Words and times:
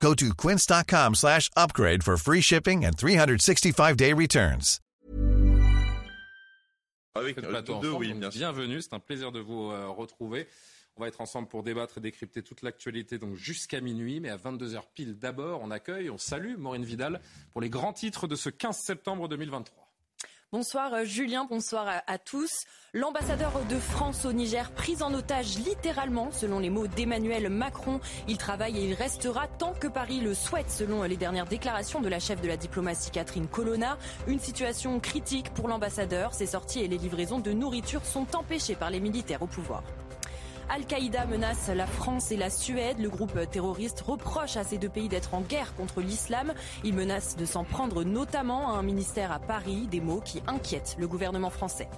Go 0.00 0.14
to 0.14 0.34
quince.com 0.34 1.14
slash 1.14 1.50
upgrade 1.56 2.02
for 2.02 2.16
free 2.16 2.40
shipping 2.40 2.84
and 2.84 2.92
365-day 2.96 4.12
returns. 4.12 4.80
Avec 7.14 7.38
euh, 7.38 7.62
deux, 7.80 7.92
oui, 7.92 8.12
bien 8.12 8.28
bienvenue, 8.28 8.82
c'est 8.82 8.92
un 8.92 9.00
plaisir 9.00 9.32
de 9.32 9.40
vous 9.40 9.70
euh, 9.70 9.88
retrouver. 9.88 10.46
On 10.96 11.02
va 11.02 11.08
être 11.08 11.22
ensemble 11.22 11.48
pour 11.48 11.62
débattre 11.62 11.98
et 11.98 12.00
décrypter 12.00 12.42
toute 12.42 12.60
l'actualité 12.62 13.18
donc 13.18 13.36
jusqu'à 13.36 13.80
minuit, 13.80 14.20
mais 14.20 14.28
à 14.28 14.36
22h 14.36 14.82
pile 14.94 15.18
d'abord, 15.18 15.60
on 15.62 15.70
accueille, 15.70 16.10
on 16.10 16.18
salue 16.18 16.56
Maureen 16.58 16.84
Vidal 16.84 17.20
pour 17.52 17.62
les 17.62 17.70
grands 17.70 17.94
titres 17.94 18.26
de 18.26 18.36
ce 18.36 18.50
15 18.50 18.76
septembre 18.76 19.28
2023. 19.28 19.85
Bonsoir 20.52 20.94
euh, 20.94 21.04
Julien, 21.04 21.44
bonsoir 21.50 22.02
à, 22.06 22.18
tous. 22.18 22.66
L'ambassadeur 22.94 23.50
de 23.68 23.76
France 23.80 24.24
au 24.24 24.32
Niger 24.32 24.70
pris 24.70 25.02
en 25.02 25.12
otage 25.12 25.58
littéralement, 25.58 26.30
selon 26.30 26.60
les 26.60 26.70
mots 26.70 26.86
d'Emmanuel 26.86 27.50
Macron. 27.50 27.98
Il 28.28 28.38
travaille 28.38 28.78
et 28.78 28.84
il 28.84 28.94
restera 28.94 29.48
tant 29.48 29.72
que 29.72 29.88
Paris 29.88 30.20
le 30.20 30.34
souhaite, 30.34 30.70
selon 30.70 31.02
les 31.02 31.16
dernières 31.16 31.46
déclarations 31.46 32.00
de 32.00 32.08
la 32.08 32.20
chef 32.20 32.40
de 32.40 32.46
la 32.46 32.56
diplomatie 32.56 33.10
Catherine 33.10 33.48
Colonna. 33.48 33.98
Une 34.28 34.38
situation 34.38 35.00
critique 35.00 35.52
pour 35.52 35.66
l'ambassadeur. 35.66 36.32
Ses 36.32 36.46
sorties 36.46 36.80
et 36.80 36.88
les 36.88 36.98
livraisons 36.98 37.40
de 37.40 37.50
nourriture 37.50 38.04
sont 38.04 38.36
empêchées 38.36 38.76
par 38.76 38.90
les 38.90 39.00
militaires 39.00 39.42
au 39.42 39.48
pouvoir. 39.48 39.82
Al-Qaïda 40.68 41.26
menace 41.26 41.68
la 41.68 41.86
France 41.86 42.32
et 42.32 42.36
la 42.36 42.50
Suède. 42.50 42.98
Le 42.98 43.08
groupe 43.08 43.38
terroriste 43.50 44.00
reproche 44.00 44.56
à 44.56 44.64
ces 44.64 44.78
deux 44.78 44.88
pays 44.88 45.08
d'être 45.08 45.34
en 45.34 45.40
guerre 45.40 45.74
contre 45.76 46.00
l'islam. 46.00 46.52
Il 46.82 46.94
menace 46.94 47.36
de 47.36 47.44
s'en 47.44 47.62
prendre 47.62 48.02
notamment 48.02 48.74
à 48.74 48.78
un 48.78 48.82
ministère 48.82 49.30
à 49.30 49.38
Paris, 49.38 49.86
des 49.90 50.00
mots 50.00 50.20
qui 50.24 50.42
inquiètent 50.48 50.96
le 50.98 51.06
gouvernement 51.06 51.50
français. 51.50 51.88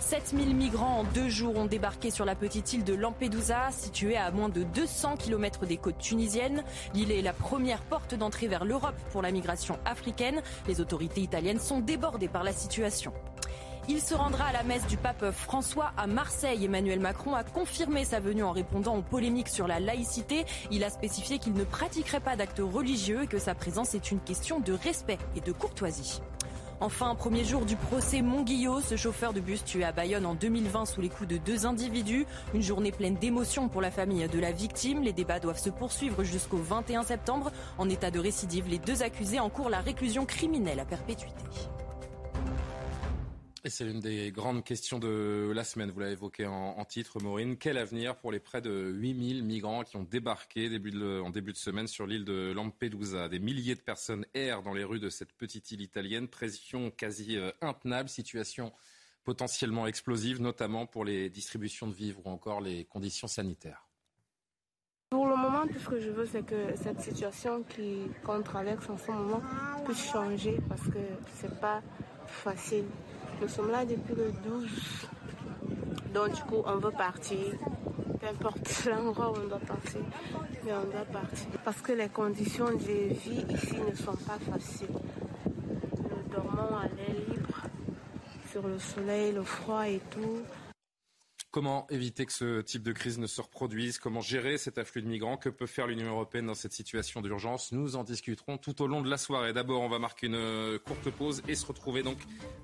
7000 0.00 0.54
migrants 0.56 0.98
en 0.98 1.04
deux 1.04 1.28
jours 1.28 1.56
ont 1.56 1.64
débarqué 1.64 2.10
sur 2.10 2.24
la 2.24 2.34
petite 2.34 2.72
île 2.72 2.82
de 2.82 2.92
Lampedusa, 2.92 3.70
située 3.70 4.16
à 4.16 4.32
moins 4.32 4.48
de 4.48 4.64
200 4.64 5.16
km 5.16 5.64
des 5.64 5.76
côtes 5.76 5.98
tunisiennes. 5.98 6.64
L'île 6.94 7.12
est 7.12 7.22
la 7.22 7.32
première 7.32 7.82
porte 7.82 8.16
d'entrée 8.16 8.48
vers 8.48 8.64
l'Europe 8.64 8.96
pour 9.12 9.22
la 9.22 9.30
migration 9.30 9.78
africaine. 9.84 10.42
Les 10.66 10.80
autorités 10.80 11.20
italiennes 11.20 11.60
sont 11.60 11.78
débordées 11.78 12.28
par 12.28 12.42
la 12.42 12.52
situation. 12.52 13.12
Il 13.88 14.00
se 14.00 14.14
rendra 14.14 14.46
à 14.46 14.52
la 14.52 14.62
messe 14.62 14.86
du 14.86 14.96
pape 14.96 15.32
François 15.32 15.92
à 15.96 16.06
Marseille. 16.06 16.64
Emmanuel 16.64 17.00
Macron 17.00 17.34
a 17.34 17.42
confirmé 17.42 18.04
sa 18.04 18.20
venue 18.20 18.44
en 18.44 18.52
répondant 18.52 18.96
aux 18.96 19.02
polémiques 19.02 19.48
sur 19.48 19.66
la 19.66 19.80
laïcité. 19.80 20.44
Il 20.70 20.84
a 20.84 20.90
spécifié 20.90 21.40
qu'il 21.40 21.54
ne 21.54 21.64
pratiquerait 21.64 22.20
pas 22.20 22.36
d'actes 22.36 22.62
religieux 22.62 23.24
et 23.24 23.26
que 23.26 23.38
sa 23.38 23.56
présence 23.56 23.94
est 23.94 24.12
une 24.12 24.20
question 24.20 24.60
de 24.60 24.72
respect 24.72 25.18
et 25.34 25.40
de 25.40 25.50
courtoisie. 25.50 26.20
Enfin, 26.80 27.14
premier 27.16 27.44
jour 27.44 27.64
du 27.64 27.74
procès 27.76 28.22
Montguillot, 28.22 28.80
ce 28.80 28.96
chauffeur 28.96 29.32
de 29.32 29.40
bus 29.40 29.64
tué 29.64 29.84
à 29.84 29.92
Bayonne 29.92 30.26
en 30.26 30.34
2020 30.34 30.86
sous 30.86 31.00
les 31.00 31.08
coups 31.08 31.28
de 31.28 31.36
deux 31.36 31.66
individus. 31.66 32.26
Une 32.54 32.62
journée 32.62 32.92
pleine 32.92 33.16
d'émotions 33.16 33.68
pour 33.68 33.80
la 33.80 33.90
famille 33.90 34.26
de 34.28 34.38
la 34.38 34.52
victime. 34.52 35.02
Les 35.02 35.12
débats 35.12 35.40
doivent 35.40 35.60
se 35.60 35.70
poursuivre 35.70 36.22
jusqu'au 36.22 36.56
21 36.56 37.02
septembre. 37.02 37.50
En 37.78 37.88
état 37.88 38.12
de 38.12 38.20
récidive, 38.20 38.68
les 38.68 38.78
deux 38.78 39.02
accusés 39.02 39.40
encourent 39.40 39.70
la 39.70 39.80
réclusion 39.80 40.24
criminelle 40.24 40.80
à 40.80 40.84
perpétuité. 40.84 41.44
Et 43.64 43.70
c'est 43.70 43.84
l'une 43.84 44.00
des 44.00 44.32
grandes 44.32 44.64
questions 44.64 44.98
de 44.98 45.52
la 45.54 45.62
semaine. 45.62 45.92
Vous 45.92 46.00
l'avez 46.00 46.12
évoqué 46.12 46.46
en, 46.46 46.84
titre, 46.84 47.20
Maureen. 47.20 47.56
Quel 47.56 47.78
avenir 47.78 48.16
pour 48.16 48.32
les 48.32 48.40
près 48.40 48.60
de 48.60 48.90
8000 48.90 49.44
migrants 49.44 49.84
qui 49.84 49.96
ont 49.96 50.02
débarqué 50.02 50.66
en 50.66 51.30
début 51.30 51.52
de 51.52 51.56
semaine 51.56 51.86
sur 51.86 52.08
l'île 52.08 52.24
de 52.24 52.52
Lampedusa? 52.52 53.28
Des 53.28 53.38
milliers 53.38 53.76
de 53.76 53.80
personnes 53.80 54.26
errent 54.34 54.62
dans 54.62 54.74
les 54.74 54.82
rues 54.82 54.98
de 54.98 55.10
cette 55.10 55.32
petite 55.34 55.70
île 55.70 55.80
italienne. 55.80 56.26
Pression 56.26 56.90
quasi 56.90 57.36
euh, 57.36 57.52
intenable, 57.60 58.08
situation 58.08 58.72
potentiellement 59.22 59.86
explosive, 59.86 60.42
notamment 60.42 60.86
pour 60.86 61.04
les 61.04 61.30
distributions 61.30 61.86
de 61.86 61.94
vivres 61.94 62.20
ou 62.24 62.30
encore 62.30 62.60
les 62.60 62.84
conditions 62.86 63.28
sanitaires. 63.28 63.86
Pour 65.10 65.28
le 65.28 65.36
moment, 65.36 65.68
tout 65.68 65.78
ce 65.78 65.88
que 65.88 66.00
je 66.00 66.10
veux, 66.10 66.26
c'est 66.26 66.44
que 66.44 66.74
cette 66.74 67.00
situation 67.00 67.64
qu'on 68.24 68.42
traverse 68.42 68.90
en 68.90 68.96
ce 68.96 69.12
moment 69.12 69.40
puisse 69.84 70.10
changer 70.10 70.58
parce 70.68 70.88
que 70.88 70.98
c'est 71.34 71.60
pas 71.60 71.80
facile. 72.32 72.84
Nous 73.40 73.48
sommes 73.48 73.70
là 73.70 73.84
depuis 73.84 74.14
le 74.14 74.32
12. 74.44 74.68
Donc 76.14 76.32
du 76.34 76.42
coup, 76.42 76.62
on 76.64 76.76
veut 76.76 76.90
partir. 76.90 77.38
Peu 78.20 78.26
importe 78.26 78.84
l'endroit 78.90 79.32
où 79.32 79.36
on 79.44 79.48
doit 79.48 79.58
partir, 79.58 80.00
mais 80.64 80.72
on 80.72 80.90
doit 80.90 81.04
partir. 81.12 81.48
Parce 81.64 81.80
que 81.80 81.92
les 81.92 82.08
conditions 82.08 82.70
de 82.70 82.78
vie 82.78 83.44
ici 83.48 83.76
ne 83.88 83.94
sont 83.94 84.16
pas 84.16 84.38
faciles. 84.38 84.86
Nous 85.46 86.32
dormons 86.32 86.76
à 86.76 86.84
l'air 86.84 87.16
libre, 87.28 87.62
sur 88.50 88.66
le 88.66 88.78
soleil, 88.78 89.32
le 89.32 89.42
froid 89.42 89.88
et 89.88 90.00
tout. 90.10 90.42
Comment 91.52 91.86
éviter 91.90 92.24
que 92.24 92.32
ce 92.32 92.62
type 92.62 92.82
de 92.82 92.92
crise 92.92 93.18
ne 93.18 93.26
se 93.26 93.42
reproduise? 93.42 93.98
Comment 93.98 94.22
gérer 94.22 94.56
cet 94.56 94.78
afflux 94.78 95.02
de 95.02 95.06
migrants? 95.06 95.36
Que 95.36 95.50
peut 95.50 95.66
faire 95.66 95.86
l'Union 95.86 96.08
européenne 96.08 96.46
dans 96.46 96.54
cette 96.54 96.72
situation 96.72 97.20
d'urgence? 97.20 97.72
Nous 97.72 97.94
en 97.94 98.04
discuterons 98.04 98.56
tout 98.56 98.80
au 98.80 98.86
long 98.86 99.02
de 99.02 99.10
la 99.10 99.18
soirée. 99.18 99.52
D'abord, 99.52 99.82
on 99.82 99.88
va 99.90 99.98
marquer 99.98 100.28
une 100.28 100.78
courte 100.78 101.10
pause 101.10 101.42
et 101.48 101.54
se 101.54 101.66
retrouver 101.66 102.02
donc 102.02 102.16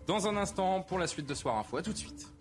dans 0.07 0.27
un 0.27 0.39
instant 0.39 0.81
pour 0.81 0.99
la 0.99 1.07
suite 1.07 1.27
de 1.27 1.35
Soir 1.35 1.59
Info. 1.59 1.77
A 1.77 1.83
tout 1.83 1.93
de 1.93 1.99
suite. 1.99 2.33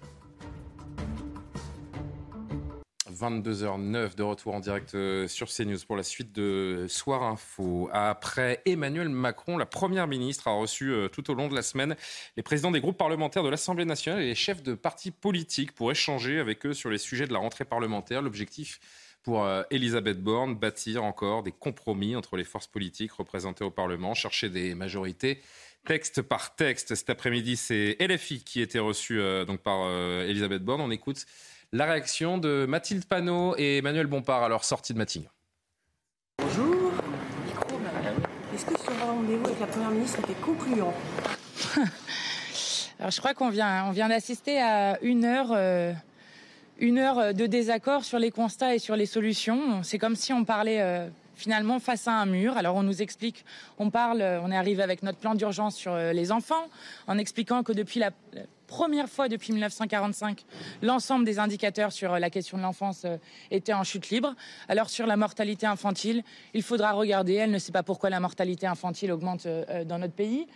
22h09 3.17 4.15
de 4.15 4.23
retour 4.23 4.53
en 4.53 4.59
direct 4.59 4.93
euh, 4.93 5.27
sur 5.27 5.47
CNews 5.49 5.79
pour 5.87 5.95
la 5.95 6.03
suite 6.03 6.33
de 6.33 6.85
Soir 6.87 7.23
Info. 7.23 7.89
Après 7.91 8.61
Emmanuel 8.65 9.09
Macron, 9.09 9.57
la 9.57 9.65
Première 9.65 10.07
ministre 10.07 10.47
a 10.47 10.51
reçu 10.51 10.91
euh, 10.91 11.07
tout 11.07 11.31
au 11.31 11.33
long 11.33 11.47
de 11.47 11.55
la 11.55 11.63
semaine 11.63 11.95
les 12.35 12.43
présidents 12.43 12.71
des 12.71 12.79
groupes 12.79 12.97
parlementaires 12.97 13.43
de 13.43 13.49
l'Assemblée 13.49 13.85
nationale 13.85 14.21
et 14.21 14.27
les 14.27 14.35
chefs 14.35 14.61
de 14.61 14.75
partis 14.75 15.11
politiques 15.11 15.73
pour 15.73 15.91
échanger 15.91 16.39
avec 16.39 16.65
eux 16.65 16.73
sur 16.73 16.89
les 16.89 16.99
sujets 16.99 17.25
de 17.25 17.33
la 17.33 17.39
rentrée 17.39 17.65
parlementaire. 17.65 18.21
L'objectif 18.21 18.79
pour 19.23 19.43
euh, 19.43 19.63
Elisabeth 19.71 20.21
Borne, 20.21 20.55
bâtir 20.55 21.03
encore 21.03 21.41
des 21.41 21.51
compromis 21.51 22.15
entre 22.15 22.37
les 22.37 22.43
forces 22.43 22.67
politiques 22.67 23.13
représentées 23.13 23.63
au 23.63 23.71
Parlement, 23.71 24.13
chercher 24.13 24.49
des 24.49 24.75
majorités 24.75 25.41
texte 25.85 26.21
par 26.21 26.55
texte. 26.55 26.95
Cet 26.95 27.09
après-midi, 27.09 27.55
c'est 27.55 27.95
LFI 28.01 28.43
qui 28.43 28.59
était 28.59 28.79
reçu 28.79 29.21
donc 29.47 29.61
par 29.61 29.89
Elisabeth 30.23 30.61
Borne. 30.61 30.81
On 30.81 30.91
écoute 30.91 31.25
la 31.73 31.85
réaction 31.85 32.37
de 32.37 32.65
Mathilde 32.67 33.05
Panot 33.05 33.55
et 33.57 33.77
Emmanuel 33.77 34.07
Bompard 34.07 34.43
à 34.43 34.49
leur 34.49 34.63
sortie 34.63 34.93
de 34.93 34.97
Matignon. 34.97 35.29
Bonjour. 36.39 36.91
Est-ce 38.53 38.65
que 38.65 38.79
ce 38.79 39.05
rendez-vous 39.05 39.45
avec 39.45 39.59
la 39.59 39.67
Première 39.67 39.91
ministre 39.91 40.19
était 40.19 40.39
concluant? 40.41 40.93
Alors, 42.99 43.11
je 43.11 43.19
crois 43.19 43.33
qu'on 43.33 43.49
vient, 43.49 43.85
on 43.85 43.91
vient 43.91 44.09
d'assister 44.09 44.59
à 44.59 44.97
une 45.01 45.25
heure, 45.25 45.51
euh, 45.51 45.93
une 46.79 46.97
heure 46.97 47.33
de 47.33 47.45
désaccord 47.45 48.03
sur 48.03 48.17
les 48.17 48.31
constats 48.31 48.73
et 48.73 48.79
sur 48.79 48.95
les 48.95 49.05
solutions. 49.05 49.83
C'est 49.83 49.99
comme 49.99 50.15
si 50.15 50.33
on 50.33 50.45
parlait 50.45 50.81
euh, 50.81 51.07
finalement 51.37 51.79
face 51.79 52.07
à 52.07 52.13
un 52.13 52.25
mur. 52.25 52.57
Alors 52.57 52.75
on 52.75 52.83
nous 52.83 53.01
explique, 53.01 53.45
on 53.77 53.89
parle, 53.89 54.21
on 54.43 54.51
est 54.51 54.57
arrivé 54.57 54.83
avec 54.83 55.03
notre 55.03 55.19
plan 55.19 55.35
d'urgence 55.35 55.75
sur 55.75 55.93
euh, 55.93 56.11
les 56.11 56.31
enfants, 56.31 56.65
en 57.07 57.17
expliquant 57.17 57.63
que 57.63 57.71
depuis 57.71 57.99
la 57.99 58.11
première 58.65 59.07
fois 59.07 59.29
depuis 59.29 59.53
1945, 59.53 60.43
l'ensemble 60.81 61.23
des 61.23 61.39
indicateurs 61.39 61.91
sur 61.93 62.13
euh, 62.13 62.19
la 62.19 62.29
question 62.29 62.57
de 62.57 62.63
l'enfance 62.63 63.03
euh, 63.05 63.17
étaient 63.51 63.73
en 63.73 63.83
chute 63.83 64.09
libre. 64.09 64.33
Alors 64.67 64.89
sur 64.89 65.05
la 65.05 65.15
mortalité 65.15 65.65
infantile, 65.67 66.23
il 66.53 66.63
faudra 66.63 66.91
regarder. 66.91 67.35
Elle 67.35 67.51
ne 67.51 67.59
sait 67.59 67.71
pas 67.71 67.83
pourquoi 67.83 68.09
la 68.09 68.19
mortalité 68.19 68.67
infantile 68.67 69.11
augmente 69.11 69.47
dans 69.85 69.99
notre 69.99 70.13
pays 70.13 70.47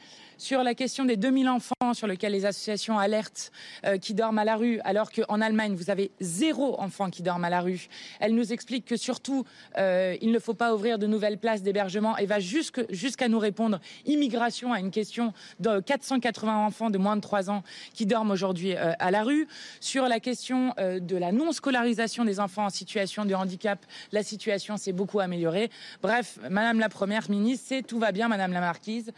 sur 0.41 0.63
la 0.63 0.73
question 0.73 1.05
des 1.05 1.17
2000 1.17 1.47
enfants 1.49 1.93
sur 1.93 2.07
lesquels 2.07 2.31
les 2.31 2.45
associations 2.45 2.97
alertent 2.97 3.51
euh, 3.85 3.99
qui 3.99 4.15
dorment 4.15 4.39
à 4.39 4.43
la 4.43 4.55
rue, 4.55 4.79
alors 4.83 5.11
qu'en 5.11 5.39
Allemagne, 5.39 5.75
vous 5.75 5.91
avez 5.91 6.09
zéro 6.19 6.81
enfant 6.81 7.11
qui 7.11 7.21
dorment 7.21 7.45
à 7.45 7.51
la 7.51 7.61
rue. 7.61 7.87
Elle 8.19 8.33
nous 8.33 8.51
explique 8.51 8.85
que 8.85 8.97
surtout, 8.97 9.45
euh, 9.77 10.17
il 10.19 10.31
ne 10.31 10.39
faut 10.39 10.55
pas 10.55 10.73
ouvrir 10.73 10.97
de 10.97 11.05
nouvelles 11.05 11.37
places 11.37 11.61
d'hébergement 11.61 12.17
et 12.17 12.25
va 12.25 12.39
jusqu'à 12.39 13.27
nous 13.27 13.37
répondre 13.37 13.79
immigration 14.07 14.73
à 14.73 14.79
une 14.79 14.89
question 14.89 15.31
de 15.59 15.79
480 15.79 16.65
enfants 16.65 16.89
de 16.89 16.97
moins 16.97 17.17
de 17.17 17.21
3 17.21 17.51
ans 17.51 17.61
qui 17.93 18.07
dorment 18.07 18.31
aujourd'hui 18.31 18.75
euh, 18.75 18.93
à 18.97 19.11
la 19.11 19.21
rue. 19.21 19.47
Sur 19.79 20.07
la 20.07 20.19
question 20.19 20.73
de 20.79 21.17
la 21.17 21.31
non-scolarisation 21.31 22.25
des 22.25 22.39
enfants 22.39 22.65
en 22.65 22.69
situation 22.69 23.25
de 23.25 23.35
handicap, 23.35 23.85
la 24.11 24.23
situation 24.23 24.77
s'est 24.77 24.91
beaucoup 24.91 25.19
améliorée. 25.19 25.69
Bref, 26.01 26.39
Madame 26.49 26.79
la 26.79 26.89
Première 26.89 27.29
ministre, 27.29 27.67
c'est 27.69 27.83
tout 27.83 27.99
va 27.99 28.11
bien, 28.11 28.27
Madame 28.27 28.53
la 28.53 28.61
Marquise 28.61 29.11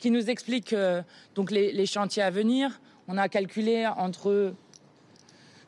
qui 0.00 0.10
nous 0.10 0.30
explique 0.30 0.69
donc 1.34 1.50
les, 1.50 1.86
chantiers 1.86 2.22
à 2.22 2.30
venir. 2.30 2.80
On 3.08 3.16
a 3.18 3.28
calculé 3.28 3.86
entre 3.86 4.54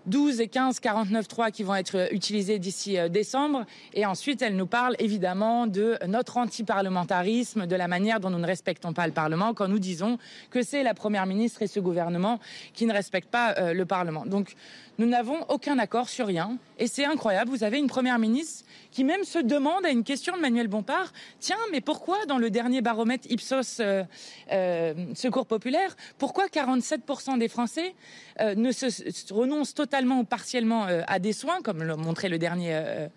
12 0.06 0.40
et 0.40 0.48
15 0.48 0.80
49.3 0.80 1.52
qui 1.52 1.62
vont 1.62 1.74
être 1.74 2.12
utilisés 2.12 2.58
d'ici 2.58 2.98
euh, 2.98 3.08
décembre. 3.08 3.64
Et 3.94 4.04
ensuite, 4.04 4.42
elle 4.42 4.56
nous 4.56 4.66
parle 4.66 4.96
évidemment 4.98 5.66
de 5.66 5.96
notre 6.06 6.38
anti-parlementarisme, 6.38 7.66
de 7.66 7.76
la 7.76 7.88
manière 7.88 8.18
dont 8.18 8.30
nous 8.30 8.38
ne 8.38 8.46
respectons 8.46 8.92
pas 8.92 9.06
le 9.06 9.12
Parlement 9.12 9.54
quand 9.54 9.68
nous 9.68 9.78
disons 9.78 10.18
que 10.50 10.62
c'est 10.62 10.82
la 10.82 10.94
Première 10.94 11.26
ministre 11.26 11.62
et 11.62 11.66
ce 11.66 11.78
gouvernement 11.78 12.40
qui 12.74 12.86
ne 12.86 12.92
respectent 12.92 13.30
pas 13.30 13.54
euh, 13.58 13.74
le 13.74 13.86
Parlement. 13.86 14.26
Donc, 14.26 14.54
nous 14.98 15.06
n'avons 15.06 15.44
aucun 15.48 15.78
accord 15.78 16.08
sur 16.08 16.26
rien. 16.26 16.58
Et 16.78 16.86
c'est 16.86 17.04
incroyable. 17.04 17.50
Vous 17.50 17.64
avez 17.64 17.78
une 17.78 17.86
première 17.86 18.18
ministre 18.18 18.64
qui 18.90 19.04
même 19.04 19.24
se 19.24 19.38
demande 19.38 19.86
à 19.86 19.90
une 19.90 20.04
question 20.04 20.36
de 20.36 20.40
Manuel 20.40 20.68
Bompard, 20.68 21.12
tiens, 21.38 21.56
mais 21.70 21.80
pourquoi 21.80 22.26
dans 22.26 22.38
le 22.38 22.50
dernier 22.50 22.82
baromètre 22.82 23.26
Ipsos 23.30 23.80
euh, 23.80 24.04
euh, 24.52 24.94
Secours 25.14 25.46
Populaire, 25.46 25.96
pourquoi 26.18 26.46
47% 26.46 27.38
des 27.38 27.48
Français 27.48 27.94
euh, 28.40 28.54
ne 28.54 28.70
se, 28.70 29.32
renoncent 29.32 29.74
totalement 29.74 30.20
ou 30.20 30.24
partiellement 30.24 30.86
à 31.06 31.18
des 31.18 31.32
soins, 31.32 31.62
comme 31.62 31.82
le 31.82 31.96
montrait 31.96 32.28
le 32.28 32.38
dernier 32.38 33.08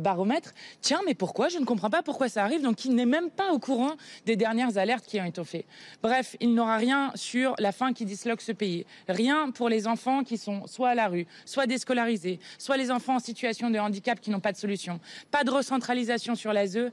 baromètre 0.00 0.52
Tiens, 0.80 1.00
mais 1.06 1.14
pourquoi 1.14 1.48
Je 1.48 1.58
ne 1.58 1.64
comprends 1.64 1.90
pas 1.90 2.02
pourquoi 2.02 2.28
ça 2.28 2.42
arrive. 2.44 2.62
Donc 2.62 2.84
il 2.84 2.94
n'est 2.94 3.06
même 3.06 3.30
pas 3.30 3.52
au 3.52 3.58
courant 3.58 3.92
des 4.24 4.36
dernières 4.36 4.78
alertes 4.78 5.06
qui 5.06 5.20
ont 5.20 5.24
été 5.24 5.44
faites. 5.44 5.66
Bref, 6.02 6.36
il 6.40 6.54
n'aura 6.54 6.76
rien 6.76 7.12
sur 7.14 7.54
la 7.58 7.72
fin 7.72 7.92
qui 7.92 8.04
disloque 8.04 8.40
ce 8.40 8.52
pays. 8.52 8.86
Rien 9.08 9.50
pour 9.50 9.68
les 9.68 9.86
enfants 9.86 10.24
qui 10.24 10.38
sont 10.38 10.66
soit 10.66 10.90
à 10.90 10.94
la 10.94 11.08
rue, 11.08 11.26
soit 11.44 11.66
déscolarisés, 11.66 12.38
soit 12.58 12.76
les 12.76 12.90
enfants 12.90 13.16
en 13.16 13.20
situation 13.20 13.70
de 13.70 13.78
handicap 13.78 14.20
qui 14.20 14.30
n'ont 14.30 14.40
pas 14.40 14.52
de 14.52 14.56
solution. 14.56 15.00
Pas 15.30 15.44
de 15.44 15.50
recentralisation 15.50 16.34
sur 16.34 16.52
l'ASE. 16.52 16.90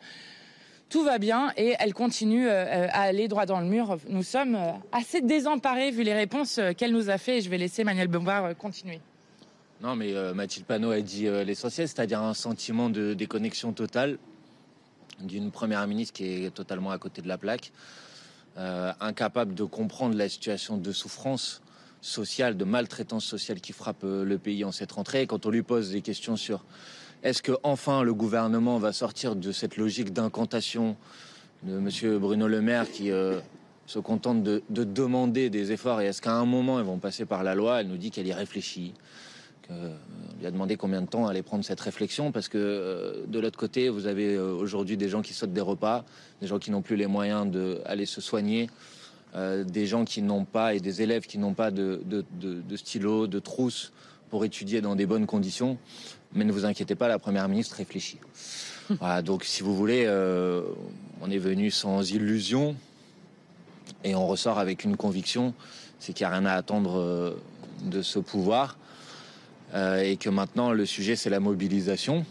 Tout 0.90 1.04
va 1.04 1.18
bien 1.18 1.52
et 1.58 1.76
elle 1.80 1.94
continue 1.94 2.48
euh, 2.48 2.88
à 2.92 3.02
aller 3.02 3.28
droit 3.28 3.46
dans 3.46 3.60
le 3.60 3.66
mur. 3.66 3.98
Nous 4.10 4.24
sommes 4.24 4.56
euh, 4.56 4.72
assez 4.92 5.22
désemparés 5.22 5.90
vu 5.92 6.04
les 6.04 6.14
réponses 6.14 6.60
euh, 6.60 6.74
qu'elle 6.74 6.92
nous 6.92 7.10
a 7.10 7.18
fait. 7.18 7.42
Je 7.42 7.50
vais 7.50 7.58
laisser 7.58 7.84
Manuel 7.84 8.08
Bombard 8.08 8.56
continuer. 8.58 9.00
Non, 9.84 9.98
mais 9.98 10.14
Mathilde 10.34 10.66
Panot 10.66 10.92
a 10.92 11.02
dit 11.02 11.24
l'essentiel, 11.46 11.90
c'est-à-dire 11.90 12.22
un 12.22 12.34
sentiment 12.34 12.90
de 12.90 13.14
déconnexion 13.14 13.74
totale 13.74 14.18
d'une 15.20 15.52
première 15.52 15.86
ministre 15.88 16.14
qui 16.14 16.46
est 16.46 16.54
totalement 16.54 16.92
à 16.92 16.98
côté 16.98 17.22
de 17.22 17.28
la 17.28 17.38
plaque, 17.38 17.74
incapable 18.56 19.54
de 19.56 19.66
comprendre 19.66 20.16
la 20.16 20.30
situation 20.30 20.78
de 20.78 20.92
souffrance 20.94 21.62
sociale, 22.00 22.56
de 22.56 22.64
maltraitance 22.64 23.26
sociale 23.26 23.60
qui 23.60 23.74
frappe 23.74 24.04
le 24.04 24.38
pays 24.38 24.64
en 24.64 24.72
cette 24.72 24.94
rentrée. 24.94 25.28
quand 25.28 25.46
on 25.46 25.50
lui 25.50 25.64
pose 25.64 25.92
des 25.92 26.02
questions 26.02 26.38
sur 26.38 26.64
est-ce 27.24 27.42
que 27.42 27.54
enfin 27.64 28.04
le 28.04 28.14
gouvernement 28.14 28.78
va 28.78 28.92
sortir 28.92 29.36
de 29.36 29.52
cette 29.52 29.78
logique 29.78 30.12
d'incantation 30.12 30.98
de 31.64 31.80
Monsieur 31.80 32.20
Bruno 32.20 32.50
Le 32.50 32.62
Maire 32.62 32.92
qui 32.92 33.12
euh, 33.12 33.40
se 33.86 34.00
contente 34.00 34.44
de, 34.44 34.62
demander 34.70 35.50
des 35.50 35.72
efforts 35.72 36.02
et 36.02 36.08
est-ce 36.08 36.22
qu'à 36.22 36.34
un 36.34 36.46
moment 36.46 36.80
ils 36.80 36.86
vont 36.86 37.00
passer 37.00 37.26
par 37.26 37.44
la 37.44 37.56
loi? 37.56 37.80
Elle 37.80 37.88
nous 37.88 37.98
dit 37.98 38.12
qu'elle 38.12 38.28
y 38.28 38.34
réfléchit. 38.34 38.94
On 39.70 39.74
euh, 39.74 39.96
lui 40.40 40.46
a 40.46 40.52
demandé 40.52 40.76
combien 40.76 41.02
de 41.02 41.08
temps 41.08 41.28
allait 41.28 41.42
prendre 41.42 41.64
cette 41.64 41.80
réflexion 41.80 42.32
parce 42.32 42.48
que 42.48 42.58
euh, 42.58 43.26
de 43.28 43.40
l'autre 43.40 43.58
côté, 43.58 43.90
vous 43.90 44.08
avez 44.08 44.38
aujourd'hui 44.38 44.98
des 44.98 45.10
gens 45.10 45.22
qui 45.22 45.34
sautent 45.34 45.54
des 45.54 45.62
repas, 45.62 46.06
des 46.42 46.48
gens 46.48 46.60
qui 46.60 46.72
n'ont 46.72 46.82
plus 46.82 46.96
les 46.96 47.08
moyens 47.08 47.50
d'aller 47.50 48.06
se 48.06 48.22
soigner, 48.22 48.70
des 49.36 49.88
gens 49.88 50.06
qui 50.06 50.22
n'ont 50.22 50.46
pas 50.46 50.76
et 50.76 50.80
des 50.80 51.02
élèves 51.02 51.26
qui 51.26 51.40
n'ont 51.40 51.56
pas 51.56 51.72
de, 51.72 52.02
de, 52.06 52.24
de 52.40 52.78
stylo, 52.78 53.26
de 53.26 53.40
trousse 53.40 53.92
pour 54.34 54.46
étudier 54.46 54.82
dans 54.82 54.96
des 54.96 55.06
bonnes 55.06 55.28
conditions. 55.28 55.78
Mais 56.34 56.44
ne 56.44 56.52
vous 56.52 56.66
inquiétez 56.66 56.96
pas, 56.96 57.08
la 57.08 57.20
Première 57.20 57.48
ministre 57.48 57.76
réfléchit. 57.76 58.18
voilà, 59.00 59.22
donc 59.22 59.44
si 59.44 59.62
vous 59.62 59.76
voulez, 59.76 60.06
euh, 60.08 60.64
on 61.22 61.30
est 61.30 61.38
venu 61.38 61.70
sans 61.70 62.12
illusion 62.12 62.76
et 64.04 64.16
on 64.16 64.26
ressort 64.26 64.58
avec 64.58 64.84
une 64.84 64.98
conviction, 64.98 65.54
c'est 66.00 66.14
qu'il 66.14 66.26
n'y 66.26 66.34
a 66.34 66.36
rien 66.36 66.46
à 66.46 66.54
attendre 66.54 67.00
euh, 67.00 67.36
de 67.84 68.02
ce 68.02 68.20
pouvoir 68.20 68.78
euh, 69.74 70.02
et 70.02 70.18
que 70.18 70.30
maintenant 70.30 70.72
le 70.72 70.86
sujet 70.86 71.16
c'est 71.16 71.30
la 71.30 71.40
mobilisation. 71.40 72.26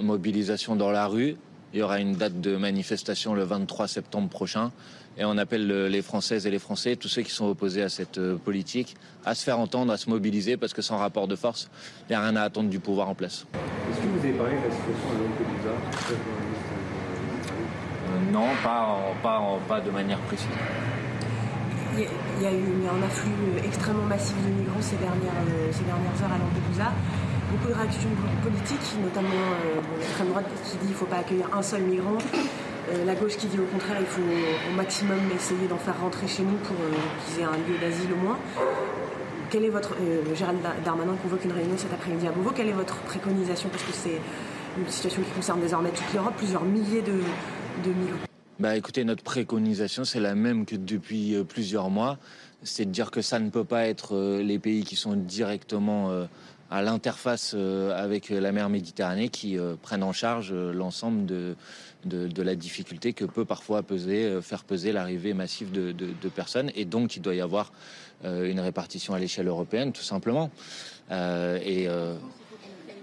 Mobilisation 0.00 0.76
dans 0.76 0.90
la 0.90 1.06
rue. 1.06 1.36
Il 1.72 1.80
y 1.80 1.82
aura 1.82 2.00
une 2.00 2.14
date 2.14 2.40
de 2.40 2.56
manifestation 2.56 3.34
le 3.34 3.44
23 3.44 3.88
septembre 3.88 4.28
prochain 4.28 4.72
et 5.18 5.24
on 5.24 5.36
appelle 5.36 5.66
les 5.66 6.02
Françaises 6.02 6.46
et 6.46 6.50
les 6.50 6.58
Français, 6.58 6.96
tous 6.96 7.08
ceux 7.08 7.22
qui 7.22 7.30
sont 7.30 7.46
opposés 7.46 7.82
à 7.82 7.88
cette 7.88 8.16
euh, 8.18 8.36
politique, 8.36 8.96
à 9.24 9.34
se 9.34 9.44
faire 9.44 9.58
entendre, 9.58 9.92
à 9.92 9.98
se 9.98 10.08
mobiliser, 10.08 10.56
parce 10.56 10.72
que 10.72 10.80
sans 10.80 10.96
rapport 10.96 11.28
de 11.28 11.36
force, 11.36 11.68
il 12.08 12.12
n'y 12.12 12.16
a 12.16 12.22
rien 12.22 12.34
à 12.36 12.42
attendre 12.42 12.70
du 12.70 12.80
pouvoir 12.80 13.10
en 13.10 13.14
place. 13.14 13.44
Est-ce 13.90 14.00
que 14.00 14.06
vous 14.06 14.18
avez 14.18 14.32
parlé 14.32 14.56
de 14.56 14.68
la 14.68 14.70
situation 14.70 15.08
à 15.10 15.18
Lampedusa 15.22 15.70
euh, 18.08 18.32
Non, 18.32 18.46
pas, 18.62 18.98
pas, 19.22 19.58
pas 19.68 19.80
de 19.80 19.90
manière 19.90 20.18
précise. 20.20 20.48
Il 21.94 22.42
y, 22.42 22.46
a, 22.46 22.52
eu 22.52 22.88
un 22.88 23.02
afflux 23.04 23.30
extrêmement 23.64 24.04
massif 24.04 24.34
de 24.44 24.50
migrants 24.50 24.80
ces 24.80 24.96
dernières, 24.96 25.42
euh, 25.48 25.70
ces 25.70 25.84
dernières 25.84 26.16
heures 26.22 26.32
à 26.32 26.38
Lampedusa. 26.38 26.92
Beaucoup 27.50 27.68
de 27.68 27.74
réactions 27.74 28.08
politiques, 28.42 28.96
notamment 29.02 29.28
l'extrême 29.98 30.28
droite 30.28 30.46
qui 30.64 30.72
dit 30.72 30.78
qu'il 30.78 30.88
ne 30.90 30.94
faut 30.94 31.04
pas 31.04 31.18
accueillir 31.18 31.46
un 31.54 31.62
seul 31.62 31.82
migrant. 31.82 32.16
Euh, 32.90 33.04
la 33.04 33.14
gauche 33.14 33.36
qui 33.36 33.46
dit 33.46 33.58
au 33.60 33.64
contraire 33.64 33.96
il 34.00 34.06
faut 34.06 34.20
au 34.20 34.74
maximum 34.74 35.18
essayer 35.34 35.68
d'en 35.68 35.78
faire 35.78 35.98
rentrer 36.00 36.26
chez 36.26 36.42
nous 36.42 36.56
pour 36.64 36.74
euh, 36.76 36.90
qu'ils 37.24 37.42
aient 37.42 37.46
un 37.46 37.52
lieu 37.52 37.78
d'asile 37.80 38.12
au 38.12 38.16
moins. 38.16 38.38
Quel 39.50 39.64
est 39.64 39.70
votre 39.70 39.94
euh, 40.00 40.34
Gérald 40.34 40.58
Darmanin 40.84 41.14
convoque 41.22 41.44
une 41.44 41.52
réunion 41.52 41.76
cet 41.76 41.92
après-midi 41.92 42.26
à 42.26 42.32
Beauvau. 42.32 42.50
Quelle 42.54 42.68
est 42.68 42.72
votre 42.72 42.96
préconisation? 43.02 43.68
Parce 43.68 43.84
que 43.84 43.92
c'est 43.92 44.20
une 44.78 44.88
situation 44.88 45.22
qui 45.22 45.30
concerne 45.30 45.60
désormais 45.60 45.90
toute 45.90 46.12
l'Europe, 46.12 46.34
plusieurs 46.36 46.64
milliers 46.64 47.02
de, 47.02 47.12
migrants. 47.86 48.31
Bah 48.58 48.76
écoutez, 48.76 49.04
notre 49.04 49.22
préconisation 49.22 50.04
c'est 50.04 50.20
la 50.20 50.34
même 50.34 50.66
que 50.66 50.76
depuis 50.76 51.36
plusieurs 51.48 51.90
mois, 51.90 52.18
c'est 52.62 52.84
de 52.84 52.90
dire 52.90 53.10
que 53.10 53.22
ça 53.22 53.38
ne 53.38 53.50
peut 53.50 53.64
pas 53.64 53.86
être 53.86 54.40
les 54.40 54.58
pays 54.58 54.84
qui 54.84 54.94
sont 54.94 55.14
directement 55.14 56.26
à 56.70 56.82
l'interface 56.82 57.54
avec 57.54 58.28
la 58.28 58.52
mer 58.52 58.68
Méditerranée 58.68 59.30
qui 59.30 59.58
prennent 59.82 60.04
en 60.04 60.12
charge 60.12 60.52
l'ensemble 60.52 61.26
de, 61.26 61.56
de, 62.04 62.42
la 62.42 62.54
difficulté 62.54 63.12
que 63.12 63.24
peut 63.24 63.44
parfois 63.44 63.82
peser, 63.82 64.24
euh, 64.24 64.42
faire 64.42 64.64
peser 64.64 64.92
l'arrivée 64.92 65.34
massive 65.34 65.70
de, 65.72 66.28
personnes. 66.28 66.70
Et 66.74 66.84
donc, 66.84 67.16
il 67.16 67.22
doit 67.22 67.34
y 67.34 67.40
avoir 67.40 67.72
euh, 68.24 68.50
une 68.50 68.60
répartition 68.60 69.14
à 69.14 69.18
l'échelle 69.18 69.48
européenne, 69.48 69.92
tout 69.92 70.02
simplement. 70.02 70.50
Euh, 71.10 71.58
et 71.64 71.88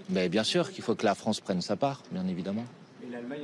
ben, 0.08 0.28
bien 0.28 0.44
sûr 0.44 0.72
qu'il 0.72 0.82
faut 0.82 0.94
que 0.94 1.04
la 1.04 1.14
France 1.14 1.40
prenne 1.40 1.60
sa 1.60 1.76
part, 1.76 2.02
bien 2.10 2.26
évidemment. 2.26 2.64
Et 3.06 3.10
l'Allemagne, 3.10 3.40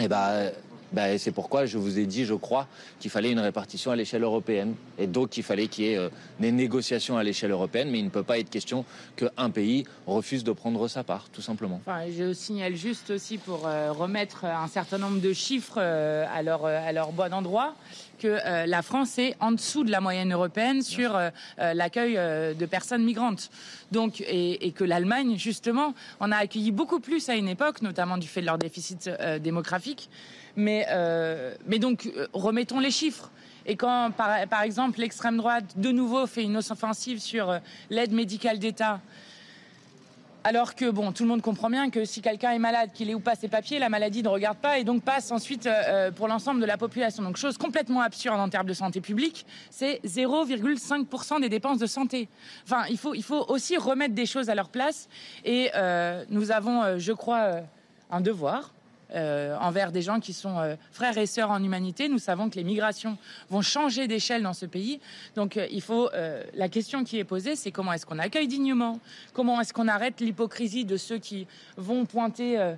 ne 0.00 0.08
prendra 0.08 0.32
pas 0.32 0.44
sa 0.44 0.46
part. 0.48 0.50
Eh 0.50 0.52
ben, 0.52 0.52
ben, 0.90 1.18
c'est 1.18 1.32
pourquoi 1.32 1.66
je 1.66 1.76
vous 1.76 1.98
ai 1.98 2.06
dit, 2.06 2.24
je 2.24 2.32
crois, 2.32 2.66
qu'il 2.98 3.10
fallait 3.10 3.30
une 3.30 3.40
répartition 3.40 3.90
à 3.90 3.96
l'échelle 3.96 4.22
européenne. 4.22 4.74
Et 4.98 5.06
donc 5.06 5.30
qu'il 5.30 5.42
fallait 5.42 5.66
qu'il 5.68 5.84
y 5.84 5.92
ait 5.92 6.08
des 6.40 6.50
négociations 6.50 7.18
à 7.18 7.22
l'échelle 7.22 7.50
européenne, 7.50 7.90
mais 7.90 7.98
il 7.98 8.04
ne 8.04 8.10
peut 8.10 8.22
pas 8.22 8.38
être 8.38 8.48
question 8.48 8.86
qu'un 9.16 9.50
pays 9.50 9.84
refuse 10.06 10.44
de 10.44 10.52
prendre 10.52 10.88
sa 10.88 11.04
part, 11.04 11.28
tout 11.30 11.42
simplement. 11.42 11.80
je 12.10 12.32
signale 12.32 12.74
juste 12.74 13.10
aussi 13.10 13.36
pour 13.36 13.62
remettre 13.62 14.46
un 14.46 14.68
certain 14.68 14.96
nombre 14.96 15.20
de 15.20 15.32
chiffres 15.34 15.78
à 15.78 16.42
leur 16.42 17.12
bon 17.12 17.34
endroit 17.34 17.74
que 18.18 18.66
la 18.66 18.82
France 18.82 19.18
est 19.18 19.36
en 19.40 19.52
dessous 19.52 19.84
de 19.84 19.90
la 19.90 20.00
moyenne 20.00 20.32
européenne 20.32 20.82
sur 20.82 21.18
l'accueil 21.58 22.14
de 22.14 22.66
personnes 22.66 23.04
migrantes. 23.04 23.50
Donc, 23.92 24.20
et, 24.20 24.66
et 24.66 24.72
que 24.72 24.84
l'Allemagne, 24.84 25.36
justement, 25.38 25.94
en 26.20 26.32
a 26.32 26.36
accueilli 26.36 26.70
beaucoup 26.70 27.00
plus 27.00 27.28
à 27.28 27.34
une 27.34 27.48
époque, 27.48 27.82
notamment 27.82 28.18
du 28.18 28.28
fait 28.28 28.40
de 28.40 28.46
leur 28.46 28.58
déficit 28.58 29.10
démographique. 29.40 30.08
Mais, 30.58 30.86
euh, 30.90 31.54
mais 31.66 31.78
donc, 31.78 32.06
euh, 32.06 32.26
remettons 32.32 32.80
les 32.80 32.90
chiffres. 32.90 33.30
Et 33.64 33.76
quand, 33.76 34.10
par, 34.10 34.62
exemple, 34.62 34.98
l'extrême 34.98 35.36
droite, 35.36 35.64
de 35.76 35.90
nouveau, 35.90 36.26
fait 36.26 36.42
une 36.42 36.56
offensive 36.56 37.20
sur 37.20 37.48
euh, 37.48 37.58
l'aide 37.90 38.12
médicale 38.12 38.58
d'État, 38.58 39.00
alors 40.44 40.74
que, 40.74 40.90
bon, 40.90 41.12
tout 41.12 41.24
le 41.24 41.28
monde 41.28 41.42
comprend 41.42 41.68
bien 41.68 41.90
que 41.90 42.04
si 42.04 42.22
quelqu'un 42.22 42.52
est 42.52 42.58
malade, 42.58 42.90
qu'il 42.94 43.10
ait 43.10 43.14
ou 43.14 43.20
pas 43.20 43.34
ses 43.34 43.48
papiers, 43.48 43.78
la 43.78 43.88
maladie 43.88 44.22
ne 44.22 44.28
regarde 44.28 44.58
pas 44.58 44.78
et 44.78 44.84
donc 44.84 45.02
passe 45.02 45.30
ensuite 45.30 45.68
pour 46.16 46.28
l'ensemble 46.28 46.60
de 46.60 46.66
la 46.66 46.78
population. 46.78 47.22
Donc, 47.22 47.36
chose 47.36 47.58
complètement 47.58 48.00
absurde 48.00 48.38
en 48.38 48.48
termes 48.48 48.66
de 48.66 48.72
santé 48.72 49.00
publique, 49.00 49.46
c'est 49.70 50.00
0,5% 50.04 51.40
des 51.40 51.48
dépenses 51.48 51.78
de 51.78 51.86
santé. 51.86 52.28
Enfin, 52.64 52.84
il 52.88 52.98
faut, 52.98 53.14
il 53.14 53.24
faut 53.24 53.44
aussi 53.48 53.76
remettre 53.76 54.14
des 54.14 54.26
choses 54.26 54.48
à 54.48 54.54
leur 54.54 54.68
place. 54.68 55.08
Et 55.44 55.70
nous 56.30 56.50
avons, 56.50 56.98
je 56.98 57.12
crois, 57.12 57.60
un 58.10 58.20
devoir 58.20 58.72
euh, 59.14 59.56
envers 59.58 59.90
des 59.90 60.02
gens 60.02 60.20
qui 60.20 60.34
sont 60.34 60.58
euh, 60.58 60.76
frères 60.92 61.16
et 61.16 61.24
sœurs 61.24 61.50
en 61.50 61.62
humanité. 61.62 62.08
Nous 62.08 62.18
savons 62.18 62.50
que 62.50 62.56
les 62.56 62.64
migrations 62.64 63.16
vont 63.48 63.62
changer 63.62 64.06
d'échelle 64.06 64.42
dans 64.42 64.52
ce 64.52 64.66
pays. 64.66 65.00
Donc 65.34 65.56
euh, 65.56 65.66
il 65.70 65.80
faut 65.80 66.10
la 66.54 66.68
question 66.68 67.04
qui 67.04 67.18
est 67.18 67.24
posée, 67.24 67.56
c'est 67.56 67.70
comment 67.70 67.92
est-ce 67.92 68.04
qu'on 68.04 68.18
accueille 68.18 68.48
dignement? 68.48 69.00
Comment 69.32 69.60
est-ce 69.60 69.72
qu'on 69.72 69.88
arrête 69.88 70.20
l'hypocrisie 70.20 70.84
de 70.84 70.96
ceux 70.96 71.18
qui 71.18 71.46
vont 71.76 72.04
pointer 72.04 72.74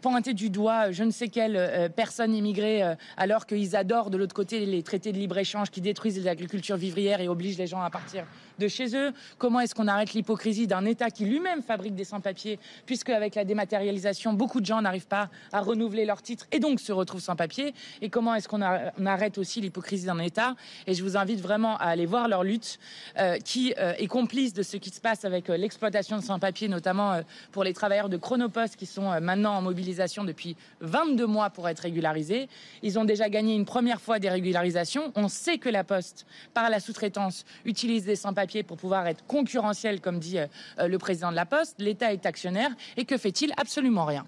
pointer 0.00 0.34
du 0.34 0.48
doigt 0.48 0.90
je 0.90 1.02
ne 1.02 1.10
sais 1.10 1.28
quelle 1.28 1.90
personne 1.94 2.34
immigrée 2.34 2.82
alors 3.16 3.46
qu'ils 3.46 3.76
adorent 3.76 4.10
de 4.10 4.16
l'autre 4.16 4.34
côté 4.34 4.64
les 4.64 4.82
traités 4.82 5.12
de 5.12 5.18
libre-échange 5.18 5.70
qui 5.70 5.80
détruisent 5.80 6.18
les 6.18 6.28
agricultures 6.28 6.76
vivrières 6.76 7.20
et 7.20 7.28
obligent 7.28 7.58
les 7.58 7.66
gens 7.66 7.82
à 7.82 7.90
partir 7.90 8.24
de 8.58 8.68
chez 8.68 8.96
eux 8.96 9.12
Comment 9.38 9.60
est-ce 9.60 9.74
qu'on 9.74 9.88
arrête 9.88 10.12
l'hypocrisie 10.14 10.66
d'un 10.66 10.84
État 10.84 11.10
qui 11.10 11.24
lui-même 11.24 11.62
fabrique 11.62 11.94
des 11.94 12.04
sans-papiers 12.04 12.58
puisque 12.86 13.10
avec 13.10 13.34
la 13.34 13.44
dématérialisation, 13.44 14.32
beaucoup 14.32 14.60
de 14.60 14.66
gens 14.66 14.82
n'arrivent 14.82 15.06
pas 15.06 15.30
à 15.52 15.60
renouveler 15.60 16.04
leur 16.04 16.22
titre 16.22 16.46
et 16.52 16.60
donc 16.60 16.80
se 16.80 16.92
retrouvent 16.92 17.22
sans 17.22 17.36
papier 17.36 17.74
Et 18.00 18.10
comment 18.10 18.34
est-ce 18.34 18.48
qu'on 18.48 18.62
arrête 18.62 19.38
aussi 19.38 19.60
l'hypocrisie 19.60 20.06
d'un 20.06 20.18
État? 20.18 20.54
Et 20.86 20.94
je 20.94 21.02
vous 21.02 21.16
invite 21.16 21.40
vraiment 21.40 21.76
à 21.78 21.84
aller 21.84 22.06
voir 22.06 22.28
leur 22.28 22.44
lutte 22.44 22.78
euh, 23.18 23.38
qui 23.38 23.72
est 23.76 24.06
complice 24.06 24.52
de 24.52 24.62
ce 24.62 24.76
qui 24.76 24.90
se 24.90 25.00
passe 25.00 25.24
avec 25.24 25.48
l'exploitation 25.48 26.16
de 26.16 26.22
sans-papiers, 26.22 26.68
notamment 26.68 27.20
pour 27.50 27.64
les 27.64 27.72
travailleurs 27.72 28.08
de 28.08 28.16
Chronopost 28.16 28.76
qui 28.76 28.86
sont 28.86 29.20
maintenant 29.20 29.54
en 29.56 29.62
mobilisation 29.62 30.24
depuis 30.24 30.56
22 30.80 31.26
mois 31.26 31.50
pour 31.50 31.68
être 31.68 31.80
régularisés. 31.80 32.48
Ils 32.82 32.98
ont 32.98 33.04
déjà 33.04 33.28
gagné 33.28 33.54
une 33.54 33.64
première 33.64 34.00
fois 34.00 34.18
des 34.18 34.28
régularisations. 34.28 35.12
On 35.14 35.28
sait 35.28 35.58
que 35.58 35.68
la 35.68 35.84
Poste, 35.84 36.26
par 36.54 36.70
la 36.70 36.80
sous-traitance, 36.80 37.44
utilise 37.64 38.04
des 38.04 38.16
sans-papiers 38.16 38.41
pour 38.62 38.76
pouvoir 38.76 39.06
être 39.06 39.24
concurrentiel, 39.26 40.00
comme 40.00 40.18
dit 40.18 40.38
euh, 40.38 40.88
le 40.88 40.98
président 40.98 41.30
de 41.30 41.36
la 41.36 41.46
Poste. 41.46 41.76
L'État 41.78 42.12
est 42.12 42.26
actionnaire 42.26 42.70
et 42.96 43.04
que 43.04 43.16
fait-il? 43.16 43.52
Absolument 43.56 44.04
rien. 44.04 44.26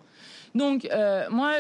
Donc, 0.55 0.87
euh, 0.87 1.27
moi, 1.31 1.53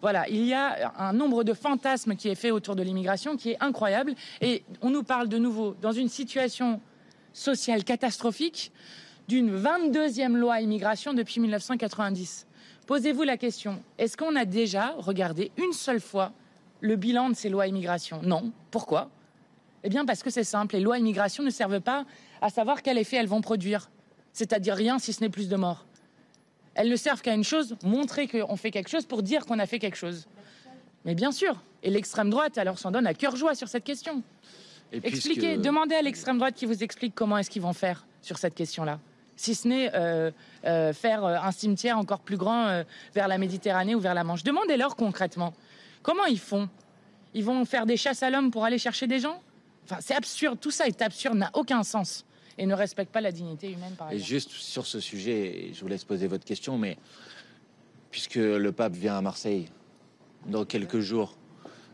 voilà, 0.00 0.28
il 0.28 0.44
y 0.44 0.54
a 0.54 0.92
un 0.98 1.12
nombre 1.12 1.44
de 1.44 1.54
fantasmes 1.54 2.16
qui 2.16 2.28
est 2.28 2.34
fait 2.34 2.50
autour 2.50 2.76
de 2.76 2.82
l'immigration 2.82 3.36
qui 3.36 3.50
est 3.50 3.56
incroyable. 3.60 4.14
Et 4.40 4.64
on 4.82 4.90
nous 4.90 5.02
parle 5.02 5.28
de 5.28 5.38
nouveau 5.38 5.76
dans 5.80 5.92
une 5.92 6.08
situation 6.08 6.80
sociale 7.32 7.84
catastrophique 7.84 8.72
d'une 9.28 9.56
22e 9.56 10.34
loi 10.34 10.60
immigration 10.60 11.14
depuis 11.14 11.40
1990. 11.40 12.46
Posez-vous 12.86 13.22
la 13.22 13.36
question, 13.36 13.82
est-ce 13.98 14.16
qu'on 14.16 14.34
a 14.34 14.46
déjà 14.46 14.94
regardé 14.98 15.52
une 15.58 15.72
seule 15.72 16.00
fois 16.00 16.32
le 16.80 16.96
bilan 16.96 17.28
de 17.28 17.34
ces 17.34 17.50
lois 17.50 17.66
immigration? 17.66 18.20
Non. 18.22 18.50
Pourquoi? 18.70 19.10
Eh 19.84 19.88
bien 19.88 20.04
parce 20.04 20.22
que 20.22 20.30
c'est 20.30 20.44
simple, 20.44 20.76
les 20.76 20.80
lois 20.80 20.98
immigration 20.98 21.42
ne 21.42 21.50
servent 21.50 21.80
pas 21.80 22.04
à 22.40 22.50
savoir 22.50 22.82
quel 22.82 22.98
effet 22.98 23.16
elles 23.16 23.28
vont 23.28 23.40
produire, 23.40 23.90
c'est-à-dire 24.32 24.74
rien 24.74 24.98
si 24.98 25.12
ce 25.12 25.20
n'est 25.20 25.28
plus 25.28 25.48
de 25.48 25.56
morts. 25.56 25.86
Elles 26.74 26.88
ne 26.88 26.96
servent 26.96 27.22
qu'à 27.22 27.34
une 27.34 27.44
chose, 27.44 27.76
montrer 27.82 28.28
qu'on 28.28 28.56
fait 28.56 28.70
quelque 28.70 28.88
chose 28.88 29.06
pour 29.06 29.22
dire 29.22 29.46
qu'on 29.46 29.58
a 29.58 29.66
fait 29.66 29.78
quelque 29.78 29.96
chose. 29.96 30.26
Mais 31.04 31.14
bien 31.14 31.32
sûr, 31.32 31.60
et 31.82 31.90
l'extrême 31.90 32.30
droite 32.30 32.58
alors 32.58 32.78
s'en 32.78 32.90
donne 32.90 33.06
à 33.06 33.14
cœur 33.14 33.36
joie 33.36 33.54
sur 33.54 33.68
cette 33.68 33.84
question. 33.84 34.22
Expliquez, 34.92 35.58
demandez 35.58 35.94
à 35.94 36.02
l'extrême 36.02 36.38
droite 36.38 36.54
qui 36.54 36.66
vous 36.66 36.82
explique 36.82 37.14
comment 37.14 37.38
est-ce 37.38 37.50
qu'ils 37.50 37.62
vont 37.62 37.72
faire 37.72 38.06
sur 38.22 38.38
cette 38.38 38.54
question-là 38.54 38.98
si 39.38 39.54
ce 39.54 39.68
n'est 39.68 39.90
euh, 39.94 40.32
euh, 40.64 40.92
faire 40.92 41.24
euh, 41.24 41.36
un 41.40 41.52
cimetière 41.52 41.96
encore 41.96 42.18
plus 42.18 42.36
grand 42.36 42.82
vers 43.14 43.28
la 43.28 43.38
Méditerranée 43.38 43.94
ou 43.94 44.00
vers 44.00 44.14
la 44.14 44.24
Manche. 44.24 44.42
Demandez-leur 44.42 44.96
concrètement. 44.96 45.54
Comment 46.02 46.24
ils 46.24 46.40
font? 46.40 46.68
Ils 47.34 47.44
vont 47.44 47.64
faire 47.64 47.86
des 47.86 47.96
chasses 47.96 48.22
à 48.22 48.30
l'homme 48.30 48.50
pour 48.50 48.64
aller 48.64 48.78
chercher 48.78 49.06
des 49.06 49.20
gens? 49.20 49.40
Enfin, 49.90 50.00
c'est 50.02 50.14
absurde. 50.14 50.58
Tout 50.60 50.70
ça 50.70 50.86
est 50.86 51.00
absurde, 51.00 51.36
n'a 51.36 51.50
aucun 51.54 51.82
sens 51.82 52.26
et 52.58 52.66
ne 52.66 52.74
respecte 52.74 53.10
pas 53.10 53.22
la 53.22 53.32
dignité 53.32 53.72
humaine. 53.72 53.94
Par 53.96 54.12
et 54.12 54.18
juste 54.18 54.50
sur 54.50 54.86
ce 54.86 55.00
sujet, 55.00 55.70
je 55.72 55.80
vous 55.80 55.88
laisse 55.88 56.04
poser 56.04 56.26
votre 56.26 56.44
question, 56.44 56.76
mais 56.76 56.98
puisque 58.10 58.34
le 58.34 58.70
pape 58.72 58.92
vient 58.92 59.16
à 59.16 59.22
Marseille 59.22 59.70
dans 60.46 60.66
quelques 60.66 61.00
jours, 61.00 61.38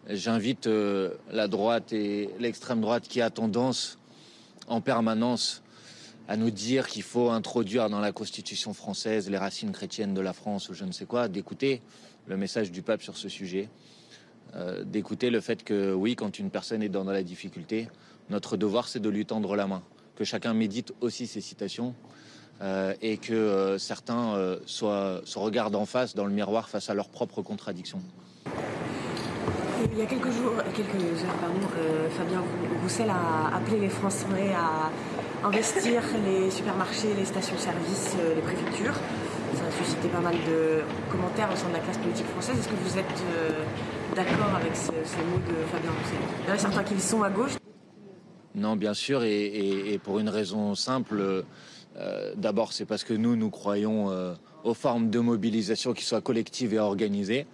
j'invite 0.09 0.67
la 0.67 1.47
droite 1.47 1.93
et 1.93 2.31
l'extrême 2.41 2.81
droite 2.81 3.07
qui 3.07 3.21
a 3.21 3.31
tendance 3.31 3.99
en 4.67 4.81
permanence 4.81 5.63
à 6.27 6.37
nous 6.37 6.51
dire 6.51 6.89
qu'il 6.89 7.03
faut 7.03 7.31
introduire 7.31 7.91
dans 7.91 8.01
la 8.01 8.11
Constitution 8.11 8.73
française 8.75 9.31
les 9.31 9.39
racines 9.39 9.73
chrétiennes 9.73 10.15
de 10.15 10.21
la 10.21 10.33
France 10.33 10.69
ou 10.69 10.75
je 10.75 10.85
ne 10.85 10.93
sais 10.93 11.05
quoi, 11.05 11.29
d'écouter 11.29 11.83
le 12.27 12.37
message 12.37 12.73
du 12.73 12.83
pape 12.83 13.03
sur 13.03 13.17
ce 13.17 13.29
sujet, 13.29 13.69
euh, 14.55 14.85
d'écouter 14.85 15.31
le 15.31 15.41
fait 15.41 15.65
que 15.65 15.93
oui, 15.93 16.17
quand 16.17 16.39
une 16.39 16.51
personne 16.51 16.83
est 16.83 16.89
dans 16.89 17.05
la 17.05 17.23
difficulté, 17.23 17.89
notre 18.31 18.57
devoir 18.57 18.89
c'est 18.89 19.01
de 19.01 19.09
lui 19.09 19.27
tendre 19.27 19.57
la 19.57 19.67
main, 19.67 19.83
que 20.17 20.25
chacun 20.25 20.55
médite 20.55 20.93
aussi 21.01 21.27
ces 21.27 21.41
citations 21.41 21.95
euh, 22.63 22.95
et 23.03 23.17
que 23.17 23.33
euh, 23.33 23.79
certains 23.79 24.59
se 24.67 25.39
regardent 25.39 25.77
en 25.77 25.87
face 25.87 26.15
dans 26.15 26.25
le 26.25 26.33
miroir 26.33 26.69
face 26.69 26.89
à 26.91 26.95
leurs 26.95 27.09
propres 27.09 27.43
contradictions. 27.43 28.01
Il 29.93 29.99
y 29.99 30.03
a 30.03 30.07
quelques 30.07 30.31
jours, 30.31 30.55
quelques 30.75 31.23
heures, 31.25 31.37
pardon, 31.41 31.61
Fabien 32.17 32.43
Roussel 32.83 33.11
a 33.11 33.55
appelé 33.55 33.81
les 33.81 33.89
Français 33.89 34.27
à 34.57 34.91
investir 35.47 36.03
les 36.25 36.51
supermarchés, 36.51 37.13
les 37.17 37.25
stations-service, 37.25 38.17
euh, 38.19 38.35
les 38.35 38.41
préfectures. 38.41 38.95
Ça 39.55 39.67
a 39.67 39.71
suscité 39.71 40.09
pas 40.09 40.21
mal 40.21 40.35
de 40.35 40.81
commentaires 41.11 41.49
au 41.53 41.57
sein 41.57 41.69
de 41.69 41.75
la 41.75 41.81
classe 41.81 41.99
politique 41.99 42.27
française. 42.27 42.59
Est-ce 42.59 42.69
que 42.69 42.75
vous 42.75 42.99
êtes 42.99 43.23
euh, 43.31 43.65
d'accord 44.17 44.55
avec 44.57 44.75
ces 44.75 44.93
mots 44.93 45.39
de 45.47 45.55
Fabien 45.71 45.91
Roussel? 45.91 46.19
Il 46.43 46.49
y 46.49 46.53
en 46.53 46.55
a 46.55 46.59
certains 46.59 46.85
qui 46.85 47.01
sont 47.01 47.23
à 47.23 47.31
gauche. 47.31 47.53
Non, 48.55 48.77
bien 48.77 48.95
sûr, 48.95 49.23
et, 49.25 50.01
pour 50.03 50.19
une 50.19 50.29
raison 50.29 50.75
simple. 50.75 51.45
Euh, 51.97 52.35
d'abord, 52.37 52.73
c'est 52.73 52.87
parce 52.87 53.05
que 53.05 53.15
nous, 53.15 53.37
nous 53.37 53.51
croyons 53.51 54.11
aux 54.65 54.75
formes 54.75 55.11
de 55.11 55.21
mobilisation 55.21 55.93
qui 55.93 56.05
soient 56.05 56.21
collectives 56.21 56.75
et 56.75 56.79
organisées. 56.79 57.47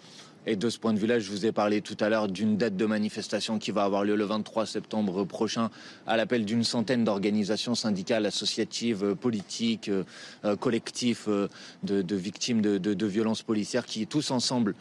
Et 0.46 0.56
de 0.56 0.70
ce 0.70 0.78
point 0.78 0.94
de 0.94 0.98
vue-là, 0.98 1.18
je 1.18 1.30
vous 1.30 1.44
ai 1.44 1.52
parlé 1.52 1.82
tout 1.82 1.96
à 2.00 2.08
l'heure 2.08 2.26
d'une 2.26 2.56
date 2.56 2.74
de 2.74 2.86
manifestation 2.86 3.58
qui 3.58 3.72
va 3.72 3.84
avoir 3.84 4.04
lieu 4.04 4.16
le 4.16 4.24
23 4.24 4.64
septembre 4.64 5.24
prochain 5.24 5.70
à 6.06 6.16
l'appel 6.16 6.46
d'une 6.46 6.64
centaine 6.64 7.04
d'organisations 7.04 7.74
syndicales, 7.74 8.24
associatives, 8.24 9.14
politiques, 9.16 9.90
euh, 9.90 10.04
euh, 10.46 10.56
collectifs 10.56 11.26
euh, 11.28 11.48
de, 11.82 12.16
victimes 12.16 12.62
de, 12.62 13.06
violences 13.06 13.42
policières 13.42 13.84
qui 13.84 14.06
tous 14.06 14.30
ensemble 14.30 14.74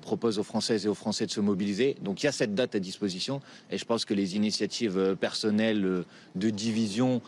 proposent 0.00 0.38
aux 0.38 0.44
Françaises 0.44 0.86
et 0.86 0.88
aux 0.88 0.94
Français 0.94 1.26
de 1.26 1.30
se 1.30 1.40
mobiliser. 1.40 1.96
Donc 2.00 2.22
il 2.22 2.26
y 2.26 2.28
a 2.28 2.32
cette 2.32 2.54
date 2.54 2.74
à 2.74 2.78
disposition 2.78 3.40
et 3.70 3.78
je 3.78 3.84
pense 3.84 4.04
que 4.04 4.14
les 4.14 4.36
initiatives 4.36 5.16
personnelles 5.20 6.04
de 6.36 6.50
division 6.50 7.20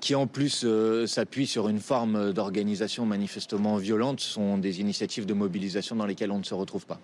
qui 0.00 0.14
en 0.14 0.26
plus 0.26 0.66
s'appuient 1.06 1.46
sur 1.46 1.68
une 1.68 1.80
forme 1.80 2.32
d'organisation 2.32 3.06
manifestement 3.06 3.76
violente, 3.76 4.20
sont 4.20 4.58
des 4.58 4.80
initiatives 4.80 5.26
de 5.26 5.34
mobilisation 5.34 5.96
dans 5.96 6.06
lesquelles 6.06 6.30
on 6.30 6.38
ne 6.38 6.44
se 6.44 6.54
retrouve 6.54 6.86
pas. 6.86 7.00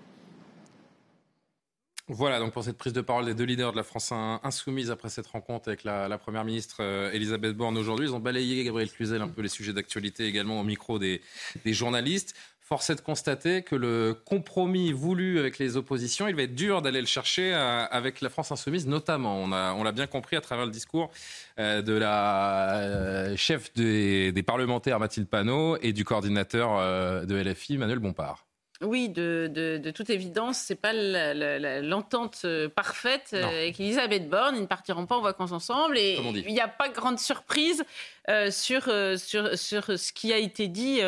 Voilà 2.09 2.41
donc 2.41 2.53
pour 2.53 2.65
cette 2.65 2.77
prise 2.77 2.93
de 2.93 3.01
parole 3.01 3.25
des 3.25 3.35
deux 3.35 3.45
leaders 3.45 3.71
de 3.71 3.77
la 3.77 3.85
France 3.85 4.13
insoumise 4.13 4.91
après 4.91 5.09
cette 5.09 5.29
rencontre 5.29 5.69
avec 5.69 5.85
la, 5.85 6.19
Première 6.19 6.45
ministre 6.45 6.79
euh, 6.81 7.13
Elisabeth 7.13 7.57
Borne 7.57 7.79
aujourd'hui. 7.79 8.09
Ils 8.09 8.13
ont 8.13 8.19
balayé, 8.19 8.65
Gabriel 8.65 8.91
Cluzel, 8.91 9.23
un 9.23 9.29
peu 9.29 9.41
les 9.41 9.49
sujets 9.49 9.73
d'actualité 9.73 10.27
également 10.27 10.61
au 10.61 10.65
micro 10.65 10.99
des 10.99 11.21
journalistes. 11.65 12.35
Force 12.63 12.91
est 12.91 12.95
de 12.95 13.01
constater 13.01 13.63
que 13.63 13.75
le 13.75 14.15
compromis 14.25 14.93
voulu 14.93 15.39
avec 15.39 15.59
les 15.59 15.77
oppositions, 15.77 16.29
il 16.29 16.37
va 16.37 16.43
être 16.43 16.55
dur 16.55 16.81
d'aller 16.81 17.01
le 17.01 17.07
chercher 17.07 17.53
euh, 17.53 17.85
avec 17.91 18.21
la 18.21 18.31
France 18.31 18.53
insoumise, 18.53 18.87
notamment. 18.87 19.43
On 19.43 19.49
l'a 19.49 19.75
on 19.77 19.93
bien 19.93 20.07
compris 20.07 20.37
à 20.37 20.41
travers 20.41 20.65
le 20.65 20.71
discours 20.71 21.11
euh, 21.59 21.83
de 21.83 21.93
la 21.93 23.37
chef 23.37 23.75
des, 23.75 24.33
des, 24.33 24.43
parlementaires 24.43 24.99
Mathilde 25.01 25.29
Panot 25.29 25.77
et 25.83 25.93
du 25.93 26.05
coordinateur 26.05 27.27
de 27.27 27.35
LFI 27.35 27.79
Manuel 27.79 27.99
Bompard. 27.99 28.47
Oui, 28.83 29.09
de, 29.09 29.91
toute 29.95 30.11
évidence, 30.11 30.59
c'est 30.59 30.75
pas 30.75 30.93
l'entente 30.93 32.43
euh, 32.45 32.69
parfaite 32.69 33.31
euh, 33.33 33.45
avec 33.45 33.79
Elisabeth 33.79 34.29
Borne. 34.29 34.57
Ils 34.57 34.63
ne 34.63 34.67
partiront 34.67 35.07
pas 35.07 35.17
en 35.17 35.21
vacances 35.21 35.53
ensemble 35.53 35.99
et 35.99 36.19
il 36.35 36.53
n'y 36.53 36.61
a 36.61 36.69
pas 36.69 36.89
grande 36.89 37.19
surprise 37.19 37.85
euh, 38.29 38.51
sur, 38.51 38.85
sur, 39.19 39.57
sur 39.59 39.99
ce 39.99 40.13
qui 40.13 40.33
a 40.33 40.39
été 40.39 40.69
dit 40.69 41.01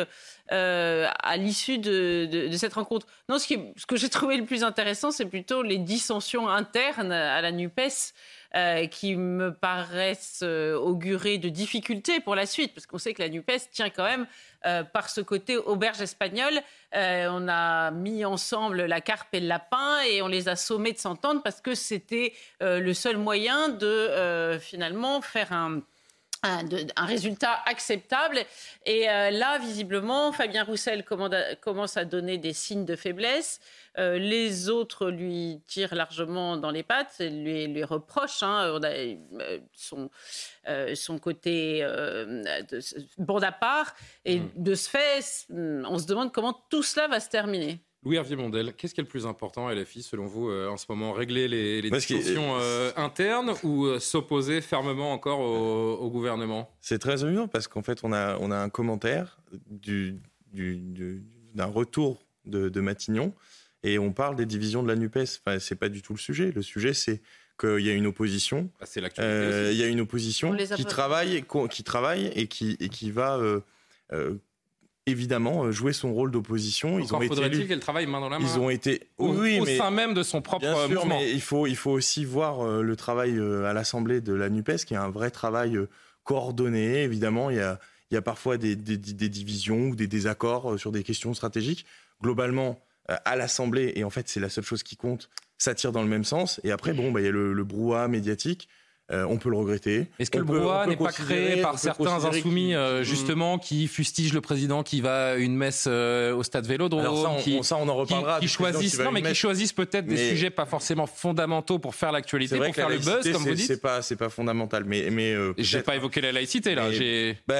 à 0.49 1.37
l'issue 1.37 1.77
de, 1.77 2.49
cette 2.53 2.73
rencontre. 2.73 3.07
Non, 3.29 3.39
ce, 3.39 3.47
qui, 3.47 3.59
ce 3.75 3.85
que 3.85 3.97
j'ai 3.97 4.09
trouvé 4.09 4.37
le 4.37 4.45
plus 4.45 4.63
intéressant, 4.63 5.11
c'est 5.11 5.25
plutôt 5.25 5.61
les 5.61 5.77
dissensions 5.77 6.47
internes 6.47 7.11
à 7.11 7.41
la 7.41 7.51
NUPES. 7.51 8.13
Qui 8.89 9.15
me 9.17 9.53
paraissent 9.53 10.43
augurer 10.43 11.37
de 11.37 11.49
difficultés 11.49 12.19
pour 12.21 12.35
la 12.35 12.45
suite, 12.45 12.73
parce 12.73 12.85
qu'on 12.87 12.97
sait 12.97 13.13
que 13.13 13.21
la 13.21 13.29
NUPES 13.29 13.69
tient 13.71 13.89
quand 13.89 14.05
même 14.05 14.27
euh, 14.65 14.83
par 14.83 15.09
ce 15.09 15.21
côté 15.21 15.57
auberge 15.57 16.01
espagnole. 16.01 16.59
Euh, 16.95 17.27
on 17.29 17.47
a 17.47 17.91
mis 17.91 18.25
ensemble 18.25 18.85
la 18.85 18.99
carpe 18.99 19.27
et 19.33 19.39
le 19.39 19.47
lapin 19.47 20.01
et 20.09 20.23
on 20.23 20.27
les 20.27 20.49
a 20.49 20.55
sommés 20.55 20.91
de 20.91 20.97
s'entendre 20.97 21.43
parce 21.43 21.61
que 21.61 21.75
c'était 21.75 22.33
euh, 22.63 22.79
le 22.79 22.95
seul 22.95 23.17
moyen 23.17 23.69
de 23.69 24.57
finalement 24.59 25.21
faire 25.21 25.51
un 25.53 25.81
un, 26.45 27.05
résultat 27.05 27.61
acceptable. 27.65 28.39
Et 28.85 29.05
là, 29.05 29.57
visiblement, 29.59 30.31
Fabien 30.31 30.63
Roussel 30.63 31.03
commence 31.03 31.97
à 31.97 32.05
donner 32.05 32.37
des 32.37 32.53
signes 32.53 32.85
de 32.85 32.95
faiblesse. 32.95 33.59
Euh, 33.97 34.17
les 34.17 34.69
autres 34.69 35.09
lui 35.09 35.61
tirent 35.67 35.95
largement 35.95 36.57
dans 36.57 36.71
les 36.71 36.83
pattes, 36.83 37.15
lui, 37.19 37.67
lui 37.67 37.83
reprochent 37.83 38.43
hein, 38.43 38.79
euh, 38.83 39.59
son, 39.73 40.09
euh, 40.67 40.95
son 40.95 41.17
côté 41.17 41.85
bon 43.17 43.41
à 43.41 43.51
part. 43.51 43.95
Et 44.25 44.39
mm. 44.39 44.51
de 44.55 44.75
ce 44.75 44.89
fait, 44.89 45.45
on 45.49 45.97
se 45.97 46.07
demande 46.07 46.31
comment 46.31 46.53
tout 46.69 46.83
cela 46.83 47.07
va 47.07 47.19
se 47.19 47.29
terminer. 47.29 47.79
Louis-Hervier 48.05 48.35
Mondel, 48.35 48.73
qu'est-ce 48.73 48.93
qui 48.93 49.01
est 49.01 49.03
le 49.03 49.09
plus 49.09 49.25
important 49.25 49.67
à 49.67 49.73
LFI 49.73 50.03
selon 50.03 50.27
vous 50.27 50.51
en 50.51 50.77
ce 50.77 50.85
moment 50.89 51.11
Régler 51.11 51.47
les, 51.47 51.81
les 51.81 51.89
discussions 51.89 52.55
internes 52.95 53.53
ou 53.63 53.99
s'opposer 53.99 54.61
fermement 54.61 55.11
encore 55.11 55.39
au, 55.39 56.09
gouvernement? 56.09 56.69
C'est 56.81 56.99
très 56.99 57.23
amusant 57.23 57.47
parce 57.47 57.67
qu'en 57.67 57.81
fait 57.81 57.99
on 58.03 58.13
a, 58.13 58.37
on 58.39 58.51
a 58.51 58.57
un 58.57 58.69
commentaire 58.69 59.39
du, 59.69 60.21
du 60.53 61.23
d'un 61.55 61.65
retour 61.65 62.25
de, 62.45 62.81
Matignon 62.81 63.33
et 63.83 63.97
on 63.97 64.11
parle 64.11 64.35
des 64.35 64.45
divisions 64.45 64.83
de 64.83 64.87
la 64.87 64.95
NUPES. 64.95 65.41
Enfin, 65.45 65.59
c'est 65.59 65.75
pas 65.75 65.89
du 65.89 66.01
tout 66.01 66.13
le 66.13 66.19
sujet. 66.19 66.51
Le 66.51 66.61
sujet, 66.61 66.93
c'est 66.93 67.21
qu'il 67.59 67.79
y 67.79 67.89
a 67.89 67.93
une 67.93 68.07
opposition. 68.07 68.69
Bah, 68.79 68.87
euh, 69.19 69.69
il 69.71 69.77
y 69.77 69.83
a 69.83 69.87
une 69.87 70.01
opposition 70.01 70.55
qui 70.75 70.85
travaille, 70.85 71.45
qui 71.69 71.83
travaille 71.83 72.27
et 72.35 72.47
qui, 72.47 72.77
et 72.79 72.89
qui 72.89 73.11
va 73.11 73.37
euh, 73.37 73.61
euh, 74.11 74.35
évidemment 75.05 75.71
jouer 75.71 75.93
son 75.93 76.13
rôle 76.13 76.31
d'opposition. 76.31 76.99
Ils 76.99 77.13
ont 77.13 77.21
faudrait-il 77.21 77.67
qu'elle 77.67 77.79
travaille 77.79 78.05
main 78.07 78.19
dans 78.19 78.29
la 78.29 78.39
main 78.39 78.45
Ils 78.45 78.59
ont 78.59 78.69
été 78.69 79.07
au, 79.17 79.33
oui, 79.33 79.59
au 79.59 79.65
sein 79.65 79.91
même 79.91 80.13
de 80.13 80.23
son 80.23 80.41
propre 80.41 80.61
bien 80.61 80.87
sûr, 80.87 81.05
Mais 81.05 81.31
il 81.31 81.41
faut, 81.41 81.67
il 81.67 81.75
faut 81.75 81.91
aussi 81.91 82.25
voir 82.25 82.81
le 82.81 82.95
travail 82.95 83.39
à 83.39 83.73
l'Assemblée 83.73 84.21
de 84.21 84.33
la 84.33 84.49
NUPES, 84.49 84.85
qui 84.85 84.93
est 84.93 84.97
un 84.97 85.09
vrai 85.09 85.31
travail 85.31 85.77
coordonné. 86.23 87.03
Évidemment, 87.03 87.49
il 87.49 87.57
y 87.57 87.61
a, 87.61 87.79
il 88.11 88.15
y 88.15 88.17
a 88.17 88.21
parfois 88.21 88.57
des, 88.57 88.75
des, 88.75 88.97
des 88.97 89.29
divisions 89.29 89.89
ou 89.89 89.95
des 89.95 90.07
désaccords 90.07 90.79
sur 90.79 90.91
des 90.91 91.03
questions 91.03 91.33
stratégiques. 91.33 91.85
Globalement, 92.21 92.79
à 93.07 93.35
l'Assemblée, 93.35 93.93
et 93.95 94.03
en 94.03 94.09
fait 94.09 94.27
c'est 94.27 94.39
la 94.39 94.49
seule 94.49 94.63
chose 94.63 94.81
qui 94.83 94.95
compte, 94.95 95.29
ça 95.57 95.75
tire 95.75 95.91
dans 95.91 96.01
le 96.01 96.07
même 96.07 96.23
sens. 96.23 96.59
Et 96.63 96.71
après, 96.71 96.93
bon, 96.93 97.11
bah, 97.11 97.21
il 97.21 97.25
y 97.25 97.29
a 97.29 97.31
le, 97.31 97.53
le 97.53 97.63
brouhaha 97.63 98.07
médiatique. 98.07 98.67
Euh, 99.11 99.23
on 99.29 99.37
peut 99.37 99.51
le 99.51 99.57
regretter. 99.57 100.07
Est-ce 100.17 100.31
que 100.31 100.39
le 100.39 100.43
brouhaha 100.43 100.87
n'est 100.87 100.95
pas 100.95 101.11
créé 101.11 101.61
par 101.61 101.77
certains 101.77 102.25
insoumis, 102.25 102.73
euh, 102.73 103.03
justement, 103.03 103.59
qui 103.59 103.87
fustigent 103.87 104.33
le 104.33 104.41
président 104.41 104.81
qui 104.81 104.99
va 104.99 105.33
à 105.33 105.35
une 105.35 105.55
messe 105.55 105.85
euh, 105.87 106.33
au 106.33 106.41
stade 106.41 106.65
Vélodrome 106.65 107.03
ça, 107.03 107.29
on, 107.29 107.37
qui, 107.37 107.63
ça, 107.63 107.77
on 107.77 107.87
en 107.87 107.93
reparlera. 107.93 108.39
Qui, 108.39 108.47
choisissent, 108.47 108.99
non, 108.99 109.11
mais 109.11 109.21
qui 109.21 109.35
choisissent 109.35 109.73
peut-être 109.73 110.07
des 110.07 110.29
sujets 110.29 110.49
pas 110.49 110.65
forcément 110.65 111.05
fondamentaux 111.05 111.77
pour 111.77 111.93
faire 111.93 112.11
l'actualité, 112.11 112.57
pour 112.57 112.73
faire 112.73 112.89
le 112.89 112.97
buzz, 112.97 113.31
comme 113.31 113.43
vous 113.43 113.53
dites. 113.53 113.67
C'est 113.67 113.81
pas, 113.81 114.01
c'est 114.01 114.15
pas 114.15 114.29
fondamental, 114.29 114.83
mais, 114.85 115.09
mais 115.11 115.35
j'ai 115.57 115.81
pas 115.81 115.95
évoqué 115.95 116.21
la 116.21 116.31
laïcité 116.31 116.73
là. 116.73 116.89
Bah, 117.47 117.55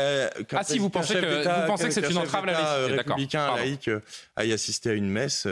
ah 0.51 0.63
si, 0.63 0.79
vous 0.79 0.89
pensez 0.89 1.13
que 1.13 1.61
vous 1.61 1.67
pensez 1.67 1.85
que 1.85 1.93
c'est 1.93 2.09
une 2.09 2.17
entrave 2.17 2.43
à 2.43 2.47
la 2.47 2.53
laïcité, 2.53 2.95
d'accord 2.95 3.15
Républicain 3.15 3.55
laïque 3.55 3.89
aille 4.35 4.51
assister 4.51 4.89
à 4.89 4.93
une 4.93 5.09
messe, 5.09 5.47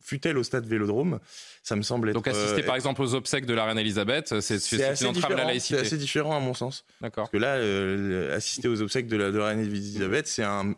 fut-elle 0.00 0.38
au 0.38 0.42
stade 0.42 0.66
Vélodrome? 0.66 1.20
Ça 1.62 1.76
me 1.76 1.82
semble 1.82 2.08
être. 2.08 2.14
Donc 2.14 2.28
assister 2.28 2.62
par 2.62 2.74
exemple 2.74 3.02
aux 3.02 3.14
obsèques 3.14 3.46
de 3.46 3.54
la 3.54 3.64
reine 3.64 3.78
Elisabeth, 3.78 4.40
c'est 4.40 5.00
une 5.00 5.06
entrave 5.08 5.32
à 5.32 5.36
la 5.36 5.44
laïcité. 5.44 5.76
C'est 5.76 5.86
assez 5.86 5.98
différent 5.98 6.36
à 6.36 6.40
mon 6.40 6.54
sens. 6.54 6.84
D'accord. 7.00 7.24
Parce 7.24 7.32
que 7.32 7.38
là, 7.38 7.56
euh, 7.56 8.36
assister 8.36 8.68
aux 8.68 8.82
obsèques 8.82 9.06
de 9.06 9.16
la, 9.16 9.30
de 9.30 9.38
la 9.38 9.46
reine 9.46 9.60
Elisabeth, 9.60 10.26
c'est 10.26 10.42
un, 10.42 10.74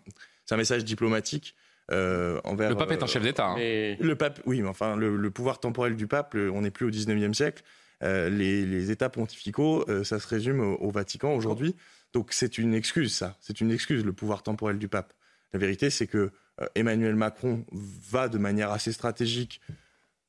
un 0.50 0.56
message 0.56 0.84
diplomatique. 0.84 1.54
Euh, 1.90 2.40
envers, 2.44 2.70
le 2.70 2.76
pape 2.76 2.92
est 2.92 3.02
un 3.02 3.06
chef 3.06 3.22
d'État. 3.22 3.48
Hein. 3.48 3.56
Le 3.58 4.14
pape, 4.14 4.40
oui, 4.46 4.62
mais 4.62 4.68
enfin, 4.68 4.96
le, 4.96 5.30
pouvoir 5.30 5.60
temporel 5.60 5.96
du 5.96 6.06
pape, 6.06 6.34
on 6.34 6.62
n'est 6.62 6.70
plus 6.70 6.86
au 6.86 6.90
19e 6.90 7.34
siècle. 7.34 7.62
Euh, 8.02 8.28
les, 8.28 8.66
les, 8.66 8.90
États 8.90 9.08
pontificaux, 9.08 9.84
ça 10.04 10.18
se 10.18 10.26
résume 10.26 10.60
au, 10.60 10.90
Vatican 10.90 11.34
aujourd'hui. 11.34 11.76
Donc 12.12 12.32
c'est 12.32 12.58
une 12.58 12.74
excuse, 12.74 13.14
ça. 13.14 13.36
C'est 13.40 13.60
une 13.60 13.70
excuse, 13.70 14.04
le 14.04 14.12
pouvoir 14.12 14.42
temporel 14.42 14.78
du 14.78 14.88
pape. 14.88 15.12
La 15.52 15.58
vérité, 15.58 15.90
c'est 15.90 16.06
que 16.06 16.30
Emmanuel 16.74 17.14
Macron 17.14 17.64
va 17.72 18.28
de 18.28 18.38
manière 18.38 18.70
assez 18.70 18.92
stratégique 18.92 19.60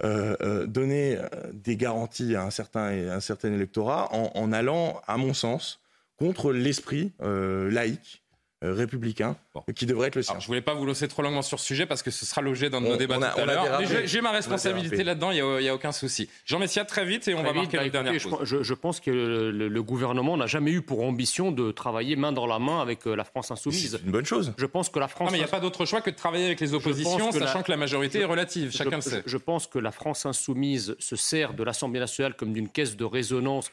euh, 0.04 0.36
euh, 0.42 0.66
donner 0.66 1.18
euh, 1.18 1.28
des 1.54 1.78
garanties 1.78 2.36
à 2.36 2.44
un 2.44 2.50
certain, 2.50 2.90
un 3.10 3.22
certain 3.22 3.54
électorat 3.54 4.10
en 4.12 4.52
allant, 4.52 5.02
à 5.08 5.16
mon 5.16 5.34
sens, 5.34 5.80
contre 6.18 6.52
l'esprit 6.52 7.14
laïque 7.20 8.23
euh, 8.64 8.74
républicain 8.74 9.36
qui 9.76 9.86
devrait 9.86 10.08
être 10.08 10.16
le 10.16 10.24
sien. 10.24 10.40
je 10.40 10.48
voulais 10.48 10.62
pas 10.62 10.74
vous 10.74 10.86
lancer 10.86 11.08
trop 11.10 11.22
longuement 11.22 11.42
sur 11.42 11.60
ce 11.60 11.66
sujet 11.66 11.86
parce 11.86 12.02
que 12.02 12.12
ce 12.12 12.26
sera 12.26 12.42
l'objet 12.42 12.70
d'un 12.70 12.80
de 12.80 12.88
nos 12.88 12.96
débats 12.96 13.18
tout 13.18 13.40
à 13.40 13.46
l'heure. 13.46 13.80
Mais 13.80 14.08
j'ai 14.08 14.22
ma 14.22 14.32
responsabilité 14.32 15.04
là-dedans, 15.04 15.32
il 15.32 15.44
n'y 15.44 15.70
a, 15.70 15.76
aucun 15.76 15.92
souci. 15.92 16.30
Jean 16.46 16.60
Messia, 16.60 16.86
très 16.86 17.06
vite 17.06 17.28
et 17.28 17.34
on 17.34 17.44
va 17.44 17.52
marquer 17.52 17.78
bah, 17.78 17.84
la 17.84 17.90
dernière 17.90 18.14
je, 18.18 18.64
je, 18.64 18.74
pense 18.74 19.00
que 19.00 19.12
le, 19.12 19.84
gouvernement 19.84 20.38
n'a 20.38 20.48
jamais 20.48 20.72
eu 20.72 20.82
pour 20.82 21.04
ambition 21.04 21.52
de 21.52 21.72
travailler 21.72 22.16
main 22.16 22.32
dans 22.32 22.48
la 22.48 22.60
main 22.60 22.82
avec 22.82 23.06
euh, 23.06 23.16
la 23.16 23.26
France 23.26 23.52
insoumise. 23.52 23.98
C'est 23.98 24.06
une 24.06 24.12
bonne 24.12 24.26
chose. 24.26 24.54
Je 24.58 24.66
pense 24.66 24.90
que 24.90 25.00
la 25.00 25.10
France. 25.10 25.28
Non, 25.28 25.32
mais 25.32 25.40
il 25.40 25.42
n'y 25.42 25.48
a 25.48 25.52
pas 25.52 25.60
d'autre 25.60 25.86
choix 25.86 26.02
que 26.02 26.10
de 26.10 26.16
travailler 26.16 26.46
avec 26.46 26.62
les 26.62 26.74
oppositions, 26.74 27.32
sachant 27.32 27.64
que 27.64 27.72
la 27.72 27.78
majorité 27.78 28.20
est 28.20 28.26
relative. 28.26 28.72
Chacun 28.72 28.98
le 28.98 29.02
sait. 29.02 29.24
Je 29.26 29.38
pense 29.38 29.68
que 29.68 29.80
la 29.80 29.92
France 29.92 30.26
insoumise 30.26 30.96
se 31.00 31.16
sert 31.16 31.54
de 31.54 31.64
l'Assemblée 31.64 32.00
nationale 32.00 32.36
comme 32.36 32.54
d'une 32.54 32.70
caisse 32.70 32.96
de 32.96 33.06
résonance 33.06 33.72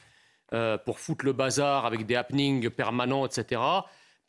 euh, 0.53 0.77
pour 0.77 0.99
foutre 0.99 1.23
le 1.23 1.31
bazar 1.31 1.85
avec 1.85 2.05
des 2.05 2.15
happenings 2.15 2.69
permanents, 2.69 3.25
etc 3.25 3.61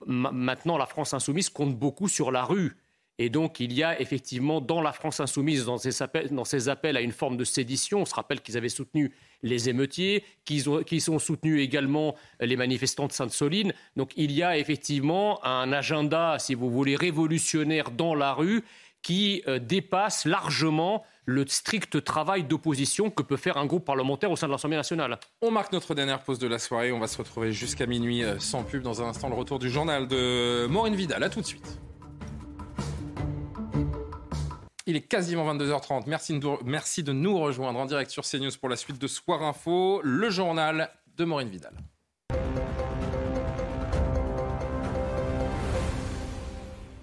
maintenant, 0.06 0.78
la 0.78 0.86
France 0.86 1.14
insoumise 1.14 1.48
compte 1.48 1.76
beaucoup 1.76 2.08
sur 2.08 2.30
la 2.30 2.44
rue. 2.44 2.76
Et 3.18 3.28
donc, 3.28 3.60
il 3.60 3.72
y 3.72 3.82
a 3.82 4.00
effectivement 4.00 4.60
dans 4.60 4.80
la 4.80 4.92
France 4.92 5.20
insoumise, 5.20 5.66
dans 5.66 5.76
ces 5.78 6.68
appels, 6.68 6.96
à 6.96 7.00
une 7.00 7.12
forme 7.12 7.36
de 7.36 7.44
sédition, 7.44 8.00
on 8.00 8.04
se 8.04 8.14
rappelle 8.14 8.40
qu'ils 8.40 8.56
avaient 8.56 8.68
soutenu 8.68 9.12
les 9.42 9.68
émeutiers, 9.68 10.24
qu'ils 10.44 10.70
ont, 10.70 10.82
ont, 11.08 11.18
soutenu 11.18 11.60
également 11.60 12.16
les 12.40 12.56
manifestants 12.56 13.06
de 13.06 13.12
Sainte-Soline. 13.12 13.74
Donc, 13.96 14.12
il 14.16 14.32
y 14.32 14.42
a 14.42 14.56
effectivement 14.56 15.44
un 15.44 15.72
agenda, 15.72 16.38
si 16.38 16.54
vous 16.54 16.70
voulez, 16.70 16.96
révolutionnaire 16.96 17.90
dans 17.90 18.14
la 18.14 18.32
rue 18.32 18.64
qui 19.02 19.42
euh, 19.46 19.58
dépasse 19.58 20.24
largement 20.24 21.04
le 21.24 21.46
strict 21.46 22.02
travail 22.04 22.44
d'opposition 22.44 23.10
que 23.10 23.22
peut 23.22 23.36
faire 23.36 23.56
un 23.56 23.66
groupe 23.66 23.84
parlementaire 23.84 24.30
au 24.30 24.36
sein 24.36 24.46
de 24.46 24.52
l'Assemblée 24.52 24.76
nationale. 24.76 25.18
On 25.40 25.50
marque 25.50 25.72
notre 25.72 25.94
dernière 25.94 26.22
pause 26.22 26.38
de 26.38 26.48
la 26.48 26.58
soirée. 26.58 26.92
On 26.92 26.98
va 26.98 27.06
se 27.06 27.18
retrouver 27.18 27.52
jusqu'à 27.52 27.86
minuit 27.86 28.24
euh, 28.24 28.38
sans 28.38 28.64
pub. 28.64 28.82
Dans 28.82 29.02
un 29.02 29.06
instant, 29.06 29.28
le 29.28 29.34
retour 29.34 29.58
du 29.58 29.70
journal 29.70 30.08
de 30.08 30.66
Maureen 30.66 30.94
Vidal. 30.94 31.22
A 31.22 31.28
tout 31.28 31.40
de 31.40 31.46
suite. 31.46 31.78
Il 34.86 34.96
est 34.96 35.02
quasiment 35.02 35.54
22h30. 35.54 36.04
Merci 36.06 36.38
de, 36.38 36.48
merci 36.64 37.04
de 37.04 37.12
nous 37.12 37.38
rejoindre 37.38 37.78
en 37.78 37.86
direct 37.86 38.10
sur 38.10 38.24
CNews 38.24 38.50
pour 38.60 38.68
la 38.68 38.76
suite 38.76 39.00
de 39.00 39.06
Soir 39.06 39.42
Info, 39.42 40.00
le 40.02 40.28
journal 40.28 40.90
de 41.16 41.24
Maureen 41.24 41.48
Vidal. 41.48 41.74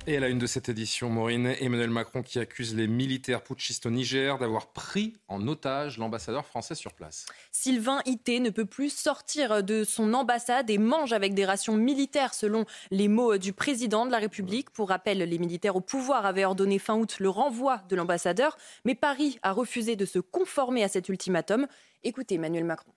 Et 0.09 0.17
à 0.17 0.19
la 0.21 0.29
une 0.29 0.39
de 0.39 0.47
cette 0.47 0.69
édition, 0.69 1.11
Maureen, 1.11 1.53
Emmanuel 1.59 1.91
Macron 1.91 2.23
qui 2.23 2.39
accuse 2.39 2.75
les 2.75 2.87
militaires 2.87 3.43
putschistes 3.43 3.85
au 3.85 3.91
Niger 3.91 4.39
d'avoir 4.39 4.65
pris 4.65 5.13
en 5.27 5.47
otage 5.47 5.99
l'ambassadeur 5.99 6.47
français 6.47 6.73
sur 6.73 6.93
place. 6.93 7.27
Sylvain 7.51 8.01
Ité 8.07 8.39
ne 8.39 8.49
peut 8.49 8.65
plus 8.65 8.91
sortir 8.91 9.63
de 9.63 9.83
son 9.83 10.15
ambassade 10.15 10.67
et 10.71 10.79
mange 10.79 11.13
avec 11.13 11.35
des 11.35 11.45
rations 11.45 11.75
militaires 11.75 12.33
selon 12.33 12.65
les 12.89 13.07
mots 13.07 13.37
du 13.37 13.53
président 13.53 14.07
de 14.07 14.11
la 14.11 14.17
République. 14.17 14.71
Pour 14.71 14.89
rappel, 14.89 15.19
les 15.19 15.37
militaires 15.37 15.75
au 15.75 15.81
pouvoir 15.81 16.25
avaient 16.25 16.43
ordonné 16.45 16.79
fin 16.79 16.95
août 16.95 17.17
le 17.19 17.29
renvoi 17.29 17.83
de 17.87 17.95
l'ambassadeur, 17.95 18.57
mais 18.85 18.95
Paris 18.95 19.37
a 19.43 19.51
refusé 19.51 19.95
de 19.95 20.05
se 20.05 20.17
conformer 20.17 20.83
à 20.83 20.87
cet 20.87 21.07
ultimatum. 21.09 21.67
Écoutez 22.01 22.33
Emmanuel 22.33 22.63
Macron. 22.63 22.91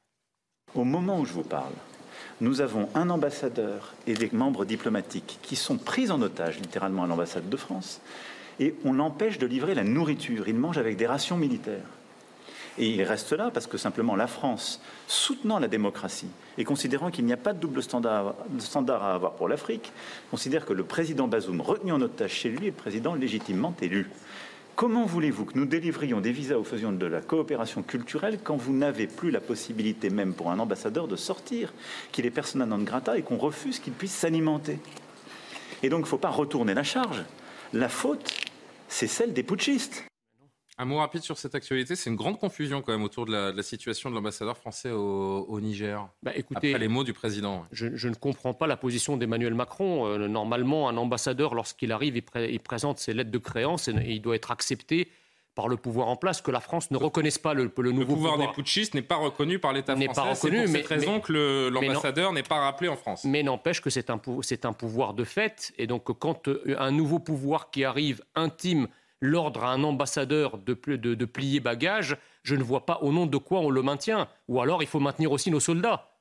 Au 0.75 0.85
moment 0.85 1.20
où 1.20 1.27
je 1.27 1.35
vous 1.35 1.42
parle, 1.42 1.75
nous 2.40 2.61
avons 2.61 2.88
un 2.95 3.11
ambassadeur 3.11 3.95
et 4.07 4.14
des 4.14 4.31
membres 4.33 4.64
diplomatiques 4.64 5.38
qui 5.42 5.57
sont 5.57 5.77
pris 5.77 6.11
en 6.11 6.23
otage 6.23 6.59
littéralement 6.61 7.05
à 7.05 7.07
l'ambassade 7.07 7.49
de 7.49 7.57
France 7.57 8.01
et 8.61 8.75
on 8.85 8.92
l'empêche 8.92 9.38
de 9.38 9.47
livrer 9.47 9.75
la 9.75 9.85
nourriture. 9.85 10.49
Il 10.49 10.57
mange 10.57 10.79
avec 10.79 10.97
des 10.97 11.07
rations 11.07 11.37
militaires. 11.37 11.87
Et 12.79 12.88
il 12.88 13.03
reste 13.03 13.33
là 13.33 13.51
parce 13.53 13.66
que 13.66 13.77
simplement 13.77 14.16
la 14.16 14.27
France, 14.27 14.81
soutenant 15.07 15.59
la 15.59 15.68
démocratie 15.68 16.31
et 16.57 16.64
considérant 16.64 17.11
qu'il 17.11 17.27
n'y 17.27 17.33
a 17.33 17.37
pas 17.37 17.53
de 17.53 17.59
double 17.59 17.83
standard, 17.83 18.35
à 18.88 19.14
avoir 19.14 19.33
pour 19.33 19.49
l'Afrique, 19.49 19.92
considère 20.31 20.64
que 20.64 20.73
le 20.73 20.85
président 20.85 21.29
Bazoum, 21.29 21.61
retenu 21.61 21.92
en 21.92 22.01
otage 22.01 22.33
chez 22.33 22.49
lui, 22.49 22.68
est 22.68 22.71
le 22.71 22.77
président 22.77 23.14
légitimement 23.14 23.75
élu. 23.83 24.09
Comment 24.74 25.04
voulez-vous 25.04 25.44
que 25.44 25.58
nous 25.58 25.66
délivrions 25.66 26.20
des 26.20 26.32
visas 26.32 26.56
ou 26.56 26.64
faisions 26.64 26.92
de 26.92 27.06
la 27.06 27.20
coopération 27.20 27.82
culturelle 27.82 28.38
quand 28.42 28.56
vous 28.56 28.72
n'avez 28.72 29.06
plus 29.06 29.30
la 29.30 29.40
possibilité 29.40 30.08
même 30.08 30.35
pour 30.35 30.50
un 30.50 30.58
ambassadeur 30.58 31.08
de 31.08 31.16
sortir, 31.16 31.72
qu'il 32.11 32.26
est 32.26 32.30
persona 32.30 32.66
non 32.66 32.78
grata 32.78 33.18
et 33.18 33.22
qu'on 33.22 33.37
refuse 33.37 33.78
qu'il 33.78 33.92
puisse 33.92 34.14
s'alimenter? 34.14 34.78
Et 35.82 35.88
donc 35.88 36.00
il 36.00 36.02
ne 36.04 36.08
faut 36.08 36.18
pas 36.18 36.30
retourner 36.30 36.74
la 36.74 36.85
charge. 36.85 37.22
La 37.72 37.88
faute, 37.88 38.35
c'est 38.88 39.06
celle 39.06 39.32
des 39.32 39.42
putschistes. 39.42 40.04
Un 40.78 40.87
mot 40.87 40.98
rapide 40.98 41.22
sur 41.22 41.38
cette 41.38 41.54
actualité. 41.54 41.96
C'est 41.96 42.08
une 42.08 42.16
grande 42.16 42.38
confusion 42.38 42.80
quand 42.80 42.92
même 42.92 43.02
autour 43.02 43.26
de 43.26 43.32
la, 43.32 43.62
situation 43.62 44.08
de 44.11 44.14
l'ambassadeur 44.14 44.56
français 44.56 44.90
au, 44.90 45.61
Niger. 45.61 46.08
Bah, 46.22 46.32
écoutez, 46.35 46.68
après 46.68 46.78
les 46.78 46.88
mots 46.88 47.04
du 47.04 47.12
président. 47.12 47.66
Je, 47.72 48.08
ne 48.08 48.14
comprends 48.14 48.54
pas 48.54 48.66
la 48.66 48.76
position 48.76 49.16
d'Emmanuel 49.16 49.54
Macron. 49.54 50.06
Euh, 50.06 50.28
normalement, 50.28 50.88
un 50.88 50.96
ambassadeur, 50.96 51.54
lorsqu'il 51.54 51.92
arrive, 51.92 52.16
il, 52.16 52.61
présente 52.61 52.98
ses 52.98 53.12
lettres 53.12 53.30
de 53.30 53.38
créance 53.38 53.88
et, 53.88 53.94
il 54.06 54.22
doit 54.22 54.35
être 54.35 54.50
accepté 54.50 55.08
par 55.54 55.68
le 55.68 55.76
pouvoir 55.76 56.08
en 56.08 56.16
place, 56.16 56.40
que 56.40 56.50
la 56.50 56.61
France 56.61 56.90
ne 56.90 56.96
reconnaisse 56.96 57.37
pas 57.37 57.52
le, 57.52 57.70
le 57.76 57.92
nouveau 57.92 58.00
le 58.00 58.06
pouvoir. 58.06 58.38
des 58.38 58.48
putschistes 58.48 58.94
n'est 58.94 59.02
pas 59.02 59.16
reconnu 59.16 59.58
par 59.58 59.74
l'État 59.74 59.94
français. 59.94 60.14
Pas 60.14 60.32
reconnu, 60.32 60.56
c'est 60.56 60.64
pour 60.64 60.72
mais, 60.72 60.78
cette 60.78 60.87
raison 60.87 61.20
que 61.20 61.68
l'ambassadeur 61.68 62.32
n'est 62.32 62.42
pas 62.42 62.61
rappelé 62.61 62.88
en 62.88 62.96
France. 62.96 63.24
Mais 63.24 63.42
n'empêche 63.42 63.82
que 63.82 63.90
c'est 63.90 64.08
un, 64.08 64.18
un 64.18 64.72
pouvoir 64.72 65.12
de 65.12 65.24
fait. 65.24 65.74
Et 65.76 65.87
donc, 65.87 66.04
quand 66.18 66.48
euh, 66.48 66.74
un 66.78 66.90
nouveau 66.90 67.18
pouvoir 67.18 67.70
qui 67.70 67.85
arrive 67.85 68.22
intime 68.35 68.88
l'ordre 69.22 69.64
à 69.64 69.72
un 69.72 69.82
ambassadeur 69.85 70.58
de, 70.58 70.74
plier 70.74 71.61
bagages, 71.61 72.18
je 72.42 72.54
ne 72.54 72.62
vois 72.62 72.85
pas 72.85 72.98
au 73.00 73.12
nom 73.12 73.24
de 73.24 73.37
quoi 73.38 73.61
on 73.61 73.70
le 73.70 73.82
maintient. 73.82 74.28
Ou 74.48 74.61
alors 74.61 74.82
il 74.82 74.88
faut 74.88 75.00
maintenir 75.00 75.32
aussi 75.32 75.50
nos 75.50 75.61
soldats. 75.61 76.18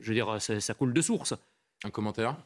Je 0.00 0.08
veux 0.08 0.14
dire, 0.14 0.42
ça, 0.42 0.74
coule 0.74 0.92
de 0.92 1.00
source. 1.00 1.34
Un 1.84 1.90
commentaire? 1.90 2.36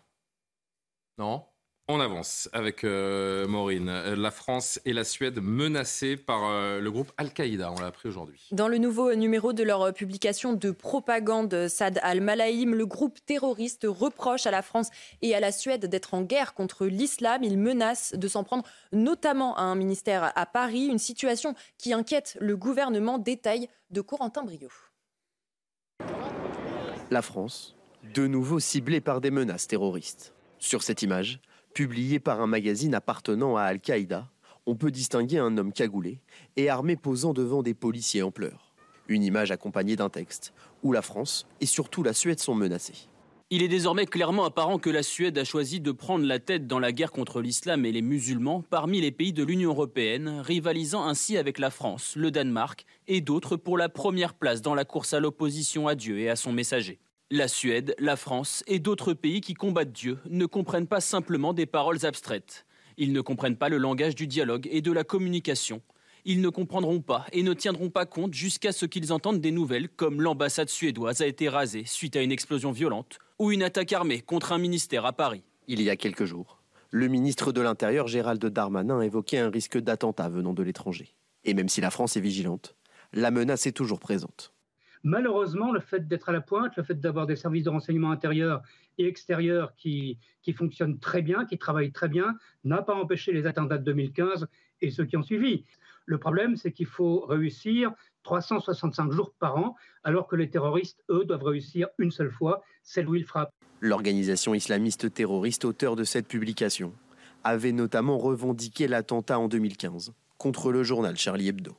Non? 1.19 1.45
On 1.89 2.01
avance 2.01 2.49
avec 2.53 2.83
euh, 2.83 3.47
Maureen. 3.47 3.87
La 3.87 4.33
France 4.33 4.81
et 4.85 4.93
la 4.93 5.05
Suède 5.05 5.39
menacées 5.41 6.17
par 6.17 6.41
euh, 6.43 6.81
le 6.81 6.91
groupe 6.91 7.13
Al-Qaïda, 7.17 7.71
on 7.71 7.79
l'a 7.79 7.87
appris 7.87 8.09
aujourd'hui. 8.09 8.49
Dans 8.51 8.67
le 8.67 8.79
nouveau 8.79 9.15
numéro 9.15 9.53
de 9.53 9.63
leur 9.63 9.95
publication 9.95 10.53
de 10.53 10.73
propagande 10.73 11.69
Sad 11.69 12.01
al-Malaïm, 12.03 12.75
le 12.75 12.87
groupe 12.87 13.21
terroriste 13.25 13.87
reproche 13.89 14.47
à 14.47 14.51
la 14.51 14.63
France 14.63 14.89
et 15.23 15.37
à 15.37 15.39
la 15.39 15.53
Suède 15.53 15.87
d'être 15.87 16.15
en 16.15 16.23
guerre 16.23 16.55
contre 16.55 16.87
l'islam. 16.87 17.45
Il 17.45 17.57
menace 17.57 18.15
de 18.15 18.27
s'en 18.27 18.43
prendre 18.43 18.65
notamment 18.91 19.57
à 19.57 19.63
un 19.63 19.77
ministère 19.77 20.33
à 20.35 20.45
Paris, 20.45 20.87
une 20.87 20.99
situation 20.99 21.55
qui 21.79 21.93
inquiète 21.93 22.37
le 22.41 22.57
gouvernement. 22.57 23.19
Détail 23.19 23.69
de 23.93 24.01
Corentin 24.01 24.43
Brio. 24.43 24.71
La 27.13 27.23
France, 27.23 27.77
de 28.13 28.27
nouveau 28.27 28.59
ciblée 28.59 29.01
par 29.01 29.21
des 29.21 29.31
menaces 29.31 29.69
terroristes. 29.69 30.35
Sur 30.59 30.83
cette 30.83 31.03
image, 31.03 31.39
publié 31.77 32.21
par 32.21 32.41
un 32.41 32.47
magazine 32.47 32.95
appartenant 32.95 33.59
à 33.59 33.65
Al-Qaïda, 33.65 34.31
on 34.65 34.77
peut 34.77 34.91
distinguer 34.91 35.37
un 35.37 35.59
homme 35.59 35.75
cagoulé 35.75 36.23
et 36.57 36.71
armé 36.71 36.97
posant 36.97 37.35
devant 37.35 37.63
des 37.63 37.75
policiers 37.75 38.23
en 38.23 38.31
pleurs. 38.31 38.73
Une 39.09 39.23
image 39.23 39.51
accompagnée 39.51 39.95
d'un 39.95 40.09
texte 40.09 40.55
où 40.83 40.91
la 40.93 41.03
France 41.03 41.47
et 41.61 41.67
surtout 41.67 42.03
la 42.03 42.15
Suède 42.15 42.41
sont 42.41 42.55
menacées. 42.55 43.11
Il 43.51 43.63
est 43.63 43.69
désormais 43.69 44.07
clairement 44.07 44.47
apparent 44.47 44.79
que 44.79 44.89
la 44.89 45.03
Suède 45.03 45.37
a 45.37 45.45
choisi 45.45 45.79
de 45.81 45.93
prendre 45.93 46.25
la 46.25 46.39
tête 46.39 46.67
dans 46.67 46.79
la 46.79 46.93
guerre 46.93 47.13
contre 47.13 47.43
l'islam 47.43 47.85
et 47.85 47.93
les 47.93 48.01
musulmans 48.01 48.65
parmi 48.71 49.03
les 49.03 49.13
pays 49.13 49.35
de 49.35 49.45
l'Union 49.45 49.73
européenne, 49.73 50.41
rivalisant 50.43 51.07
ainsi 51.07 51.37
avec 51.37 51.59
la 51.59 51.69
France, 51.69 52.15
le 52.17 52.31
Danemark 52.31 52.87
et 53.07 53.21
d'autres 53.21 53.57
pour 53.57 53.77
la 53.77 53.91
première 53.91 54.33
place 54.33 54.63
dans 54.63 54.75
la 54.75 54.87
course 54.87 55.13
à 55.13 55.21
l'opposition 55.21 55.89
à 55.89 55.95
Dieu 55.95 56.21
et 56.21 56.31
à 56.31 56.37
son 56.37 56.53
messager. 56.53 57.01
La 57.33 57.49
Suède, 57.49 57.97
la 57.99 58.15
France 58.15 58.63
et 58.69 58.79
d'autres 58.79 59.13
pays 59.13 59.41
qui 59.41 59.55
combattent 59.55 59.91
Dieu 59.91 60.19
ne 60.31 60.47
comprennent 60.47 60.87
pas 60.87 61.01
simplement 61.01 61.53
des 61.53 61.67
paroles 61.67 62.07
abstraites. 62.07 62.67
Ils 62.99 63.13
ne 63.13 63.21
comprennent 63.21 63.57
pas 63.57 63.69
le 63.69 63.79
langage 63.79 64.15
du 64.15 64.29
dialogue 64.29 64.69
et 64.71 64.81
de 64.81 64.93
la 64.93 65.03
communication. 65.03 65.83
Ils 66.25 66.41
ne 66.41 66.51
comprendront 66.51 67.01
pas 67.01 67.27
et 67.33 67.43
ne 67.43 67.53
tiendront 67.53 67.91
pas 67.91 68.07
compte 68.07 68.33
jusqu'à 68.33 68.71
ce 68.71 68.87
qu'ils 68.87 69.13
entendent 69.13 69.41
des 69.41 69.51
nouvelles 69.51 69.89
comme 69.89 70.23
l'ambassade 70.23 70.69
suédoise 70.69 71.21
a 71.21 71.27
été 71.27 71.49
rasée 71.49 71.83
suite 71.85 72.15
à 72.15 72.23
une 72.23 72.31
explosion 72.31 72.71
violente 72.71 73.19
ou 73.41 73.51
une 73.51 73.65
attaque 73.65 73.93
armée 73.93 74.21
contre 74.21 74.53
un 74.53 74.59
ministère 74.59 75.05
à 75.05 75.13
Paris. 75.13 75.43
Il 75.67 75.83
y 75.83 75.91
a 75.91 75.97
quelques 75.97 76.27
jours, 76.27 76.63
le 76.91 77.09
ministre 77.09 77.51
de 77.51 77.61
l'Intérieur 77.61 78.07
Gérald 78.07 78.47
Darmanin 78.47 79.01
évoquait 79.01 79.39
un 79.39 79.51
risque 79.51 79.79
d'attentat 79.79 80.29
venant 80.29 80.55
de 80.55 80.63
l'étranger. 80.63 81.17
Et 81.43 81.55
même 81.55 81.69
si 81.69 81.81
la 81.81 81.91
France 81.91 82.17
est 82.17 82.21
vigilante, 82.21 82.77
la 83.13 83.33
menace 83.33 83.67
est 83.67 83.73
toujours 83.73 83.99
présente. 83.99 84.53
Malheureusement, 85.07 85.71
le 85.71 85.79
fait 85.79 86.09
d'être 86.09 86.31
à 86.31 86.33
la 86.33 86.41
pointe, 86.41 86.75
le 86.77 86.83
fait 86.83 86.99
d'avoir 86.99 87.29
des 87.29 87.37
services 87.37 87.63
de 87.63 87.71
renseignement 87.71 88.11
intérieur 88.11 88.61
et 88.99 89.07
extérieur 89.07 89.73
qui, 89.77 90.19
qui 90.43 90.53
fonctionnent 90.53 90.99
très 90.99 91.23
bien, 91.23 91.45
qui 91.45 91.59
travaillent 91.59 91.93
très 91.93 92.09
bien, 92.09 92.35
n'a 92.65 92.83
pas 92.83 92.93
empêché 92.93 93.33
les 93.33 93.47
attentats 93.47 93.79
de 93.79 93.85
2015 93.85 94.49
et 94.81 94.91
ceux 94.91 95.05
qui 95.05 95.17
ont 95.17 95.23
suivi. 95.23 95.65
Le 96.07 96.19
problème, 96.19 96.57
c'est 96.57 96.73
qu'il 96.73 96.87
faut 96.87 97.21
réussir 97.21 97.93
365 98.25 99.13
jours 99.13 99.33
par 99.39 99.57
an, 99.57 99.77
alors 100.03 100.27
que 100.27 100.35
les 100.35 100.51
terroristes, 100.51 101.05
eux, 101.09 101.25
doivent 101.25 101.45
réussir 101.45 101.87
une 101.99 102.11
seule 102.11 102.33
fois, 102.33 102.65
celle 102.83 103.09
où 103.09 103.15
ils 103.15 103.25
frappent. 103.25 103.53
L'organisation 103.81 104.55
islamiste 104.55 105.15
terroriste 105.15 105.65
auteur 105.65 105.95
de 105.95 106.03
cette 106.03 106.27
publication 106.27 106.93
avait 107.45 107.71
notamment 107.71 108.19
revendiqué 108.19 108.89
l'attentat 108.89 109.39
en 109.39 109.47
2015 109.47 110.15
contre 110.37 110.73
le 110.73 110.83
journal 110.83 111.17
Charlie 111.17 111.47
Hebdo. 111.47 111.77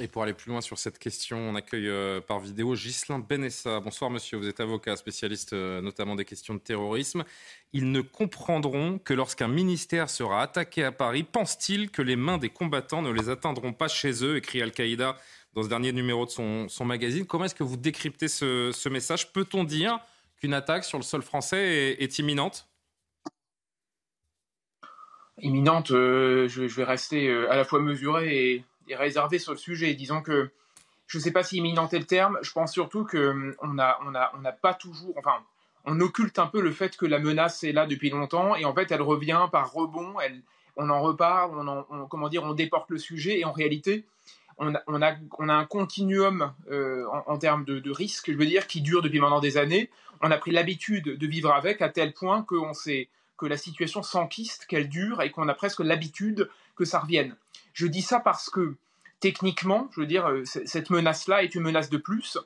Et 0.00 0.08
pour 0.08 0.22
aller 0.22 0.32
plus 0.32 0.50
loin 0.50 0.62
sur 0.62 0.78
cette 0.78 0.98
question, 0.98 1.36
on 1.36 1.54
accueille 1.54 1.88
euh, 1.88 2.22
par 2.22 2.40
vidéo 2.40 2.74
Ghislain 2.74 3.18
Benessa. 3.18 3.80
Bonsoir 3.80 4.10
monsieur, 4.10 4.38
vous 4.38 4.48
êtes 4.48 4.58
avocat, 4.58 4.96
spécialiste 4.96 5.52
euh, 5.52 5.82
notamment 5.82 6.14
des 6.14 6.24
questions 6.24 6.54
de 6.54 6.58
terrorisme. 6.58 7.22
Ils 7.74 7.92
ne 7.92 8.00
comprendront 8.00 8.98
que 8.98 9.12
lorsqu'un 9.12 9.46
ministère 9.46 10.08
sera 10.08 10.40
attaqué 10.40 10.84
à 10.84 10.90
Paris, 10.90 11.22
pense-t-il 11.22 11.90
que 11.90 12.00
les 12.00 12.16
mains 12.16 12.38
des 12.38 12.48
combattants 12.48 13.02
ne 13.02 13.10
les 13.10 13.28
atteindront 13.28 13.74
pas 13.74 13.88
chez 13.88 14.24
eux, 14.24 14.38
écrit 14.38 14.62
Al-Qaïda 14.62 15.18
dans 15.52 15.64
ce 15.64 15.68
dernier 15.68 15.92
numéro 15.92 16.24
de 16.24 16.30
son, 16.30 16.84
magazine. 16.86 17.26
Comment 17.26 17.44
est-ce 17.44 17.54
que 17.54 17.64
vous 17.64 17.76
décryptez 17.76 18.28
ce, 18.28 18.88
message? 18.88 19.34
Peut-on 19.34 19.64
dire 19.64 19.98
qu'une 20.38 20.54
attaque 20.54 20.84
sur 20.84 20.96
le 20.96 21.04
sol 21.04 21.20
français 21.20 21.94
est, 22.00 22.18
imminente? 22.18 22.66
Imminente, 25.42 25.90
euh, 25.90 26.48
je, 26.48 26.62
vais 26.62 26.84
rester 26.84 27.30
à 27.30 27.56
la 27.56 27.64
fois 27.64 27.80
mesuré 27.80 28.54
et 28.54 28.64
réservé 28.94 29.38
sur 29.38 29.52
le 29.52 29.58
sujet. 29.58 29.94
Disons 29.94 30.22
que 30.22 30.50
je 31.06 31.18
ne 31.18 31.22
sais 31.22 31.32
pas 31.32 31.42
si 31.42 31.58
imminent 31.58 31.88
est 31.88 31.98
le 31.98 32.04
terme. 32.04 32.38
Je 32.42 32.52
pense 32.52 32.72
surtout 32.72 33.04
que 33.04 33.30
hum, 33.30 33.74
n'a 33.74 33.98
on 34.06 34.14
a, 34.44 34.52
pas 34.52 34.74
toujours, 34.74 35.14
enfin, 35.18 35.36
on 35.84 36.00
occulte 36.00 36.38
un 36.38 36.46
peu 36.46 36.60
le 36.60 36.70
fait 36.70 36.96
que 36.96 37.06
la 37.06 37.18
menace 37.18 37.64
est 37.64 37.72
là 37.72 37.86
depuis 37.86 38.10
longtemps 38.10 38.54
et 38.54 38.64
en 38.64 38.74
fait 38.74 38.90
elle 38.92 39.02
revient 39.02 39.48
par 39.50 39.72
rebond. 39.72 40.14
On 40.76 40.88
en 40.88 41.02
reparle, 41.02 41.50
on, 41.90 42.54
déporte 42.54 42.90
le 42.90 42.98
sujet 42.98 43.40
et 43.40 43.44
en 43.44 43.52
réalité 43.52 44.04
on 44.60 45.02
a, 45.02 45.54
un 45.54 45.64
continuum 45.64 46.52
euh, 46.70 47.06
en, 47.26 47.38
termes 47.38 47.64
de, 47.64 47.90
risque, 47.90 48.30
je 48.30 48.36
veux 48.36 48.46
dire, 48.46 48.66
qui 48.66 48.82
dure 48.82 49.02
depuis 49.02 49.18
maintenant 49.18 49.40
des 49.40 49.56
années. 49.56 49.90
On 50.20 50.30
a 50.30 50.36
pris 50.36 50.50
l'habitude 50.50 51.04
de 51.04 51.26
vivre 51.26 51.52
avec 51.52 51.80
à 51.80 51.88
tel 51.88 52.12
point 52.12 52.42
qu'on 52.42 52.74
sait 52.74 53.08
que 53.38 53.46
la 53.46 53.56
situation 53.56 54.02
s'enquiste, 54.02 54.66
qu'elle 54.66 54.88
dure 54.88 55.22
et 55.22 55.30
qu'on 55.30 55.48
a 55.48 55.54
presque 55.54 55.80
l'habitude 55.80 56.50
que 56.76 56.84
ça 56.84 56.98
revienne. 56.98 57.36
Je 57.80 57.86
dis 57.86 58.02
ça 58.02 58.20
parce 58.20 58.50
que 58.50 58.74
techniquement, 59.20 59.88
je 59.92 60.00
veux 60.00 60.06
dire, 60.06 60.28
euh, 60.28 60.44
cette 60.44 60.90
menace-là 60.90 61.42
est 61.44 61.54
une 61.54 61.62
menace 61.62 61.88
de 61.88 61.96
plus. 61.96 62.36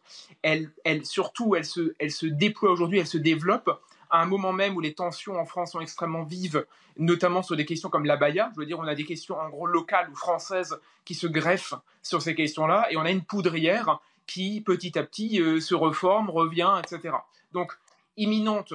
Elle, 0.42 0.70
elle 0.84 1.04
surtout, 1.04 1.56
elle 1.56 1.64
se, 1.64 1.92
elle 1.98 2.12
se 2.12 2.26
déploie 2.26 2.70
aujourd'hui, 2.70 3.00
elle 3.00 3.08
se 3.08 3.18
développe 3.18 3.68
à 4.10 4.22
un 4.22 4.26
moment 4.26 4.52
même 4.52 4.76
où 4.76 4.80
les 4.80 4.94
tensions 4.94 5.36
en 5.36 5.44
France 5.44 5.72
sont 5.72 5.80
extrêmement 5.80 6.22
vives, 6.22 6.66
notamment 6.98 7.42
sur 7.42 7.56
des 7.56 7.64
questions 7.64 7.88
comme 7.90 8.04
l'abaya. 8.04 8.52
Je 8.54 8.60
veux 8.60 8.66
dire, 8.66 8.78
on 8.78 8.86
a 8.86 8.94
des 8.94 9.04
questions 9.04 9.36
en 9.36 9.48
gros 9.48 9.66
locales 9.66 10.08
ou 10.08 10.14
françaises 10.14 10.78
qui 11.04 11.16
se 11.16 11.26
greffent 11.26 11.74
sur 12.00 12.22
ces 12.22 12.36
questions-là, 12.36 12.86
et 12.92 12.96
on 12.96 13.02
a 13.02 13.10
une 13.10 13.24
poudrière 13.24 13.98
qui 14.28 14.60
petit 14.60 14.96
à 14.96 15.02
petit 15.02 15.42
euh, 15.42 15.58
se 15.58 15.74
reforme, 15.74 16.30
revient, 16.30 16.80
etc. 16.80 17.16
Donc, 17.50 17.76
imminente, 18.16 18.72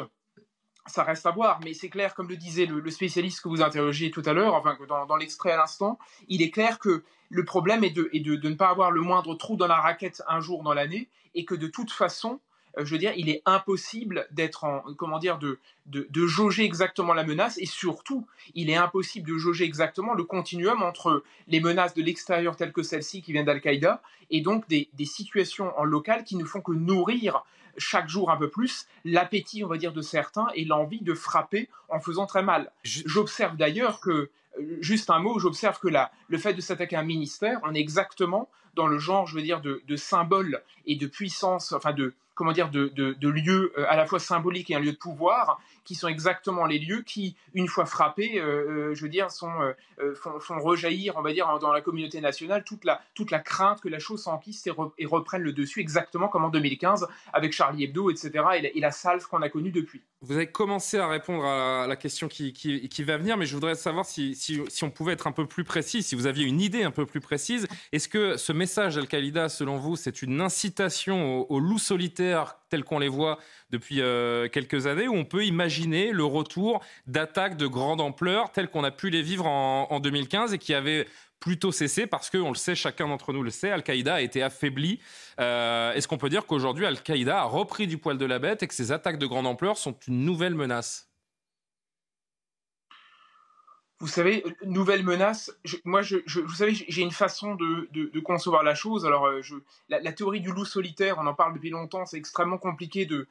ça 0.90 1.04
reste 1.04 1.26
à 1.26 1.32
voir, 1.32 1.60
mais 1.64 1.74
c'est 1.74 1.90
clair, 1.90 2.14
comme 2.16 2.30
le 2.30 2.38
disait 2.38 2.66
le, 2.66 2.90
spécialiste 2.90 3.42
que 3.42 3.50
vous 3.50 3.62
interrogez 3.62 4.12
tout 4.12 4.24
à 4.26 4.34
l'heure, 4.34 4.54
enfin 4.54 4.78
dans, 4.88 5.06
dans 5.06 5.16
l'extrait 5.16 5.52
à 5.52 5.58
l'instant, 5.58 6.00
il 6.28 6.42
est 6.42 6.52
clair 6.52 6.80
que 6.80 7.04
le 7.30 7.46
problème 7.46 7.84
est, 7.84 7.92
de, 7.92 8.10
ne 8.14 8.56
pas 8.56 8.70
avoir 8.70 8.92
le 8.92 9.02
moindre 9.02 9.36
trou 9.36 9.56
dans 9.56 9.68
la 9.68 9.80
raquette 9.80 10.22
un 10.28 10.40
jour 10.40 10.64
dans 10.64 10.74
l'année, 10.74 11.08
et 11.36 11.46
que 11.46 11.56
de 11.56 11.68
toute 11.68 11.92
façon, 11.92 12.40
euh, 12.78 12.86
je 12.86 12.92
veux 12.92 12.98
dire, 12.98 13.14
il 13.16 13.30
est 13.30 13.42
impossible 13.46 14.28
d'être 14.32 14.64
en, 14.64 14.82
comment 14.98 15.20
dire, 15.20 15.38
de, 15.38 15.60
de, 15.86 16.28
jauger 16.28 16.66
exactement 16.66 17.14
la 17.14 17.24
menace, 17.24 17.58
et 17.60 17.66
surtout, 17.66 18.26
il 18.56 18.70
est 18.70 18.76
impossible 18.76 19.30
de 19.30 19.38
jauger 19.38 19.66
exactement 19.66 20.14
le 20.16 20.24
continuum 20.24 20.82
entre 20.82 21.24
les 21.48 21.60
menaces 21.60 21.94
de 21.94 22.02
l'extérieur 22.02 22.56
telles 22.56 22.74
que 22.74 22.84
celle-ci 22.84 23.22
qui 23.22 23.32
vient 23.32 23.44
d'Al-Qaïda, 23.44 24.02
et 24.32 24.42
donc 24.42 24.68
des, 24.68 24.90
des 24.94 25.06
situations 25.06 25.78
en 25.78 25.84
local 25.84 26.24
qui 26.24 26.36
ne 26.36 26.46
font 26.46 26.62
que 26.62 26.72
nourrir 26.72 27.44
chaque 27.78 28.10
jour 28.10 28.32
un 28.32 28.38
peu 28.38 28.50
plus 28.50 28.88
l'appétit, 29.06 29.64
on 29.64 29.68
va 29.68 29.78
dire, 29.78 29.94
de 29.94 30.02
certains 30.02 30.48
et 30.56 30.66
l'envie 30.66 31.02
de 31.02 31.14
frapper 31.14 31.70
en 31.90 32.00
faisant 32.00 32.26
très 32.26 32.44
mal. 32.44 32.72
J'observe 32.84 33.56
d'ailleurs 33.58 34.00
que, 34.00 34.30
euh, 34.60 34.78
juste 34.82 35.10
un 35.10 35.20
mot, 35.20 35.40
j'observe 35.40 35.80
que 35.80 35.88
là, 35.88 36.12
le 36.28 36.38
fait 36.38 36.54
de 36.54 36.62
s'attaquer 36.62 36.96
à 36.96 37.00
un 37.00 37.04
ministère, 37.04 37.60
on 37.64 37.74
est 37.74 37.80
exactement 37.80 38.50
dans 38.76 38.88
le 38.88 39.00
genre, 39.00 39.28
je 39.28 39.36
veux 39.36 39.42
dire, 39.42 39.62
de, 39.62 39.82
de 39.88 39.96
symbole 39.96 40.62
et 40.86 40.96
de 40.96 41.08
puissance, 41.08 41.74
enfin 41.74 41.94
de, 41.94 42.14
comment 42.40 42.54
dire, 42.54 42.70
de, 42.70 42.88
de, 42.96 43.30
lieux 43.30 43.74
euh, 43.78 43.86
à 43.90 43.98
la 43.98 44.06
fois 44.06 44.20
symboliques 44.20 44.72
et 44.72 44.76
un 44.76 44.80
lieu 44.80 44.94
de 44.94 44.98
pouvoir, 44.98 45.60
qui 45.90 45.96
sont 45.96 46.08
exactement 46.08 46.68
les 46.68 46.78
lieux 46.78 47.02
qui, 47.02 47.36
une 47.56 47.68
fois 47.68 47.88
frappés, 47.88 48.40
euh, 48.40 48.92
euh, 48.92 48.94
je 48.94 49.02
veux 49.02 49.10
dire, 49.10 49.32
sont, 49.32 49.50
font, 50.14 50.60
rejaillir, 50.60 51.16
on 51.18 51.24
va 51.24 51.34
dire, 51.34 51.58
dans 51.58 51.74
la 51.74 51.82
communauté 51.82 52.22
nationale 52.22 52.64
toute 52.64 52.86
la, 52.86 53.02
toute 53.16 53.32
la 53.32 53.40
crainte 53.40 53.82
que 53.82 53.90
la 53.90 53.98
chose 53.98 54.22
s'enquisse 54.22 54.68
et, 54.68 54.72
et, 55.00 55.08
reprenne 55.08 55.42
le 55.42 55.52
dessus, 55.52 55.80
exactement 55.80 56.28
comme 56.28 56.44
en 56.44 56.50
2015 56.50 57.08
avec 57.34 57.54
Charlie 57.54 57.86
Hebdo, 57.86 58.12
etc., 58.12 58.32
et 58.62 58.80
la, 58.80 58.92
salve 58.92 59.26
qu'on 59.26 59.42
a 59.42 59.50
connue 59.50 59.72
depuis. 59.72 60.04
Vous 60.22 60.36
avez 60.36 60.46
commencé 60.46 61.00
à 61.00 61.08
répondre 61.08 61.44
à 61.44 61.88
la 61.88 61.96
question 61.96 62.28
qui, 62.28 62.54
qui, 62.54 63.04
va 63.04 63.18
venir, 63.18 63.36
mais 63.36 63.48
je 63.48 63.56
voudrais 63.56 63.74
savoir 63.74 64.06
si, 64.06 64.36
si, 64.36 64.62
si, 64.68 64.84
on 64.84 64.92
pouvait 64.92 65.14
être 65.14 65.26
un 65.26 65.32
peu 65.32 65.48
plus 65.48 65.64
précis, 65.64 66.04
si 66.04 66.14
vous 66.14 66.28
aviez 66.28 66.46
une 66.46 66.62
idée 66.62 66.84
un 66.84 66.92
peu 66.92 67.08
plus 67.08 67.20
précise. 67.20 67.68
Est-ce 67.92 68.08
que 68.08 68.38
ce 68.38 68.54
message 68.54 68.94
d'Al-Qaïda, 68.94 69.50
selon 69.50 69.78
vous, 69.78 69.96
c'est 69.96 70.22
une 70.22 70.40
incitation 70.40 71.40
au, 71.40 71.48
au 71.50 71.60
loup 71.60 71.80
solitaire 71.80 72.59
tels 72.70 72.84
qu'on 72.84 73.00
les 73.00 73.08
voit 73.08 73.40
depuis 73.70 74.02
euh, 74.02 74.48
quelques 74.48 74.88
années, 74.88 75.08
où 75.08 75.16
on 75.16 75.26
peut 75.26 75.46
imaginer 75.46 76.12
le 76.12 76.24
retour 76.24 76.82
d'attaques 77.08 77.58
de 77.58 77.68
grande 77.68 78.02
ampleur 78.02 78.52
telles 78.52 78.70
qu'on 78.70 78.84
a 78.84 78.92
pu 78.92 79.10
les 79.10 79.22
vivre 79.22 79.46
en, 79.46 80.00
2015 80.00 80.54
et 80.54 80.58
qui 80.58 80.74
avaient 80.74 81.08
plutôt 81.40 81.72
cessé 81.72 82.08
parce 82.08 82.30
qu'on 82.30 82.50
le 82.50 82.56
sait, 82.56 82.76
chacun 82.76 83.08
d'entre 83.08 83.34
nous 83.34 83.44
le 83.44 83.50
sait, 83.50 83.72
Al-Qaïda 83.72 84.16
a 84.16 84.22
été 84.22 84.44
affaibli. 84.44 85.00
Euh, 85.40 85.94
est-ce 85.94 86.08
qu'on 86.08 86.18
peut 86.18 86.30
dire 86.30 86.46
qu'aujourd'hui, 86.46 86.86
Al-Qaïda 86.86 87.42
a 87.42 87.44
repris 87.44 87.88
du 87.88 87.98
poil 87.98 88.18
de 88.18 88.26
la 88.26 88.40
bête 88.40 88.64
et 88.64 88.68
que 88.68 88.74
ces 88.74 88.92
attaques 88.92 89.18
de 89.18 89.26
grande 89.26 89.48
ampleur 89.48 89.78
sont 89.78 89.96
une 90.08 90.26
nouvelle 90.26 90.56
menace? 90.56 91.09
Vous 94.02 94.08
savez, 94.08 94.46
nouvelle 94.66 95.04
menace. 95.04 95.52
moi, 95.84 96.02
je, 96.02 96.18
vous 96.40 96.54
savez, 96.54 96.74
j'ai 96.74 97.02
une 97.02 97.12
façon 97.12 97.56
de, 97.56 98.20
concevoir 98.22 98.64
la 98.64 98.74
chose. 98.74 99.06
Alors, 99.06 99.28
euh, 99.28 99.42
la, 99.90 100.12
théorie 100.14 100.40
du 100.40 100.52
loup 100.52 100.64
solitaire, 100.64 101.18
on 101.20 101.28
en 101.28 101.34
parle 101.34 101.54
depuis 101.54 101.70
longtemps. 101.70 102.06
C'est 102.06 102.18
extrêmement 102.18 102.58
compliqué 102.58 103.06
de, 103.06 103.28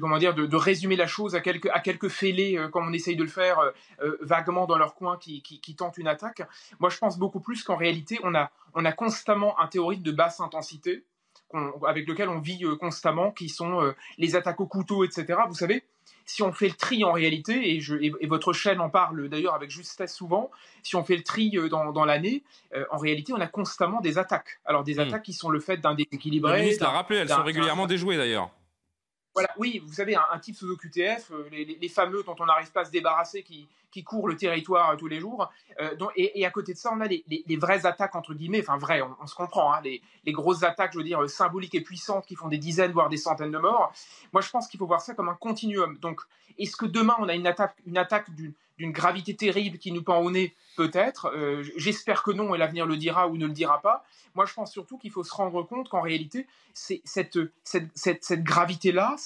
comment 0.00 0.18
dire, 0.18 0.34
de, 0.34 0.56
résumer 0.56 0.94
la 0.94 1.08
chose 1.08 1.34
à 1.34 1.40
quelques, 1.40 2.08
fêlés, 2.08 2.56
euh, 2.56 2.68
comme 2.68 2.86
on 2.86 2.92
essaye 2.92 3.16
de 3.16 3.24
le 3.24 3.28
faire 3.28 3.58
euh, 3.58 4.16
vaguement 4.20 4.66
dans 4.66 4.78
leur 4.78 4.94
coin, 4.94 5.18
qui, 5.18 5.42
tentent 5.76 5.98
une 5.98 6.08
attaque. 6.08 6.42
Moi, 6.78 6.90
je 6.90 6.98
pense 6.98 7.18
beaucoup 7.18 7.40
plus 7.40 7.64
qu'en 7.64 7.76
réalité, 7.76 8.20
on 8.22 8.36
a, 8.36 8.52
on 8.74 8.84
a 8.84 8.92
constamment 8.92 9.58
un 9.58 9.66
théoriste 9.66 10.02
de 10.02 10.12
basse 10.12 10.38
intensité, 10.38 11.02
avec 11.86 12.06
lequel 12.06 12.28
on 12.28 12.38
vit 12.38 12.62
constamment, 12.78 13.32
qui 13.32 13.48
sont 13.48 13.94
les 14.16 14.36
attaques 14.36 14.60
au 14.60 14.66
couteau, 14.66 15.02
etc. 15.02 15.40
Vous 15.48 15.54
savez 15.54 15.82
si 16.28 16.42
on 16.42 16.52
fait 16.52 16.68
le 16.68 16.74
tri 16.74 17.04
en 17.04 17.12
réalité, 17.12 17.74
et, 17.74 17.80
je, 17.80 17.96
et, 17.96 18.26
votre 18.26 18.52
chaîne 18.52 18.80
en 18.80 18.90
parle 18.90 19.28
d'ailleurs 19.30 19.54
avec 19.54 19.70
justesse 19.70 20.14
souvent, 20.14 20.50
si 20.82 20.94
on 20.94 21.02
fait 21.02 21.16
le 21.16 21.22
tri 21.22 21.56
euh, 21.56 21.70
dans, 21.70 21.90
dans 21.90 22.04
l'année, 22.04 22.44
euh, 22.74 22.84
en 22.90 22.98
réalité, 22.98 23.32
on 23.32 23.40
a 23.40 23.46
constamment 23.46 24.02
des 24.02 24.18
attaques. 24.18 24.60
Alors 24.66 24.84
des 24.84 24.96
hmm. 24.96 25.00
attaques 25.00 25.22
qui 25.22 25.32
sont 25.32 25.48
le 25.48 25.58
fait 25.58 25.78
d'un 25.78 25.94
déséquilibré. 25.94 26.52
Le 26.52 26.62
ministre 26.64 26.84
l'a 26.84 26.90
rappelé, 26.90 27.20
elles 27.20 27.30
sont 27.30 27.42
régulièrement 27.42 27.86
déjouées 27.86 28.18
d'ailleurs. 28.18 28.50
Voilà, 29.32 29.48
oui, 29.56 29.80
vous 29.84 29.92
savez, 29.92 30.16
un, 30.16 30.38
type 30.38 30.56
sous 30.56 30.68
OQTF, 30.68 31.30
euh, 31.30 31.48
les, 31.50 31.88
fameux 31.88 32.22
dont 32.24 32.36
on 32.38 32.46
n'arrive 32.46 32.72
pas 32.72 32.80
à 32.82 32.84
se 32.84 32.90
débarrasser, 32.90 33.42
qui, 33.42 33.66
qui 33.90 34.04
courent 34.04 34.28
le 34.28 34.36
territoire 34.36 34.96
tous 34.96 35.08
les 35.08 35.20
jours. 35.20 35.50
et, 36.16 36.44
à 36.46 36.50
côté 36.50 36.72
de 36.72 36.78
ça, 36.78 36.90
on 36.94 37.00
a 37.00 37.06
les, 37.06 37.56
vraies 37.56 37.86
attaques, 37.86 38.14
entre 38.14 38.34
guillemets, 38.34 38.60
enfin 38.60 38.76
vraies, 38.76 39.02
on, 39.02 39.26
se 39.26 39.34
comprend, 39.34 39.72
hein, 39.72 39.80
les, 39.82 40.02
grosses 40.32 40.62
attaques, 40.62 40.92
je 40.92 40.98
veux 40.98 41.04
dire, 41.04 41.28
symboliques 41.28 41.74
et 41.74 41.80
puissantes 41.80 42.26
qui 42.26 42.36
font 42.36 42.48
des 42.48 42.58
dizaines, 42.58 42.92
voire 42.92 43.08
des 43.08 43.16
centaines 43.16 43.52
de 43.52 43.58
morts. 43.58 43.92
Moi, 44.32 44.42
je 44.42 44.50
pense 44.50 44.68
qu'il 44.68 44.78
faut 44.78 44.86
voir 44.86 45.00
ça 45.00 45.14
comme 45.14 45.28
un 45.28 45.34
continuum. 45.34 45.98
Donc, 45.98 46.20
est-ce 46.58 46.76
que 46.76 46.86
demain, 46.86 47.14
on 47.18 47.28
a 47.28 47.34
une 47.34 47.46
attaque, 47.46 47.76
une 47.86 47.98
attaque 47.98 48.30
d'une 48.34 48.92
gravité 48.92 49.34
terrible 49.34 49.78
qui 49.78 49.92
nous 49.92 50.02
pend 50.02 50.18
au 50.18 50.30
nez, 50.30 50.54
peut-être. 50.76 51.32
Euh, 51.34 51.64
j'espère 51.76 52.22
que 52.22 52.30
non, 52.30 52.54
et 52.54 52.58
l'avenir 52.58 52.86
le 52.86 52.96
dira 52.96 53.28
ou 53.28 53.36
ne 53.36 53.46
le 53.46 53.52
dira 53.52 53.80
pas. 53.80 54.04
Moi, 54.34 54.46
je 54.46 54.54
pense 54.54 54.72
surtout 54.72 54.98
qu'il 54.98 55.10
faut 55.10 55.24
se 55.24 55.34
rendre 55.34 55.62
compte 55.62 55.88
qu'en 55.88 56.00
réalité, 56.00 56.46
cette, 56.72 57.38
cette, 57.64 58.44
gravité-là, 58.44 59.16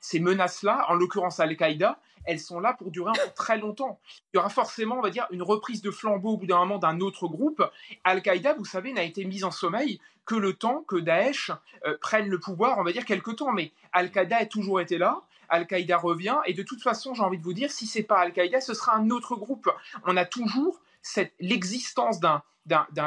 ces 0.00 0.20
menaces-là, 0.20 0.86
en 0.88 0.94
l'occurrence 0.94 1.40
Al-Qaïda, 1.40 1.98
elles 2.24 2.40
sont 2.40 2.60
là 2.60 2.74
pour 2.74 2.90
durer 2.90 3.12
très 3.34 3.58
longtemps. 3.58 3.98
Il 4.32 4.36
y 4.36 4.38
aura 4.38 4.48
forcément, 4.48 4.96
on 4.96 5.02
va 5.02 5.10
dire, 5.10 5.26
une 5.30 5.42
reprise 5.42 5.82
de 5.82 5.90
flambeau 5.90 6.32
au 6.32 6.36
bout 6.36 6.46
d'un 6.46 6.58
moment 6.58 6.78
d'un 6.78 7.00
autre 7.00 7.28
groupe. 7.28 7.62
Al-Qaïda, 8.04 8.54
vous 8.54 8.64
savez, 8.64 8.92
n'a 8.92 9.02
été 9.02 9.24
mise 9.24 9.44
en 9.44 9.50
sommeil 9.50 10.00
que 10.24 10.34
le 10.34 10.54
temps 10.54 10.84
que 10.86 10.96
Daesh 10.96 11.50
euh, 11.86 11.96
prenne 12.00 12.28
le 12.28 12.40
pouvoir, 12.40 12.78
on 12.78 12.84
va 12.84 12.92
dire, 12.92 13.04
quelque 13.04 13.30
temps. 13.30 13.52
Mais 13.52 13.72
Al-Qaïda 13.92 14.38
a 14.38 14.46
toujours 14.46 14.80
été 14.80 14.98
là. 14.98 15.22
Al-Qaïda 15.48 15.98
revient. 15.98 16.38
Et 16.46 16.54
de 16.54 16.62
toute 16.62 16.82
façon, 16.82 17.14
j'ai 17.14 17.22
envie 17.22 17.38
de 17.38 17.42
vous 17.42 17.52
dire, 17.52 17.70
si 17.70 17.86
c'est 17.86 18.02
pas 18.02 18.20
Al-Qaïda, 18.20 18.60
ce 18.60 18.74
sera 18.74 18.96
un 18.96 19.10
autre 19.10 19.36
groupe. 19.36 19.70
On 20.04 20.16
a 20.16 20.24
toujours 20.24 20.80
l'existence 21.40 22.20
d'un 22.20 22.42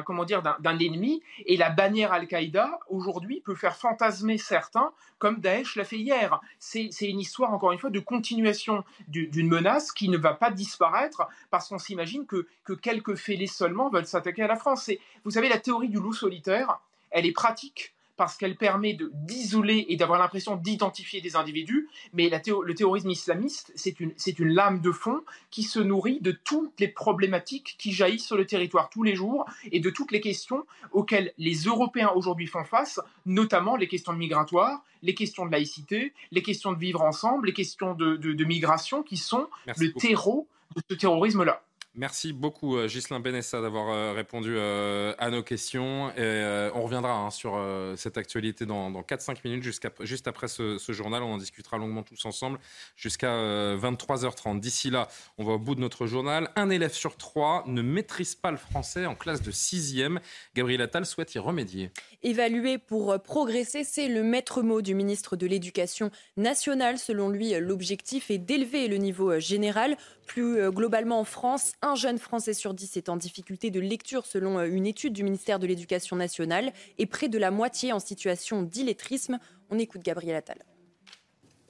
comment 0.05 0.23
dire 0.23 0.41
d'un 0.41 0.79
ennemi 0.79 1.21
et 1.45 1.57
la 1.57 1.69
bannière 1.69 2.13
Al-Qaïda 2.13 2.79
aujourd'hui 2.89 3.41
peut 3.41 3.55
faire 3.55 3.75
fantasmer 3.75 4.37
certains 4.37 4.91
comme 5.17 5.39
Daesh 5.39 5.75
l'a 5.75 5.83
fait 5.83 5.97
hier. 5.97 6.39
C'est 6.59 6.89
une 7.01 7.19
histoire 7.19 7.53
encore 7.53 7.71
une 7.71 7.79
fois 7.79 7.89
de 7.89 7.99
continuation 7.99 8.83
d'une 9.07 9.47
menace 9.47 9.91
qui 9.91 10.09
ne 10.09 10.17
va 10.17 10.33
pas 10.33 10.51
disparaître 10.51 11.27
parce 11.49 11.69
qu'on 11.69 11.79
s'imagine 11.79 12.25
que, 12.25 12.47
que 12.63 12.73
quelques 12.73 13.15
fêlés 13.15 13.47
seulement 13.47 13.89
veulent 13.89 14.05
s'attaquer 14.05 14.43
à 14.43 14.47
la 14.47 14.55
France. 14.55 14.91
Vous 15.23 15.31
savez 15.31 15.49
la 15.49 15.59
théorie 15.59 15.89
du 15.89 15.97
loup 15.97 16.13
solitaire, 16.13 16.79
elle 17.09 17.25
est 17.25 17.31
pratique 17.31 17.93
parce 18.17 18.35
qu'elle 18.35 18.57
permet 18.57 18.97
d'isoler 19.13 19.85
et 19.89 19.95
d'avoir 19.95 20.19
l'impression 20.19 20.55
d'identifier 20.55 21.21
des 21.21 21.35
individus, 21.35 21.87
mais 22.13 22.29
le 22.29 22.73
terrorisme 22.73 23.09
islamiste, 23.09 23.71
c'est 23.75 23.99
une, 23.99 24.13
une 24.39 24.53
lame 24.53 24.81
de 24.81 24.91
fond 24.91 25.21
qui 25.51 25.63
se 25.63 25.79
nourrit 25.79 26.19
de 26.19 26.31
toutes 26.31 26.79
les 26.79 26.87
problématiques 26.87 27.75
qui 27.77 27.93
jaillissent 27.93 28.25
sur 28.25 28.37
le 28.37 28.45
territoire 28.45 28.89
tous 28.89 29.03
les 29.03 29.15
jours 29.15 29.45
et 29.71 29.79
de 29.79 29.89
toutes 29.89 30.11
les 30.11 30.21
questions 30.21 30.65
auxquelles 30.91 31.33
les 31.37 31.53
Européens 31.63 32.11
aujourd'hui 32.15 32.47
font 32.47 32.63
face, 32.63 32.99
notamment 33.25 33.75
les 33.75 33.87
questions 33.87 34.13
migratoires, 34.13 34.83
les 35.03 35.13
questions 35.13 35.45
de 35.45 35.51
laïcité, 35.51 36.13
les 36.31 36.41
questions 36.41 36.73
de 36.73 36.79
vivre 36.79 37.01
ensemble, 37.01 37.47
les 37.47 37.53
questions 37.53 37.93
de, 37.93 38.43
migration 38.43 39.03
qui 39.03 39.17
sont 39.17 39.47
le 39.77 39.91
terreau 39.93 40.47
de 40.75 40.81
ce 40.89 40.95
terrorisme-là. 40.95 41.61
Merci 41.99 42.31
beaucoup, 42.31 42.77
euh, 42.77 42.85
Ghislain 42.85 43.19
Benessa, 43.19 43.59
d'avoir 43.59 43.89
euh, 43.89 44.13
répondu 44.13 44.53
euh, 44.55 45.15
à 45.17 45.31
nos 45.31 45.41
questions. 45.41 46.11
On 46.15 46.83
reviendra 46.83 47.11
hein, 47.11 47.31
sur 47.31 47.59
cette 47.95 48.19
actualité 48.19 48.67
dans, 48.67 48.91
4-5 48.91 49.37
minutes, 49.43 49.63
juste 49.63 50.27
après 50.27 50.47
ce, 50.47 50.77
journal. 50.89 51.23
On 51.23 51.33
en 51.33 51.37
discutera 51.37 51.79
longuement 51.79 52.03
tous 52.03 52.23
ensemble 52.25 52.59
jusqu'à 52.95 53.31
23h30. 53.77 54.59
D'ici 54.59 54.91
là, 54.91 55.07
on 55.39 55.43
va 55.43 55.53
au 55.53 55.59
bout 55.59 55.73
de 55.73 55.79
notre 55.79 56.05
journal. 56.05 56.51
Un 56.55 56.69
élève 56.69 56.93
sur 56.93 57.17
trois 57.17 57.63
ne 57.65 57.81
maîtrise 57.81 58.35
pas 58.35 58.51
le 58.51 58.57
français 58.57 59.07
en 59.07 59.15
classe 59.15 59.41
de 59.41 59.51
6e. 59.51 60.19
Gabriel 60.53 60.81
Attal 60.81 61.05
souhaite 61.05 61.33
y 61.33 61.39
remédier. 61.39 61.89
Évaluer 62.21 62.77
pour 62.77 63.19
progresser, 63.23 63.83
c'est 63.83 64.07
le 64.07 64.21
maître 64.21 64.61
mot 64.61 64.83
du 64.83 64.93
ministre 64.93 65.35
de 65.35 65.47
l'Éducation 65.47 66.11
nationale. 66.35 66.99
Selon 66.99 67.29
lui, 67.29 67.59
l'objectif 67.59 68.29
est 68.29 68.37
d'élever 68.37 68.87
le 68.87 68.97
niveau 68.97 69.39
général. 69.39 69.97
Plus 70.27 70.69
globalement 70.71 71.21
en 71.21 71.23
France, 71.23 71.73
un 71.87 71.95
jeune 71.95 72.17
Français 72.17 72.53
sur 72.53 72.73
dix 72.73 72.97
est 72.97 73.09
en 73.09 73.15
difficulté 73.15 73.71
de 73.71 73.79
lecture 73.79 74.25
selon 74.25 74.59
euh, 74.59 74.65
une 74.65 74.85
étude 74.85 75.13
du 75.13 75.23
ministère 75.23 75.57
de 75.57 75.65
l'Éducation 75.65 76.15
nationale 76.15 76.73
et 76.97 77.05
près 77.05 77.29
de 77.29 77.37
la 77.37 77.49
moitié 77.49 77.93
en 77.93 77.99
situation 77.99 78.61
d'illettrisme. 78.61 79.39
On 79.69 79.79
écoute 79.79 80.03
Gabriel 80.03 80.35
Attal. 80.35 80.57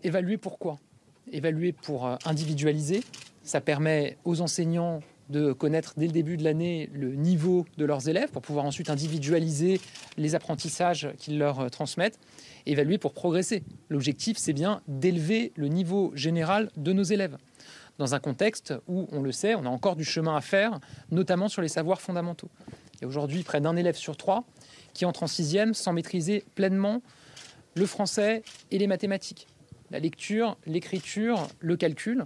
Évaluer 0.04 0.38
pourquoi 0.38 0.80
Évaluer 1.32 1.72
pour 1.72 2.08
euh, 2.08 2.16
individualiser. 2.26 3.04
Ça 3.44 3.62
permet 3.62 4.18
aux 4.26 4.42
enseignants 4.42 5.02
de 5.30 5.52
connaître 5.52 5.94
dès 5.98 6.08
le 6.08 6.14
début 6.14 6.38
de 6.38 6.44
l'année 6.44 6.90
le 6.94 7.14
niveau 7.14 7.66
de 7.78 7.86
leurs 7.86 8.08
élèves 8.10 8.32
pour 8.32 8.42
pouvoir 8.42 8.66
ensuite 8.66 8.90
individualiser 8.90 9.80
les 10.18 10.36
apprentissages 10.36 11.10
qu'ils 11.18 11.38
leur 11.38 11.60
euh, 11.60 11.70
transmettent. 11.70 12.20
Évaluer 12.66 12.98
pour 12.98 13.14
progresser. 13.14 13.64
L'objectif, 13.90 14.38
c'est 14.38 14.54
bien 14.54 14.82
d'élever 14.88 15.52
le 15.56 15.68
niveau 15.68 16.12
général 16.16 16.72
de 16.76 16.92
nos 16.92 17.04
élèves 17.04 17.38
dans 17.98 18.16
un 18.16 18.20
contexte 18.20 18.74
où, 18.88 19.08
on 19.12 19.22
le 19.22 19.32
sait, 19.32 19.56
on 19.56 19.66
a 19.66 19.70
encore 19.70 19.96
du 19.96 20.06
chemin 20.06 20.36
à 20.36 20.42
faire, 20.42 20.80
notamment 21.12 21.48
sur 21.48 21.62
les 21.62 21.68
savoirs 21.68 22.02
fondamentaux. 22.02 22.50
Il 22.96 23.02
y 23.02 23.06
a 23.06 23.08
aujourd'hui 23.08 23.44
près 23.44 23.62
d'un 23.62 23.76
élève 23.76 23.96
sur 23.96 24.18
trois 24.18 24.44
qui 24.94 25.06
entre 25.06 25.24
en 25.24 25.28
sixième 25.28 25.74
sans 25.74 25.94
maîtriser 25.94 26.44
pleinement 26.56 27.02
le 27.76 27.86
français 27.86 28.42
et 28.72 28.80
les 28.80 28.88
mathématiques, 28.88 29.48
la 29.92 30.00
lecture, 30.00 30.58
l'écriture, 30.66 31.48
le 31.60 31.78
calcul. 31.78 32.26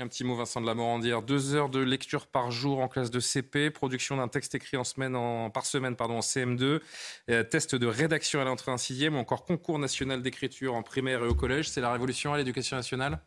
Un 0.00 0.08
petit 0.08 0.24
mot, 0.24 0.34
Vincent 0.34 0.62
de 0.62 0.66
la 0.66 0.74
Morandière. 0.74 1.20
Deux 1.20 1.54
heures 1.54 1.68
de 1.68 1.78
lecture 1.78 2.26
par 2.26 2.50
jour 2.50 2.80
en 2.80 2.88
classe 2.88 3.10
de 3.10 3.20
CP, 3.20 3.70
production 3.70 4.16
d'un 4.16 4.28
texte 4.28 4.54
écrit 4.54 4.78
par 4.78 4.86
semaine 4.86 5.14
en 5.14 5.50
CM2, 5.50 6.80
euh, 7.28 7.42
test 7.44 7.74
de 7.74 7.86
rédaction 7.86 8.40
à 8.40 8.44
l'entrée 8.44 8.72
en 8.72 8.78
sixième, 8.78 9.16
ou 9.16 9.18
encore 9.18 9.44
concours 9.44 9.78
national 9.78 10.22
d'écriture 10.22 10.74
en 10.74 10.82
primaire 10.82 11.22
et 11.22 11.26
au 11.26 11.34
collège. 11.34 11.68
C'est 11.68 11.82
la 11.82 11.92
révolution 11.92 12.32
à 12.32 12.38
l'éducation 12.38 12.78
nationale? 12.78 13.20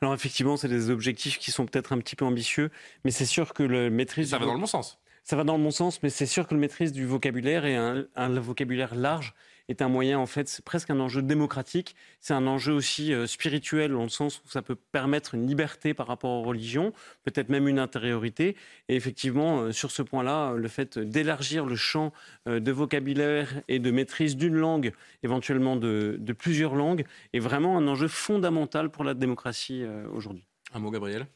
Alors 0.00 0.14
effectivement, 0.14 0.56
c'est 0.56 0.68
des 0.68 0.90
objectifs 0.90 1.38
qui 1.38 1.50
sont 1.50 1.66
peut-être 1.66 1.92
un 1.92 1.98
petit 1.98 2.16
peu 2.16 2.24
ambitieux, 2.24 2.70
mais 3.04 3.10
c'est 3.10 3.26
sûr 3.26 3.54
que 3.54 3.62
le 3.62 3.90
maîtrise... 3.90 4.30
Ça 4.30 4.38
va 4.38 4.46
dans 4.46 4.54
le 4.54 4.60
bon 4.60 4.66
sens. 4.66 5.00
Ça 5.24 5.36
va 5.36 5.44
dans 5.44 5.56
le 5.56 5.62
bon 5.62 5.70
sens, 5.70 6.02
mais 6.02 6.10
c'est 6.10 6.26
sûr 6.26 6.46
que 6.46 6.54
le 6.54 6.60
maîtrise 6.60 6.92
du 6.92 7.06
vocabulaire 7.06 7.64
et 7.64 7.76
un 7.76 8.40
vocabulaire 8.40 8.94
large 8.94 9.34
est 9.68 9.82
un 9.82 9.88
moyen, 9.88 10.18
en 10.18 10.26
fait, 10.26 10.48
c'est 10.48 10.64
presque 10.64 10.90
un 10.90 11.00
enjeu 11.00 11.22
démocratique. 11.22 11.96
C'est 12.20 12.34
un 12.34 12.46
enjeu 12.46 12.72
aussi 12.72 13.12
euh, 13.12 13.26
spirituel, 13.26 13.92
dans 13.92 14.02
le 14.02 14.08
sens 14.08 14.42
où 14.44 14.48
ça 14.48 14.62
peut 14.62 14.74
permettre 14.74 15.34
une 15.34 15.46
liberté 15.46 15.94
par 15.94 16.06
rapport 16.06 16.30
aux 16.30 16.42
religions, 16.42 16.92
peut-être 17.22 17.48
même 17.48 17.68
une 17.68 17.78
intériorité. 17.78 18.56
Et 18.88 18.96
effectivement, 18.96 19.60
euh, 19.60 19.72
sur 19.72 19.90
ce 19.90 20.02
point-là, 20.02 20.52
le 20.52 20.68
fait 20.68 20.98
d'élargir 20.98 21.64
le 21.64 21.76
champ 21.76 22.12
euh, 22.46 22.60
de 22.60 22.72
vocabulaire 22.72 23.62
et 23.68 23.78
de 23.78 23.90
maîtrise 23.90 24.36
d'une 24.36 24.56
langue, 24.56 24.92
éventuellement 25.22 25.76
de, 25.76 26.16
de, 26.18 26.32
plusieurs 26.32 26.74
langues, 26.74 27.04
est 27.32 27.38
vraiment 27.38 27.78
un 27.78 27.88
enjeu 27.88 28.08
fondamental 28.08 28.90
pour 28.90 29.04
la 29.04 29.14
démocratie 29.14 29.84
aujourd'hui. 30.12 30.44
Un 30.72 30.80
mot, 30.80 30.90
Gabriel? 30.90 31.26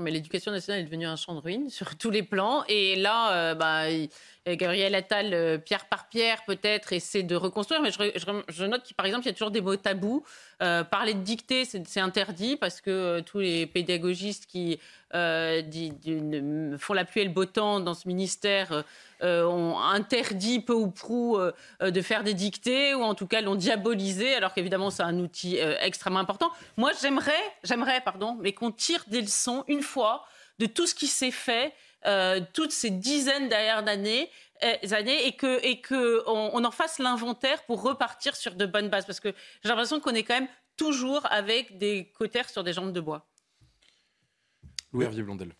Mais 0.00 0.10
l'éducation 0.10 0.50
nationale 0.50 0.80
est 0.80 0.86
devenue 0.86 1.06
un 1.06 1.14
champ 1.14 1.34
de 1.34 1.40
ruines 1.40 1.70
sur 1.70 1.96
tous 1.96 2.10
les 2.10 2.24
plans. 2.24 2.64
Et 2.68 2.96
là, 2.96 3.54
bah, 3.54 3.84
euh, 3.84 4.06
Gabriel 4.46 4.94
Attal, 4.94 5.32
euh, 5.32 5.56
pierre 5.58 5.86
par 5.86 6.08
pierre, 6.08 6.44
peut-être, 6.44 6.92
essaie 6.92 7.22
de 7.22 7.34
reconstruire. 7.34 7.80
Mais 7.80 7.90
je, 7.90 8.64
note 8.64 8.82
qu'il, 8.82 8.94
par 8.94 9.06
exemple, 9.06 9.24
il 9.24 9.28
y 9.28 9.30
a 9.30 9.32
toujours 9.32 9.50
des 9.50 9.62
mots 9.62 9.76
tabous. 9.76 10.22
Euh, 10.62 10.84
parler 10.84 11.14
de 11.14 11.20
dictée, 11.20 11.64
c'est 11.64 12.00
interdit 12.00 12.56
parce 12.56 12.80
que 12.80 13.20
tous 13.20 13.38
les 13.38 13.66
pédagogistes 13.66 14.46
qui 14.46 14.78
font 15.12 16.92
la 16.92 17.04
pluie 17.04 17.20
et 17.20 17.24
le 17.24 17.30
beau 17.30 17.44
temps 17.46 17.80
dans 17.80 17.94
ce 17.94 18.08
ministère 18.08 18.84
ont 19.22 19.78
interdit 19.78 20.60
peu 20.60 20.74
ou 20.74 20.90
prou 20.90 21.38
de 21.80 22.00
faire 22.02 22.24
des 22.24 22.34
dictées 22.34 22.94
ou 22.94 23.02
en 23.02 23.14
tout 23.14 23.28
cas 23.28 23.40
l'ont 23.40 23.54
diabolisé, 23.54 24.34
alors 24.34 24.52
qu'évidemment 24.52 24.90
c'est 24.90 25.04
un 25.04 25.18
outil 25.18 25.56
extrêmement 25.80 26.18
important. 26.18 26.50
Moi, 26.76 26.90
j'aimerais, 27.00 27.32
j'aimerais, 27.62 28.00
pardon, 28.00 28.36
mais 28.40 28.52
qu'on 28.52 28.72
tire 28.72 29.04
des 29.06 29.20
leçons 29.20 29.64
une 29.68 29.82
fois 29.82 30.24
de 30.58 30.66
tout 30.66 30.86
ce 30.86 30.94
qui 30.94 31.06
s'est 31.06 31.30
fait 31.30 31.72
euh, 32.06 32.40
toutes 32.52 32.72
ces 32.72 32.90
dizaines 32.90 33.48
d'années 33.48 34.30
euh, 34.62 34.92
années 34.92 35.26
et 35.26 35.36
que 35.36 35.64
et 35.64 35.80
que 35.80 36.22
on, 36.26 36.64
en 36.64 36.70
fasse 36.70 36.98
l'inventaire 36.98 37.64
pour 37.64 37.82
repartir 37.82 38.36
sur 38.36 38.54
de 38.54 38.66
bonnes 38.66 38.88
bases 38.88 39.06
parce 39.06 39.20
que 39.20 39.34
j'ai 39.62 39.68
l'impression 39.68 40.00
qu'on 40.00 40.14
est 40.14 40.22
quand 40.22 40.34
même 40.34 40.48
toujours 40.76 41.26
avec 41.30 41.78
des 41.78 42.10
cotères 42.16 42.48
sur 42.48 42.64
des 42.64 42.72
jambes 42.72 42.92
de 42.92 43.00
bois. 43.00 43.26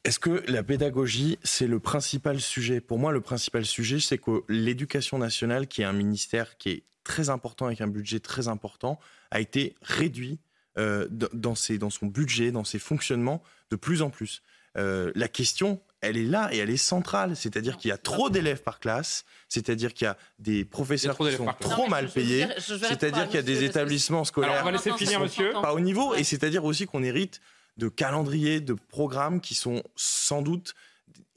Est-ce 0.04 0.20
que 0.20 0.44
la 0.46 0.62
pédagogie, 0.62 1.38
c'est 1.42 1.66
le 1.66 1.80
principal 1.80 2.40
sujet? 2.40 2.80
Pour 2.80 3.00
moi, 3.00 3.10
le 3.10 3.20
principal 3.20 3.66
sujet, 3.66 3.98
c'est 3.98 4.18
que 4.18 4.44
l'éducation 4.48 5.18
nationale, 5.18 5.66
qui 5.66 5.82
est 5.82 5.84
un 5.84 5.92
ministère 5.92 6.56
qui 6.56 6.70
est 6.70 6.84
très 7.02 7.30
important 7.30 7.66
avec 7.66 7.80
un 7.80 7.88
budget 7.88 8.20
très 8.20 8.46
important, 8.46 9.00
a 9.32 9.40
été 9.40 9.74
réduit 9.82 10.38
euh, 10.78 11.08
dans, 11.10 11.54
ses, 11.56 11.78
dans 11.78 11.90
son 11.90 12.06
budget, 12.06 12.52
dans 12.52 12.64
ses 12.64 12.78
fonctionnements 12.78 13.42
de 13.70 13.76
plus 13.76 14.02
en 14.02 14.10
plus. 14.10 14.42
Euh, 14.76 15.12
la 15.14 15.28
question, 15.28 15.80
elle 16.04 16.16
est 16.16 16.24
là 16.24 16.52
et 16.52 16.58
elle 16.58 16.70
est 16.70 16.76
centrale. 16.76 17.36
C'est-à-dire 17.36 17.76
qu'il 17.76 17.88
y 17.88 17.92
a 17.92 17.98
trop 17.98 18.30
d'élèves 18.30 18.62
par 18.62 18.80
classe, 18.80 19.24
c'est-à-dire 19.48 19.94
qu'il 19.94 20.06
y 20.06 20.08
a 20.08 20.16
des 20.38 20.64
professeurs 20.64 21.16
qui 21.16 21.32
sont 21.32 21.48
trop 21.60 21.86
mal 21.88 22.08
payés, 22.08 22.46
c'est-à-dire 22.58 23.26
qu'il 23.26 23.36
y 23.36 23.38
a 23.38 23.42
des 23.42 23.64
établissements 23.64 24.24
scolaires 24.24 24.60
on 24.60 24.64
va 24.64 24.72
laisser 24.72 24.92
finir, 24.92 25.20
monsieur. 25.20 25.52
pas 25.52 25.74
au 25.74 25.80
niveau, 25.80 26.14
et 26.14 26.24
c'est-à-dire 26.24 26.64
aussi 26.64 26.86
qu'on 26.86 27.02
hérite 27.02 27.40
de 27.76 27.88
calendriers, 27.88 28.60
de 28.60 28.74
programmes 28.74 29.40
qui 29.40 29.54
sont 29.54 29.82
sans 29.96 30.42
doute 30.42 30.74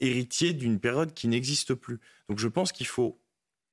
héritiers 0.00 0.52
d'une 0.52 0.78
période 0.78 1.12
qui 1.12 1.28
n'existe 1.28 1.74
plus. 1.74 1.98
Donc 2.28 2.38
je 2.38 2.48
pense 2.48 2.72
qu'il 2.72 2.86
faut 2.86 3.18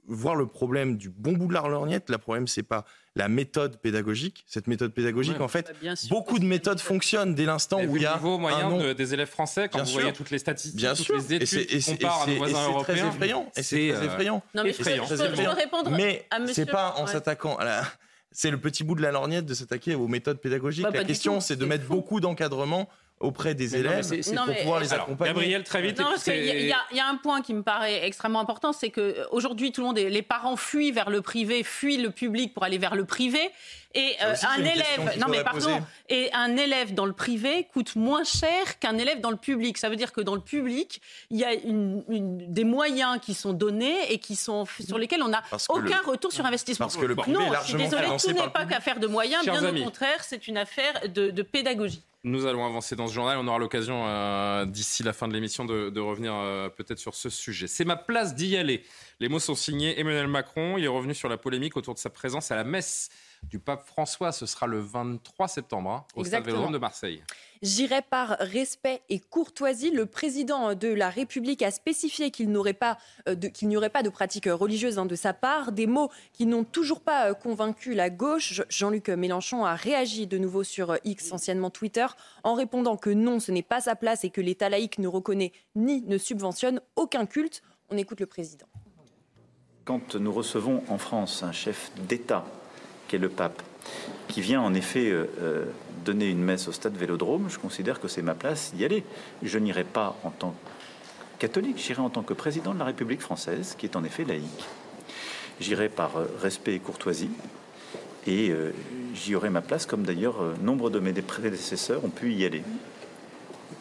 voir 0.08 0.36
le 0.36 0.48
problème 0.48 0.98
du 0.98 1.10
bon 1.10 1.34
bout 1.34 1.48
de 1.48 1.54
la 1.54 1.62
lorgnette. 1.62 2.10
Le 2.10 2.18
problème, 2.18 2.48
c'est 2.48 2.64
pas 2.64 2.86
la 3.16 3.28
méthode 3.28 3.78
pédagogique. 3.78 4.44
Cette 4.48 4.68
méthode 4.68 4.94
pédagogique, 4.94 5.40
en 5.40 5.48
fait, 5.48 5.74
bah, 5.84 5.94
beaucoup 6.10 6.40
de 6.40 6.46
méthodes 6.46 6.80
fonctionnent 6.80 7.34
dès 7.34 7.46
l'instant 7.46 7.82
où 7.84 7.96
il 7.96 8.04
y 8.04 8.06
a 8.06 8.12
le 8.12 8.16
niveau 8.18 8.38
moyen 8.38 8.94
des 8.94 9.14
élèves 9.14 9.30
français 9.30 9.70
quand 9.70 9.84
vous 9.84 9.92
voyez 9.92 10.14
toutes 10.14 10.32
les 10.32 10.40
statistiques, 10.40 10.76
bien 10.76 10.94
toutes 10.94 11.10
les 11.10 11.34
études 11.36 11.68
qui 11.68 11.84
comparent 11.84 12.24
à 12.24 12.28
nos 12.28 12.36
voisins 12.38 12.68
européens. 12.68 12.96
C'est 12.96 13.08
effrayant. 13.08 13.52
Et 13.56 13.64
c'est 13.64 13.90
très 13.94 14.06
effrayant. 14.06 14.44
Non, 14.54 14.64
mais 14.64 14.70
effrayant. 14.72 15.06
Je, 15.06 15.16
peux, 15.16 15.50
répondre 15.50 15.92
mais 15.92 16.26
à 16.32 16.46
c'est 16.48 16.66
pas 16.66 16.96
en 16.98 17.08
s'attaquant 17.08 17.56
à 17.58 17.66
la 17.66 17.84
c'est 18.36 18.52
le 18.52 18.58
petit 18.58 18.84
bout 18.84 18.96
de 18.96 19.02
la 19.02 19.12
lorgnette 19.12 19.46
de 19.46 19.54
s'attaquer 19.54 19.96
aux 19.96 20.10
méthodes 20.10 20.40
pédagogiques. 20.40 20.84
Bah, 20.84 20.92
la 20.94 21.06
question, 21.06 21.40
c'est 21.40 21.56
de 21.56 21.66
mettre 21.66 21.86
beaucoup 21.86 22.20
d'encadrement 22.20 22.90
auprès 23.22 23.56
des 23.56 23.78
élèves 23.78 24.10
pour 24.10 24.56
pouvoir 24.56 24.80
les 24.80 24.94
accompagner. 24.94 25.34
Gabriel, 25.34 25.64
très 25.64 25.82
vite. 25.82 26.02
il 26.28 26.68
y, 26.92 27.00
a 27.00 27.08
un 27.08 27.16
point 27.16 27.42
qui 27.42 27.54
me 27.54 27.64
paraît 27.64 28.06
extrêmement 28.06 28.42
important, 28.42 28.74
c'est 28.74 28.90
que 28.90 29.26
aujourd'hui 29.32 29.72
tout 29.72 29.82
le 29.82 29.88
monde, 29.88 29.98
les 29.98 30.22
parents 30.22 30.58
fuient 30.58 30.92
vers 30.92 31.10
le 31.10 31.22
privé, 31.22 31.64
fuient 31.64 31.98
le 31.98 32.12
public 32.12 32.54
pour 32.54 32.64
aller 32.64 32.78
vers 32.78 32.96
le 32.96 33.06
privé. 33.06 33.40
Et 33.94 34.14
euh, 34.22 34.36
un 34.50 34.60
élève, 34.60 35.18
non 35.20 35.28
mais 35.30 35.42
pardon, 35.42 35.82
et 36.10 36.30
un 36.34 36.58
élève 36.58 36.94
dans 36.94 37.06
le 37.06 37.14
privé 37.14 37.66
coûte 37.72 37.96
moins 37.96 38.26
cher 38.26 38.78
qu'un 38.80 38.98
élève 38.98 39.22
dans 39.22 39.32
le 39.32 39.38
public. 39.38 39.78
Ça 39.78 39.88
veut 39.88 39.96
dire 39.96 40.12
que 40.12 40.20
dans 40.20 40.36
le 40.36 40.42
public, 40.42 41.02
il 41.30 41.38
y 41.38 41.46
a 41.46 41.54
une, 41.54 42.04
des 42.52 42.66
moyens 42.66 43.20
qui 43.22 43.34
sont 43.34 43.54
donnés 43.54 43.96
et 44.12 44.18
qui 44.18 44.36
sont 44.36 44.66
sur 44.66 44.98
lesquels 44.98 45.24
on 45.24 45.30
n'a 45.30 45.44
aucun 45.70 46.02
retour 46.06 46.34
sur 46.34 46.46
investissement. 46.46 46.88
Parce 46.88 46.98
que 46.98 47.06
le 47.06 47.16
privé 47.16 47.38
non, 47.38 47.48
est 47.48 47.52
largement 47.52 47.80
je 47.80 47.90
suis 47.90 47.98
désolée, 47.98 48.18
tout 48.18 48.34
n'est 48.34 48.52
pas 48.52 48.66
qu'affaire 48.66 49.00
de 49.00 49.08
moyens. 49.08 49.46
bien 49.46 49.64
au 49.64 49.84
contraire, 49.86 50.22
c'est 50.26 50.50
une 50.50 50.58
affaire 50.58 51.08
de, 51.08 51.30
de 51.30 51.42
pédagogie. 51.42 52.04
Nous 52.26 52.48
allons 52.48 52.66
avancer 52.66 52.96
dans 52.96 53.06
ce 53.06 53.14
journal. 53.14 53.38
On 53.38 53.48
aura 53.48 53.60
l'occasion 53.60 54.08
euh, 54.08 54.66
d'ici 54.66 55.04
la 55.04 55.14
fin 55.14 55.28
de 55.28 55.34
l'émission 55.34 55.64
de, 55.64 56.00
revenir 56.00 56.34
euh, 56.34 56.70
peut-être 56.70 56.98
sur 56.98 57.14
ce 57.14 57.30
sujet. 57.30 57.68
C'est 57.68 57.86
ma 57.86 57.96
place 57.96 58.34
d'y 58.34 58.58
aller. 58.58 58.84
Les 59.20 59.30
mots 59.30 59.38
sont 59.38 59.54
signés 59.54 60.00
Emmanuel 60.00 60.28
Macron. 60.28 60.80
Il 60.80 60.84
est 60.84 60.88
revenu 60.88 61.14
sur 61.14 61.30
la 61.30 61.38
polémique 61.38 61.78
autour 61.78 61.94
de 61.94 62.00
sa 62.00 62.10
présence 62.10 62.50
à 62.50 62.56
la 62.56 62.64
messe 62.64 63.12
du 63.44 63.60
pape 63.60 63.86
François. 63.86 64.32
Ce 64.32 64.48
sera 64.48 64.66
le 64.66 64.80
23 64.80 65.48
septembre 65.48 65.92
hein, 65.92 66.06
au 66.16 66.24
Stade 66.24 66.44
Vélodrome 66.44 66.74
de 66.74 66.80
Marseille. 66.80 67.24
J'irai 67.66 68.04
par 68.04 68.38
respect 68.40 69.02
et 69.10 69.20
courtoisie. 69.20 69.90
Le 69.90 70.06
président 70.06 70.76
de 70.76 70.88
la 70.90 71.10
République 71.10 71.64
a 71.64 71.72
spécifié 71.72 72.30
qu'il 72.30 72.52
n'y 72.52 72.58
aurait 72.58 72.74
pas 72.74 73.00
euh, 73.28 73.34
de, 73.34 73.50
n'y 73.64 73.76
aurait 73.76 73.90
pas 73.90 74.04
de 74.04 74.10
pratique 74.10 74.48
religieuse 74.48 75.00
hein, 75.00 75.08
de 75.08 75.16
sa 75.16 75.34
part. 75.34 75.72
Des 75.72 75.88
mots 75.88 76.12
qui 76.32 76.46
n'ont 76.46 76.64
toujours 76.64 77.02
pas 77.02 77.32
euh, 77.32 77.34
convaincu 77.34 77.96
la 77.96 78.12
gauche. 78.12 78.62
Jean-Luc 78.70 79.10
Mélenchon 79.10 79.66
a 79.66 79.74
réagi 79.74 80.28
de 80.28 80.38
nouveau 80.38 80.64
sur 80.64 80.92
euh, 80.92 80.98
X, 81.06 81.32
anciennement 81.32 81.72
Twitter, 81.72 82.06
en 82.44 82.54
répondant 82.54 82.98
que 82.98 83.10
non, 83.10 83.40
ce 83.40 83.52
n'est 83.52 83.64
pas 83.64 83.82
sa 83.82 83.96
place 83.96 84.24
et 84.24 84.30
que 84.30 84.42
l'État 84.42 84.70
laïque 84.70 85.00
ne 85.00 85.08
reconnaît 85.08 85.52
ni 85.76 86.04
ne 86.04 86.20
subventionne 86.20 86.82
aucun 86.96 87.26
culte. 87.26 87.64
On 87.90 87.98
écoute 87.98 88.20
le 88.20 88.28
président. 88.28 88.68
Quand 89.86 90.14
nous 90.14 90.32
recevons 90.32 90.84
en 90.88 91.00
France 91.00 91.42
un 91.42 91.52
chef 91.52 91.92
d'État 92.08 92.46
qui 93.08 93.16
est 93.16 93.20
le 93.20 93.30
pape, 93.30 93.64
qui 94.28 94.42
vient 94.42 94.62
en 94.62 94.74
effet 94.74 95.10
euh, 95.10 95.26
euh, 95.42 95.66
donner 96.04 96.30
une 96.30 96.44
messe 96.44 96.68
au 96.68 96.72
stade 96.72 96.96
Vélodrome, 96.96 97.50
je 97.50 97.60
considère 97.60 98.00
que 98.00 98.08
c'est 98.08 98.22
ma 98.22 98.36
place 98.36 98.74
d'y 98.76 98.86
aller. 98.86 99.04
Je 99.44 99.58
n'irai 99.58 99.84
pas 99.84 100.18
en 100.24 100.32
tant 100.32 100.52
que 100.52 101.40
catholique, 101.40 101.78
j'irai 101.78 102.02
en 102.02 102.10
tant 102.10 102.24
que 102.24 102.34
président 102.34 102.74
de 102.74 102.80
la 102.80 102.86
République 102.86 103.22
française, 103.22 103.76
qui 103.78 103.86
est 103.86 103.96
en 103.96 104.04
effet 104.04 104.24
laïque. 104.24 104.66
J'irai 105.60 105.90
par 105.90 106.18
euh, 106.18 106.26
respect 106.42 106.76
et 106.76 106.80
courtoisie, 106.80 107.30
et 108.28 108.52
j'y 109.14 109.36
aurai 109.36 109.52
ma 109.52 109.62
place, 109.62 109.86
comme 109.86 110.02
d'ailleurs 110.02 110.38
nombre 110.60 110.90
de 110.90 111.00
mes 111.00 111.14
prédécesseurs 111.14 112.04
ont 112.04 112.10
pu 112.10 112.34
y 112.34 112.44
aller. 112.44 112.64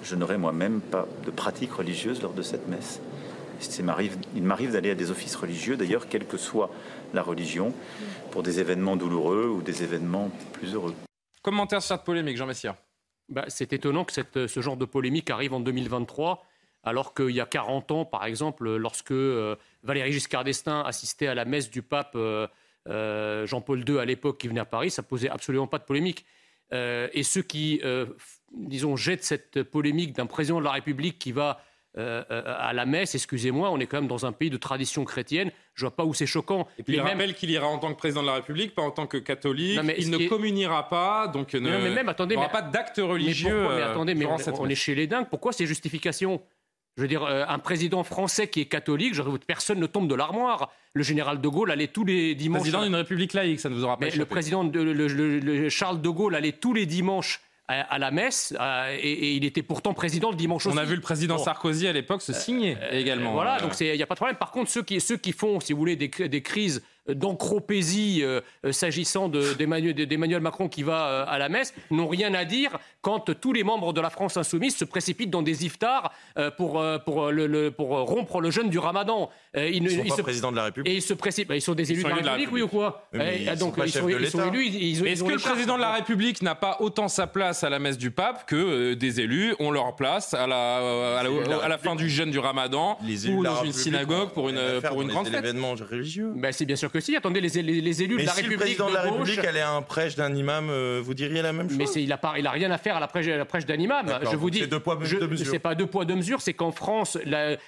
Je 0.03 0.17
n'aurai 0.17 0.37
moi-même 0.37 0.83
pas 0.83 1.09
de 1.25 1.31
pratique 1.31 1.73
religieuse 1.73 2.21
lors 2.21 2.35
de 2.35 2.43
cette 2.43 2.69
messe. 2.69 3.01
Il 3.79 4.43
m'arrive 4.43 4.71
d'aller 4.71 4.91
à 4.91 4.95
des 4.95 5.11
offices 5.11 5.37
religieux, 5.37 5.79
d'ailleurs, 5.79 6.09
quelle 6.09 6.27
que 6.27 6.37
soit 6.37 6.71
la 7.15 7.23
religion, 7.23 7.73
pour 8.35 8.43
des 8.43 8.59
événements 8.59 8.97
douloureux 8.97 9.47
ou 9.47 9.63
des 9.63 9.85
événements 9.85 10.29
plus 10.55 10.75
heureux. 10.75 10.93
Commentaire 11.41 11.81
sur 11.81 11.95
cette 11.95 12.05
polémique, 12.05 12.37
Jean 12.37 12.47
Messia 12.47 12.77
bah, 13.29 13.45
C'est 13.47 13.73
étonnant 13.73 14.05
que 14.05 14.13
cette, 14.13 14.49
ce 14.49 14.61
genre 14.61 14.77
de 14.77 14.85
polémique 14.85 15.31
arrive 15.31 15.55
en 15.55 15.61
2023, 15.61 16.45
alors 16.83 17.15
qu'il 17.15 17.31
y 17.31 17.41
a 17.41 17.47
40 17.47 17.93
ans, 17.93 18.05
par 18.05 18.25
exemple, 18.25 18.75
lorsque 18.75 19.13
euh, 19.13 19.55
Valéry 19.85 20.11
Giscard 20.11 20.43
d'Estaing 20.43 20.83
assistait 20.83 21.29
à 21.29 21.37
la 21.37 21.45
messe 21.45 21.71
du 21.71 21.83
pape 21.83 22.15
euh, 22.17 22.49
euh, 22.89 23.47
Jean-Paul 23.47 23.89
II 23.89 24.01
à 24.01 24.05
l'époque 24.05 24.39
qui 24.39 24.49
venait 24.49 24.59
à 24.59 24.65
Paris, 24.65 24.91
ça 24.91 25.05
posait 25.05 25.31
absolument 25.31 25.69
pas 25.69 25.79
de 25.79 25.85
polémique. 25.85 26.27
et 26.73 27.23
ceux 27.23 27.43
qui, 27.43 27.81
disons, 28.53 28.97
jettent 28.97 29.23
cette 29.23 29.63
polémique 29.63 30.13
d'un 30.13 30.27
président 30.27 30.59
de 30.59 30.65
la 30.65 30.73
République 30.73 31.21
qui 31.21 31.31
va 31.31 31.61
euh, 31.97 32.25
euh, 32.31 32.43
à 32.45 32.73
la 32.73 32.87
messe, 32.87 33.15
excusez-moi, 33.15 33.71
on 33.71 33.79
est 33.79 33.87
quand 33.87 33.99
même 33.99 34.09
dans 34.09 34.27
un 34.27 34.33
pays 34.33 34.51
de 34.51 34.57
tradition 34.57 35.05
chrétienne. 35.05 35.53
Je 35.75 35.83
vois 35.83 35.95
pas 35.95 36.05
où 36.05 36.13
c'est 36.13 36.27
choquant. 36.27 36.67
Et 36.79 36.83
puis 36.83 36.95
il 36.95 37.01
rappelle 37.01 37.35
qu'il 37.35 37.51
ira 37.51 37.69
en 37.69 37.79
tant 37.79 37.93
que 37.93 37.99
président 37.99 38.23
de 38.23 38.27
la 38.27 38.35
République, 38.35 38.75
pas 38.75 38.83
en 38.83 38.91
tant 38.91 39.07
que 39.07 39.17
catholique. 39.17 39.79
il 39.99 40.11
ne 40.11 40.29
communiera 40.29 40.89
pas, 40.89 41.29
donc 41.29 41.55
ne, 41.55 41.61
mais 41.61 41.91
même, 41.91 42.09
attendez, 42.09 42.35
aura 42.35 42.49
pas 42.49 42.63
d'acte 42.63 42.99
religieux. 42.99 43.69
Mais, 43.69 43.83
attendez, 43.83 44.15
mais 44.15 44.27
on, 44.27 44.69
est 44.69 44.75
chez 44.75 44.95
les 44.97 45.07
dingues. 45.07 45.27
Pourquoi 45.31 45.53
ces 45.53 45.67
justifications? 45.67 46.41
Je 46.97 47.03
veux 47.03 47.09
dire, 47.09 47.25
euh, 47.25 47.45
un 47.49 47.59
président 47.59 48.05
français 48.05 48.49
qui 48.49 48.61
est 48.61 48.67
catholique, 48.67 49.15
je, 49.15 49.23
personne 49.47 49.81
ne 49.81 49.87
tombe 49.87 50.09
de 50.09 50.15
l'armoire. 50.15 50.73
Le 50.95 51.03
général 51.03 51.41
de 51.41 51.49
Gaulle 51.49 51.73
allait 51.73 51.89
tous 51.89 52.05
les 52.05 52.35
dimanches. 52.35 52.59
Le 52.59 52.63
président 52.63 52.85
d'une 52.85 52.95
république 52.95 53.33
laïque, 53.33 53.61
ça 53.61 53.69
ne 53.69 53.75
vous 53.75 53.85
aura 53.85 53.99
pas 53.99 54.07
mais 54.07 54.13
Le 54.13 54.25
président 54.27 54.65
de 54.65 55.69
Charles 55.69 56.01
de 56.01 56.09
Gaulle 56.09 56.35
allait 56.35 56.53
tous 56.53 56.73
les 56.73 56.87
dimanches 56.87 57.41
à, 57.69 57.99
la 57.99 58.11
messe 58.11 58.55
et, 59.01 59.37
il 59.37 59.45
était 59.45 59.63
pourtant 59.63 59.95
président 59.95 60.31
le 60.31 60.37
dimanche 60.37 60.67
On 60.67 60.77
a 60.77 60.85
vu 60.85 60.97
le 60.97 61.01
président 61.01 61.39
Sarkozy 61.39 61.87
à 61.89 61.93
l'époque 61.93 62.21
se 62.21 62.33
signer 62.33 62.77
euh, 62.81 62.91
également. 62.93 63.33
Voilà, 63.33 63.59
donc 63.59 63.79
il 63.81 63.93
n'y 63.93 64.03
a 64.03 64.07
pas 64.07 64.15
de 64.15 64.19
problème. 64.19 64.37
Par 64.37 64.51
contre, 64.51 64.71
ceux 64.71 64.83
qui, 64.83 65.01
ceux 65.01 65.17
qui 65.17 65.33
font, 65.33 65.61
si 65.61 65.73
vous 65.73 65.79
voulez, 65.79 65.97
des, 65.97 66.09
des 66.09 66.43
crises 66.43 66.83
d'encropésie 67.09 68.21
euh, 68.23 68.41
euh, 68.65 68.73
s'agissant 68.73 69.29
d'Emmanuel 69.29 70.41
Macron 70.41 70.69
qui 70.69 70.83
va 70.83 71.07
euh, 71.07 71.25
à 71.29 71.39
la 71.39 71.49
messe 71.49 71.75
n'ont 71.91 72.09
rien 72.09 72.33
à 72.35 72.45
dire 72.45 72.79
quand 73.03 73.39
tous 73.41 73.53
les 73.53 73.63
membres 73.63 73.93
de 73.93 74.01
la 74.01 74.11
France 74.11 74.37
insoumise 74.37 74.77
se 74.77 74.85
précipitent 74.85 75.31
dans 75.31 75.43
des 75.43 75.67
iftars 75.67 76.13
pour, 76.57 76.83
pour, 77.05 77.31
le, 77.31 77.71
pour 77.71 77.89
rompre 77.89 78.41
le 78.41 78.51
jeûne 78.51 78.71
du 78.71 78.79
ramadan. 78.79 79.29
ils 79.55 79.83
ne 79.83 79.89
sont 79.91 80.17
pas 80.17 80.23
présidents 80.23 80.51
de 80.51 80.57
la 80.57 80.65
République. 80.65 80.93
Et 80.93 80.97
ils 80.97 81.03
se 81.03 81.13
précipitent. 81.13 81.49
Bah, 81.49 81.57
ils 81.57 81.61
sont 81.61 81.75
des 81.75 81.93
élus 81.93 82.03
de 82.03 82.09
la 82.09 82.15
République, 82.15 82.53
oui 82.53 82.63
ou 82.63 82.69
quoi 82.69 83.09
ils 83.13 83.45
Donc 83.59 83.75
ils 83.85 83.91
sont, 83.91 84.09
ils 84.09 84.31
sont, 84.31 84.53
élus. 84.53 84.67
Est-ce 85.07 85.23
que 85.23 85.33
le 85.33 85.39
président 85.39 85.77
de 85.77 85.83
la 85.83 85.93
République 85.93 86.41
n'a 86.43 86.55
pas 86.55 86.79
autant 86.81 87.09
sa 87.09 87.27
place 87.27 87.63
à 87.63 87.69
la 87.69 87.79
messe 87.79 87.99
du 87.99 88.11
pape 88.11 88.47
que 88.47 88.95
des 88.95 89.21
élus 89.21 89.55
ont 89.59 89.71
leur 89.71 89.95
place 89.97 90.33
à 90.33 90.47
la, 90.47 91.19
à 91.19 91.69
la, 91.69 91.79
fin 91.79 91.95
du 91.95 92.09
jeûne 92.09 92.31
du 92.31 92.39
ramadan 92.39 92.99
ou 93.29 93.43
dans 93.43 93.63
une 93.63 93.73
synagogue 93.73 94.31
pour 94.31 94.49
une, 94.49 94.81
pour 94.89 95.03
une 95.03 95.09
grande 95.09 95.29
fête? 95.29 95.45
religieux 95.91 96.33
bah, 96.35 96.53
C'est 96.53 96.65
bien 96.65 96.77
sûr 96.77 96.91
que 96.95 97.01
si. 97.01 97.17
Attendez, 97.17 97.41
les, 97.41 97.49
les, 97.63 98.03
élus 98.03 98.19
de 98.19 98.23
la 98.23 98.33
République. 98.33 98.53
le 98.53 98.65
président 98.65 98.89
de, 98.89 98.95
la 98.95 99.03
République 99.03 99.45
allait 99.45 99.61
à 99.61 99.73
un 99.73 99.83
prêche 99.83 100.15
d'un 100.15 100.33
imam, 100.33 100.69
euh, 100.71 101.01
vous 101.05 101.13
diriez 101.13 101.43
la 101.43 101.53
même 101.53 101.69
chose 101.69 101.77
Mais 101.77 101.87
il 101.97 102.09
n'a 102.09 102.21
il 102.39 102.47
a 102.47 102.51
rien 102.51 102.71
à 102.71 102.79
faire 102.79 102.97
à 102.97 103.01
la 103.01 103.09
prêche, 103.09 103.27
la 103.27 103.45
prêche 103.45 103.67
d'un 103.67 103.75
imam. 103.75 104.07
Je 104.31 104.37
vous 104.37 104.51
dis. 104.51 104.61
C'est 104.61 104.69
deux 104.69 104.79
poids, 104.79 104.97
deux 104.97 105.27
mesures. 105.27 105.51
C'est 105.51 105.59
pas 105.59 105.75
deux 105.75 105.87
poids, 105.87 106.05
deux 106.05 106.15
mesures. 106.15 106.41
C'est 106.41 106.55
qu'en 106.55 106.71
France, 106.71 107.19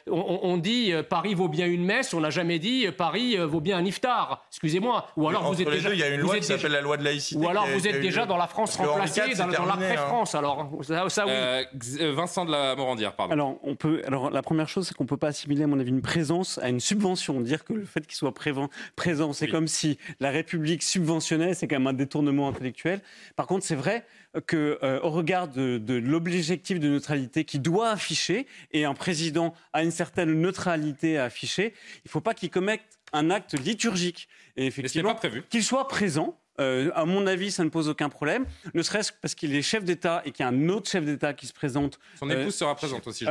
on, 0.06 0.56
dit 0.58 0.92
euh, 0.92 1.02
Paris 1.02 1.34
vaut 1.34 1.48
bien 1.48 1.66
une 1.66 1.84
messe. 1.84 2.14
On 2.14 2.20
n'a 2.20 2.30
jamais 2.30 2.58
dit 2.58 2.86
euh, 2.86 2.92
Paris 2.92 3.36
vaut 3.36 3.60
bien 3.60 3.78
un 3.78 3.84
iftar. 3.84 4.46
Excusez-moi. 4.50 5.08
Ou 5.16 5.28
alors 5.28 5.52
vous 5.52 5.60
êtes 5.60 5.68
déjà. 5.68 5.92
Il 5.92 5.98
y 5.98 6.04
a 6.04 6.08
une 6.08 6.20
loi 6.20 6.36
qui 6.36 6.44
s'appelle 6.44 6.72
la 6.72 6.80
loi 6.80 6.96
de 6.96 7.02
laïcité. 7.02 7.44
Ou 7.44 7.48
alors 7.48 7.66
vous 7.66 7.88
êtes 7.88 8.00
déjà 8.00 8.26
dans 8.26 8.36
la 8.36 8.46
France 8.46 8.76
remplacée, 8.76 9.34
dans, 9.34 9.66
l'après-France. 9.66 10.34
Hein. 10.34 10.38
Alors 10.38 11.10
ça, 11.10 11.26
oui. 11.26 12.12
Vincent 12.14 12.44
de 12.44 12.52
la 12.52 12.76
Morandière, 12.76 13.14
pardon. 13.14 13.32
Alors 13.32 13.58
on 13.64 13.74
peut. 13.74 14.02
Alors 14.06 14.30
la 14.30 14.42
première 14.42 14.68
chose, 14.68 14.86
c'est 14.86 14.94
qu'on 14.94 15.06
peut 15.06 15.16
pas 15.16 15.28
assimiler, 15.28 15.64
à 15.64 15.66
mon 15.66 15.80
avis, 15.80 15.90
une 15.90 16.02
présence 16.02 16.58
à 16.58 16.68
une 16.68 16.80
subvention. 16.80 17.40
Dire 17.40 17.64
que 17.64 17.72
le 17.72 17.84
fait 17.84 18.06
qu'il 18.06 18.14
soit 18.14 18.32
présent, 18.32 18.68
c'est 19.32 19.48
comme 19.48 19.68
si 19.68 19.98
la 20.20 20.30
République 20.30 20.82
subventionnait, 20.82 21.54
c'est 21.54 21.68
quand 21.68 21.76
même 21.76 21.86
un 21.86 21.92
détournement 21.92 22.48
intellectuel. 22.48 23.00
Par 23.36 23.46
contre, 23.46 23.64
c'est 23.64 23.74
vrai 23.74 24.04
qu'au 24.46 24.56
euh, 24.56 25.00
regard 25.02 25.48
de, 25.48 25.80
l'objectif 25.94 26.80
de 26.80 26.88
neutralité 26.88 27.44
qui 27.44 27.58
doit 27.58 27.90
afficher, 27.90 28.46
et 28.72 28.84
un 28.84 28.94
président 28.94 29.54
a 29.72 29.82
une 29.82 29.90
certaine 29.90 30.32
neutralité 30.40 31.18
à 31.18 31.24
afficher, 31.24 31.74
il 31.96 32.06
ne 32.06 32.10
faut 32.10 32.20
pas 32.20 32.34
qu'il 32.34 32.50
commette 32.50 32.82
un 33.12 33.30
acte 33.30 33.58
liturgique. 33.58 34.28
Et 34.56 34.66
effectivement, 34.66 35.18
qu'il 35.48 35.64
soit 35.64 35.88
présent, 35.88 36.38
euh, 36.60 36.90
à 36.94 37.04
mon 37.04 37.26
avis, 37.26 37.50
ça 37.50 37.64
ne 37.64 37.68
pose 37.68 37.88
aucun 37.88 38.08
problème, 38.08 38.44
ne 38.74 38.82
serait-ce 38.82 39.12
que 39.12 39.16
parce 39.20 39.34
qu'il 39.34 39.54
est 39.54 39.62
chef 39.62 39.84
d'État 39.84 40.22
et 40.24 40.30
qu'il 40.32 40.44
y 40.44 40.48
a 40.48 40.52
un 40.52 40.68
autre 40.68 40.90
chef 40.90 41.04
d'État 41.04 41.32
qui 41.34 41.46
se 41.46 41.52
présente. 41.52 41.98
Son 42.18 42.28
épouse 42.30 42.54
sera 42.54 42.74
présente 42.74 43.06
aussi. 43.06 43.24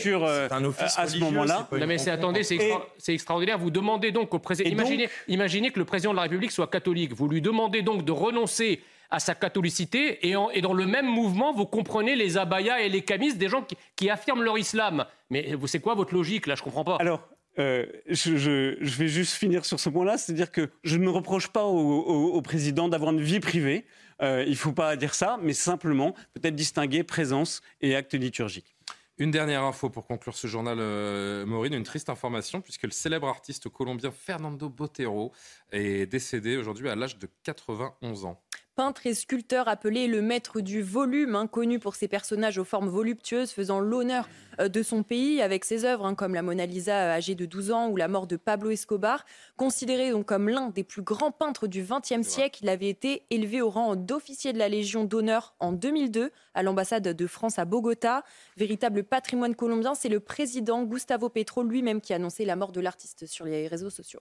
sur, 0.00 0.24
un 0.24 0.64
office 0.64 0.98
à 0.98 1.06
ce 1.06 1.18
moment-là. 1.18 1.68
Non, 1.72 1.86
mais 1.86 1.98
c'est 1.98 2.10
attendez, 2.10 2.42
c'est 2.44 2.54
extra- 2.56 2.86
c'est 2.98 3.14
extraordinaire. 3.14 3.58
Vous 3.58 3.70
demandez 3.70 4.12
donc 4.12 4.32
au 4.34 4.38
président. 4.38 4.68
Imaginez, 4.70 5.08
imaginez 5.28 5.70
que 5.70 5.78
le 5.78 5.84
président 5.84 6.10
de 6.12 6.16
la 6.16 6.22
République 6.22 6.50
soit 6.52 6.66
catholique. 6.68 7.12
Vous 7.14 7.28
lui 7.28 7.40
demandez 7.40 7.82
donc 7.82 8.04
de 8.04 8.12
renoncer 8.12 8.82
à 9.10 9.18
sa 9.18 9.34
catholicité 9.34 10.26
et, 10.26 10.36
en- 10.36 10.48
et 10.50 10.62
dans 10.62 10.72
le 10.72 10.86
même 10.86 11.06
mouvement, 11.06 11.52
vous 11.52 11.66
comprenez 11.66 12.16
les 12.16 12.38
abayas 12.38 12.80
et 12.80 12.88
les 12.88 13.02
camis 13.02 13.34
des 13.34 13.48
gens 13.48 13.60
qui, 13.62 13.76
qui 13.94 14.08
affirment 14.08 14.42
leur 14.42 14.56
islam. 14.56 15.04
Mais 15.28 15.54
vous- 15.54 15.66
c'est 15.66 15.80
quoi 15.80 15.94
votre 15.94 16.14
logique 16.14 16.46
là? 16.46 16.54
Je 16.54 16.62
comprends 16.62 16.84
pas. 16.84 16.96
Alors, 16.98 17.28
euh, 17.58 17.86
je, 18.08 18.96
vais 18.96 19.08
juste 19.08 19.34
finir 19.34 19.64
sur 19.64 19.78
ce 19.78 19.88
point-là, 19.88 20.18
c'est-à-dire 20.18 20.50
que 20.50 20.70
je 20.84 20.96
ne 20.96 21.08
reproche 21.08 21.48
pas 21.48 21.64
au 21.64 22.40
président 22.42 22.88
d'avoir 22.88 23.12
une 23.12 23.20
vie 23.20 23.40
privée. 23.40 23.84
Euh, 24.22 24.44
il 24.46 24.52
ne 24.52 24.56
faut 24.56 24.72
pas 24.72 24.96
dire 24.96 25.14
ça, 25.14 25.38
mais 25.42 25.52
simplement 25.52 26.14
peut-être 26.34 26.54
distinguer 26.54 27.02
présence 27.02 27.60
et 27.80 27.96
acte 27.96 28.14
liturgique. 28.14 28.76
Une 29.18 29.30
dernière 29.30 29.62
info 29.62 29.90
pour 29.90 30.06
conclure 30.06 30.34
ce 30.34 30.46
journal, 30.46 30.78
euh, 30.80 31.44
Maureen, 31.44 31.74
une 31.74 31.82
triste 31.82 32.08
information, 32.08 32.60
puisque 32.60 32.84
le 32.84 32.90
célèbre 32.90 33.28
artiste 33.28 33.68
colombien 33.68 34.10
Fernando 34.10 34.68
Botero 34.68 35.32
est 35.70 36.06
décédé 36.06 36.56
aujourd'hui 36.56 36.88
à 36.88 36.96
l'âge 36.96 37.18
de 37.18 37.28
91 37.42 38.24
ans. 38.24 38.40
Peintre 38.74 39.06
et 39.06 39.12
sculpteur 39.12 39.68
appelé 39.68 40.06
le 40.06 40.22
maître 40.22 40.62
du 40.62 40.80
volume, 40.80 41.34
hein, 41.34 41.46
connu 41.46 41.78
pour 41.78 41.94
ses 41.94 42.08
personnages 42.08 42.56
aux 42.56 42.64
formes 42.64 42.88
voluptueuses, 42.88 43.50
faisant 43.50 43.80
l'honneur 43.80 44.26
euh, 44.60 44.70
de 44.70 44.82
son 44.82 45.02
pays 45.02 45.42
avec 45.42 45.66
ses 45.66 45.84
œuvres 45.84 46.06
hein, 46.06 46.14
comme 46.14 46.32
la 46.32 46.40
Mona 46.40 46.64
Lisa 46.64 47.08
euh, 47.08 47.16
âgée 47.16 47.34
de 47.34 47.44
12 47.44 47.70
ans 47.70 47.90
ou 47.90 47.96
la 47.96 48.08
mort 48.08 48.26
de 48.26 48.36
Pablo 48.36 48.70
Escobar. 48.70 49.26
Considéré 49.58 50.10
donc 50.10 50.24
comme 50.24 50.48
l'un 50.48 50.70
des 50.70 50.84
plus 50.84 51.02
grands 51.02 51.32
peintres 51.32 51.66
du 51.66 51.84
XXe 51.84 52.26
siècle, 52.26 52.60
il 52.62 52.70
avait 52.70 52.88
été 52.88 53.26
élevé 53.28 53.60
au 53.60 53.68
rang 53.68 53.94
d'officier 53.94 54.54
de 54.54 54.58
la 54.58 54.70
Légion 54.70 55.04
d'honneur 55.04 55.54
en 55.60 55.72
2002 55.72 56.30
à 56.54 56.62
l'ambassade 56.62 57.06
de 57.06 57.26
France 57.26 57.58
à 57.58 57.66
Bogota. 57.66 58.24
Véritable 58.56 59.04
patrimoine 59.04 59.54
colombien, 59.54 59.94
c'est 59.94 60.08
le 60.08 60.20
président 60.20 60.82
Gustavo 60.84 61.28
Petro 61.28 61.62
lui-même 61.62 62.00
qui 62.00 62.14
a 62.14 62.16
annoncé 62.16 62.46
la 62.46 62.56
mort 62.56 62.72
de 62.72 62.80
l'artiste 62.80 63.26
sur 63.26 63.44
les 63.44 63.68
réseaux 63.68 63.90
sociaux. 63.90 64.20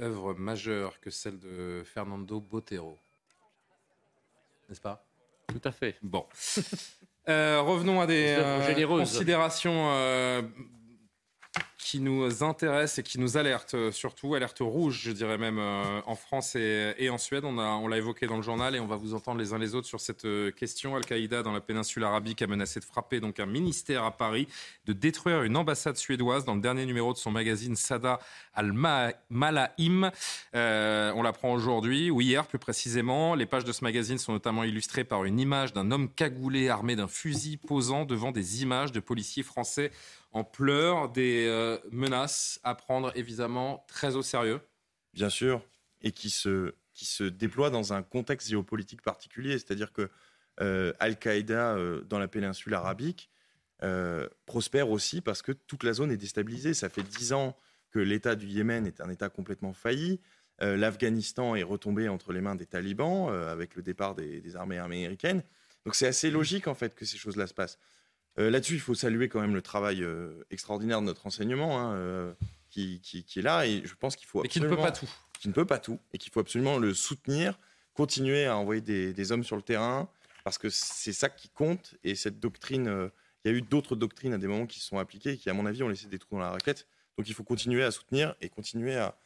Œuvre 0.00 0.32
majeure 0.32 1.00
que 1.00 1.10
celle 1.10 1.38
de 1.38 1.82
Fernando 1.84 2.40
Botero. 2.40 2.98
N'est-ce 4.70 4.80
pas? 4.80 5.04
Tout 5.48 5.60
à 5.64 5.72
fait. 5.72 5.96
Bon. 6.02 6.24
Euh, 7.28 7.60
revenons 7.60 8.00
à 8.00 8.06
des 8.06 8.34
euh, 8.38 8.86
considérations 8.86 9.90
euh, 9.92 10.42
qui 11.90 11.98
nous 11.98 12.44
intéressent 12.44 13.00
et 13.00 13.02
qui 13.02 13.18
nous 13.18 13.36
alertent 13.36 13.74
euh, 13.74 13.90
surtout, 13.90 14.36
alerte 14.36 14.58
rouge, 14.60 15.00
je 15.02 15.10
dirais 15.10 15.38
même, 15.38 15.58
euh, 15.58 16.00
en 16.06 16.14
France 16.14 16.54
et, 16.54 17.10
en 17.10 17.18
Suède. 17.18 17.44
On, 17.44 17.88
l'a 17.88 17.96
évoqué 17.96 18.28
dans 18.28 18.36
le 18.36 18.42
journal 18.42 18.76
et 18.76 18.80
on 18.80 18.86
va 18.86 18.94
vous 18.94 19.12
entendre 19.12 19.40
les 19.40 19.52
uns 19.52 19.58
les 19.58 19.74
autres 19.74 19.88
sur 19.88 19.98
cette 19.98 20.24
euh, 20.24 20.52
question. 20.52 20.94
Al-Qaïda 20.94 21.42
dans 21.42 21.50
la 21.50 21.60
péninsule 21.60 22.04
arabique 22.04 22.42
a 22.42 22.46
menacé 22.46 22.78
de 22.78 22.84
frapper 22.84 23.18
donc 23.18 23.40
un 23.40 23.46
ministère 23.46 24.04
à 24.04 24.12
Paris, 24.16 24.46
de 24.86 24.92
détruire 24.92 25.42
une 25.42 25.56
ambassade 25.56 25.96
suédoise 25.96 26.44
dans 26.44 26.54
le 26.54 26.60
dernier 26.60 26.86
numéro 26.86 27.12
de 27.12 27.18
son 27.18 27.32
magazine 27.32 27.74
Sada 27.74 28.20
Al-Malaim. 28.54 30.12
Euh, 30.54 31.12
on 31.16 31.22
l'apprend 31.22 31.52
aujourd'hui, 31.52 32.08
ou 32.12 32.20
hier 32.20 32.46
plus 32.46 32.60
précisément. 32.60 33.34
Les 33.34 33.46
pages 33.46 33.64
de 33.64 33.72
ce 33.72 33.82
magazine 33.82 34.18
sont 34.18 34.32
notamment 34.32 34.62
illustrées 34.62 35.02
par 35.02 35.24
une 35.24 35.40
image 35.40 35.72
d'un 35.72 35.90
homme 35.90 36.08
cagoulé 36.08 36.68
armé 36.68 36.94
d'un 36.94 37.08
fusil 37.08 37.56
posant 37.56 38.04
devant 38.04 38.30
des 38.30 38.62
images 38.62 38.92
de 38.92 39.00
policiers 39.00 39.42
français 39.42 39.90
en 40.32 40.44
pleurs, 40.44 41.10
des 41.10 41.46
euh, 41.48 41.78
menaces 41.90 42.60
à 42.62 42.74
prendre 42.74 43.12
évidemment 43.16 43.84
très 43.88 44.16
au 44.16 44.22
sérieux. 44.22 44.60
bien 45.12 45.30
sûr, 45.30 45.62
et 46.02 46.12
qui 46.12 46.30
se, 46.30 46.74
qui 46.94 47.04
se 47.04 47.24
déploie 47.24 47.70
dans 47.70 47.92
un 47.92 48.02
contexte 48.02 48.48
géopolitique 48.48 49.02
particulier. 49.02 49.52
C'est-à-dire 49.58 49.92
que 49.92 50.08
euh, 50.60 50.92
Al-Qaïda 51.00 51.74
euh, 51.74 52.02
dans 52.02 52.18
la 52.18 52.28
péninsule 52.28 52.74
arabique 52.74 53.30
prospère 54.44 54.90
aussi 54.90 55.22
parce 55.22 55.40
que 55.40 55.52
toute 55.52 55.84
la 55.84 55.94
zone 55.94 56.12
est 56.12 56.18
déstabilisée. 56.18 56.74
Ça 56.74 56.90
fait 56.90 57.02
dix 57.02 57.32
ans 57.32 57.56
que 57.90 57.98
l'État 57.98 58.34
du 58.34 58.46
Yémen 58.46 58.86
est 58.86 59.00
un 59.00 59.08
État 59.08 59.30
complètement 59.30 59.72
failli. 59.72 60.20
L'Afghanistan 60.60 61.54
est 61.54 61.62
retombé 61.62 62.06
entre 62.10 62.34
les 62.34 62.42
mains 62.42 62.56
des 62.56 62.66
talibans 62.66 63.30
avec 63.30 63.76
le 63.76 63.82
départ 63.82 64.14
des, 64.14 64.42
des 64.42 64.54
armées 64.54 64.76
américaines. 64.76 65.42
Donc 65.86 65.94
c'est 65.94 66.06
assez 66.06 66.30
logique 66.30 66.68
en 66.68 66.74
fait 66.74 66.94
que 66.94 67.06
ces 67.06 67.16
choses-là 67.16 67.46
se 67.46 67.54
passent. 67.54 67.78
Euh, 68.38 68.50
Là-dessus, 68.50 68.74
il 68.74 68.80
faut 68.80 68.94
saluer 68.94 69.28
quand 69.28 69.40
même 69.40 69.54
le 69.54 69.62
travail 69.62 70.02
euh, 70.02 70.44
extraordinaire 70.50 71.00
de 71.00 71.06
notre 71.06 71.26
enseignement 71.26 71.78
hein, 71.80 71.94
euh, 71.94 72.32
qui, 72.70 73.00
qui- 73.00 73.24
qui 73.24 73.40
est 73.40 73.42
là 73.42 73.66
et 73.66 73.82
je 73.84 73.94
pense 73.94 74.16
qu'il 74.16 74.26
faut 74.28 74.42
Mais 74.42 74.48
qui 74.48 74.60
ne 74.60 74.68
peut 74.68 74.76
pas 74.76 74.92
tout. 74.92 75.08
qui 75.40 75.48
ne 75.48 75.52
peut 75.52 75.64
pas 75.66 75.78
tout 75.78 75.98
et 76.12 76.18
qu'il 76.18 76.32
faut 76.32 76.40
absolument 76.40 76.78
le 76.78 76.94
soutenir, 76.94 77.58
continuer 77.94 78.46
à 78.46 78.56
envoyer 78.56 78.80
des, 78.80 79.12
des 79.12 79.32
hommes 79.32 79.42
sur 79.44 79.56
le 79.56 79.62
terrain 79.62 80.08
parce 80.44 80.58
que 80.58 80.70
c'est 80.70 81.12
ça 81.12 81.28
qui 81.28 81.48
compte 81.48 81.96
et 82.04 82.14
cette 82.14 82.38
doctrine, 82.40 83.10
il 83.44 83.50
y 83.50 83.54
a 83.54 83.56
eu 83.56 83.62
d'autres 83.62 83.96
doctrines 83.96 84.32
à 84.32 84.38
des 84.38 84.46
moments 84.46 84.66
qui 84.66 84.80
se 84.80 84.86
sont 84.86 84.98
appliquées 84.98 85.32
et 85.32 85.36
qui, 85.36 85.50
à 85.50 85.52
mon 85.52 85.66
avis, 85.66 85.82
ont 85.82 85.88
laissé 85.88 86.06
des 86.06 86.18
trous 86.18 86.36
dans 86.36 86.40
la 86.40 86.50
raquette. 86.50 86.86
Donc 87.18 87.28
il 87.28 87.34
faut 87.34 87.44
continuer 87.44 87.82
à 87.84 87.90
soutenir 87.90 88.34
et 88.40 88.48
continuer 88.48 88.96
à, 88.96 89.16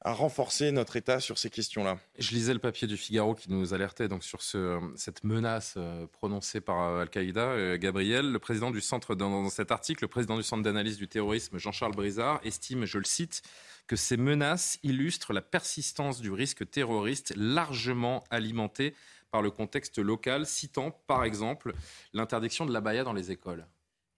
à 0.00 0.12
renforcer 0.12 0.70
notre 0.70 0.96
État 0.96 1.18
sur 1.18 1.38
ces 1.38 1.50
questions-là. 1.50 1.98
Je 2.18 2.30
lisais 2.30 2.52
le 2.54 2.60
papier 2.60 2.86
du 2.86 2.96
Figaro 2.96 3.34
qui 3.34 3.50
nous 3.50 3.74
alertait 3.74 4.08
sur 4.20 4.42
ce- 4.42 4.78
cette 4.96 5.24
menace 5.24 5.74
euh, 5.76 6.06
prononcée 6.06 6.60
par 6.60 6.80
euh, 6.82 7.02
Al-Qaïda. 7.02 7.40
Euh, 7.40 7.76
Gabriel, 7.78 8.30
le 8.30 8.38
président 8.38 8.70
du 8.70 8.80
centre, 8.80 9.16
dans, 9.16 9.28
dans 9.42 9.50
cet 9.50 9.72
article, 9.72 10.04
le 10.04 10.08
président 10.08 10.36
du 10.36 10.44
centre 10.44 10.62
d'analyse 10.62 10.98
du 10.98 11.08
terrorisme, 11.08 11.58
Jean-Charles 11.58 11.96
Brizard, 11.96 12.40
estime, 12.44 12.84
je 12.84 12.98
le 12.98 13.04
cite, 13.04 13.42
que 13.88 13.96
ces 13.96 14.16
menaces 14.16 14.78
illustrent 14.84 15.32
la 15.32 15.42
persistance 15.42 16.20
du 16.20 16.30
risque 16.30 16.70
terroriste 16.70 17.34
largement 17.36 18.22
alimenté 18.30 18.94
par 19.30 19.42
le 19.42 19.50
contexte 19.50 19.98
local, 19.98 20.46
citant 20.46 20.90
par 21.06 21.24
exemple 21.24 21.74
l'interdiction 22.12 22.66
de 22.66 22.72
l'abaya 22.72 23.02
dans 23.02 23.12
les 23.12 23.30
écoles. 23.32 23.66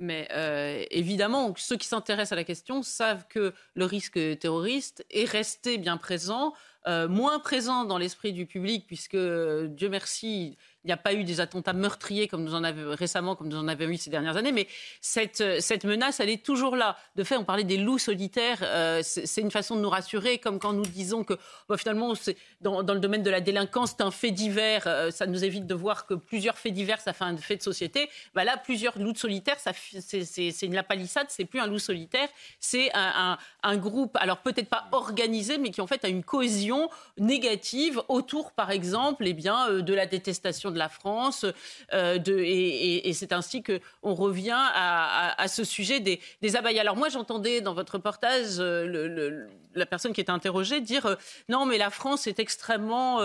Mais 0.01 0.27
euh, 0.33 0.83
évidemment, 0.91 1.53
ceux 1.57 1.77
qui 1.77 1.87
s'intéressent 1.87 2.33
à 2.33 2.37
la 2.37 2.45
question 2.45 2.83
savent 2.83 3.27
que 3.29 3.53
le 3.75 3.85
risque 3.85 4.19
terroriste 4.39 5.05
est 5.11 5.27
resté 5.31 5.77
bien 5.77 5.99
présent, 5.99 6.55
euh, 6.87 7.09
moins 7.09 7.39
présent 7.41 7.85
dans 7.85 7.99
l'esprit 7.99 8.33
du 8.33 8.47
public, 8.47 8.87
puisque 8.87 9.15
euh, 9.15 9.69
Dieu 9.69 9.91
merci, 9.91 10.57
il 10.83 10.87
n'y 10.87 10.93
a 10.93 10.97
pas 10.97 11.13
eu 11.13 11.25
des 11.25 11.41
attentats 11.41 11.75
meurtriers 11.75 12.27
comme 12.27 12.43
nous 12.43 12.55
en 12.55 12.65
avons 12.65 12.95
récemment, 12.95 13.37
comme 13.37 13.49
nous 13.49 13.59
en 13.59 13.69
avons 13.69 13.85
eu 13.85 13.99
ces 13.99 14.09
dernières 14.09 14.39
années. 14.39 14.53
Mais 14.53 14.67
cette, 15.03 15.43
euh, 15.43 15.61
menace, 15.85 16.21
elle 16.21 16.31
est 16.31 16.43
toujours 16.43 16.77
là. 16.77 16.97
De 17.17 17.25
fait, 17.25 17.37
on 17.37 17.45
parlait 17.45 17.65
des 17.65 17.77
loups 17.77 17.99
solitaires. 17.99 18.61
c'est 19.03 19.43
une 19.43 19.51
façon 19.51 19.77
de 19.77 19.83
nous 19.83 19.91
rassurer, 19.91 20.39
comme 20.39 20.59
quand 20.59 20.73
nous 20.73 20.87
disons 20.87 21.23
que 21.23 21.35
finalement, 21.77 22.15
dans, 22.63 22.81
le 22.81 23.01
domaine 23.01 23.23
de 23.23 23.31
la 23.31 23.43
délinquance, 23.43 23.91
c'est 23.91 24.03
un 24.03 24.11
fait 24.11 24.31
divers. 24.31 24.85
ça 25.13 25.27
nous 25.27 25.45
évite 25.45 25.67
de 25.67 25.75
voir 25.75 26.07
que 26.07 26.15
plusieurs 26.15 26.57
faits 26.57 26.73
divers, 26.73 27.01
ça 27.01 27.13
fait 27.13 27.25
un 27.25 27.37
fait 27.37 27.57
de 27.57 27.63
société. 27.63 28.09
Bah 28.35 28.45
là, 28.45 28.57
plusieurs 28.57 28.99
loups 28.99 29.15
solitaires, 29.15 29.59
c'est- 29.61 30.69
la 30.69 30.83
palissade, 30.83 31.27
c'est 31.29 31.45
plus 31.45 31.61
un 31.61 31.67
loup 31.67 31.79
solitaire, 31.79 32.29
c'est 32.59 32.91
un 32.95 33.77
groupe, 33.77 34.17
alors 34.17 34.39
peut-être 34.39 34.69
pas 34.69 34.89
organisé, 34.93 35.59
mais 35.59 35.71
qui 35.71 35.81
en 35.81 35.87
fait 35.87 36.05
a 36.05 36.09
une 36.09 36.25
cohésion 36.25 36.70
négative 37.19 38.01
autour, 38.09 38.53
par 38.53 38.71
exemple, 38.71 39.25
eh 39.27 39.33
bien, 39.33 39.69
euh, 39.71 39.83
de 39.83 39.95
la 39.95 40.07
détestation 40.07 40.71
de 40.71 40.79
la 40.79 40.89
France. 40.89 41.45
euh, 41.93 42.19
de, 42.19 42.39
et 42.39 42.69
et- 42.97 43.09
et 43.09 43.13
c'est 43.13 43.33
ainsi 43.33 43.63
que 43.63 43.81
on 44.03 44.15
revient 44.15 44.51
à, 44.53 45.29
à- 45.29 45.43
à 45.43 45.49
ce 45.49 45.65
sujet 45.65 46.01
des, 46.01 46.21
des. 46.43 46.57
Alors 46.57 46.97
moi, 46.97 47.09
j'entendais 47.09 47.61
dans 47.61 47.75
votre 47.75 47.95
reportage 47.95 48.59
euh, 48.59 48.87
le- 48.87 49.09
le- 49.09 49.49
la 49.75 49.87
personne 49.87 50.13
qui 50.13 50.21
était 50.21 50.31
interrogée 50.31 50.81
dire 50.81 51.07
euh, 51.07 51.15
non, 51.49 51.65
mais 51.67 51.79
la 51.79 51.91
France 51.91 52.27
est 52.27 52.39
extrêmement 52.39 53.21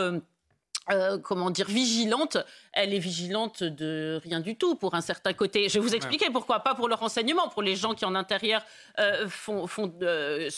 euh, 0.92 1.18
comment 1.18 1.50
dire, 1.50 1.68
vigilante. 1.68 2.38
Elle 2.74 2.94
est 2.94 3.00
vigilante 3.00 3.64
de 3.64 4.20
rien 4.24 4.40
du 4.40 4.56
tout 4.56 4.76
pour 4.76 4.94
un 4.94 5.02
certain 5.02 5.34
côté. 5.34 5.68
Je 5.68 5.76
vais 5.76 5.80
vous 5.80 5.96
expliquer 5.96 6.28
pourquoi. 6.32 6.60
Pas 6.60 6.76
pour 6.76 6.88
le 6.88 6.94
renseignement, 6.96 7.48
pour 7.50 7.64
les 7.64 7.76
gens 7.76 7.96
qui 7.96 8.06
en 8.06 8.14
intérieur 8.14 8.62
euh, 9.00 9.28
font, 9.28 9.66
font 9.66 9.92
euh, 10.04 10.50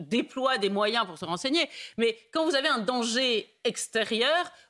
déploient 0.00 0.58
des 0.58 0.70
moyens 0.70 1.06
pour 1.06 1.18
se 1.18 1.24
renseigner. 1.24 1.68
Mais 1.96 2.16
quand 2.32 2.44
vous 2.44 2.54
avez 2.54 2.68
un 2.68 2.78
danger 2.78 3.53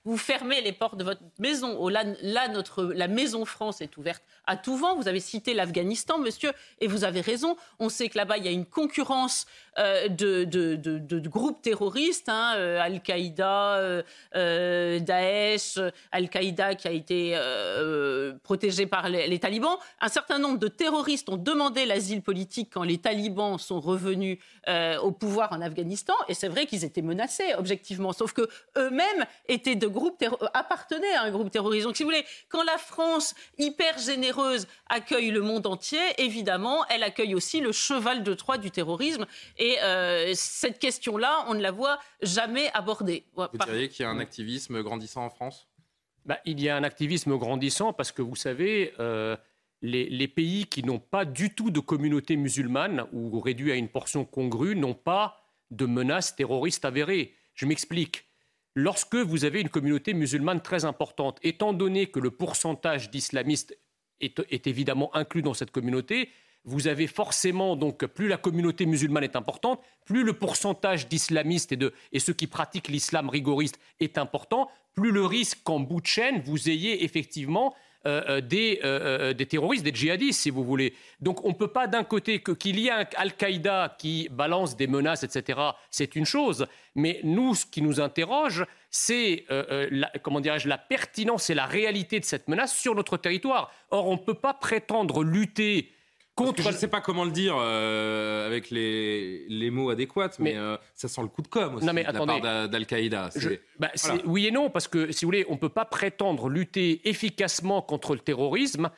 vous 0.05 0.17
fermez 0.17 0.61
les 0.61 0.73
portes 0.73 0.97
de 0.97 1.05
votre 1.05 1.23
maison. 1.39 1.89
Là, 1.89 2.49
notre, 2.49 2.85
la 2.85 3.09
Maison 3.09 3.45
France 3.45 3.81
est 3.81 3.97
ouverte 3.97 4.23
à 4.47 4.57
tout 4.57 4.77
vent. 4.77 4.97
Vous 4.97 5.09
avez 5.09 5.21
cité 5.21 5.55
l'Afghanistan, 5.55 6.19
monsieur, 6.19 6.53
et 6.81 6.87
vous 6.87 7.05
avez 7.05 7.21
raison. 7.23 7.57
On 7.79 7.89
sait 7.89 8.09
que 8.09 8.19
là-bas, 8.19 8.37
il 8.37 8.45
y 8.45 8.49
a 8.49 8.53
une 8.53 8.67
concurrence 8.67 9.47
euh, 9.79 10.09
de, 10.09 10.45
de- 10.45 10.77
de- 10.77 11.29
groupes 11.29 11.63
terroristes, 11.63 12.29
hein, 12.29 12.55
euh, 12.57 12.79
Al-Qaïda, 12.81 13.79
euh, 14.35 15.01
Daesh, 15.01 15.79
Al-Qaïda 16.13 16.75
qui 16.75 16.87
a 16.87 16.93
été 16.93 17.37
protégé 18.43 18.87
par 18.87 19.09
les, 19.09 19.27
les 19.27 19.39
talibans. 19.39 19.79
Un 20.01 20.09
certain 20.09 20.39
nombre 20.39 20.59
de 20.59 20.69
terroristes 20.69 21.29
ont 21.29 21.37
demandé 21.39 21.87
l'asile 21.87 22.23
politique 22.23 22.71
quand 22.73 22.85
les 22.85 22.99
talibans 22.99 23.59
sont 23.59 23.81
revenus 23.81 24.39
au 25.03 25.11
pouvoir 25.13 25.53
en 25.53 25.61
Afghanistan, 25.63 26.15
et 26.29 26.35
c'est 26.35 26.49
vrai 26.49 26.67
qu'ils 26.67 26.85
étaient 26.85 27.03
menacés, 27.03 27.55
objectivement. 27.57 28.13
Sauf 28.13 28.33
que 28.33 28.49
eux 28.77 28.84
eux-mêmes 28.85 29.27
étaient 29.49 29.75
de 29.75 29.87
groupes 29.87 30.23
appartenaient 30.55 31.15
à 31.15 31.23
un 31.23 31.31
groupe 31.31 31.51
terroriste. 31.51 31.87
Donc, 31.87 31.97
si 31.97 32.03
vous 32.03 32.11
voulez, 32.11 32.25
quand 32.49 32.63
la 32.63 32.79
France, 32.79 33.35
hyper 33.59 33.99
généreuse, 33.99 34.67
accueille 34.89 35.31
le 35.31 35.41
monde 35.41 35.67
entier, 35.67 36.01
évidemment, 36.19 36.87
elle 36.89 37.03
accueille 37.03 37.35
aussi 37.35 37.61
le 37.61 37.73
cheval 37.73 38.23
de 38.23 38.35
Troie 38.35 38.59
du 38.59 38.71
terrorisme. 38.71 39.27
Et 39.59 39.77
cette 40.35 40.79
question-là, 40.79 41.45
on 41.49 41.55
ne 41.55 41.61
la 41.61 41.71
voit 41.71 41.99
jamais 42.23 42.71
abordée. 42.75 43.25
Vous 43.37 43.47
diriez 43.67 43.89
qu'il 43.89 44.05
y 44.05 44.07
a 44.07 44.11
un 44.11 44.19
activisme 44.19 44.83
grandissant 44.83 45.25
en 45.25 45.31
France? 45.31 45.69
Bah, 46.25 46.39
Il 46.45 46.61
y 46.61 46.69
a 46.69 46.77
un 46.77 46.85
activisme 46.85 47.37
grandissant 47.37 47.93
parce 47.93 48.13
que 48.13 48.23
vous 48.23 48.37
savez, 48.37 48.95
euh, 48.99 49.37
les, 49.83 50.29
pays 50.29 50.67
qui 50.67 50.83
n'ont 50.83 50.99
pas 50.99 51.25
du 51.25 51.55
tout 51.55 51.71
de 51.71 51.81
communauté 51.81 52.37
musulmane 52.37 53.07
ou 53.13 53.41
réduit 53.41 53.73
à 53.73 53.75
une 53.75 53.89
portion 53.89 54.25
congrue 54.25 54.75
n'ont 54.75 54.95
pas 54.95 55.41
de 55.71 55.87
menaces 55.87 56.35
terroristes 56.35 56.85
avérées. 56.85 57.35
Je 57.55 57.67
m'explique. 57.67 58.24
Lorsque 58.75 59.15
vous 59.15 59.45
avez 59.45 59.61
une 59.61 59.69
communauté 59.69 60.15
musulmane 60.15 60.61
très 60.61 60.85
importante, 60.85 61.39
étant 61.43 61.73
donné 61.73 62.07
que 62.07 62.19
le 62.19 62.31
pourcentage 62.31 63.11
d'islamistes 63.11 63.79
est, 64.21 64.67
évidemment 64.67 65.15
inclus 65.15 65.43
dans 65.43 65.55
cette 65.55 65.71
communauté, 65.71 66.29
vous 66.65 66.89
avez 66.89 67.07
forcément, 67.07 67.77
donc, 67.77 68.05
plus 68.07 68.27
la 68.27 68.39
communauté 68.39 68.87
musulmane 68.87 69.23
est 69.23 69.37
importante, 69.37 69.81
plus 70.07 70.25
le 70.25 70.33
pourcentage 70.33 71.09
d'islamistes 71.09 71.73
et, 71.73 71.79
et 72.13 72.19
ceux 72.19 72.33
qui 72.33 72.47
pratiquent 72.47 72.89
l'islam 72.89 73.29
rigoriste 73.29 73.79
est 74.01 74.19
important, 74.19 74.71
plus 74.95 75.13
le 75.13 75.25
risque 75.25 75.59
qu'en 75.63 75.81
bout 75.81 76.01
de 76.01 76.07
chaîne, 76.07 76.41
vous 76.41 76.69
ayez 76.69 77.05
effectivement 77.05 77.75
euh, 78.07 78.23
euh, 78.29 78.41
des, 78.43 78.81
euh, 78.85 79.33
des, 79.33 79.47
terroristes, 79.47 79.83
des 79.83 79.95
djihadistes, 79.95 80.43
si 80.43 80.51
vous 80.51 80.63
voulez. 80.63 80.93
Donc 81.21 81.43
on 81.43 81.49
ne 81.49 81.55
peut 81.55 81.73
pas 81.73 81.87
d'un 81.87 82.05
côté 82.05 82.41
que 82.41 82.53
qu'il 82.53 82.79
y 82.79 82.91
un 82.91 83.07
Al-Qaïda 83.17 83.97
qui 83.99 84.29
balance 84.31 84.77
des 84.77 84.87
menaces, 84.87 85.23
etc. 85.23 85.59
C'est 85.91 86.15
une 86.15 86.27
chose, 86.27 86.67
mais 86.95 87.21
nous, 87.25 87.55
ce 87.55 87.65
qui 87.65 87.81
nous 87.81 88.03
interroge, 88.03 88.67
c'est 88.91 89.47
la 89.49 90.79
pertinence 90.79 91.49
et 91.49 91.55
la 91.55 91.65
réalité 91.65 92.21
de 92.21 92.27
cette 92.27 92.47
menace 92.47 92.77
sur 92.77 92.95
notre 92.95 93.17
territoire. 93.17 93.73
Or, 93.91 94.07
on 94.09 94.13
ne 94.13 94.23
peut 94.23 94.35
pas 94.35 94.53
prétendre 94.53 95.25
lutter 95.25 95.94
je 96.39 96.69
ne 96.69 96.73
sais 96.73 96.89
pas 96.89 97.01
comment 97.01 97.25
le 97.25 97.31
dire 97.31 97.55
euh, 97.59 98.47
avec 98.47 98.71
les, 98.71 99.47
les, 99.49 99.71
mots 99.71 99.91
adéquats, 99.91 100.31
mais, 100.39 100.57
euh, 100.57 100.77
ça 100.95 101.09
sent 101.09 101.23
le 101.23 101.29
coup 101.29 101.43
de 101.43 101.49
com' 101.49 101.77
aussi 101.77 101.87
non, 101.87 101.93
mais 101.93 102.05
de 102.05 102.09
attendez, 102.09 102.35
la 102.35 102.41
part 102.41 102.69
d'Al-Qaïda. 102.69 103.31
Bah, 103.79 103.91
oui 104.25 104.47
et 104.47 104.51
non, 104.51 104.71
parce 104.71 104.89
que 104.89 105.13
si 105.13 105.25
vous 105.25 105.29
voulez, 105.29 105.47
on 105.49 105.53
ne 105.53 105.59
peut 105.59 105.69
pas 105.69 105.85
prétendre 105.85 106.49
lutter 106.49 107.09
efficacement 107.09 107.83
contre 107.83 108.15
le 108.15 108.21
terrorisme 108.21 108.91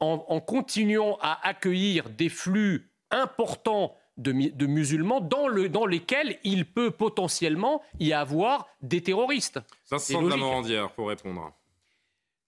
en, 0.00 0.24
en 0.28 0.40
continuant 0.40 1.18
à 1.20 1.46
accueillir 1.46 2.10
des 2.10 2.28
flux 2.28 2.90
importants 3.10 3.96
de, 4.16 4.32
de, 4.32 4.66
musulmans 4.66 5.20
dans, 5.20 5.48
le, 5.48 5.68
dans 5.68 5.86
lesquels 5.86 6.38
il 6.44 6.64
peut 6.66 6.90
potentiellement 6.90 7.82
y 7.98 8.12
avoir 8.12 8.68
des 8.80 9.02
terroristes. 9.02 9.58
Ça 9.84 9.98
se 9.98 10.12
sent 10.12 10.22
de 10.22 10.86
pour 10.94 11.08
répondre. 11.08 11.52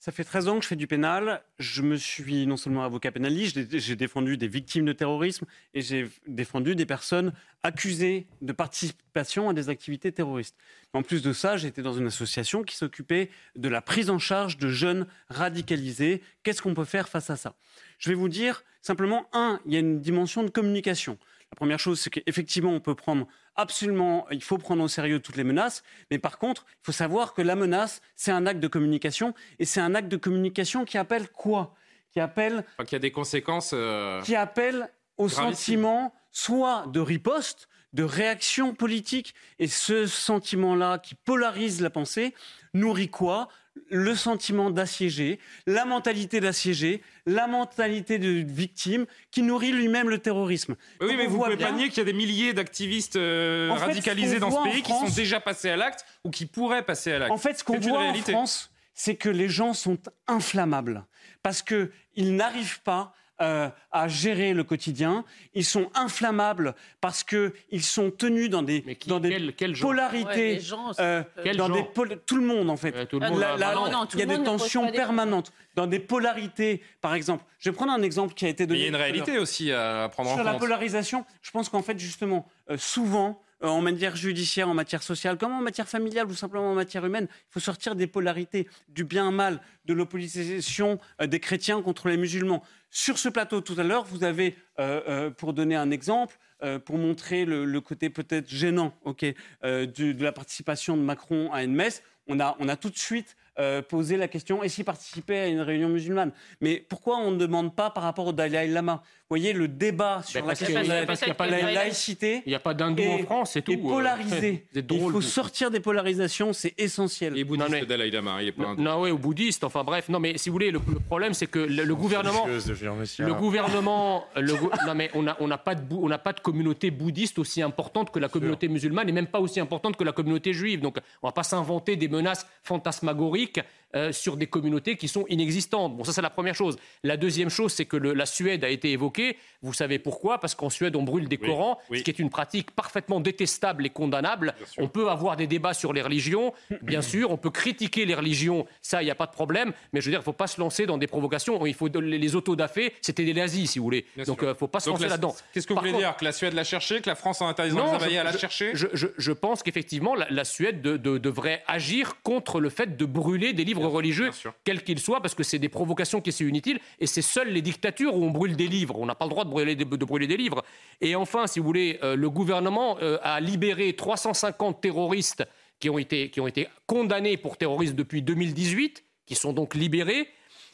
Ça 0.07 0.12
fait 0.12 0.22
13 0.22 0.46
ans 0.46 0.59
que 0.59 0.62
je 0.62 0.68
fais 0.68 0.76
du 0.76 0.86
pénal. 0.86 1.42
Je 1.59 1.82
me 1.82 1.96
suis 1.96 2.46
non 2.46 2.57
seulement 2.57 2.84
avocat 2.84 3.11
pénaliste, 3.11 3.76
j'ai 3.76 3.96
défendu 3.96 4.36
des 4.36 4.46
victimes 4.46 4.84
de 4.84 4.92
terrorisme 4.92 5.46
et 5.74 5.80
j'ai 5.80 6.09
défendu 6.28 6.76
des 6.76 6.86
personnes 6.86 7.32
accusées 7.64 8.28
de 8.40 8.52
participation 8.52 9.48
à 9.48 9.52
des 9.52 9.68
activités 9.68 10.12
terroristes. 10.12 10.54
En 10.92 11.02
plus 11.02 11.22
de 11.22 11.32
ça, 11.32 11.57
j'étais 11.57 11.82
dans 11.82 11.94
une 11.94 12.07
association 12.07 12.62
qui 12.62 12.76
s'occupait 12.76 13.30
de 13.57 13.68
la 13.68 13.82
prise 13.82 14.09
en 14.09 14.20
charge 14.20 14.59
de 14.59 14.68
jeunes 14.68 15.09
radicalisés. 15.28 16.22
Qu'est-ce 16.44 16.62
qu'on 16.62 16.74
peut 16.74 16.84
faire 16.84 17.09
face 17.09 17.28
à 17.30 17.34
ça? 17.34 17.57
Je 17.98 18.09
vais 18.09 18.14
vous 18.14 18.28
dire 18.28 18.62
simplement, 18.82 19.26
un, 19.32 19.59
il 19.66 19.72
y 19.72 19.76
a 19.76 19.80
une 19.80 20.00
dimension 20.00 20.44
de 20.44 20.50
communication. 20.50 21.18
La 21.53 21.57
première 21.57 21.78
chose, 21.78 22.01
c'est 22.01 22.11
qu'effectivement, 22.11 22.72
on 22.72 22.80
peut 22.80 22.94
prendre 22.94 23.26
absolument, 23.55 24.26
il 24.30 24.42
faut 24.42 24.59
prendre 24.59 24.82
au 24.82 24.88
sérieux 24.88 25.20
toutes 25.20 25.36
les 25.36 25.44
menaces, 25.44 25.82
mais 26.11 26.18
par 26.18 26.38
contre, 26.38 26.66
il 26.68 26.86
faut 26.86 26.92
savoir 26.92 27.34
que 27.34 27.42
la 27.42 27.57
menace, 27.57 28.03
c'est 28.14 28.32
un 28.32 28.47
acte 28.47 28.61
de 28.61 28.68
communication, 28.68 29.32
et 29.59 29.64
c'est 29.64 29.80
un 29.80 29.94
acte 29.94 30.09
de 30.09 30.16
communication 30.16 30.84
qui 30.84 30.99
appelle 30.99 31.28
quoi? 31.28 31.74
Qui 32.11 32.20
appelle... 32.20 32.64
qui 32.86 32.94
a 32.94 32.99
des 32.99 33.12
conséquences... 33.12 33.70
Euh, 33.74 34.20
qui 34.22 34.34
appelle 34.36 34.90
au 35.16 35.28
sentiment 35.28 36.12
soit 36.30 36.86
de 36.88 37.01
riposte, 37.01 37.68
de 37.92 38.03
réaction 38.03 38.74
politique, 38.74 39.34
et 39.59 39.68
ce 39.68 40.07
sentiment-là 40.07 40.99
qui 40.99 41.14
polarise 41.14 41.80
la 41.80 41.90
pensée 41.90 42.34
nourrit 42.74 43.09
quoi? 43.09 43.49
Le 43.90 44.14
sentiment 44.14 44.70
d'assiéger, 44.70 45.38
la 45.66 45.84
mentalité 45.84 46.40
d'assiéger, 46.40 47.02
la 47.26 47.46
mentalité 47.46 48.18
de 48.18 48.28
victime 48.28 49.06
qui 49.30 49.42
nourrit 49.42 49.72
lui-même 49.72 50.08
le 50.08 50.18
terrorisme. 50.18 50.76
Oui, 51.00 51.14
mais 51.16 51.26
vous 51.26 51.42
pouvez 51.42 51.56
pas 51.56 51.72
nier 51.72 51.88
qu'il 51.88 51.98
y 51.98 52.00
a 52.00 52.04
des 52.04 52.12
milliers 52.12 52.52
d'activistes 52.52 53.16
euh, 53.16 53.70
radicalisés 53.72 54.38
dans 54.38 54.50
ce 54.50 54.70
pays 54.70 54.82
qui 54.82 54.92
sont 54.92 55.08
déjà 55.14 55.40
passés 55.40 55.70
à 55.70 55.76
l'acte 55.76 56.04
ou 56.24 56.30
qui 56.30 56.46
pourraient 56.46 56.84
passer 56.84 57.12
à 57.12 57.18
l'acte. 57.18 57.32
En 57.32 57.38
fait, 57.38 57.58
ce 57.58 57.64
qu'on 57.64 57.78
voit 57.78 58.04
en 58.04 58.14
France, 58.14 58.70
c'est 58.94 59.16
que 59.16 59.28
les 59.28 59.48
gens 59.48 59.74
sont 59.74 59.98
inflammables 60.26 61.04
parce 61.42 61.62
qu'ils 61.62 62.36
n'arrivent 62.36 62.80
pas 62.82 63.14
euh, 63.41 63.68
à 63.93 64.09
gérer 64.09 64.55
le 64.55 64.64
quotidien. 64.64 65.24
Ils 65.55 65.64
sont 65.64 65.91
inflammables 65.95 66.74
parce 67.01 67.22
qu'ils 67.22 67.82
sont 67.82 68.11
tenus 68.11 68.49
dans 68.49 68.62
des, 68.62 68.84
dans 69.07 69.20
des 69.20 69.53
polarités. 69.80 70.59
Euh, 70.99 71.22
dans 71.57 71.68
des 71.68 71.84
tout 72.24 72.37
le 72.37 72.47
monde, 72.47 72.70
en 72.70 72.76
fait. 72.76 72.95
il 73.12 74.18
y 74.18 74.22
a 74.22 74.26
des 74.26 74.43
tensions 74.43 74.91
permanentes. 74.91 75.53
Dans 75.74 75.87
des 75.87 75.99
polarités, 75.99 76.82
par 77.03 77.14
exemple. 77.14 77.45
Je 77.59 77.68
vais 77.68 77.76
prendre 77.76 77.93
un 77.93 78.03
exemple 78.03 78.32
qui 78.32 78.47
a 78.47 78.49
été 78.49 78.66
donné. 78.66 78.80
il 78.80 78.82
y 78.84 78.87
a 78.87 78.89
une 78.89 78.97
réalité 78.97 79.39
aussi 79.39 79.70
à 79.70 80.09
prendre 80.11 80.30
en 80.30 80.37
compte. 80.37 80.45
Sur 80.45 80.53
la 80.53 80.59
polarisation, 80.59 81.26
je 81.43 81.51
pense 81.51 81.68
qu'en 81.68 81.82
fait, 81.82 81.99
justement, 81.99 82.47
euh, 82.70 82.78
souvent, 82.78 83.30
euh, 83.30 83.43
en 83.70 83.80
matière 83.80 84.16
judiciaire, 84.16 84.68
en 84.68 84.74
matière 84.74 85.02
sociale, 85.02 85.38
comme 85.38 85.52
en 85.52 85.60
matière 85.60 85.88
familiale 85.88 86.26
ou 86.26 86.34
simplement 86.34 86.70
en 86.70 86.74
matière 86.74 87.04
humaine. 87.04 87.28
Il 87.30 87.52
faut 87.52 87.60
sortir 87.60 87.94
des 87.94 88.06
polarités, 88.06 88.68
du 88.88 89.04
bien-mal, 89.04 89.60
de 89.84 89.94
l'opposition 89.94 90.98
euh, 91.20 91.26
des 91.26 91.40
chrétiens 91.40 91.82
contre 91.82 92.08
les 92.08 92.16
musulmans. 92.16 92.62
Sur 92.90 93.18
ce 93.18 93.28
plateau 93.28 93.60
tout 93.60 93.74
à 93.78 93.82
l'heure, 93.82 94.04
vous 94.04 94.24
avez, 94.24 94.56
euh, 94.78 95.30
pour 95.30 95.52
donner 95.52 95.76
un 95.76 95.90
exemple, 95.90 96.38
pour 96.86 96.96
montrer 96.96 97.44
le, 97.44 97.80
côté 97.82 98.08
peut-être 98.08 98.48
gênant 98.48 98.94
de, 99.04 100.22
la 100.22 100.32
participation 100.32 100.96
de 100.96 101.02
Macron 101.02 101.52
à 101.52 101.62
une 101.62 101.74
messe, 101.74 102.02
on 102.26 102.40
a, 102.40 102.56
on 102.60 102.68
a 102.68 102.76
tout 102.76 102.88
de 102.88 102.96
suite 102.96 103.36
euh, 103.59 103.80
poser 103.80 104.16
la 104.16 104.28
question 104.28 104.62
et 104.62 104.68
s'y 104.68 104.84
participer 104.84 105.38
à 105.38 105.46
une 105.46 105.61
réunion 105.61 105.88
musulmane. 105.88 106.30
Mais 106.61 106.76
pourquoi 106.76 107.16
on 107.18 107.30
ne 107.30 107.38
demande 107.38 107.74
pas 107.74 107.90
par 107.90 108.02
rapport 108.02 108.26
au 108.26 108.32
Dalai 108.32 108.66
Lama? 108.66 109.02
Vous 109.28 109.34
voyez, 109.34 109.52
le 109.52 109.66
débat 109.66 110.22
sur 110.24 110.46
la 110.46 110.54
question 110.54 110.82
de 110.82 110.86
la, 110.86 111.72
laïcité. 111.72 112.42
Il 112.46 112.50
n'y 112.50 112.54
a 112.54 112.61
pas 112.61 112.74
d'hindou 112.74 113.02
en 113.02 113.18
France, 113.24 113.50
c'est 113.54 113.62
tout. 113.62 113.72
Et 113.72 113.76
polarisé. 113.76 114.66
il 114.74 115.11
faut 115.11 115.20
sortir 115.20 115.72
des 115.72 115.80
polarisations, 115.80 116.52
c'est 116.52 116.74
essentiel. 116.78 117.36
Et 117.36 117.42
bouddhiste, 117.42 117.70
non, 117.70 117.80
le 117.80 117.86
Dalai 117.86 118.11
Lama, 118.11 118.40
il 118.40 118.48
est 118.48 118.52
pas 118.52 118.74
Non, 118.78 119.00
oui, 119.00 119.11
ou 119.11 119.18
bouddhiste, 119.18 119.64
enfin 119.64 119.82
bref. 119.82 120.09
Non, 120.09 120.20
mais 120.20 120.38
si 120.38 120.48
vous 120.48 120.52
voulez, 120.52 120.70
le, 120.70 120.78
problème, 120.78 121.34
c'est 121.34 121.48
que 121.48 121.59
le, 121.59 121.94
gouvernement. 121.94 122.46
Le 122.46 123.34
gouvernement. 123.34 124.26
Le, 124.36 124.52
non, 124.86 124.94
mais 124.94 125.11
on 125.14 125.22
n'a 125.22 125.36
on 125.40 125.50
a 125.50 125.59
pas, 125.59 125.74
de, 125.74 125.82
on 125.92 126.09
pas 126.18 126.32
de 126.32 126.40
communauté 126.40 126.92
bouddhiste 126.92 127.40
aussi 127.40 127.62
importante 127.62 128.12
que 128.12 128.20
la 128.20 128.28
communauté 128.28 128.68
musulmane 128.68 129.09
et 129.09 129.12
même 129.12 129.26
pas 129.26 129.40
aussi 129.40 129.59
importante 129.59 129.96
que 129.96 130.04
la 130.04 130.12
communauté 130.12 130.52
juive. 130.52 130.80
Donc, 130.80 130.98
on 131.22 131.26
ne 131.26 131.30
va 131.30 131.32
pas 131.32 131.42
s'inventer 131.42 131.96
des 131.96 132.09
menaces 132.09 132.46
fantasmagoriques 132.62 133.45
olika. 133.47 133.64
Euh, 133.97 134.12
sur 134.12 134.36
des 134.36 134.47
communautés 134.47 134.97
qui 134.97 135.09
sont 135.09 135.24
inexistantes. 135.28 135.97
Bon, 135.97 136.05
ça 136.05 136.12
c'est 136.12 136.22
la 136.22 136.30
première 136.30 136.55
chose. 136.55 136.76
La 137.03 137.16
deuxième 137.16 137.49
chose, 137.49 137.72
c'est 137.72 137.86
que 137.86 137.97
la 137.97 138.26
Suède 138.26 138.62
a 138.62 138.68
été 138.68 138.92
évoquée. 138.92 139.38
Vous 139.62 139.72
savez 139.72 139.99
pourquoi? 139.99 140.38
Parce 140.38 140.55
qu'en 140.55 140.68
Suède, 140.68 140.97
on 140.97 141.03
brûle 141.03 141.28
des 141.28 141.38
Corans, 141.38 141.78
ce 141.90 142.03
qui 142.03 142.11
est 142.11 142.18
une 142.18 142.30
pratique 142.30 142.70
parfaitement 142.72 143.20
détestable 143.20 143.86
et 143.86 143.90
condamnable. 143.90 144.55
On 144.76 144.88
peut 144.88 145.09
avoir 145.09 145.36
des 145.36 145.47
débats 145.47 145.72
sur 145.72 145.92
les 145.92 146.03
religions, 146.03 146.53
bien 146.82 147.01
sûr. 147.12 147.30
On 147.30 147.38
peut 147.38 147.51
critiquer 147.51 148.05
les 148.05 148.14
religions, 148.14 148.66
ça, 148.82 149.03
il 149.03 149.07
n'y 149.07 149.11
a 149.11 149.14
pas 149.14 149.26
de 149.26 149.32
problème. 149.32 149.72
Mais 149.92 150.01
je 150.01 150.07
veux 150.07 150.12
dire, 150.12 150.18
il 150.18 150.22
ne 150.22 150.24
faut 150.24 150.32
pas 150.32 150.47
se 150.47 150.61
lancer 150.61 150.84
dans 150.84 150.99
des 150.99 151.07
provocations. 151.07 151.64
Il 151.64 151.74
faut 151.74 151.88
les 151.88 152.36
autodafés, 152.36 152.92
c'était 153.01 153.24
des 153.24 153.34
nazis, 153.34 153.70
si 153.70 153.78
vous 153.78 153.84
voulez. 153.84 154.05
Donc, 154.26 154.38
il 154.42 154.49
ne 154.49 154.55
faut 154.55 154.68
pas 154.68 154.80
se 154.80 154.90
lancer 154.90 155.09
là-dedans. 155.09 155.34
Qu'est-ce 155.53 155.66
que 155.66 155.72
vous 155.72 155.80
voulez 155.80 155.92
dire? 155.92 156.16
Que 156.16 156.24
la 156.24 156.32
Suède 156.32 156.53
l'a 156.53 156.64
cherché 156.64 157.01
Que 157.01 157.09
la 157.09 157.14
France 157.14 157.40
les 157.40 157.78
abbayes 157.78 158.18
à 158.18 158.24
la 158.24 158.36
chercher? 158.36 158.72
je, 158.74 158.86
je, 158.92 159.32
pense 159.32 159.62
qu'effectivement, 159.62 160.14
la, 160.14 160.44
Suède 160.44 160.82
devrait 160.82 161.62
agir 161.66 162.20
contre 162.22 162.61
le 162.61 162.68
fait 162.68 162.97
de 162.97 163.05
brûler 163.05 163.53
des 163.53 163.64
livres 163.64 163.86
religieux, 163.91 164.30
quels 164.64 164.82
qu'ils 164.82 164.99
soient, 164.99 165.20
parce 165.20 165.34
que 165.34 165.43
c'est 165.43 165.59
des 165.59 165.68
provocations 165.68 166.20
qui 166.20 166.32
sont 166.32 166.45
inutiles, 166.45 166.78
et 166.99 167.07
c'est 167.07 167.22
seules 167.22 167.49
les 167.49 167.62
dictatures 167.62 168.14
où 168.14 168.24
on 168.24 168.30
brûle 168.30 168.57
des 168.57 168.68
livres. 168.68 168.97
On 168.99 169.07
n'a 169.07 169.14
pas 169.14 169.24
le 169.24 169.30
droit 169.30 169.45
de 169.45 169.51
brûler, 169.51 169.74
de, 169.76 169.84
brûler, 169.84 170.26
des 170.26 170.37
livres. 170.37 170.64
Et 171.01 171.14
enfin, 171.14 171.47
si 171.47 171.59
vous 171.59 171.66
voulez, 171.66 171.99
euh, 172.03 172.16
le 172.16 172.30
gouvernement 172.30 172.99
euh, 173.03 173.18
a 173.22 173.41
libéré 173.41 173.95
350 173.95 174.80
terroristes 174.80 175.45
qui 175.78 175.91
ont, 175.91 175.99
été, 175.99 176.30
qui 176.30 176.41
ont 176.41 176.47
été 176.47 176.68
condamnés 176.87 177.37
pour 177.37 177.57
terrorisme 177.57 177.95
depuis 177.95 178.22
2018, 178.22 179.05
qui 179.26 179.34
sont 179.34 179.53
donc 179.53 179.74
libérés. 179.74 180.28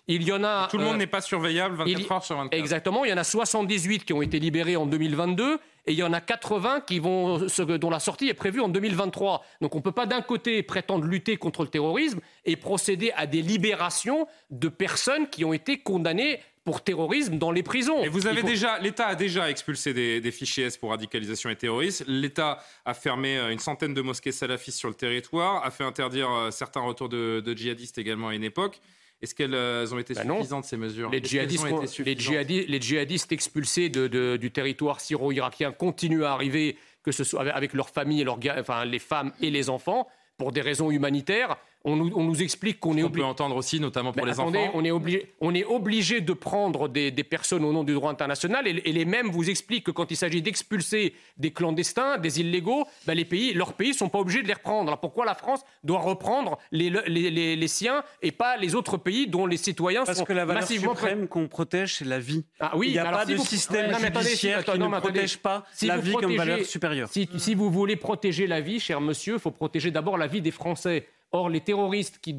Il 0.09 0.23
y 0.23 0.33
en 0.33 0.43
a. 0.43 0.69
Tout 0.69 0.79
le 0.79 0.85
monde 0.85 0.95
euh, 0.95 0.99
n'est 0.99 1.07
pas 1.07 1.21
surveillable 1.21 1.77
24 1.77 2.13
heures 2.13 2.25
sur 2.25 2.37
24. 2.37 2.59
Exactement. 2.59 3.05
Il 3.05 3.11
y 3.11 3.13
en 3.13 3.19
a 3.19 3.25
78 3.25 4.05
qui 4.05 4.13
ont 4.13 4.23
été 4.23 4.41
libérés 4.41 4.77
en 4.77 4.87
2022 4.87 5.61
et 5.87 5.93
il 5.93 5.99
y 5.99 6.03
en 6.03 6.12
a 6.12 6.20
80 6.20 6.83
qui 6.83 6.99
vont, 6.99 7.47
dont 7.78 7.91
la 7.91 8.01
sortie 8.01 8.28
est 8.28 8.35
prévue 8.35 8.61
en 8.61 8.68
2023. 8.68 9.45
Donc 9.61 9.74
on 9.74 9.78
ne 9.78 9.83
peut 9.83 9.93
pas 9.93 10.07
d'un 10.07 10.22
côté 10.22 10.62
prétendre 10.62 11.05
lutter 11.05 11.37
contre 11.37 11.62
le 11.62 11.68
terrorisme 11.68 12.20
et 12.45 12.57
procéder 12.57 13.12
à 13.16 13.26
des 13.26 13.43
libérations 13.43 14.26
de 14.51 14.68
personnes 14.68 15.28
qui 15.28 15.45
ont 15.45 15.53
été 15.53 15.78
condamnées 15.78 16.41
pour 16.64 16.83
terrorisme 16.83 17.39
dans 17.39 17.51
les 17.51 17.62
prisons. 17.62 18.03
Et 18.05 18.09
vous 18.09 18.26
avez 18.26 18.43
déjà, 18.43 18.78
l'État 18.78 19.09
a 19.09 19.14
déjà 19.14 19.51
expulsé 19.51 19.93
des, 19.93 20.30
fichiers 20.30 20.66
S 20.66 20.76
pour 20.76 20.91
radicalisation 20.91 21.51
et 21.51 21.57
terrorisme. 21.57 22.05
L'État 22.07 22.62
a 22.85 22.95
fermé 22.95 23.37
euh, 23.37 23.51
une 23.51 23.59
centaine 23.59 23.95
de 23.95 24.01
mosquées 24.01 24.33
salafistes 24.33 24.78
sur 24.78 24.89
le 24.89 24.95
territoire, 24.95 25.64
a 25.64 25.70
fait 25.70 25.85
interdire 25.85 26.30
euh, 26.30 26.51
certains 26.51 26.80
retours 26.80 27.09
de, 27.09 27.43
djihadistes 27.57 27.99
également 27.99 28.28
à 28.28 28.35
une 28.35 28.45
époque. 28.45 28.80
Est-ce 29.23 29.35
qu'elles 29.35 29.55
euh, 29.55 29.87
ont 29.93 29.99
été 29.99 30.14
bah 30.14 30.23
suffisantes, 30.23 30.64
ces 30.64 30.77
mesures 30.77 31.09
les 31.11 31.23
djihadistes, 31.23 31.64
les, 32.05 32.81
djihadistes, 32.81 33.31
expulsés 33.31 33.89
du 33.89 34.51
territoire 34.51 35.01
syro-irakien 35.01 35.70
continuent 35.73 36.25
à 36.25 36.33
arriver, 36.33 36.77
que 37.05 37.12
ce 37.12 37.23
soit 37.23 37.49
avec 37.51 37.73
leurs 37.73 37.91
familles, 37.91 38.27
enfin, 38.29 38.85
les 38.85 38.99
femmes 38.99 39.33
et 39.41 39.51
les 39.51 39.70
enfants, 39.70 40.09
pour 40.37 40.51
des 40.51 40.61
raisons 40.61 40.91
humanitaires 40.91 41.57
on 41.85 41.97
nous, 41.97 42.43
explique 42.43 42.78
qu'on 42.80 42.97
est 42.97 43.03
obligé. 43.03 43.24
On 43.24 43.26
peut 43.26 43.30
entendre 43.30 43.57
aussi, 43.57 43.80
notamment 43.80 44.12
pour 44.12 44.26
les 44.26 44.39
enfants. 44.39 44.53
On 44.74 44.85
est, 44.85 44.91
obligé, 44.91 45.35
on 45.41 45.55
est 45.55 45.64
obligé 45.64 46.20
de 46.20 46.33
prendre 46.33 46.89
des, 46.89 47.11
personnes 47.24 47.64
au 47.64 47.72
nom 47.72 47.85
du 47.85 47.95
droit 47.95 48.11
international 48.11 48.66
et, 48.66 48.93
les 48.93 49.05
mêmes 49.05 49.28
vous 49.28 49.49
expliquent 49.49 49.87
que 49.87 49.91
quand 49.91 50.11
il 50.11 50.16
s'agit 50.16 50.43
d'expulser 50.43 51.14
des 51.39 51.51
clandestins, 51.51 52.18
des 52.18 52.41
illégaux, 52.41 52.85
ben 53.07 53.14
les 53.14 53.24
pays, 53.24 53.55
leurs 53.55 53.72
pays 53.72 53.91
ne 53.91 53.95
sont 53.95 54.09
pas 54.09 54.18
obligés 54.18 54.43
de 54.43 54.49
les 54.49 54.55
reprendre. 54.55 54.89
Alors 54.89 55.01
pourquoi 55.01 55.24
la 55.24 55.35
France 55.35 55.61
doit 55.83 56.01
reprendre 56.01 56.59
les, 56.70 56.91
les, 56.91 57.68
siens 57.68 58.05
et 58.20 58.33
pas 58.33 58.57
les 58.57 58.74
autres 58.74 58.97
pays 58.97 59.26
dont 59.26 59.47
les 59.47 59.57
citoyens 59.57 60.05
Parce 60.05 60.18
sont 60.18 60.24
que 60.24 60.33
la 60.33 60.45
valeur 60.45 60.62
massivement 60.62 60.95
suprême 60.95 61.26
qu'on 61.26 61.49
protège, 61.49 61.97
c'est 61.97 62.05
la 62.05 62.18
vie. 62.18 62.45
Ah 62.61 62.72
oui, 62.76 62.89
il 62.89 62.93
n'y 62.93 62.99
a 62.99 63.11
pas 63.11 63.24
de 63.24 63.37
système 63.37 63.93
judiciaire 63.99 64.64
qui 64.64 64.78
ne 64.78 65.01
protège 65.01 65.39
pas 65.39 65.64
la 65.83 65.97
vie 65.97 66.12
comme 66.12 66.37
valeur 66.37 66.64
supérieure. 66.64 67.09
Si, 67.11 67.28
si 67.39 67.55
vous 67.55 67.70
voulez 67.70 67.97
protéger 67.97 68.47
la 68.47 68.61
vie, 68.61 68.78
cher 68.78 69.01
monsieur, 69.01 69.35
il 69.35 69.41
faut 69.41 69.51
protéger 69.51 69.91
d'abord 69.91 70.18
la 70.18 70.26
vie 70.26 70.41
des 70.41 70.51
Français. 70.51 71.09
Or, 71.33 71.49
les 71.49 71.61
terroristes 71.61 72.18
qui, 72.20 72.37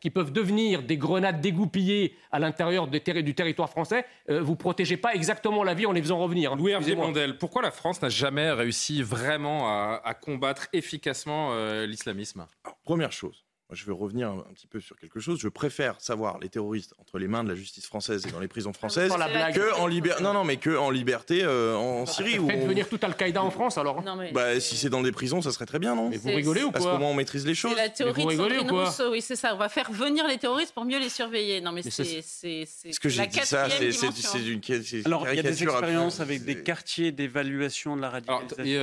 qui 0.00 0.10
peuvent 0.10 0.32
devenir 0.32 0.82
des 0.82 0.96
grenades 0.96 1.40
dégoupillées 1.40 2.16
à 2.32 2.38
l'intérieur 2.38 2.88
du 2.88 3.34
territoire 3.34 3.70
français, 3.70 4.04
euh, 4.28 4.40
vous 4.40 4.56
protégez 4.56 4.96
pas 4.96 5.14
exactement 5.14 5.62
la 5.62 5.74
vie 5.74 5.86
en 5.86 5.92
les 5.92 6.02
faisant 6.02 6.18
revenir. 6.18 6.56
Louis 6.56 6.72
Hervé 6.72 6.94
Blondel, 6.94 7.38
pourquoi 7.38 7.62
la 7.62 7.70
France 7.70 8.02
n'a 8.02 8.08
jamais 8.08 8.50
réussi 8.50 9.02
vraiment 9.02 9.68
à, 9.68 10.14
combattre 10.20 10.68
efficacement 10.72 11.50
euh, 11.52 11.86
l'islamisme? 11.86 12.46
Première 12.84 13.12
chose, 13.12 13.44
je 13.72 13.84
vais 13.84 13.92
revenir 13.92 14.28
un, 14.30 14.44
petit 14.54 14.66
peu 14.66 14.80
sur 14.80 14.96
quelque 14.96 15.20
chose. 15.20 15.38
Je 15.40 15.48
préfère 15.48 16.00
savoir 16.00 16.38
les 16.38 16.48
terroristes 16.48 16.94
entre 16.98 17.18
les 17.18 17.28
mains 17.28 17.44
de 17.44 17.50
la 17.50 17.54
justice 17.54 17.86
française 17.86 18.26
et 18.26 18.30
dans 18.30 18.40
les 18.40 18.48
prisons 18.48 18.72
françaises 18.72 19.12
que 19.54 19.74
en 19.78 19.86
liberté. 19.86 20.22
Non, 20.22 20.32
non, 20.32 20.44
mais 20.44 20.56
que 20.56 20.76
en 20.76 20.90
liberté 20.90 21.42
euh, 21.42 21.76
en 21.76 22.06
Syrie. 22.06 22.38
Faites 22.46 22.66
venir 22.66 22.88
tout 22.88 22.98
Al-Qaïda 23.02 23.42
en 23.42 23.50
France 23.50 23.76
alors. 23.78 24.02
Bah, 24.32 24.58
si 24.60 24.76
c'est 24.76 24.88
dans 24.88 25.02
des 25.02 25.12
prisons, 25.12 25.42
ça 25.42 25.52
serait 25.52 25.66
très 25.66 25.78
bien, 25.78 25.94
non 25.94 26.08
Mais 26.08 26.16
vous 26.16 26.28
rigolez 26.28 26.62
ou 26.62 26.70
quoi 26.70 26.80
Parce 26.80 26.86
comment 26.86 27.10
on 27.10 27.14
maîtrise 27.14 27.46
les 27.46 27.54
choses. 27.54 27.72
C'est 27.76 27.82
la 27.82 27.88
théorie 27.88 28.24
de 28.24 28.30
Sandrine 28.32 28.70
Rousseau. 28.70 29.12
Oui, 29.12 29.20
c'est 29.20 29.36
ça. 29.36 29.54
On 29.54 29.58
va 29.58 29.68
faire 29.68 29.90
venir 29.90 30.26
les 30.26 30.38
terroristes 30.38 30.72
pour 30.72 30.84
mieux 30.84 30.98
les 30.98 31.08
surveiller. 31.08 31.60
Non, 31.60 31.72
mais, 31.72 31.82
c'est. 31.82 32.22
Ce 32.22 33.00
que 33.00 33.08
j'ai 33.08 33.26
dit 33.26 33.40
ça, 33.44 33.68
c'est 33.68 34.46
une. 34.46 34.60
Alors, 35.04 35.28
il 35.28 35.36
y 35.36 35.40
a 35.40 35.42
des 35.42 35.62
expériences 35.62 36.20
avec 36.20 36.44
des 36.44 36.62
quartiers 36.62 37.12
d'évaluation 37.12 37.96
de 37.96 38.02
la 38.02 38.10
radicalisation. 38.10 38.64
Il 38.64 38.70
y 38.70 38.76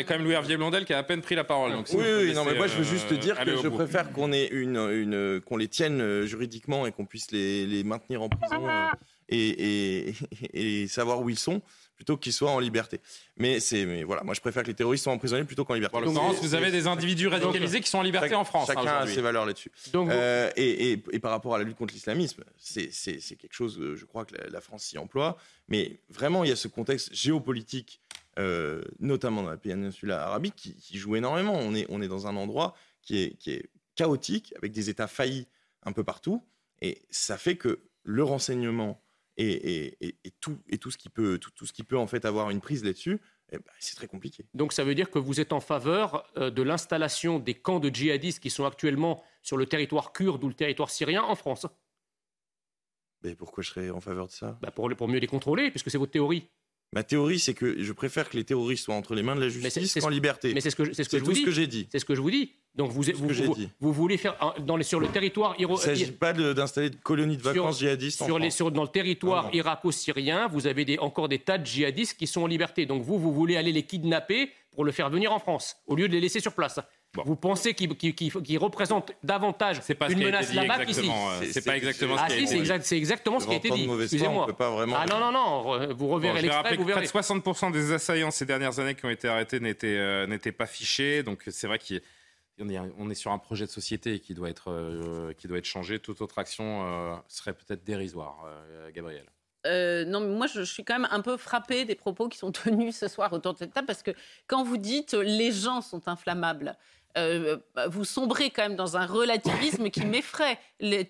a 0.00 0.04
quand 0.04 0.14
même 0.14 0.24
Louis 0.24 0.34
Hervier 0.34 0.56
Blondel 0.56 0.84
qui 0.84 0.94
a 0.94 0.98
à 0.98 1.02
peine 1.02 1.20
pris 1.20 1.34
la 1.34 1.44
parole. 1.44 1.72
Oui, 1.92 2.04
oui, 2.18 2.32
non, 2.34 2.44
mais 2.44 2.54
moi 2.54 2.66
je 2.66 2.76
veux 2.76 2.84
juste 2.84 3.12
dire 3.12 3.38
que 3.38 3.56
je 3.56 3.68
préfère 3.68 4.12
qu'on 4.12 4.21
ait 4.30 4.46
une, 4.48 4.76
une 4.76 5.40
qu'on 5.40 5.56
les 5.56 5.68
tienne 5.68 6.00
euh, 6.00 6.26
juridiquement 6.26 6.86
et 6.86 6.92
qu'on 6.92 7.06
puisse 7.06 7.32
les, 7.32 7.66
les, 7.66 7.82
maintenir 7.82 8.22
en 8.22 8.28
prison 8.28 8.68
euh, 8.68 8.88
et, 9.28 10.10
et, 10.10 10.14
et, 10.82 10.86
savoir 10.86 11.20
où 11.22 11.30
ils 11.30 11.38
sont 11.38 11.62
plutôt 11.96 12.16
qu'ils 12.16 12.32
soient 12.32 12.50
en 12.50 12.58
liberté. 12.58 13.00
Mais 13.36 13.60
c'est, 13.60 13.86
mais 13.86 14.02
voilà, 14.02 14.22
moi 14.22 14.34
je 14.34 14.40
préfère 14.40 14.62
que 14.62 14.68
les 14.68 14.74
terroristes 14.74 15.04
soient 15.04 15.12
emprisonnés 15.12 15.44
plutôt 15.44 15.64
qu'en 15.64 15.74
liberté. 15.74 15.96
En 15.96 16.32
vous 16.32 16.54
avez 16.54 16.70
des 16.70 16.86
individus 16.86 17.28
radicalisés 17.28 17.80
qui 17.80 17.88
sont 17.88 17.98
en 17.98 18.02
liberté 18.02 18.34
en 18.34 18.44
France. 18.44 18.66
Chacun 18.66 18.96
a 18.98 19.06
ses 19.06 19.20
valeurs 19.20 19.46
là-dessus. 19.46 19.70
Euh, 19.94 20.50
et, 20.56 20.92
et, 20.92 21.18
par 21.18 21.30
rapport 21.30 21.54
à 21.54 21.58
la 21.58 21.64
lutte 21.64 21.76
contre 21.76 21.94
l'islamisme, 21.94 22.44
c'est, 22.58 22.90
quelque 23.36 23.54
chose, 23.54 23.80
je 23.94 24.04
crois 24.04 24.24
que 24.24 24.34
la, 24.50 24.60
France 24.60 24.84
s'y 24.84 24.98
emploie. 24.98 25.36
Mais 25.68 26.00
vraiment, 26.10 26.44
il 26.44 26.50
y 26.50 26.52
a 26.52 26.56
ce 26.56 26.68
contexte 26.68 27.14
géopolitique, 27.14 28.00
euh, 28.38 28.82
notamment 28.98 29.42
dans 29.42 29.50
la 29.50 29.56
péninsule 29.56 30.10
arabique, 30.10 30.56
qui, 30.56 30.74
qui, 30.74 30.98
joue 30.98 31.16
énormément. 31.16 31.54
On 31.54 31.74
est, 31.74 31.86
on 31.88 32.02
est 32.02 32.08
dans 32.08 32.26
un 32.26 32.36
endroit 32.36 32.74
qui 33.02 33.22
est, 33.22 33.36
qui 33.38 33.52
est 33.52 33.68
chaotique, 33.94 34.54
avec 34.56 34.72
des 34.72 34.90
États 34.90 35.06
faillis 35.06 35.48
un 35.82 35.92
peu 35.92 36.04
partout. 36.04 36.44
Et 36.80 37.02
ça 37.10 37.38
fait 37.38 37.56
que 37.56 37.88
le 38.02 38.24
renseignement 38.24 39.02
et, 39.36 39.96
tout, 40.40 40.58
et 40.68 40.78
tout, 40.78 40.90
ce 40.90 40.98
qui 40.98 41.08
peut, 41.08 41.38
tout, 41.38 41.66
ce 41.66 41.72
qui 41.72 41.84
peut 41.84 41.96
en 41.96 42.06
fait 42.06 42.24
avoir 42.24 42.50
une 42.50 42.60
prise 42.60 42.84
là-dessus, 42.84 43.20
eh 43.50 43.58
ben, 43.58 43.72
c'est 43.80 43.96
très 43.96 44.06
compliqué. 44.06 44.46
Donc 44.54 44.72
ça 44.72 44.84
veut 44.84 44.94
dire 44.94 45.10
que 45.10 45.18
vous 45.18 45.40
êtes 45.40 45.52
en 45.52 45.60
faveur 45.60 46.30
euh, 46.36 46.50
de 46.50 46.62
l'installation 46.62 47.38
des 47.38 47.54
camps 47.54 47.80
de 47.80 47.88
djihadistes 47.88 48.40
qui 48.40 48.50
sont 48.50 48.64
actuellement 48.64 49.22
sur 49.42 49.56
le 49.56 49.66
territoire 49.66 50.12
kurde 50.12 50.42
ou 50.44 50.48
le 50.48 50.54
territoire 50.54 50.90
syrien 50.90 51.22
en 51.22 51.34
France? 51.34 51.66
Mais 53.22 53.34
pourquoi 53.34 53.62
je 53.62 53.70
serais 53.70 53.90
en 53.90 54.00
faveur 54.00 54.26
de 54.26 54.32
ça? 54.32 54.58
Bah, 54.60 54.70
pour, 54.70 54.88
pour 54.96 55.08
mieux 55.08 55.18
les 55.18 55.26
contrôler, 55.26 55.70
puisque 55.70 55.90
c'est 55.90 55.98
votre 55.98 56.12
théorie. 56.12 56.50
Ma 56.94 57.02
théorie, 57.02 57.38
c'est 57.38 57.54
que 57.54 57.82
je 57.82 57.92
préfère 57.92 58.28
que 58.28 58.36
les 58.36 58.44
terroristes 58.44 58.84
soient 58.84 58.94
entre 58.94 59.14
les 59.14 59.22
mains 59.22 59.34
de 59.34 59.40
la 59.40 59.48
justice 59.48 59.98
qu'en 59.98 60.10
liberté. 60.10 60.52
Mais 60.52 60.60
c'est 60.60 60.68
ce 60.68 60.76
que, 60.76 60.92
c'est 60.92 61.04
ce 61.04 61.08
que 61.08 61.18
je 61.18 61.24
vous 61.24 61.32
tout 61.32 61.38
ce 61.38 61.44
que 61.44 61.50
j'ai 61.50 61.66
dit. 61.66 61.88
C'est 61.90 61.98
ce 61.98 62.04
que 62.04 62.14
je 62.14 62.20
vous 62.20 62.30
dis. 62.30 62.52
Donc 62.74 62.90
vous, 62.90 63.02
vous, 63.14 63.28
vous, 63.80 63.92
voulez 63.92 64.18
faire 64.18 64.36
dans 64.60 64.76
les, 64.76 64.84
sur 64.84 65.00
le 65.00 65.08
territoire 65.08 65.54
Il 65.58 65.66
ne 65.66 65.76
s'agit 65.76 66.12
pas 66.12 66.34
d'installer 66.34 66.90
de 66.90 66.96
colonies 66.96 67.38
de 67.38 67.42
vacances 67.42 67.78
djihadistes 67.78 68.24
sur 68.24 68.34
en 68.34 68.38
les, 68.38 68.50
sur, 68.50 68.70
Dans 68.70 68.82
le 68.82 68.88
territoire 68.88 69.48
irako-syrien, 69.54 70.48
vous 70.48 70.66
avez 70.66 70.84
des, 70.84 70.98
encore 70.98 71.28
des 71.28 71.38
tas 71.38 71.56
de 71.56 71.64
djihadistes 71.64 72.18
qui 72.18 72.26
sont 72.26 72.42
en 72.42 72.46
liberté. 72.46 72.84
Donc 72.84 73.02
vous, 73.02 73.18
vous 73.18 73.32
voulez 73.32 73.56
aller 73.56 73.72
les 73.72 73.84
kidnapper 73.84 74.50
pour 74.72 74.84
le 74.84 74.92
faire 74.92 75.08
venir 75.08 75.32
en 75.32 75.38
France, 75.38 75.76
au 75.86 75.96
lieu 75.96 76.08
de 76.08 76.12
les 76.12 76.20
laisser 76.20 76.40
sur 76.40 76.54
place. 76.54 76.78
Vous 77.24 77.36
pensez 77.36 77.74
qu'il 77.74 78.58
représente 78.58 79.12
davantage 79.22 79.80
une 80.08 80.24
menace 80.24 80.54
là-bas 80.54 80.84
qu'ici 80.86 81.10
euh, 81.10 81.46
C'est 81.50 81.64
pas 81.64 81.76
exactement 81.76 82.16
ce 82.16 82.22
ah, 82.22 82.26
qui 82.26 82.32
a 82.32 82.36
été 82.38 82.62
dit. 82.62 82.82
C'est 82.82 82.96
exactement 82.96 83.38
ce 83.38 83.46
qui 83.46 83.52
a 83.52 83.56
été 83.56 83.70
dit. 83.70 83.88
Excusez-moi. 84.00 84.46
Ah 84.58 85.04
non, 85.08 85.20
non, 85.20 85.32
non. 85.32 85.92
Vous 85.94 86.08
reverrez 86.08 86.40
l'extrait, 86.40 86.76
vous 86.76 86.84
verrez. 86.84 87.06
Près 87.06 87.20
de 87.20 87.24
60% 87.24 87.72
des 87.72 87.92
assaillants 87.92 88.30
ces 88.30 88.46
dernières 88.46 88.78
années 88.78 88.94
qui 88.94 89.04
ont 89.04 89.10
été 89.10 89.28
arrêtés 89.28 89.60
n'étaient 89.60 89.98
euh, 89.98 90.52
pas 90.56 90.66
fichés. 90.66 91.22
Donc 91.22 91.42
c'est 91.48 91.66
vrai 91.66 91.78
qu'on 91.78 92.68
est, 92.70 92.78
on 92.98 93.10
est 93.10 93.14
sur 93.14 93.30
un 93.30 93.38
projet 93.38 93.66
de 93.66 93.70
société 93.70 94.18
qui 94.20 94.32
doit 94.32 94.48
être, 94.48 94.70
euh, 94.70 95.34
qui 95.34 95.48
doit 95.48 95.58
être 95.58 95.66
changé. 95.66 95.98
Toute 95.98 96.22
autre 96.22 96.38
action 96.38 97.22
serait 97.28 97.52
peut-être 97.52 97.84
dérisoire, 97.84 98.46
Gabriel. 98.94 99.26
non, 99.66 100.20
mais 100.20 100.34
moi, 100.34 100.46
je, 100.46 100.62
suis 100.62 100.82
quand 100.82 100.98
même 100.98 101.08
un 101.10 101.20
peu 101.20 101.36
frappée 101.36 101.84
des 101.84 101.94
propos 101.94 102.30
qui 102.30 102.38
sont 102.38 102.52
tenus 102.52 102.96
ce 102.96 103.08
soir 103.08 103.30
autour 103.34 103.52
de 103.52 103.58
cette 103.58 103.74
table, 103.74 103.86
parce 103.86 104.02
que 104.02 104.12
quand 104.46 104.64
vous 104.64 104.78
dites 104.78 105.12
les 105.12 105.52
gens 105.52 105.82
sont 105.82 106.08
inflammables, 106.08 106.74
euh, 107.18 107.58
vous 107.88 108.04
sombrez 108.04 108.50
quand 108.50 108.62
même 108.62 108.76
dans 108.76 108.96
un 108.96 109.06
relativisme 109.06 109.90
qui 109.90 110.00
m'effraie. 110.06 110.58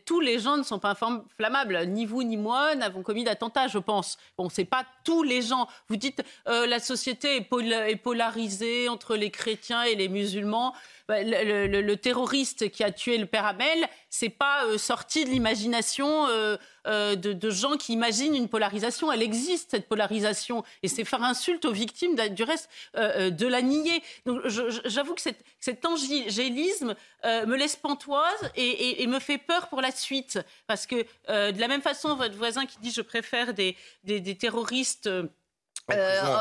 tous 0.05 0.21
les 0.21 0.39
gens 0.39 0.57
ne 0.57 0.63
sont 0.63 0.79
pas 0.79 0.97
inflammables. 1.01 1.87
Ni 1.87 2.07
vous 2.07 2.23
ni 2.23 2.37
moi 2.37 2.75
n'avons 2.75 3.03
commis 3.03 3.25
d'attentat, 3.25 3.69
je 3.69 3.79
pense. 3.79 4.19
Bon, 4.37 4.49
c'est 4.49 4.65
pas 4.65 4.85
tous 5.05 5.23
les 5.23 5.43
gens. 5.43 5.69
Vous 5.89 5.97
dites 5.97 6.23
euh, 6.49 6.67
la 6.67 6.81
société 6.81 7.37
est, 7.37 7.97
polarisée 7.97 8.89
entre 8.89 9.17
les 9.17 9.31
chrétiens 9.31 9.83
et 9.85 9.95
les 9.95 10.09
musulmans. 10.09 10.75
Bah, 11.13 11.23
le, 11.23 11.95
terroriste 11.97 12.71
qui 12.71 12.83
a 12.83 12.91
tué 12.91 13.19
le 13.19 13.27
père 13.27 13.45
Abel, 13.45 13.87
c'est 14.09 14.31
pas 14.31 14.65
euh, 14.65 14.79
sorti 14.79 15.27
de 15.27 15.29
l'imagination 15.29 16.27
euh, 16.29 16.57
euh, 16.87 17.17
de, 17.17 17.51
gens 17.51 17.77
qui 17.77 17.93
imaginent 17.93 18.35
une 18.35 18.49
polarisation. 18.49 19.13
Elle 19.13 19.21
existe 19.21 19.73
cette 19.73 19.89
polarisation 19.89 20.65
et 20.83 20.89
c'est 20.89 21.05
faire 21.05 21.23
insulte 21.23 21.67
aux 21.67 21.73
victimes 21.73 22.17
du 22.31 22.45
reste 22.45 22.71
de 22.95 23.47
la 23.47 23.61
nier. 23.61 24.03
Donc 24.25 24.41
j'avoue 24.47 25.13
que 25.13 25.21
cet, 25.21 25.45
cet 25.61 25.85
angélisme 25.85 26.95
me 27.25 27.57
laisse 27.57 27.77
pantoise 27.77 28.51
et, 28.57 29.07
me 29.07 29.19
fait 29.19 29.37
peur 29.37 29.69
pour 29.69 29.83
la 29.83 29.91
suite 29.91 30.39
parce 30.67 30.87
que 30.87 31.05
de 31.29 31.61
la 31.61 31.69
même 31.69 31.83
façon 31.83 32.17
votre 32.17 32.37
voisin 32.37 32.65
qui 32.65 32.79
dit 32.79 32.91
je 32.91 33.03
préfère 33.03 33.53
des, 33.53 33.77
des 34.05 34.35
terroristes 34.35 35.11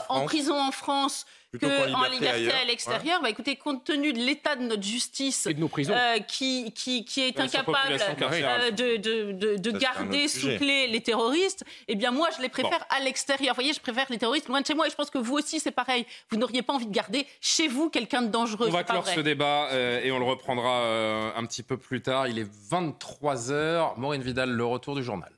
en 0.09 0.25
prison 0.25 0.57
en 0.57 0.71
France 0.71 1.25
qu'en 1.59 2.09
liberté, 2.09 2.51
à 2.51 2.65
l'extérieur. 2.65 3.21
Bah, 3.21 3.29
écoutez, 3.29 3.55
compte 3.55 3.83
tenu 3.83 4.13
de 4.13 4.19
l'état 4.19 4.55
de 4.55 4.63
notre 4.63 4.83
justice, 4.83 5.47
euh, 5.47 6.19
qui, 6.19 6.71
qui, 6.71 7.03
qui, 7.03 7.21
est 7.21 7.39
incapable 7.39 7.97
euh, 7.97 8.71
de, 8.71 8.97
de, 8.97 9.57
de, 9.57 9.71
garder 9.71 10.27
sous 10.27 10.57
clé 10.57 10.87
les 10.87 11.01
terroristes, 11.01 11.65
eh 11.87 11.95
bien 11.95 12.11
moi, 12.11 12.29
je 12.35 12.41
les 12.41 12.49
préfère 12.49 12.85
à 12.89 12.99
l'extérieur. 12.99 13.53
Vous 13.53 13.61
voyez, 13.61 13.73
je 13.73 13.81
préfère 13.81 14.05
les 14.09 14.17
terroristes 14.17 14.47
loin 14.47 14.61
de 14.61 14.65
chez 14.65 14.73
moi. 14.73 14.87
Et 14.87 14.89
je 14.89 14.95
pense 14.95 15.09
que 15.09 15.17
vous 15.17 15.35
aussi, 15.35 15.59
c'est 15.59 15.71
pareil. 15.71 16.05
Vous 16.29 16.37
n'auriez 16.37 16.61
pas 16.61 16.73
envie 16.73 16.87
de 16.87 16.93
garder 16.93 17.27
chez 17.41 17.67
vous 17.67 17.89
quelqu'un 17.89 18.21
de 18.21 18.29
dangereux. 18.29 18.67
On 18.69 18.71
va 18.71 18.83
clore 18.83 19.07
ce 19.07 19.19
débat 19.19 19.67
euh, 19.71 20.01
et 20.03 20.11
on 20.11 20.19
le 20.19 20.25
reprendra 20.25 21.35
un 21.35 21.45
petit 21.45 21.63
peu 21.63 21.77
plus 21.77 22.01
tard. 22.01 22.27
Il 22.27 22.39
est 22.39 22.49
23 22.69 23.35
h 23.51 23.99
Maureen 23.99 24.21
Vidal, 24.21 24.51
le 24.51 24.65
retour 24.65 24.95
du 24.95 25.03
journal. 25.03 25.31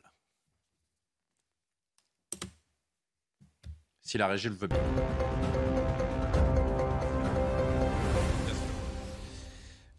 Si 4.02 4.18
la 4.18 4.28
régie 4.28 4.50
le 4.50 4.56
veut 4.56 4.68
bien. 4.68 4.78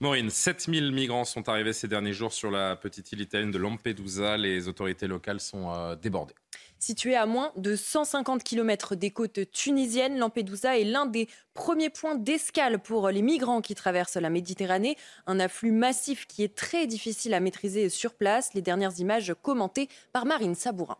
Maureen, 0.04 0.28
7000 0.28 0.92
migrants 0.92 1.24
sont 1.24 1.48
arrivés 1.48 1.72
ces 1.72 1.88
derniers 1.88 2.12
jours 2.12 2.34
sur 2.34 2.50
la 2.50 2.76
petite 2.76 3.10
île 3.12 3.22
italienne 3.22 3.50
de 3.50 3.56
Lampedusa. 3.56 4.36
Les 4.36 4.68
autorités 4.68 5.06
locales 5.06 5.40
sont 5.40 5.72
euh, 5.72 5.96
débordées. 5.96 6.34
Située 6.78 7.16
à 7.16 7.24
moins 7.24 7.52
de 7.56 7.74
150 7.74 8.44
km 8.44 8.96
des 8.96 9.10
côtes 9.10 9.50
tunisiennes, 9.50 10.18
Lampedusa 10.18 10.78
est 10.78 10.84
l'un 10.84 11.06
des 11.06 11.26
premiers 11.54 11.88
points 11.88 12.16
d'escale 12.16 12.80
pour 12.80 13.08
les 13.08 13.22
migrants 13.22 13.62
qui 13.62 13.74
traversent 13.74 14.16
la 14.16 14.28
Méditerranée. 14.28 14.98
Un 15.26 15.40
afflux 15.40 15.72
massif 15.72 16.26
qui 16.26 16.42
est 16.42 16.54
très 16.54 16.86
difficile 16.86 17.32
à 17.32 17.40
maîtriser 17.40 17.88
sur 17.88 18.12
place. 18.12 18.52
Les 18.52 18.60
dernières 18.60 19.00
images 19.00 19.34
commentées 19.40 19.88
par 20.12 20.26
Marine 20.26 20.54
Sabourin. 20.54 20.98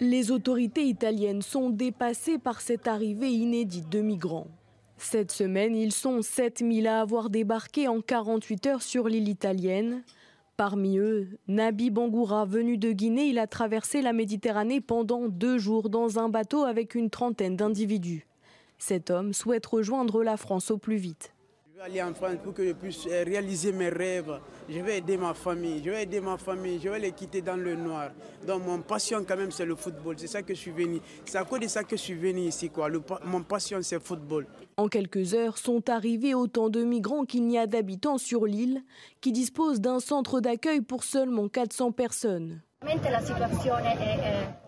Les 0.00 0.30
autorités 0.30 0.84
italiennes 0.84 1.42
sont 1.42 1.68
dépassées 1.68 2.38
par 2.38 2.62
cette 2.62 2.88
arrivée 2.88 3.32
inédite 3.32 3.90
de 3.90 4.00
migrants. 4.00 4.48
Cette 4.98 5.30
semaine, 5.30 5.76
ils 5.76 5.92
sont 5.92 6.22
7000 6.22 6.88
à 6.88 7.00
avoir 7.00 7.30
débarqué 7.30 7.86
en 7.86 8.00
48 8.00 8.66
heures 8.66 8.82
sur 8.82 9.08
l'île 9.08 9.28
italienne. 9.28 10.02
Parmi 10.56 10.98
eux, 10.98 11.28
Nabi 11.46 11.90
Bangoura, 11.90 12.44
venu 12.44 12.78
de 12.78 12.90
Guinée, 12.90 13.26
il 13.26 13.38
a 13.38 13.46
traversé 13.46 14.02
la 14.02 14.12
Méditerranée 14.12 14.80
pendant 14.80 15.28
deux 15.28 15.56
jours 15.56 15.88
dans 15.88 16.18
un 16.18 16.28
bateau 16.28 16.64
avec 16.64 16.96
une 16.96 17.10
trentaine 17.10 17.54
d'individus. 17.54 18.26
Cet 18.76 19.10
homme 19.10 19.32
souhaite 19.32 19.66
rejoindre 19.66 20.24
la 20.24 20.36
France 20.36 20.72
au 20.72 20.78
plus 20.78 20.96
vite. 20.96 21.32
Vais 21.78 21.84
aller 21.84 22.02
en 22.02 22.12
France 22.12 22.38
pour 22.42 22.54
que 22.54 22.66
je 22.66 22.72
puisse 22.72 23.06
euh, 23.06 23.22
réaliser 23.24 23.70
mes 23.70 23.88
rêves. 23.88 24.40
Je 24.68 24.80
vais 24.80 24.98
aider 24.98 25.16
ma 25.16 25.32
famille. 25.32 25.80
Je 25.84 25.90
vais 25.90 26.02
aider 26.02 26.20
ma 26.20 26.36
famille. 26.36 26.80
Je 26.82 26.88
vais 26.88 26.98
les 26.98 27.12
quitter 27.12 27.40
dans 27.40 27.54
le 27.54 27.76
noir. 27.76 28.10
Donc 28.44 28.66
mon 28.66 28.80
passion 28.80 29.24
quand 29.24 29.36
même 29.36 29.52
c'est 29.52 29.64
le 29.64 29.76
football. 29.76 30.16
C'est 30.18 30.26
ça 30.26 30.42
que 30.42 30.54
je 30.54 30.58
suis 30.58 30.72
venu. 30.72 30.98
C'est 31.24 31.38
à 31.38 31.44
cause 31.44 31.60
de 31.60 31.68
ça 31.68 31.84
que 31.84 31.96
je 31.96 32.02
suis 32.02 32.14
venu 32.14 32.40
ici 32.40 32.68
quoi. 32.68 32.88
mon 33.24 33.44
passion 33.44 33.78
c'est 33.80 33.94
le 33.94 34.00
football. 34.00 34.48
En 34.76 34.88
quelques 34.88 35.34
heures 35.34 35.56
sont 35.56 35.88
arrivés 35.88 36.34
autant 36.34 36.68
de 36.68 36.82
migrants 36.82 37.24
qu'il 37.24 37.46
n'y 37.46 37.58
a 37.58 37.68
d'habitants 37.68 38.18
sur 38.18 38.44
l'île, 38.44 38.82
qui 39.20 39.30
dispose 39.30 39.80
d'un 39.80 40.00
centre 40.00 40.40
d'accueil 40.40 40.80
pour 40.80 41.04
seulement 41.04 41.48
400 41.48 41.92
personnes. 41.92 42.60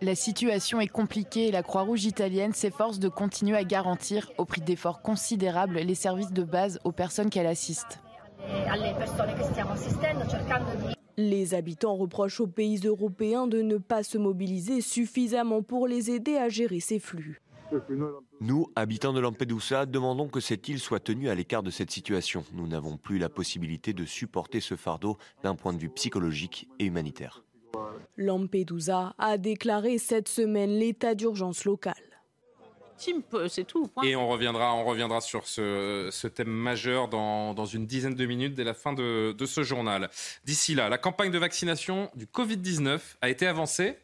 La 0.02 0.14
situation 0.16 0.80
est 0.80 0.88
compliquée 0.88 1.46
et 1.46 1.50
la 1.52 1.62
Croix-Rouge 1.62 2.04
italienne 2.06 2.52
s'efforce 2.52 2.98
de 2.98 3.08
continuer 3.08 3.56
à 3.56 3.62
garantir, 3.62 4.32
au 4.36 4.44
prix 4.44 4.60
d'efforts 4.60 5.00
considérables, 5.00 5.78
les 5.78 5.94
services 5.94 6.32
de 6.32 6.42
base 6.42 6.80
aux 6.84 6.90
personnes 6.90 7.30
qu'elle 7.30 7.46
assiste. 7.46 8.00
Les 11.16 11.54
habitants 11.54 11.94
reprochent 11.94 12.40
aux 12.40 12.46
pays 12.48 12.80
européens 12.84 13.46
de 13.46 13.62
ne 13.62 13.78
pas 13.78 14.02
se 14.02 14.18
mobiliser 14.18 14.80
suffisamment 14.80 15.62
pour 15.62 15.86
les 15.86 16.10
aider 16.10 16.36
à 16.36 16.48
gérer 16.48 16.80
ces 16.80 16.98
flux. 16.98 17.40
Nous, 18.40 18.66
habitants 18.74 19.12
de 19.12 19.20
Lampedusa, 19.20 19.86
demandons 19.86 20.28
que 20.28 20.40
cette 20.40 20.68
île 20.68 20.80
soit 20.80 20.98
tenue 20.98 21.28
à 21.28 21.36
l'écart 21.36 21.62
de 21.62 21.70
cette 21.70 21.92
situation. 21.92 22.44
Nous 22.54 22.66
n'avons 22.66 22.96
plus 22.96 23.18
la 23.18 23.28
possibilité 23.28 23.92
de 23.92 24.04
supporter 24.04 24.60
ce 24.60 24.74
fardeau 24.74 25.16
d'un 25.44 25.54
point 25.54 25.72
de 25.72 25.78
vue 25.78 25.90
psychologique 25.90 26.68
et 26.80 26.86
humanitaire. 26.86 27.44
Lampedusa 28.16 29.14
a 29.18 29.38
déclaré 29.38 29.98
cette 29.98 30.28
semaine 30.28 30.70
l'état 30.70 31.14
d'urgence 31.14 31.64
local. 31.64 31.94
C'est 33.48 33.64
tout. 33.66 33.90
Et 34.02 34.14
on 34.14 34.28
reviendra, 34.28 34.74
on 34.74 34.84
reviendra 34.84 35.22
sur 35.22 35.46
ce, 35.48 36.26
thème 36.26 36.50
majeur 36.50 37.08
dans, 37.08 37.64
une 37.64 37.86
dizaine 37.86 38.14
de 38.14 38.26
minutes 38.26 38.54
dès 38.54 38.64
la 38.64 38.74
fin 38.74 38.92
de, 38.92 39.32
de 39.32 39.46
ce 39.46 39.62
journal. 39.62 40.10
D'ici 40.44 40.74
là, 40.74 40.90
la 40.90 40.98
campagne 40.98 41.30
de 41.30 41.38
vaccination 41.38 42.10
du 42.14 42.26
Covid-19 42.26 43.00
a 43.22 43.30
été 43.30 43.46
avancée. 43.46 43.96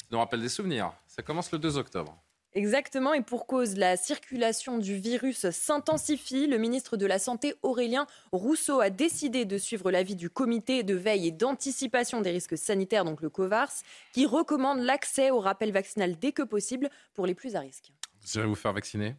Je 0.00 0.06
nous 0.12 0.18
rappelle 0.18 0.40
des 0.40 0.48
souvenirs. 0.48 0.92
Ça 1.06 1.22
commence 1.22 1.52
le 1.52 1.58
2 1.58 1.76
octobre. 1.76 2.16
Exactement, 2.58 3.14
et 3.14 3.22
pour 3.22 3.46
cause, 3.46 3.76
la 3.76 3.96
circulation 3.96 4.78
du 4.78 4.96
virus 4.96 5.48
s'intensifie. 5.50 6.48
Le 6.48 6.58
ministre 6.58 6.96
de 6.96 7.06
la 7.06 7.20
Santé, 7.20 7.54
Aurélien 7.62 8.08
Rousseau, 8.32 8.80
a 8.80 8.90
décidé 8.90 9.44
de 9.44 9.56
suivre 9.58 9.92
l'avis 9.92 10.16
du 10.16 10.28
comité 10.28 10.82
de 10.82 10.94
veille 10.94 11.28
et 11.28 11.30
d'anticipation 11.30 12.20
des 12.20 12.32
risques 12.32 12.58
sanitaires, 12.58 13.04
donc 13.04 13.22
le 13.22 13.30
COVARS, 13.30 13.70
qui 14.12 14.26
recommande 14.26 14.80
l'accès 14.80 15.30
au 15.30 15.38
rappel 15.38 15.70
vaccinal 15.70 16.18
dès 16.18 16.32
que 16.32 16.42
possible 16.42 16.90
pour 17.14 17.26
les 17.26 17.34
plus 17.36 17.54
à 17.54 17.60
risque. 17.60 17.92
Vous 18.22 18.38
irez 18.38 18.48
vous 18.48 18.56
faire 18.56 18.72
vacciner 18.72 19.14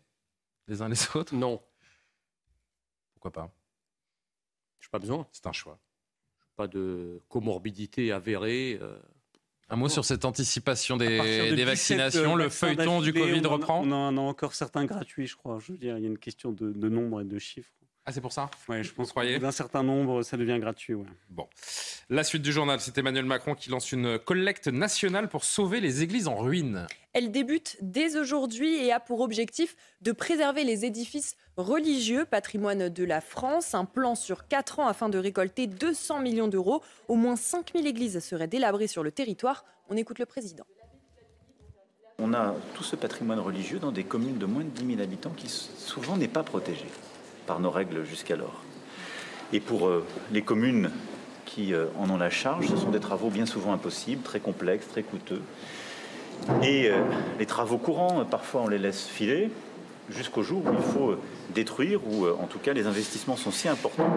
les 0.67 0.81
uns 0.81 0.89
les 0.89 0.99
autres? 1.15 1.33
Non. 1.33 1.63
Pourquoi 3.13 3.31
pas? 3.31 3.55
Je 4.81 4.87
n'ai 4.87 4.91
pas 4.91 4.99
besoin. 4.99 5.25
C'est 5.31 5.47
un 5.47 5.53
choix. 5.53 5.79
Pas 6.57 6.67
de 6.67 7.21
comorbidité 7.29 8.11
avérée. 8.11 8.79
Euh, 8.81 8.99
un 9.69 9.75
mot 9.75 9.89
sur 9.89 10.05
cette 10.05 10.25
anticipation 10.25 10.97
des, 10.97 11.63
vaccinations. 11.63 12.35
Le 12.35 12.49
feuilleton 12.49 13.01
du 13.01 13.13
Covid 13.13 13.41
reprend 13.45 13.81
on 13.85 13.91
en 13.91 14.17
a 14.17 14.21
encore 14.21 14.53
certains 14.53 14.85
gratuits, 14.85 15.27
je 15.27 15.35
crois. 15.35 15.59
Je 15.59 15.71
veux 15.71 15.77
dire, 15.77 15.97
il 15.97 16.03
y 16.03 16.05
a 16.05 16.09
une 16.09 16.17
question 16.17 16.51
de, 16.51 16.89
nombre 16.89 17.21
et 17.21 17.25
de 17.25 17.39
chiffres. 17.39 17.71
Ah, 18.05 18.11
c'est 18.11 18.21
pour 18.21 18.33
ça? 18.33 18.49
Oui, 18.67 18.83
je 18.83 18.91
pense 18.91 19.13
d'un 19.13 19.51
certain 19.51 19.83
nombre, 19.83 20.23
ça 20.23 20.35
devient 20.35 20.57
gratuit. 20.59 20.95
Ouais. 20.95 21.05
Bon. 21.29 21.47
La 22.09 22.23
suite 22.23 22.41
du 22.41 22.51
journal, 22.51 22.79
c'est 22.79 22.97
Emmanuel 22.97 23.25
Macron 23.25 23.53
qui 23.53 23.69
lance 23.69 23.91
une 23.91 24.17
collecte 24.17 24.67
nationale 24.67 25.29
pour 25.29 25.43
sauver 25.43 25.79
les 25.79 26.01
églises 26.01 26.27
en 26.27 26.37
ruine. 26.37 26.87
Elle 27.13 27.31
débute 27.31 27.77
dès 27.81 28.17
aujourd'hui 28.17 28.83
et 28.83 28.91
a 28.91 28.99
pour 28.99 29.19
objectif 29.21 29.75
de 30.01 30.11
préserver 30.11 30.63
les 30.63 30.85
édifices 30.85 31.35
religieux, 31.55 32.25
patrimoine 32.25 32.89
de 32.89 33.03
la 33.03 33.21
France. 33.21 33.75
Un 33.75 33.85
plan 33.85 34.15
sur 34.15 34.47
4 34.47 34.79
ans 34.79 34.87
afin 34.87 35.09
de 35.09 35.19
récolter 35.19 35.67
200 35.67 36.21
millions 36.21 36.47
d'euros. 36.47 36.81
Au 37.09 37.15
moins 37.15 37.35
5000 37.35 37.85
églises 37.85 38.19
seraient 38.21 38.47
délabrées 38.47 38.87
sur 38.87 39.03
le 39.03 39.11
territoire. 39.11 39.65
On 39.87 39.97
écoute 39.97 40.17
le 40.17 40.25
président. 40.25 40.65
On 42.17 42.33
a 42.33 42.55
tout 42.73 42.83
ce 42.83 42.95
patrimoine 42.95 43.39
religieux 43.39 43.77
dans 43.77 43.91
des 43.91 44.03
communes 44.03 44.39
de 44.39 44.47
moins 44.47 44.63
de 44.63 44.69
10 44.69 44.95
000 44.95 45.01
habitants 45.01 45.33
qui 45.37 45.47
souvent 45.47 46.17
n'est 46.17 46.27
pas 46.27 46.41
protégé 46.41 46.85
par 47.49 47.59
nos 47.59 47.71
règles 47.71 48.05
jusqu'alors. 48.05 48.61
Et 49.53 49.59
pour 49.59 49.87
euh, 49.87 50.05
les 50.31 50.43
communes 50.43 50.91
qui 51.45 51.73
euh, 51.73 51.87
en 51.97 52.07
ont 52.11 52.17
la 52.17 52.29
charge, 52.29 52.67
ce 52.67 52.77
sont 52.77 52.91
des 52.91 52.99
travaux 52.99 53.31
bien 53.31 53.47
souvent 53.47 53.73
impossibles, 53.73 54.21
très 54.21 54.39
complexes, 54.39 54.87
très 54.87 55.01
coûteux. 55.01 55.41
Et 56.61 56.91
euh, 56.91 57.01
les 57.39 57.47
travaux 57.47 57.79
courants, 57.79 58.23
parfois 58.23 58.61
on 58.61 58.67
les 58.67 58.77
laisse 58.77 59.07
filer 59.07 59.49
jusqu'au 60.11 60.43
jour 60.43 60.61
où 60.63 60.73
il 60.73 60.93
faut 60.93 61.15
détruire, 61.55 62.01
ou 62.07 62.27
en 62.27 62.45
tout 62.45 62.59
cas 62.59 62.73
les 62.73 62.85
investissements 62.85 63.35
sont 63.35 63.51
si 63.51 63.67
importants 63.67 64.11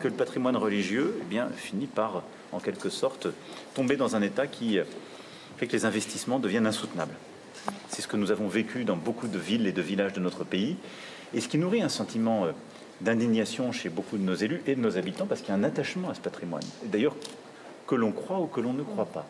que 0.00 0.06
le 0.06 0.14
patrimoine 0.14 0.56
religieux 0.56 1.18
eh 1.20 1.24
bien, 1.24 1.48
finit 1.56 1.86
par, 1.86 2.22
en 2.52 2.60
quelque 2.60 2.88
sorte, 2.88 3.26
tomber 3.74 3.96
dans 3.96 4.14
un 4.14 4.22
état 4.22 4.46
qui 4.46 4.78
fait 5.56 5.66
que 5.66 5.72
les 5.72 5.84
investissements 5.84 6.40
deviennent 6.40 6.66
insoutenables. 6.66 7.14
C'est 7.88 8.02
ce 8.02 8.08
que 8.08 8.16
nous 8.16 8.32
avons 8.32 8.48
vécu 8.48 8.84
dans 8.84 8.96
beaucoup 8.96 9.28
de 9.28 9.38
villes 9.38 9.68
et 9.68 9.72
de 9.72 9.82
villages 9.82 10.14
de 10.14 10.20
notre 10.20 10.42
pays, 10.42 10.76
et 11.32 11.40
ce 11.40 11.46
qui 11.46 11.58
nourrit 11.58 11.82
un 11.82 11.88
sentiment 11.88 12.48
d'indignation 13.00 13.72
chez 13.72 13.88
beaucoup 13.88 14.18
de 14.18 14.22
nos 14.22 14.34
élus 14.34 14.62
et 14.66 14.74
de 14.74 14.80
nos 14.80 14.96
habitants, 14.96 15.26
parce 15.26 15.40
qu'il 15.40 15.50
y 15.50 15.52
a 15.52 15.56
un 15.56 15.64
attachement 15.64 16.10
à 16.10 16.14
ce 16.14 16.20
patrimoine. 16.20 16.64
D'ailleurs, 16.84 17.16
que 17.86 17.94
l'on 17.94 18.12
croit 18.12 18.40
ou 18.40 18.46
que 18.46 18.60
l'on 18.60 18.72
ne 18.72 18.82
croit 18.82 19.06
pas. 19.06 19.26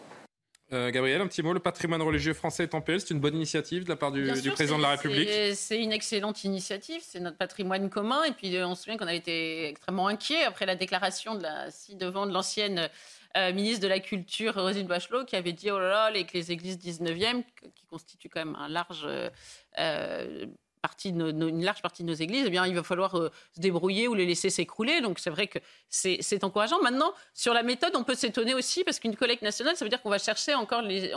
Euh, 0.72 0.90
Gabriel, 0.90 1.20
un 1.20 1.28
petit 1.28 1.42
mot. 1.42 1.52
Le 1.52 1.60
patrimoine 1.60 2.02
religieux 2.02 2.34
français 2.34 2.64
est 2.64 2.74
en 2.74 2.80
PL. 2.80 3.00
C'est 3.00 3.14
une 3.14 3.20
bonne 3.20 3.36
initiative 3.36 3.84
de 3.84 3.88
la 3.88 3.96
part 3.96 4.10
du, 4.10 4.24
président 4.50 4.78
de 4.78 4.82
la 4.82 4.90
République? 4.90 5.28
C'est 5.54 5.80
une 5.80 5.92
excellente 5.92 6.42
initiative. 6.42 7.00
C'est 7.04 7.20
notre 7.20 7.36
patrimoine 7.36 7.88
commun. 7.88 8.24
Et 8.24 8.32
puis, 8.32 8.56
euh, 8.56 8.66
on 8.66 8.74
se 8.74 8.82
souvient 8.82 8.96
qu'on 8.96 9.06
avait 9.06 9.16
été 9.16 9.68
extrêmement 9.68 10.08
inquiets 10.08 10.42
après 10.42 10.66
la 10.66 10.74
déclaration 10.74 11.36
de 11.36 11.42
la 11.42 11.70
ci-devant 11.70 12.26
de 12.26 12.32
l'ancienne 12.32 12.90
euh, 13.36 13.52
ministre 13.52 13.82
de 13.82 13.88
la 13.88 14.00
Culture, 14.00 14.54
Rosine 14.54 14.88
Bachelot, 14.88 15.24
qui 15.24 15.36
avait 15.36 15.52
dit 15.52 15.70
oh 15.70 15.78
là 15.78 15.88
là, 15.88 16.10
les, 16.10 16.24
que 16.24 16.32
les 16.32 16.50
églises 16.50 16.78
19e, 16.78 17.44
qui 17.74 17.84
constituent 17.86 18.28
quand 18.28 18.44
même 18.44 18.56
un 18.56 18.68
large 18.68 19.06
une 21.04 21.64
large 21.64 21.82
partie 21.82 22.02
de 22.02 22.08
nos 22.08 22.14
églises, 22.14 22.44
eh 22.46 22.50
bien, 22.50 22.66
il 22.66 22.74
va 22.74 22.82
falloir 22.82 23.16
euh, 23.16 23.30
se 23.54 23.60
débrouiller 23.60 24.08
ou 24.08 24.14
les 24.14 24.26
laisser 24.26 24.50
s'écrouler. 24.50 25.00
Donc, 25.00 25.18
c'est 25.18 25.30
vrai 25.30 25.46
que 25.46 25.58
c'est 25.88 26.44
encourageant. 26.44 26.80
Maintenant, 26.82 27.12
sur 27.34 27.54
la 27.54 27.62
méthode, 27.62 27.92
on 27.94 28.04
peut 28.04 28.14
s'étonner 28.14 28.54
aussi 28.54 28.84
parce 28.84 28.98
qu'une 28.98 29.16
collecte 29.16 29.42
nationale, 29.42 29.76
ça 29.76 29.84
veut 29.84 29.88
dire 29.88 30.02
qu'on 30.02 30.10
va 30.10 30.18
chercher 30.18 30.54
encore 30.54 30.82
les, 30.82 31.12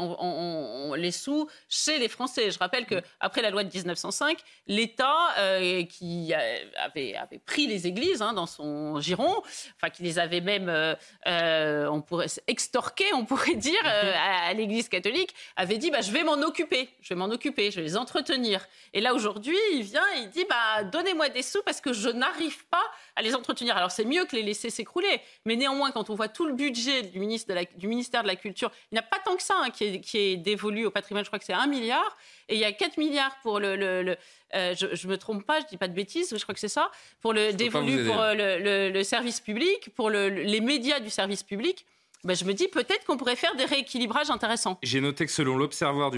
les, 0.97 1.11
sous 1.11 1.49
chez 1.67 1.99
les 1.99 2.07
Français. 2.07 2.51
Je 2.51 2.59
rappelle 2.59 2.85
qu'après 2.85 3.41
la 3.41 3.49
loi 3.49 3.63
de 3.63 3.75
1905, 3.75 4.39
l'État 4.67 5.15
euh, 5.37 5.83
qui 5.83 6.33
avait, 6.33 7.15
avait, 7.15 7.39
pris 7.39 7.67
les 7.67 7.87
églises 7.87 8.21
hein, 8.21 8.33
dans 8.33 8.45
son 8.45 8.99
giron, 8.99 9.41
enfin, 9.75 9.89
qui 9.89 10.03
les 10.03 10.19
avait 10.19 10.41
même, 10.41 10.69
euh, 10.69 11.87
on 11.87 12.01
pourrait 12.01 12.27
extorquer, 12.47 13.13
on 13.13 13.25
pourrait 13.25 13.55
dire, 13.55 13.81
à, 13.85 14.53
l'Église 14.53 14.89
catholique, 14.89 15.33
avait 15.55 15.77
dit 15.77 15.91
bah, 15.91 16.01
je 16.01 16.11
vais 16.11 16.23
m'en 16.23 16.41
occuper, 16.41 16.89
je 17.01 17.09
vais 17.09 17.19
m'en 17.19 17.29
occuper, 17.29 17.71
je 17.71 17.77
vais 17.77 17.83
les 17.83 17.97
entretenir. 17.97 18.67
Et 18.93 19.01
là, 19.01 19.13
aujourd'hui, 19.13 19.58
il 19.73 19.83
vient 19.83 20.05
et 20.15 20.19
il 20.19 20.29
dit 20.29 20.45
bah, 20.49 20.83
Donnez-moi 20.83 21.29
des 21.29 21.41
sous 21.41 21.61
parce 21.63 21.81
que 21.81 21.93
je 21.93 22.09
n'arrive 22.09 22.65
pas 22.67 22.83
à 23.15 23.21
les 23.21 23.35
entretenir. 23.35 23.75
Alors, 23.77 23.91
c'est 23.91 24.05
mieux 24.05 24.25
que 24.25 24.35
les 24.35 24.43
laisser 24.43 24.69
s'écrouler. 24.69 25.21
Mais 25.45 25.55
néanmoins, 25.55 25.91
quand 25.91 26.09
on 26.09 26.15
voit 26.15 26.27
tout 26.27 26.45
le 26.45 26.53
budget 26.53 27.03
du, 27.03 27.19
ministre 27.19 27.53
du 27.75 27.87
ministère 27.87 28.23
de 28.23 28.27
la 28.27 28.35
Culture, 28.35 28.71
il 28.91 28.95
n'y 28.95 28.99
a 28.99 29.03
pas 29.03 29.19
tant 29.23 29.35
que 29.35 29.43
ça 29.43 29.55
hein, 29.57 29.69
qui, 29.69 29.83
est, 29.85 30.01
qui, 30.01 30.17
est, 30.17 30.37
dévolu 30.37 30.85
au 30.85 30.91
patrimoine. 30.91 31.23
Je 31.23 31.29
crois 31.29 31.39
que 31.39 31.45
c'est 31.45 31.53
1 31.53 31.67
milliard. 31.67 32.17
Et 32.47 32.55
il 32.55 32.59
y 32.59 32.65
a 32.65 32.71
4 32.71 32.97
milliards 32.97 33.35
pour 33.41 33.59
le. 33.59 33.75
le, 33.75 34.17
euh, 34.55 34.73
je 34.75 35.07
ne 35.07 35.11
me 35.11 35.17
trompe 35.17 35.45
pas, 35.45 35.59
je 35.59 35.65
ne 35.65 35.69
dis 35.69 35.77
pas 35.77 35.87
de 35.87 35.93
bêtises, 35.93 36.33
je 36.35 36.41
crois 36.41 36.53
que 36.55 36.59
c'est 36.59 36.67
ça, 36.67 36.89
pour 37.21 37.33
le 37.33 37.53
dévolu 37.53 38.05
pour 38.05 38.17
le, 38.33 39.03
service 39.03 39.39
public, 39.41 39.93
pour 39.95 40.09
les 40.09 40.61
médias 40.61 40.99
du 40.99 41.11
service 41.11 41.43
public. 41.43 41.85
Bah, 42.25 42.33
je 42.33 42.43
me 42.43 42.53
dis 42.53 42.67
peut-être 42.67 43.05
qu'on 43.05 43.15
pourrait 43.15 43.37
faire 43.37 43.55
des 43.55 43.63
rééquilibrages 43.63 44.29
intéressants. 44.29 44.77
J'ai 44.83 44.99
noté 44.99 45.25
que 45.25 45.31
selon 45.31 45.57
l'Observatoire 45.57 46.09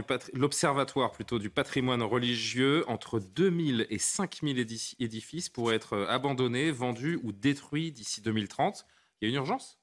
du, 1.12 1.16
plutôt 1.16 1.38
du 1.38 1.50
patrimoine 1.52 2.02
religieux, 2.02 2.84
entre 2.88 3.20
2000 3.20 3.86
et 3.90 4.00
5000 4.00 4.60
édifices 5.00 5.50
pourraient 5.50 5.76
être 5.76 5.94
euh, 5.94 6.08
abandonnés, 6.08 6.72
vendus 6.72 7.20
ou 7.24 7.32
détruits 7.32 7.92
d'ici 7.92 8.22
2030. 8.22 8.86
Il 9.22 9.26
y 9.26 9.28
a 9.28 9.30
une 9.30 9.36
urgence? 9.36 9.78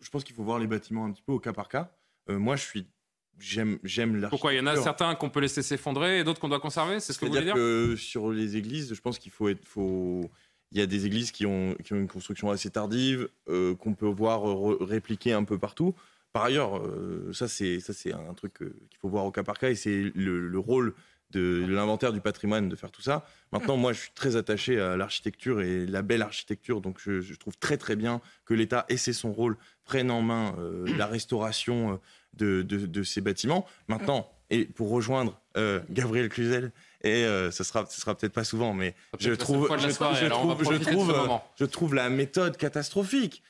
Je 0.00 0.10
pense 0.10 0.22
qu'il 0.22 0.36
faut 0.36 0.44
voir 0.44 0.60
les 0.60 0.68
bâtiments 0.68 1.06
un 1.06 1.10
petit 1.10 1.22
peu 1.22 1.32
au 1.32 1.40
cas 1.40 1.52
par 1.52 1.68
cas. 1.68 1.90
Euh, 2.30 2.38
moi, 2.38 2.54
je 2.54 2.62
suis 2.62 2.86
j'aime 3.40 3.78
j'aime 3.82 4.26
Pourquoi? 4.30 4.52
Il 4.52 4.58
y 4.58 4.60
en 4.60 4.66
a 4.66 4.76
certains 4.76 5.14
qu'on 5.14 5.30
peut 5.30 5.40
laisser 5.40 5.62
s'effondrer 5.62 6.20
et 6.20 6.24
d'autres 6.24 6.40
qu'on 6.40 6.48
doit 6.48 6.60
conserver 6.60 7.00
C'est 7.00 7.12
ce 7.12 7.18
que 7.18 7.26
vous 7.26 7.32
voulez 7.32 7.44
dire? 7.44 7.54
que 7.54 7.96
sur 7.96 8.30
les 8.30 8.56
églises, 8.56 8.94
je 8.94 9.00
pense 9.00 9.18
qu'il 9.18 9.32
faut 9.32 9.48
être 9.48 9.64
faut 9.64 10.30
il 10.72 10.78
y 10.78 10.82
a 10.82 10.86
des 10.86 11.06
églises 11.06 11.30
qui 11.30 11.46
ont, 11.46 11.74
une 11.90 12.08
construction 12.08 12.50
assez 12.50 12.70
tardive, 12.70 13.28
euh, 13.48 13.74
qu'on 13.74 13.94
peut 13.94 14.06
voir 14.06 14.42
répliquer 14.80 15.32
un 15.32 15.44
peu 15.44 15.58
partout. 15.58 15.94
Par 16.32 16.44
ailleurs, 16.44 16.82
c'est 17.32 17.80
ça 17.80 17.92
c'est 17.94 18.12
un 18.12 18.34
truc 18.34 18.58
qu'il 18.58 18.98
faut 19.00 19.08
voir 19.08 19.24
au 19.24 19.30
cas 19.30 19.42
par 19.42 19.58
cas 19.58 19.70
et 19.70 19.74
c'est 19.74 20.12
le, 20.14 20.58
rôle 20.58 20.94
de 21.30 21.64
l'inventaire 21.66 22.12
du 22.12 22.20
patrimoine 22.20 22.68
de 22.68 22.76
faire 22.76 22.90
tout 22.90 23.00
ça. 23.00 23.26
Maintenant, 23.50 23.78
moi, 23.78 23.94
je 23.94 24.00
suis 24.00 24.12
très 24.14 24.36
attaché 24.36 24.78
à 24.78 24.96
l'architecture 24.98 25.62
et 25.62 25.86
la 25.86 26.02
belle 26.02 26.20
architecture, 26.20 26.82
donc 26.82 27.00
je, 27.00 27.34
trouve 27.34 27.56
très 27.56 27.78
très 27.78 27.96
bien 27.96 28.20
que 28.44 28.52
l'État, 28.52 28.84
et 28.90 28.98
c'est 28.98 29.14
son 29.14 29.32
rôle, 29.32 29.56
prenne 29.84 30.10
en 30.10 30.20
main 30.20 30.54
la 30.98 31.06
restauration 31.06 31.98
de, 32.34 33.02
ces 33.02 33.22
bâtiments. 33.22 33.66
Maintenant, 33.88 34.30
et 34.50 34.66
pour 34.66 34.90
rejoindre 34.90 35.40
Gabriel 35.88 36.28
Cluzel, 36.28 36.72
et 37.02 37.24
euh, 37.24 37.50
ce 37.50 37.64
sera, 37.64 37.86
ce 37.88 38.00
sera 38.00 38.16
peut-être 38.16 38.32
pas 38.32 38.44
souvent, 38.44 38.74
mais 38.74 38.94
je 39.18 39.32
trouve, 39.32 39.68
je, 39.78 39.88
trouve, 39.90 40.16
je, 41.56 41.64
trouve, 41.64 41.94
la 41.94 42.08
méthode 42.08 42.56
catastrophique. 42.56 43.42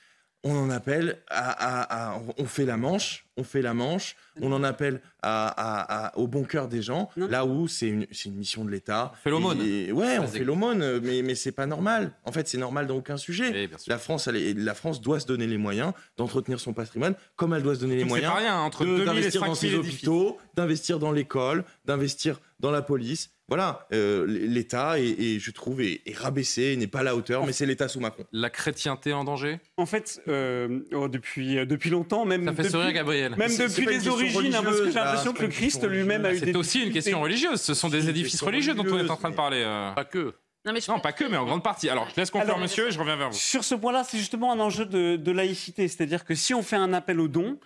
On 0.44 0.56
en 0.56 0.70
appelle 0.70 1.18
à, 1.28 2.20
on 2.36 2.44
fait 2.44 2.64
la 2.64 2.76
manche, 2.76 3.26
on 3.36 3.42
fait 3.42 3.60
la 3.60 3.74
manche, 3.74 4.14
on 4.40 4.52
en 4.52 4.62
appelle 4.62 5.00
à, 5.20 6.12
au 6.14 6.28
bon 6.28 6.44
cœur 6.44 6.68
des 6.68 6.80
gens, 6.80 7.10
là 7.16 7.44
où 7.44 7.66
c'est 7.66 7.88
une, 7.88 8.06
une, 8.24 8.34
mission 8.34 8.64
de 8.64 8.70
l'État. 8.70 9.10
On 9.14 9.16
fait 9.16 9.30
l'aumône. 9.30 9.58
Ouais, 9.92 10.20
on 10.20 10.28
fait 10.28 10.44
l'aumône, 10.44 11.00
mais, 11.00 11.22
mais 11.22 11.34
c'est 11.34 11.50
pas 11.50 11.66
normal. 11.66 12.12
En 12.24 12.30
fait, 12.30 12.46
c'est 12.46 12.58
normal 12.58 12.86
dans 12.86 12.96
aucun 12.96 13.16
sujet. 13.16 13.68
la, 13.88 13.98
France, 13.98 14.28
elle, 14.28 14.62
la 14.62 14.74
France 14.74 15.00
doit 15.00 15.18
se 15.18 15.26
donner 15.26 15.48
les 15.48 15.58
moyens 15.58 15.92
d'entretenir 16.16 16.60
son 16.60 16.72
patrimoine, 16.72 17.16
comme 17.34 17.52
elle 17.52 17.64
doit 17.64 17.74
se 17.74 17.80
donner 17.80 17.96
les 17.96 18.04
moyens 18.04 18.32
d'investir 18.78 19.44
dans 19.44 19.56
ses 19.56 19.74
hôpitaux, 19.74 20.38
d'investir 20.54 21.00
dans 21.00 21.10
l'école, 21.10 21.64
d'investir 21.84 22.40
dans 22.60 22.70
la 22.70 22.82
police. 22.82 23.30
Voilà, 23.48 23.86
euh, 23.94 24.26
l'État, 24.26 24.98
et, 24.98 25.38
je 25.40 25.50
trouve, 25.50 25.80
est, 25.80 26.02
rabaissé, 26.14 26.76
n'est 26.76 26.86
pas 26.86 27.00
à 27.00 27.02
la 27.02 27.16
hauteur, 27.16 27.46
mais 27.46 27.52
c'est 27.52 27.64
l'État 27.64 27.88
sous 27.88 27.98
Macron. 27.98 28.24
La 28.30 28.50
chrétienté 28.50 29.14
en 29.14 29.24
danger? 29.24 29.58
En 29.78 29.86
fait, 29.86 30.20
euh, 30.28 30.80
oh, 30.92 31.08
depuis, 31.08 31.56
euh, 31.56 31.64
depuis 31.64 31.88
longtemps, 31.88 32.26
même. 32.26 32.44
Ça 32.44 32.52
fait 32.52 32.64
depuis, 32.64 32.72
sourire, 32.72 32.92
Gabriel. 32.92 33.36
Même 33.36 33.56
depuis 33.56 33.86
les 33.86 34.06
origines, 34.06 34.54
hein, 34.54 34.62
parce 34.62 34.80
que 34.80 34.88
j'ai 34.88 34.94
l'impression 34.94 35.32
que 35.32 35.42
le 35.42 35.48
Christ 35.48 35.88
lui-même 35.88 36.26
a 36.26 36.34
eu 36.34 36.38
C'est 36.38 36.56
aussi 36.56 36.84
une 36.84 36.92
question 36.92 37.22
religieuse. 37.22 37.60
Ce 37.60 37.72
sont 37.72 37.88
des 37.88 38.10
édifices 38.10 38.42
religieux 38.42 38.74
dont 38.74 38.84
on 38.86 38.98
est 38.98 39.10
en 39.10 39.16
train 39.16 39.30
de 39.30 39.36
parler. 39.36 39.62
Pas 39.96 40.04
que. 40.04 40.34
Non, 40.66 40.74
mais 40.74 41.00
pas 41.00 41.12
que, 41.12 41.24
mais 41.24 41.38
en 41.38 41.46
grande 41.46 41.62
partie. 41.62 41.88
Alors, 41.88 42.06
je 42.10 42.20
laisse 42.20 42.30
conclure, 42.30 42.58
monsieur, 42.58 42.88
et 42.88 42.90
je 42.90 42.98
reviens 42.98 43.16
vers 43.16 43.30
vous. 43.30 43.36
Sur 43.36 43.64
ce 43.64 43.74
point-là, 43.74 44.04
c'est 44.04 44.18
justement 44.18 44.52
un 44.52 44.60
enjeu 44.60 44.84
de, 44.84 45.32
laïcité. 45.32 45.88
C'est-à-dire 45.88 46.26
que 46.26 46.34
si 46.34 46.52
on 46.52 46.62
fait 46.62 46.76
un 46.76 46.92
appel 46.92 47.18
aux 47.18 47.28
dons, 47.28 47.58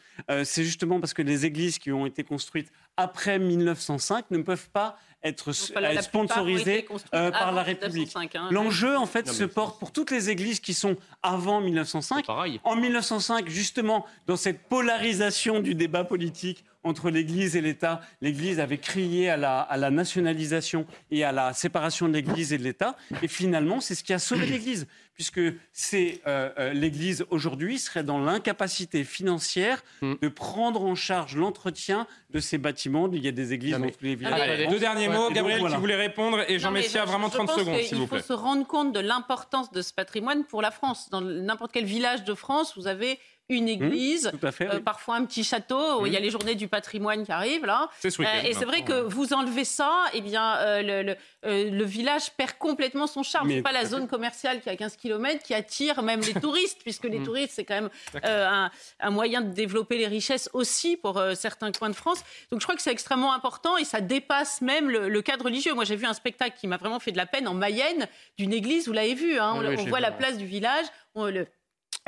c'est 0.45 0.63
justement 0.63 1.01
parce 1.01 1.13
que 1.13 1.23
les 1.23 1.45
églises 1.45 1.81
qui 1.81 1.91
ont 1.91 2.07
été 2.07 2.23
construites 2.23 2.71
après 2.97 3.39
1905 3.39 4.31
ne 4.31 4.43
peuvent 4.43 4.71
pas 4.71 4.97
être 5.25 5.53
sponsorisé 5.53 6.87
euh, 7.15 7.31
par 7.31 7.53
la 7.53 7.63
République. 7.63 8.15
Hein, 8.17 8.49
L'enjeu, 8.51 8.97
en 8.97 9.07
fait, 9.07 9.29
se 9.29 9.45
porte 9.45 9.79
pour 9.79 9.93
toutes 9.93 10.11
les 10.11 10.31
églises 10.31 10.61
qui 10.61 10.75
sont 10.75 10.97
avant 11.23 11.61
1905. 11.61 12.27
En 12.65 12.77
1905, 12.77 13.49
justement, 13.49 14.05
dans 14.27 14.37
cette 14.37 14.69
polarisation 14.69 15.61
du 15.61 15.75
débat 15.75 16.05
politique 16.05 16.65
entre 16.85 17.11
l'Église 17.11 17.55
et 17.55 17.61
l'État, 17.61 18.01
l'Église 18.21 18.59
avait 18.59 18.79
crié 18.79 19.31
à 19.31 19.37
la, 19.37 19.61
à 19.61 19.77
la, 19.77 19.91
nationalisation 19.91 20.85
et 21.13 21.23
à 21.23 21.31
la 21.31 21.53
séparation 21.53 22.09
de 22.09 22.15
l'Église 22.15 22.53
et 22.53 22.59
de 22.59 22.65
l'État. 22.65 22.97
Et 23.23 23.29
finalement, 23.29 23.81
c'est 23.81 23.95
ce 23.95 24.03
qui 24.03 24.13
a 24.13 24.19
sauvé 24.19 24.47
l'Église, 24.47 24.89
puisque 25.15 25.41
c'est 25.73 26.21
euh, 26.27 26.51
euh, 26.59 26.73
l'Église 26.73 27.25
aujourd'hui 27.31 27.79
serait 27.79 28.03
dans 28.03 28.19
l'incapacité 28.19 29.05
financière 29.05 29.83
mm. 30.01 30.15
de 30.21 30.29
prendre 30.29 30.83
en 30.83 30.95
charge 30.95 31.37
l'entretien 31.37 32.07
de 32.31 32.41
ces 32.41 32.59
bâtiments. 32.59 33.11
Il 33.13 33.25
y 33.25 33.29
a 33.29 33.33
des 33.33 33.53
églises 33.53 33.79
dans 33.79 33.91
tous 33.91 34.03
les 34.03 34.15
villages. 34.15 34.69
deux 34.69 34.79
derniers 34.79 35.09
mots, 35.09 35.31
Gabriel, 35.31 35.61
qui 35.61 35.77
voulait 35.77 35.97
répondre, 35.97 36.41
et 36.49 36.59
Jean 36.59 36.71
Messia, 36.71 37.05
vraiment 37.05 37.29
30 37.29 37.51
secondes, 37.51 37.81
s'il 37.81 37.99
vous 37.99 38.07
plaît. 38.07 38.19
Il 38.19 38.23
faut 38.23 38.35
se 38.35 38.39
rendre 38.39 38.67
compte 38.67 38.93
de 38.93 39.01
l'importance 39.01 39.71
de 39.71 39.83
ce 39.83 39.93
patrimoine 39.93 40.45
pour 40.45 40.63
la 40.63 40.71
France. 40.71 41.11
Dans 41.11 41.21
n'importe 41.21 41.73
quel 41.73 41.85
village 41.85 42.25
de 42.25 42.35
France, 42.35 42.75
vous 42.77 42.87
avez 42.87 43.19
une 43.57 43.67
mmh, 43.67 43.69
église, 43.69 44.33
euh, 44.61 44.81
parfois 44.81 45.17
un 45.17 45.25
petit 45.25 45.45
château. 45.45 46.03
Où 46.03 46.07
il 46.07 46.13
y 46.13 46.17
a 46.17 46.21
mmh. 46.21 46.23
les 46.23 46.31
journées 46.31 46.55
du 46.55 46.69
patrimoine 46.69 47.25
qui 47.25 47.33
arrivent 47.33 47.67
là. 47.67 47.89
Euh, 48.05 48.43
et 48.45 48.55
c'est 48.55 48.65
vrai 48.65 48.83
que 48.83 49.03
vous 49.03 49.33
enlevez 49.33 49.65
ça, 49.65 50.05
et 50.13 50.19
eh 50.19 50.21
bien 50.21 50.57
euh, 50.59 51.15
le, 51.43 51.85
village 51.85 52.31
perd 52.37 52.53
complètement 52.59 53.07
son 53.07 53.23
charme. 53.23 53.51
C'est 53.51 53.63
pas 53.63 53.73
la 53.73 53.85
zone 53.85 54.09
commerciale 54.09 54.61
qui 54.61 54.71
a 54.71 54.77
15 54.77 54.97
km 54.97 55.43
qui 55.43 55.55
attire 55.55 56.03
même 56.03 56.21
les 56.21 56.35
touristes, 56.41 56.81
puisque 56.83 57.05
les 57.05 57.19
mmh. 57.19 57.25
touristes 57.25 57.53
c'est 57.55 57.65
quand 57.65 57.75
même 57.75 57.91
un, 58.23 59.11
moyen 59.11 59.41
de 59.41 59.53
développer 59.53 59.99
les 59.99 60.07
richesses 60.07 60.49
aussi 60.53 60.97
pour 60.97 61.23
certains 61.35 61.71
coins 61.73 61.91
de 61.91 61.95
France. 61.95 62.23
Donc 62.51 62.61
je 62.61 62.67
crois 62.67 62.77
que 62.77 62.83
c'est 62.83 62.93
extrêmement 62.93 63.33
important 63.33 63.77
et 63.77 63.85
ça 63.85 64.01
dépasse 64.01 64.61
même 64.61 64.91
le, 64.91 65.23
cadre 65.23 65.45
religieux. 65.45 65.75
Moi 65.75 65.85
j'ai 65.85 65.97
vu 65.97 66.07
un 66.07 66.15
spectacle 66.15 66.57
qui 66.59 66.67
m'a 66.67 66.77
vraiment 66.77 67.01
fait 67.01 67.13
de 67.13 67.17
la 67.17 67.27
peine 67.27 67.47
en 67.49 67.55
Mayenne 67.55 68.09
d'une 68.39 68.53
église. 68.53 68.87
Vous 68.87 68.93
l'avez 68.93 69.15
vu, 69.15 69.39
hein, 69.39 69.55
on, 69.55 69.85
voit 69.87 70.01
la 70.01 70.13
place 70.13 70.37
du 70.37 70.47
village. 70.47 70.87
On, 71.15 71.27
le, 71.27 71.47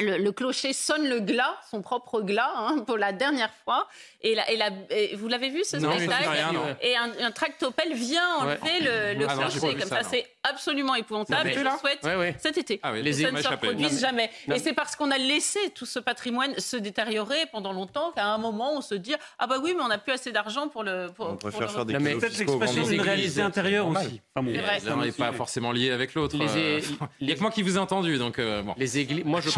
le, 0.01 0.30
clocher 0.30 0.72
sonne 0.72 1.09
le 1.09 1.20
glas, 1.20 1.57
son 1.70 1.80
propre 1.80 2.20
glas, 2.20 2.51
hein, 2.57 2.78
pour 2.86 2.99
la 2.99 3.12
dernière 3.12 3.53
fois. 3.64 3.86
Et, 4.22 4.34
la, 4.34 4.51
et, 4.51 4.57
la, 4.57 4.70
vous 5.16 5.28
l'avez 5.28 5.51
vu 5.51 5.62
ce 5.64 5.78
spectacle 5.78 6.76
Et 6.82 6.97
un, 6.97 7.30
tractopelle 7.30 7.95
vient 7.95 8.36
enlever 8.38 8.80
le, 8.80 9.26
ah 9.28 9.36
clocher 9.36 9.74
comme 9.76 9.88
ça. 9.88 10.03
C'est 10.03 10.26
absolument 10.42 10.95
épouvantable. 10.95 11.49
Et 11.49 11.55
je 11.55 11.61
souhaite 11.78 12.38
cet 12.40 12.59
été 12.59 12.80
ah 12.82 12.92
que 12.92 13.12
ça 13.12 13.30
ne 13.30 13.40
se 13.40 13.49
reproduise 13.49 14.01
jamais. 14.01 14.30
Et 14.53 14.59
c'est 14.59 14.72
parce 14.72 14.97
qu'on 14.97 15.11
a 15.11 15.18
laissé 15.18 15.59
tout 15.74 15.86
ce 15.86 15.99
patrimoine 15.99 16.59
se 16.59 16.76
détériorer 16.76 17.47
pendant 17.53 17.72
longtemps 17.72 18.12
qu'à 18.12 18.26
un 18.26 18.38
moment 18.38 18.72
on 18.76 18.80
se 18.80 18.95
dit 18.95 19.14
ah 19.38 19.47
bah 19.47 19.57
oui 19.62 19.74
mais 19.76 19.82
on 19.82 19.88
n'a 19.88 19.99
plus 19.99 20.12
assez 20.12 20.32
d'argent 20.32 20.68
pour 20.68 20.82
le. 20.82 21.09
Pour, 21.14 21.30
on 21.30 21.36
préfère 21.36 21.70
faire 21.70 21.84
des 21.86 21.95
peut-être 21.95 22.38
l'expression 22.38 22.82
d'une 22.82 23.01
réalité 23.01 23.42
intérieure 23.42 23.88
aussi. 23.88 24.20
L'un 24.36 24.97
n'est 24.97 25.12
pas 25.12 25.32
forcément 25.32 25.72
lié 25.72 25.90
avec 25.90 26.14
l'autre. 26.14 26.36
Euh, 26.40 26.80
il 27.20 27.26
n'y 27.26 27.32
a 27.32 27.36
que 27.36 27.40
moi 27.40 27.51
qui 27.51 27.62
vous 27.62 27.76
ai 27.76 27.80
entendu 27.80 28.18
donc 28.18 28.38
euh. 28.38 28.62
Les 28.76 28.99
églises. 28.99 29.24
Moi 29.24 29.40
je 29.40 29.51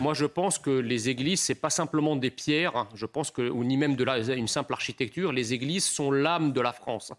moi, 0.00 0.14
je 0.14 0.26
pense 0.26 0.58
que 0.58 0.70
les 0.70 1.08
églises, 1.08 1.40
c'est 1.40 1.54
pas 1.54 1.70
simplement 1.70 2.16
des 2.16 2.30
pierres. 2.30 2.76
Hein. 2.76 2.88
Je 2.94 3.06
pense 3.06 3.30
que, 3.30 3.42
ou 3.42 3.64
ni 3.64 3.76
même 3.76 3.96
de 3.96 4.04
la, 4.04 4.18
une 4.18 4.48
simple 4.48 4.72
architecture. 4.72 5.32
Les 5.32 5.52
églises 5.52 5.84
sont 5.84 6.10
l'âme 6.10 6.52
de 6.52 6.60
la 6.60 6.72
France. 6.72 7.12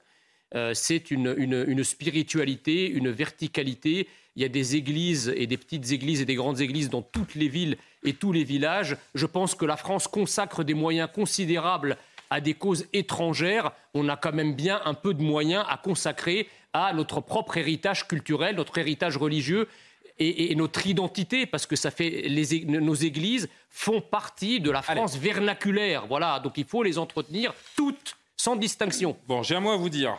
Euh, 0.53 0.73
c'est 0.73 1.11
une, 1.11 1.33
une, 1.37 1.83
spiritualité, 1.83 2.89
une 2.89 3.09
verticalité. 3.09 4.07
Il 4.35 4.41
y 4.41 4.45
a 4.45 4.49
des 4.49 4.75
églises 4.75 5.33
et 5.35 5.47
des 5.47 5.57
petites 5.57 5.91
églises 5.91 6.21
et 6.21 6.25
des 6.25 6.35
grandes 6.35 6.61
églises 6.61 6.89
dans 6.89 7.01
toutes 7.01 7.35
les 7.35 7.47
villes 7.47 7.77
et 8.03 8.13
tous 8.13 8.31
les 8.31 8.43
villages. 8.43 8.97
Je 9.15 9.25
pense 9.25 9.55
que 9.55 9.65
la 9.65 9.77
France 9.77 10.07
consacre 10.07 10.63
des 10.63 10.73
moyens 10.73 11.09
considérables 11.13 11.97
à 12.29 12.41
des 12.41 12.53
causes 12.53 12.85
étrangères. 12.93 13.71
On 13.93 14.09
a 14.09 14.17
quand 14.17 14.33
même 14.33 14.55
bien 14.55 14.81
un 14.85 14.93
peu 14.93 15.13
de 15.13 15.21
moyens 15.21 15.65
à 15.69 15.77
consacrer 15.77 16.47
à 16.73 16.93
notre 16.93 17.21
propre 17.21 17.57
héritage 17.57 18.07
culturel, 18.07 18.55
notre 18.57 18.77
héritage 18.77 19.17
religieux 19.17 19.67
et, 20.18 20.55
notre 20.55 20.88
identité, 20.88 21.45
parce 21.45 21.66
que 21.66 21.76
ça 21.76 21.91
fait 21.91 22.09
les, 22.09 22.66
nos 22.66 22.93
églises 22.93 23.49
font 23.70 24.01
partie 24.01 24.59
de 24.59 24.72
la 24.72 24.82
France 24.82 25.18
vernaculaire. 25.18 26.07
Voilà, 26.07 26.39
donc 26.39 26.57
il 26.57 26.66
faut 26.66 26.84
les 26.84 26.97
entretenir 26.97 27.53
toutes, 27.76 28.16
sans 28.38 28.55
distinction. 28.55 29.18
Bon, 29.28 29.43
j'ai 29.43 29.55
un 29.55 29.59
mot 29.59 29.72
à 29.72 29.78
vous 29.78 29.89
dire. 29.89 30.18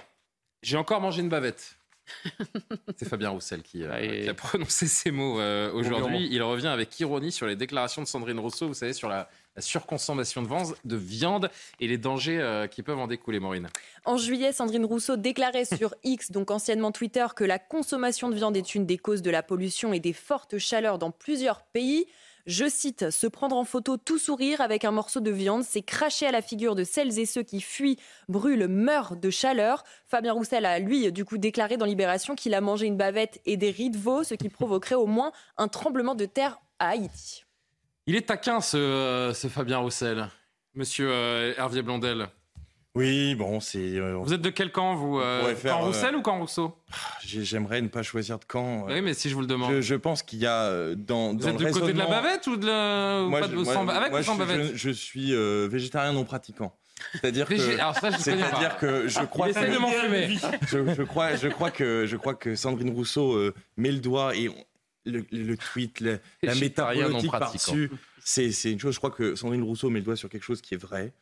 J'ai 0.63 0.77
encore 0.77 1.01
mangé 1.01 1.23
une 1.23 1.29
bavette. 1.29 1.77
C'est 2.97 3.09
Fabien 3.09 3.31
Roussel 3.31 3.63
qui, 3.63 3.83
euh, 3.83 4.31
a 4.31 4.35
prononcé 4.35 4.87
ces 4.87 5.11
mots 5.11 5.41
euh, 5.41 5.73
aujourd'hui. 5.73 6.29
Il 6.31 6.43
revient 6.43 6.69
avec 6.69 6.99
ironie 7.01 7.33
sur 7.33 7.47
les 7.47 7.57
déclarations 7.57 8.03
de 8.03 8.07
Sandrine 8.07 8.39
Rousseau, 8.39 8.69
vous 8.69 8.75
savez, 8.75 8.93
sur 8.93 9.09
la, 9.09 9.29
surconsommation 9.59 10.43
de, 10.43 10.97
viande 10.97 11.51
et 11.81 11.89
les 11.89 11.99
dangers 11.99 12.41
euh, 12.41 12.67
qui 12.67 12.83
peuvent 12.83 12.99
en 12.99 13.07
découler, 13.07 13.41
Maureen. 13.41 13.69
En 14.05 14.17
juillet, 14.17 14.53
Sandrine 14.53 14.85
Rousseau 14.85 15.17
déclarait 15.17 15.65
sur 15.65 15.95
X, 16.05 16.31
donc 16.31 16.51
anciennement 16.51 16.93
Twitter, 16.93 17.27
que 17.35 17.45
la 17.45 17.59
consommation 17.59 18.29
de 18.29 18.35
viande 18.35 18.57
est 18.57 18.75
une 18.75 18.87
des 18.87 18.99
causes 18.99 19.23
de 19.23 19.31
la 19.31 19.43
pollution 19.43 19.93
et 19.93 20.01
des 20.01 20.13
fortes 20.13 20.59
chaleurs 20.59 20.99
dans 20.99 21.11
plusieurs 21.11 21.63
pays. 21.63 22.07
Je 22.47 22.69
cite, 22.69 23.11
se 23.11 23.27
prendre 23.27 23.57
en 23.57 23.65
photo 23.65 23.97
tout 23.97 24.19
sourire 24.19 24.61
avec 24.61 24.85
un 24.85 24.93
morceau 24.93 25.19
de 25.19 25.33
viande, 25.33 25.65
c'est 25.65 25.83
cracher 25.83 26.27
à 26.27 26.31
la 26.31 26.43
figure 26.43 26.77
de 26.77 26.85
celles 26.85 27.19
et 27.19 27.27
ceux 27.27 27.43
qui 27.43 27.61
fuient, 27.61 27.99
brûlent, 28.29 28.69
meurent 28.69 29.17
de 29.17 29.31
chaleur. 29.31 29.83
Fabien 30.07 30.33
Roussel 30.33 30.65
a, 30.65 30.79
lui, 30.79 31.11
du 31.11 31.25
coup, 31.25 31.39
déclaré 31.39 31.77
dans 31.77 31.87
Libération 31.87 32.37
qu'il 32.37 32.55
a 32.55 32.61
mangé 32.61 32.87
une 32.87 32.97
bavette 32.97 33.41
et 33.47 33.57
des 33.57 33.71
riz 33.71 33.91
de 33.91 33.99
veau, 33.99 34.23
ce 34.23 34.35
qui 34.35 34.49
provoquerait 34.49 34.95
au 34.95 35.07
moins 35.07 35.33
un 35.57 35.67
tremblement 35.67 36.15
de 36.15 36.25
terre 36.25 36.61
à 36.79 36.91
Haïti. 36.91 37.46
Il 38.09 38.15
est 38.15 38.23
taquin, 38.23 38.61
ce, 38.61 38.77
euh, 38.77 39.35
ce 39.35 39.49
Fabien 39.49 39.79
Roussel. 39.79 40.29
Monsieur 40.77 41.11
euh, 41.11 41.55
Hervier 41.57 41.83
Blondel. 41.83 42.29
Oui, 42.95 43.35
bon, 43.35 43.59
c'est. 43.59 43.99
Euh, 43.99 44.15
vous 44.15 44.33
êtes 44.33 44.41
de 44.41 44.51
quel 44.51 44.71
camp, 44.71 44.95
vous 44.95 45.19
euh, 45.19 45.53
Camp 45.65 45.81
Roussel 45.81 46.15
ou 46.15 46.23
camp 46.23 46.39
Rousseau? 46.39 46.79
J'aimerais 47.25 47.83
ne 47.83 47.89
pas 47.89 48.05
choisir 48.05 48.39
de 48.39 48.45
camp. 48.45 48.87
Oui, 48.87 49.03
mais 49.03 49.13
si 49.13 49.29
je 49.29 49.35
vous 49.35 49.41
le 49.41 49.49
demande. 49.49 49.81
Je, 49.81 49.95
pense 49.97 50.23
qu'il 50.23 50.39
y 50.39 50.47
a 50.47 50.95
dans. 50.95 51.35
Vous 51.35 51.49
êtes 51.49 51.57
du 51.57 51.67
côté 51.67 51.93
de 51.93 51.99
la 51.99 52.07
bavette 52.07 52.47
ou 52.47 52.57
de 52.57 52.67
la. 52.67 53.23
Moi, 53.29 53.41
pas 53.41 53.49
de... 53.49 53.65
sans... 53.65 53.89
Avec 53.89 54.13
ou 54.13 54.23
sans 54.23 54.35
je, 54.35 54.39
bavette? 54.39 54.77
je, 54.77 54.91
suis 54.91 55.35
végétarien 55.69 56.13
non 56.13 56.25
pratiquant. 56.25 56.77
C'est-à-dire 57.13 57.49
que. 57.49 57.57
Je 57.57 58.19
C'est-à-dire 58.19 58.77
que 58.79 59.09
je 59.09 59.25
crois. 59.25 59.49
que... 59.49 59.59
de 59.59 60.39
je, 60.69 60.95
je, 60.95 61.03
crois, 61.03 61.35
je 61.35 61.49
crois 61.49 61.71
que 61.73 62.07
je 62.07 62.17
crois 62.17 62.35
que 62.35 62.55
Sandrine 62.55 62.91
Rousseau 62.91 63.53
met 63.77 63.91
le 63.91 63.99
doigt 63.99 64.37
et 64.37 64.49
le, 65.07 65.25
le, 65.31 65.57
tweet, 65.57 66.01
la 66.01 66.55
méta 66.57 66.93
politique 66.93 67.31
par-dessus, 67.31 67.91
c'est 68.19 68.51
une 68.65 68.81
chose. 68.81 68.95
Je 68.95 68.99
crois 68.99 69.11
que 69.11 69.35
Sandrine 69.35 69.63
Rousseau 69.63 69.89
met 69.89 70.01
le 70.01 70.05
doigt 70.05 70.17
sur 70.17 70.29
quelque 70.29 70.45
chose 70.45 70.61
qui 70.61 70.75
est 70.75 70.79
vrai 70.79 71.13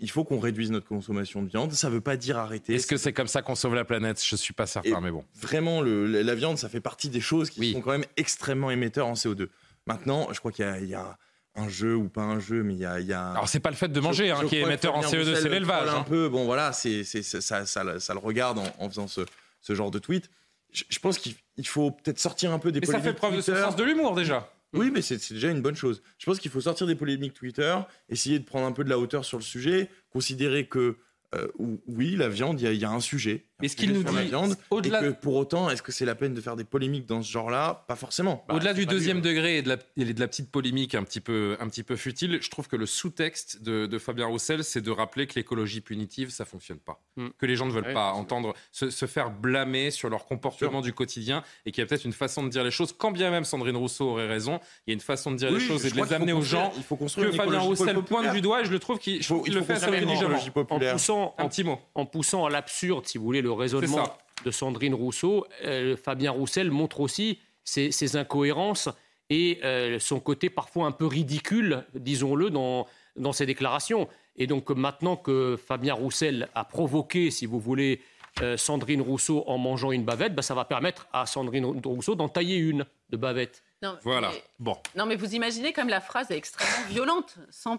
il 0.00 0.10
faut 0.10 0.24
qu'on 0.24 0.38
réduise 0.38 0.70
notre 0.70 0.86
consommation 0.86 1.42
de 1.42 1.48
viande. 1.48 1.72
Ça 1.72 1.88
ne 1.88 1.94
veut 1.94 2.00
pas 2.00 2.16
dire 2.16 2.38
arrêter. 2.38 2.74
Est-ce 2.74 2.86
que 2.86 2.96
c'est 2.96 3.12
comme 3.12 3.26
ça 3.26 3.42
qu'on 3.42 3.54
sauve 3.54 3.74
la 3.74 3.84
planète? 3.84 4.22
Je 4.24 4.34
ne 4.34 4.38
suis 4.38 4.54
pas 4.54 4.66
certain, 4.66 5.00
mais 5.00 5.10
bon. 5.10 5.24
Vraiment, 5.34 5.82
la 5.82 6.34
viande, 6.34 6.58
ça 6.58 6.68
fait 6.68 6.80
partie 6.80 7.08
des 7.08 7.20
choses 7.20 7.50
qui 7.50 7.72
sont 7.72 7.80
quand 7.80 7.92
même 7.92 8.06
extrêmement 8.16 8.70
émetteurs 8.70 9.06
en 9.06 9.14
CO2. 9.14 9.48
Maintenant, 9.86 10.28
je 10.32 10.38
crois 10.38 10.52
qu'il 10.52 10.86
y, 10.86 10.94
a 10.94 11.18
un 11.54 11.68
jeu 11.68 11.96
ou 11.96 12.08
pas 12.08 12.22
un 12.22 12.38
jeu, 12.38 12.62
mais 12.62 12.74
il 12.74 12.80
y 12.80 12.84
a, 12.84 13.00
y 13.00 13.12
a... 13.12 13.30
Alors 13.30 13.48
c'est 13.48 13.58
pas 13.58 13.70
le 13.70 13.76
fait 13.76 13.88
de 13.88 14.00
manger 14.00 14.30
hein, 14.30 14.42
qui 14.46 14.56
est 14.56 14.60
émetteur 14.60 14.94
en 14.94 15.00
CO2, 15.00 15.34
c'est 15.34 15.48
l'élevage. 15.48 15.88
Un 15.88 15.98
hein. 15.98 16.04
peu, 16.06 16.28
bon 16.28 16.44
voilà, 16.44 16.72
c'est, 16.72 17.04
ça, 17.04 17.64
ça, 17.66 17.84
le 17.84 18.18
regarde 18.18 18.60
en, 18.78 18.90
faisant 18.90 19.08
ce, 19.08 19.22
ce, 19.62 19.74
genre 19.74 19.90
de 19.90 19.98
tweet. 19.98 20.30
Je, 20.72 20.98
pense 20.98 21.18
qu'il 21.18 21.34
faut 21.66 21.90
peut-être 21.90 22.18
sortir 22.18 22.52
un 22.52 22.58
peu 22.58 22.72
des 22.72 22.80
mais 22.80 22.86
polémiques. 22.86 23.04
Ça 23.04 23.12
fait 23.12 23.16
preuve 23.16 23.36
de 23.36 23.40
sens 23.40 23.76
de 23.76 23.84
l'humour 23.84 24.14
déjà. 24.14 24.52
Oui, 24.74 24.90
mais 24.92 25.00
c'est 25.00 25.32
déjà 25.32 25.50
une 25.50 25.62
bonne 25.62 25.76
chose. 25.76 26.02
Je 26.18 26.26
pense 26.26 26.38
qu'il 26.38 26.50
faut 26.50 26.60
sortir 26.60 26.86
des 26.86 26.94
polémiques 26.94 27.34
Twitter, 27.34 27.76
essayer 28.08 28.38
de 28.38 28.44
prendre 28.44 28.66
un 28.66 28.72
peu 28.72 28.84
de 28.84 28.90
la 28.90 28.98
hauteur 28.98 29.24
sur 29.24 29.38
le 29.38 29.42
sujet, 29.42 29.88
considérer 30.10 30.66
que 30.66 30.98
euh, 31.34 31.48
oui, 31.86 32.16
la 32.16 32.28
viande, 32.28 32.60
il 32.60 32.74
y, 32.74 32.84
a 32.84 32.90
un 32.90 33.00
sujet. 33.00 33.47
Mais 33.60 33.66
ce 33.66 33.74
qu'il 33.74 33.92
nous 33.92 34.04
dit, 34.04 34.30
que 34.30 35.10
pour 35.10 35.34
autant, 35.34 35.68
est-ce 35.68 35.82
que 35.82 35.90
c'est 35.90 36.04
la 36.04 36.14
peine 36.14 36.32
de 36.32 36.40
faire 36.40 36.54
des 36.54 36.62
polémiques 36.62 37.06
dans 37.06 37.22
ce 37.22 37.30
genre-là? 37.30 37.84
Pas 37.88 37.96
forcément. 37.96 38.44
Bah, 38.48 38.54
Au-delà 38.54 38.72
du 38.72 38.86
deuxième 38.86 39.20
degré 39.20 39.58
et 39.58 39.62
de, 39.62 39.68
la, 39.70 39.76
de, 39.76 40.20
la, 40.20 40.28
petite 40.28 40.50
polémique 40.50 40.94
un 40.94 41.02
petit 41.02 41.20
peu, 41.20 41.56
un 41.58 41.68
petit 41.68 41.82
peu 41.82 41.96
futile, 41.96 42.38
je 42.40 42.50
trouve 42.50 42.68
que 42.68 42.76
le 42.76 42.86
sous-texte 42.86 43.62
de, 43.62 43.98
Fabien 43.98 44.26
Roussel, 44.26 44.62
c'est 44.62 44.80
de 44.80 44.92
rappeler 44.92 45.26
que 45.26 45.34
l'écologie 45.34 45.80
punitive, 45.80 46.30
ça 46.30 46.44
fonctionne 46.44 46.78
pas, 46.78 47.02
mm. 47.16 47.28
que 47.36 47.46
les 47.46 47.56
gens 47.56 47.66
ne 47.66 47.72
veulent 47.72 47.92
pas 47.92 48.12
entendre 48.12 48.54
se, 48.70 49.06
faire 49.06 49.30
blâmer 49.30 49.90
sur 49.90 50.08
leur 50.08 50.26
comportement 50.26 50.80
du 50.80 50.92
quotidien, 50.92 51.42
et 51.66 51.72
qu'il 51.72 51.82
y 51.82 51.84
a 51.84 51.86
peut-être 51.88 52.04
une 52.04 52.12
façon 52.12 52.44
de 52.44 52.48
dire 52.48 52.62
les 52.62 52.70
choses. 52.70 52.94
Quand 52.96 53.10
bien 53.10 53.30
même 53.30 53.44
Sandrine 53.44 53.76
Rousseau 53.76 54.10
aurait 54.10 54.28
raison, 54.28 54.60
il 54.86 54.90
y 54.90 54.92
a 54.92 54.94
une 54.94 55.00
façon 55.00 55.32
de 55.32 55.36
dire 55.36 55.50
les 55.50 55.58
choses 55.58 55.84
et 55.84 55.90
de 55.90 55.96
les 55.96 56.12
amener 56.12 56.32
aux 56.32 56.42
gens. 56.42 56.72
Il 56.76 56.84
faut 56.84 56.96
que 56.96 57.08
Fabien 57.08 57.58
Roussel 57.58 58.00
pointe 58.02 58.32
du 58.32 58.40
doigt, 58.40 58.60
et 58.60 58.64
je 58.64 58.70
le 58.70 58.78
trouve 58.78 59.00
qu'il 59.00 59.18
le 59.18 59.62
fait 59.62 59.72
assez 59.72 59.86
intelligemment. 59.86 60.38
un 61.38 61.48
petit 61.48 61.64
mot. 61.64 61.80
En 61.96 62.06
poussant 62.06 62.46
à 62.46 62.50
l'absurde, 62.50 63.04
si 63.06 63.18
vous 63.18 63.24
voulez, 63.24 63.42
le 63.48 63.52
raisonnement 63.52 64.12
de 64.44 64.50
Sandrine 64.50 64.94
Rousseau, 64.94 65.46
euh, 65.64 65.96
Fabien 65.96 66.30
Roussel 66.30 66.70
montre 66.70 67.00
aussi 67.00 67.38
ses, 67.64 68.16
incohérences 68.16 68.88
et 69.30 69.60
euh, 69.64 69.98
son 69.98 70.20
côté 70.20 70.50
parfois 70.50 70.86
un 70.86 70.92
peu 70.92 71.06
ridicule, 71.06 71.84
disons-le, 71.94 72.50
dans, 72.50 72.86
dans 73.16 73.32
ses 73.32 73.46
déclarations. 73.46 74.06
Et 74.36 74.46
donc 74.46 74.70
maintenant 74.70 75.16
que 75.16 75.56
Fabien 75.56 75.94
Roussel 75.94 76.48
a 76.54 76.64
provoqué, 76.64 77.30
si 77.30 77.46
vous 77.46 77.58
voulez, 77.58 78.00
euh, 78.42 78.56
Sandrine 78.56 79.00
Rousseau 79.00 79.44
en 79.46 79.58
mangeant 79.58 79.92
une 79.92 80.04
bavette, 80.04 80.34
bah, 80.34 80.42
ça 80.42 80.54
va 80.54 80.64
permettre 80.64 81.08
à 81.12 81.24
Sandrine 81.24 81.64
Rousseau 81.84 82.14
d'en 82.14 82.28
tailler 82.28 82.56
une 82.56 82.84
de 83.10 83.16
bavette. 83.16 83.62
Non, 83.80 83.96
voilà. 84.02 84.32
bon. 84.58 84.76
Non, 84.96 85.06
mais 85.06 85.14
vous 85.14 85.36
imaginez 85.36 85.72
comme 85.72 85.88
la 85.88 86.00
phrase 86.00 86.32
est 86.32 86.36
extrêmement 86.36 86.88
violente. 86.88 87.36
Sans, 87.48 87.78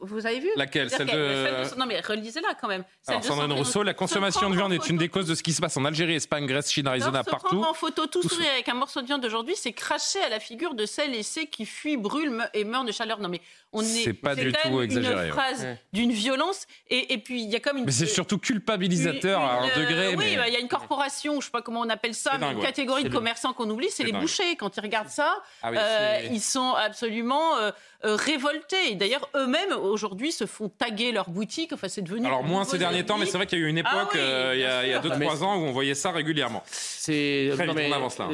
vous 0.00 0.26
avez 0.26 0.38
vu? 0.38 0.48
Laquelle? 0.54 0.90
Celle 0.90 1.08
de... 1.08 1.76
Non, 1.76 1.86
mais 1.86 2.00
relisez-la 2.00 2.54
quand 2.54 2.68
même. 2.68 2.84
Alors, 3.08 3.24
Sandrine 3.24 3.52
Rousseau, 3.52 3.82
la 3.82 3.94
consommation 3.94 4.48
de 4.48 4.54
viande 4.54 4.72
est 4.72 4.88
une 4.88 4.96
des 4.96 5.08
causes 5.08 5.26
de 5.26 5.34
ce 5.34 5.42
qui 5.42 5.52
se 5.52 5.60
passe 5.60 5.76
en 5.76 5.84
Algérie, 5.84 6.14
Espagne, 6.14 6.46
Grèce, 6.46 6.70
Chine, 6.70 6.86
Arizona, 6.86 7.24
partout. 7.24 7.56
Prendre 7.56 7.68
en 7.68 7.74
photo 7.74 8.06
tout, 8.06 8.22
sourire 8.22 8.52
avec 8.52 8.68
un 8.68 8.74
morceau 8.74 9.02
de 9.02 9.06
viande 9.06 9.22
d'aujourd'hui, 9.22 9.56
c'est 9.56 9.72
cracher 9.72 10.20
à 10.20 10.28
la 10.28 10.38
figure 10.38 10.74
de 10.74 10.86
celles 10.86 11.14
et 11.14 11.24
ceux 11.24 11.46
qui 11.46 11.66
fuient, 11.66 11.96
brûlent 11.96 12.48
et 12.54 12.62
meurent 12.62 12.84
de 12.84 12.92
chaleur. 12.92 13.18
Non, 13.18 13.28
mais 13.28 13.40
on 13.72 13.82
est. 13.82 14.04
C'est 14.04 14.12
pas 14.12 14.36
du 14.36 14.52
tout 14.52 14.82
exagéré. 14.82 15.26
une 15.26 15.32
phrase 15.32 15.66
d'une 15.92 16.12
violence. 16.12 16.66
Et, 16.90 17.12
et, 17.12 17.18
puis, 17.18 17.42
il 17.42 17.50
y 17.50 17.56
a 17.56 17.60
comme 17.60 17.78
une. 17.78 17.86
Mais 17.86 17.92
c'est 17.92 18.06
surtout 18.06 18.38
culpabilisateur 18.38 19.40
à 19.40 19.62
un 19.62 19.66
degré. 19.66 20.14
Oui, 20.14 20.36
bah, 20.36 20.46
il 20.46 20.54
y 20.54 20.56
a 20.56 20.60
une 20.60 20.68
corporation, 20.68 21.40
je 21.40 21.46
sais 21.46 21.50
pas 21.50 21.62
comment 21.62 21.80
on 21.80 21.90
appelle 21.90 22.14
ça, 22.14 22.38
mais 22.38 22.52
une 22.52 22.60
catégorie 22.60 23.02
de 23.02 23.08
commerçants 23.08 23.52
qu'on 23.52 23.68
oublie, 23.68 23.90
c'est 23.90 24.04
les 24.04 24.12
bouchers. 24.12 24.54
Quand 24.56 24.76
ils 24.76 24.80
regardent 24.80 25.08
ça. 25.08 25.23
Ah 25.62 25.70
euh, 25.70 26.20
ils 26.30 26.40
sont 26.40 26.74
absolument 26.74 27.56
euh, 27.56 27.70
euh, 28.04 28.16
révoltés. 28.16 28.94
d'ailleurs, 28.94 29.28
eux-mêmes, 29.34 29.72
aujourd'hui, 29.72 30.32
se 30.32 30.46
font 30.46 30.68
taguer 30.68 31.12
leur 31.12 31.30
boutique. 31.30 31.72
Enfin, 31.72 31.88
c'est 31.88 32.02
devenu. 32.02 32.26
Alors, 32.26 32.44
moins 32.44 32.64
ces 32.64 32.78
derniers 32.78 33.04
temps, 33.04 33.18
mais 33.18 33.26
c'est 33.26 33.36
vrai 33.36 33.46
qu'il 33.46 33.58
y 33.58 33.62
a 33.62 33.64
eu 33.64 33.68
une 33.68 33.78
époque, 33.78 34.14
ah 34.14 34.54
il 34.54 34.60
y 34.60 34.64
a 34.64 35.00
2-3 35.00 35.42
ans, 35.42 35.56
où 35.56 35.64
on 35.64 35.72
voyait 35.72 35.94
ça 35.94 36.10
régulièrement. 36.10 36.62
C'est. 36.66 37.50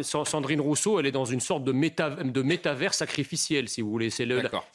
Sandrine 0.02 0.60
Rousseau, 0.60 1.00
elle 1.00 1.06
est 1.06 1.12
dans 1.12 1.24
une 1.24 1.40
sorte 1.40 1.64
de, 1.64 1.72
méta... 1.72 2.10
de 2.10 2.42
métavers 2.42 2.94
sacrificiel, 2.94 3.68
si 3.68 3.80
vous 3.80 3.90
voulez. 3.90 4.10
C'est 4.10 4.26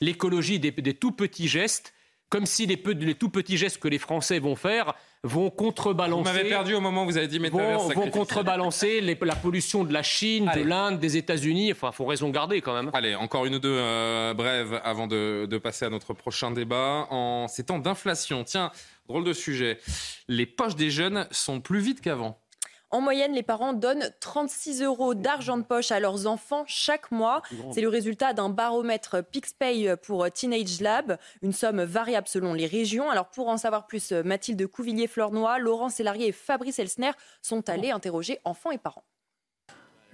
l'écologie 0.02 0.60
des, 0.60 0.72
des 0.72 0.94
tout 0.94 1.12
petits 1.12 1.48
gestes 1.48 1.94
comme 2.30 2.46
si 2.46 2.66
les, 2.66 2.82
les, 3.00 3.16
tout 3.16 3.30
petits 3.30 3.58
gestes 3.58 3.78
que 3.78 3.88
les 3.88 4.00
Français 4.00 4.40
vont 4.40 4.56
faire 4.56 4.94
vont 5.24 5.50
contrebalancer. 5.50 6.30
Vous 6.30 6.36
m'avez 6.36 6.50
perdu 6.50 6.76
au 6.76 6.82
moment 6.82 7.04
où 7.04 7.06
vous 7.06 7.18
avez 7.18 7.28
dit 7.28 7.40
vont, 7.40 7.90
vont 7.90 8.10
contrebalancer 8.10 9.02
la 9.02 9.36
pollution 9.36 9.84
de 9.84 9.92
la 9.92 10.04
Chine, 10.04 10.52
de 10.56 10.62
l'Inde, 10.62 11.00
des 11.00 11.18
États-Unis. 11.18 11.72
Enfin, 11.72 11.92
faut 11.92 12.06
raison 12.06 12.30
garder 12.30 12.62
quand 12.62 12.74
même. 12.74 12.92
Allez, 12.94 13.16
encore 13.16 13.46
une 13.46 13.56
ou 13.56 13.60
deux 13.60 13.76
euh, 13.76 14.34
brèves 14.34 14.80
avant 14.84 15.08
de, 15.08 15.48
de, 15.50 15.58
passer 15.58 15.86
à 15.86 15.90
notre 15.90 16.14
prochain 16.14 16.52
débat. 16.52 17.08
En 17.10 17.48
ces 17.48 17.64
temps 17.66 17.80
d'inflation, 17.80 18.44
tiens, 18.44 18.72
drôle 19.08 19.24
de 19.24 19.34
sujet. 19.34 19.80
Les 20.28 20.46
poches 20.46 20.76
des 20.76 20.92
jeunes 20.92 21.28
sont 21.32 21.60
plus 21.60 21.80
vides 21.80 22.02
qu'avant. 22.02 22.40
En 22.96 23.02
moyenne, 23.02 23.34
les 23.34 23.44
parents 23.44 23.74
donnent 23.74 24.10
36 24.22 24.82
euros 24.82 25.16
d'argent 25.16 25.58
de 25.58 25.64
poche 25.64 25.92
à 25.92 26.00
leurs 26.00 26.28
enfants 26.28 26.64
chaque 26.66 27.12
mois. 27.12 27.42
C'est 27.74 27.82
le 27.82 27.90
résultat 27.90 28.32
d'un 28.32 28.48
baromètre 28.48 29.22
PixPay 29.22 29.98
pour 30.02 30.32
Teenage 30.32 30.80
Lab, 30.80 31.18
une 31.42 31.52
somme 31.52 31.84
variable 31.84 32.30
selon 32.30 32.54
les 32.54 32.68
régions. 32.68 33.10
Alors 33.10 33.28
pour 33.28 33.50
en 33.50 33.58
savoir 33.58 33.86
plus, 33.86 34.14
Mathilde 34.14 34.66
Couvillier-Fleurnois, 34.66 35.60
Laurent 35.60 35.90
Sélarié 35.90 36.30
et 36.30 36.32
Fabrice 36.32 36.80
Elsner 36.80 37.12
sont 37.42 37.68
allés 37.68 37.92
interroger 37.92 38.40
enfants 38.46 38.72
et 38.72 38.78
parents. 38.78 39.04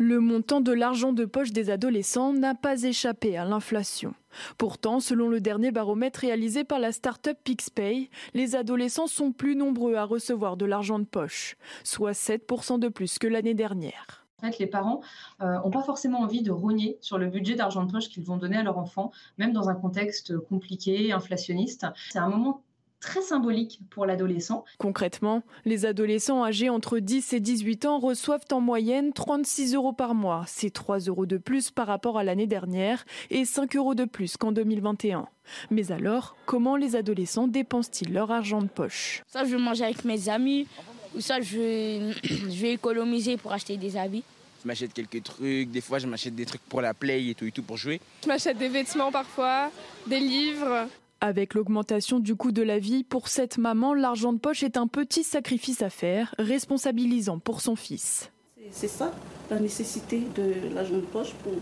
Le 0.03 0.19
montant 0.19 0.61
de 0.61 0.71
l'argent 0.71 1.13
de 1.13 1.25
poche 1.25 1.51
des 1.51 1.69
adolescents 1.69 2.33
n'a 2.33 2.55
pas 2.55 2.81
échappé 2.81 3.37
à 3.37 3.45
l'inflation. 3.45 4.15
Pourtant, 4.57 4.99
selon 4.99 5.29
le 5.29 5.39
dernier 5.39 5.69
baromètre 5.69 6.21
réalisé 6.21 6.63
par 6.63 6.79
la 6.79 6.91
start-up 6.91 7.37
PixPay, 7.43 8.09
les 8.33 8.55
adolescents 8.55 9.05
sont 9.05 9.31
plus 9.31 9.55
nombreux 9.55 9.93
à 9.93 10.03
recevoir 10.03 10.57
de 10.57 10.65
l'argent 10.65 10.97
de 10.97 11.03
poche, 11.03 11.55
soit 11.83 12.13
7% 12.13 12.79
de 12.79 12.87
plus 12.87 13.19
que 13.19 13.27
l'année 13.27 13.53
dernière. 13.53 14.25
En 14.39 14.47
fait, 14.47 14.57
les 14.57 14.65
parents 14.65 15.01
n'ont 15.39 15.67
euh, 15.67 15.69
pas 15.69 15.83
forcément 15.83 16.21
envie 16.21 16.41
de 16.41 16.49
rogner 16.49 16.97
sur 17.01 17.19
le 17.19 17.27
budget 17.27 17.53
d'argent 17.53 17.83
de 17.85 17.91
poche 17.91 18.09
qu'ils 18.09 18.23
vont 18.23 18.37
donner 18.37 18.57
à 18.57 18.63
leur 18.63 18.79
enfant, 18.79 19.11
même 19.37 19.53
dans 19.53 19.69
un 19.69 19.75
contexte 19.75 20.35
compliqué, 20.35 21.11
inflationniste. 21.11 21.85
C'est 22.09 22.17
un 22.17 22.27
moment 22.29 22.63
très 23.01 23.21
symbolique 23.21 23.81
pour 23.89 24.05
l'adolescent. 24.05 24.63
Concrètement, 24.77 25.43
les 25.65 25.85
adolescents 25.85 26.45
âgés 26.45 26.69
entre 26.69 26.99
10 26.99 27.33
et 27.33 27.39
18 27.39 27.85
ans 27.85 27.99
reçoivent 27.99 28.45
en 28.51 28.61
moyenne 28.61 29.11
36 29.11 29.75
euros 29.75 29.91
par 29.91 30.15
mois. 30.15 30.45
C'est 30.47 30.69
3 30.69 30.99
euros 30.99 31.25
de 31.25 31.37
plus 31.37 31.71
par 31.71 31.87
rapport 31.87 32.17
à 32.17 32.23
l'année 32.23 32.47
dernière 32.47 33.03
et 33.29 33.43
5 33.43 33.75
euros 33.75 33.95
de 33.95 34.05
plus 34.05 34.37
qu'en 34.37 34.51
2021. 34.51 35.27
Mais 35.71 35.91
alors, 35.91 36.37
comment 36.45 36.77
les 36.77 36.95
adolescents 36.95 37.47
dépensent-ils 37.47 38.13
leur 38.13 38.31
argent 38.31 38.61
de 38.61 38.67
poche? 38.67 39.23
Ça, 39.27 39.43
je 39.43 39.55
vais 39.55 39.61
manger 39.61 39.83
avec 39.83 40.05
mes 40.05 40.29
amis, 40.29 40.67
ou 41.15 41.21
ça, 41.21 41.41
je 41.41 41.57
vais, 41.57 42.11
je 42.23 42.61
vais 42.61 42.73
économiser 42.73 43.35
pour 43.35 43.51
acheter 43.51 43.75
des 43.77 43.97
habits. 43.97 44.23
Je 44.61 44.67
m'achète 44.67 44.93
quelques 44.93 45.23
trucs, 45.23 45.71
des 45.71 45.81
fois 45.81 45.97
je 45.97 46.05
m'achète 46.05 46.35
des 46.35 46.45
trucs 46.45 46.61
pour 46.61 46.81
la 46.81 46.93
play 46.93 47.29
et 47.29 47.33
tout 47.33 47.45
et 47.45 47.51
tout 47.51 47.63
pour 47.63 47.77
jouer. 47.77 47.99
Je 48.23 48.27
m'achète 48.27 48.59
des 48.59 48.69
vêtements 48.69 49.11
parfois, 49.11 49.71
des 50.05 50.19
livres. 50.19 50.87
Avec 51.23 51.53
l'augmentation 51.53 52.19
du 52.19 52.35
coût 52.35 52.51
de 52.51 52.63
la 52.63 52.79
vie, 52.79 53.03
pour 53.03 53.27
cette 53.27 53.59
maman, 53.59 53.93
l'argent 53.93 54.33
de 54.33 54.39
poche 54.39 54.63
est 54.63 54.75
un 54.75 54.87
petit 54.87 55.23
sacrifice 55.23 55.83
à 55.83 55.91
faire, 55.91 56.33
responsabilisant 56.39 57.37
pour 57.37 57.61
son 57.61 57.75
fils. 57.75 58.31
C'est 58.71 58.87
ça, 58.87 59.13
la 59.51 59.59
nécessité 59.59 60.23
de 60.35 60.73
l'argent 60.73 60.95
de 60.95 61.01
poche 61.01 61.33
pour, 61.43 61.53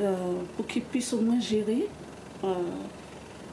euh, 0.00 0.16
qu'il 0.66 0.82
puisse 0.82 1.12
au 1.12 1.20
moins 1.20 1.38
gérer 1.38 1.86
euh, 2.42 2.54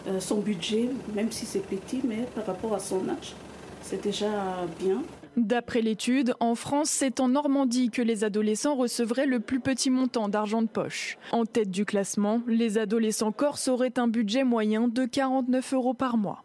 euh, 0.07 0.19
son 0.19 0.39
budget, 0.39 0.89
même 1.13 1.31
si 1.31 1.45
c'est 1.45 1.59
petit, 1.59 2.01
mais 2.03 2.25
par 2.33 2.47
rapport 2.47 2.73
à 2.73 2.79
son 2.79 3.07
âge, 3.07 3.35
c'est 3.83 4.01
déjà 4.01 4.65
bien. 4.79 5.03
D'après 5.37 5.81
l'étude, 5.81 6.33
en 6.39 6.55
France, 6.55 6.89
c'est 6.89 7.19
en 7.19 7.27
Normandie 7.27 7.91
que 7.91 8.01
les 8.01 8.23
adolescents 8.23 8.75
recevraient 8.75 9.27
le 9.27 9.39
plus 9.39 9.59
petit 9.59 9.91
montant 9.91 10.29
d'argent 10.29 10.63
de 10.63 10.67
poche. 10.67 11.19
En 11.31 11.45
tête 11.45 11.69
du 11.69 11.85
classement, 11.85 12.41
les 12.47 12.79
adolescents 12.79 13.31
corses 13.31 13.67
auraient 13.67 13.99
un 13.99 14.07
budget 14.07 14.43
moyen 14.43 14.87
de 14.87 15.05
49 15.05 15.73
euros 15.75 15.93
par 15.93 16.17
mois. 16.17 16.43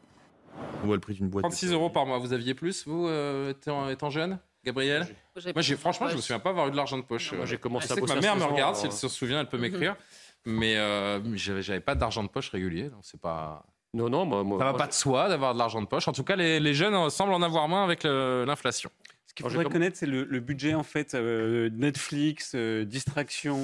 On 0.83 0.87
voit 0.87 0.97
le 0.97 1.01
prix 1.01 1.15
d'une 1.15 1.31
boîte. 1.31 1.45
36 1.45 1.73
euros 1.73 1.89
par 1.89 2.05
mois. 2.05 2.19
Vous 2.19 2.35
aviez 2.35 2.53
plus, 2.53 2.87
vous, 2.87 3.07
euh, 3.07 3.55
étant, 3.91 4.11
jeune 4.11 4.39
Gabriel 4.63 5.07
Moi, 5.55 5.63
franchement, 5.79 6.09
je 6.09 6.13
ne 6.13 6.17
me 6.19 6.23
souviens 6.23 6.39
pas 6.39 6.51
avoir 6.51 6.69
eu 6.69 6.71
de 6.71 6.77
l'argent 6.77 6.99
de 6.99 7.03
poche. 7.03 7.33
Moi, 7.33 7.47
j'ai 7.47 7.57
commencé 7.57 7.91
à 7.91 7.97
Ma 7.97 8.21
mère 8.21 8.37
me 8.37 8.45
regarde, 8.45 8.77
si 8.77 8.85
elle 8.85 8.93
se 8.93 9.09
souvient, 9.09 9.41
elle 9.41 9.49
peut 9.49 9.59
m'écrire. 9.59 9.97
Mais 10.45 10.77
euh, 10.77 11.19
j'avais 11.37 11.81
pas 11.81 11.95
d'argent 11.95 12.23
de 12.23 12.29
poche 12.29 12.51
régulier, 12.51 12.91
donc 12.91 13.01
c'est 13.03 13.21
pas. 13.21 13.65
Non, 13.95 14.09
non, 14.09 14.25
moi, 14.25 14.59
ça 14.59 14.65
va 14.65 14.75
pas 14.75 14.87
de 14.87 14.93
soi 14.93 15.29
d'avoir 15.29 15.53
de 15.53 15.59
l'argent 15.59 15.83
de 15.83 15.87
poche. 15.87 16.09
En 16.09 16.13
tout 16.13 16.25
cas, 16.25 16.37
les, 16.37 16.75
jeunes 16.75 17.11
semblent 17.11 17.35
en 17.35 17.43
avoir 17.43 17.69
moins 17.69 17.85
avec 17.85 18.05
l'inflation. 18.05 18.91
Ce 19.33 19.35
qu'il 19.35 19.51
faudrait 19.51 19.65
connaître, 19.65 19.97
c'est 19.97 20.07
le, 20.07 20.41
budget 20.41 20.75
en 20.75 20.83
fait 20.83 21.15
euh, 21.15 21.71
Netflix, 21.73 22.53
euh, 22.55 22.85
distraction. 22.85 23.57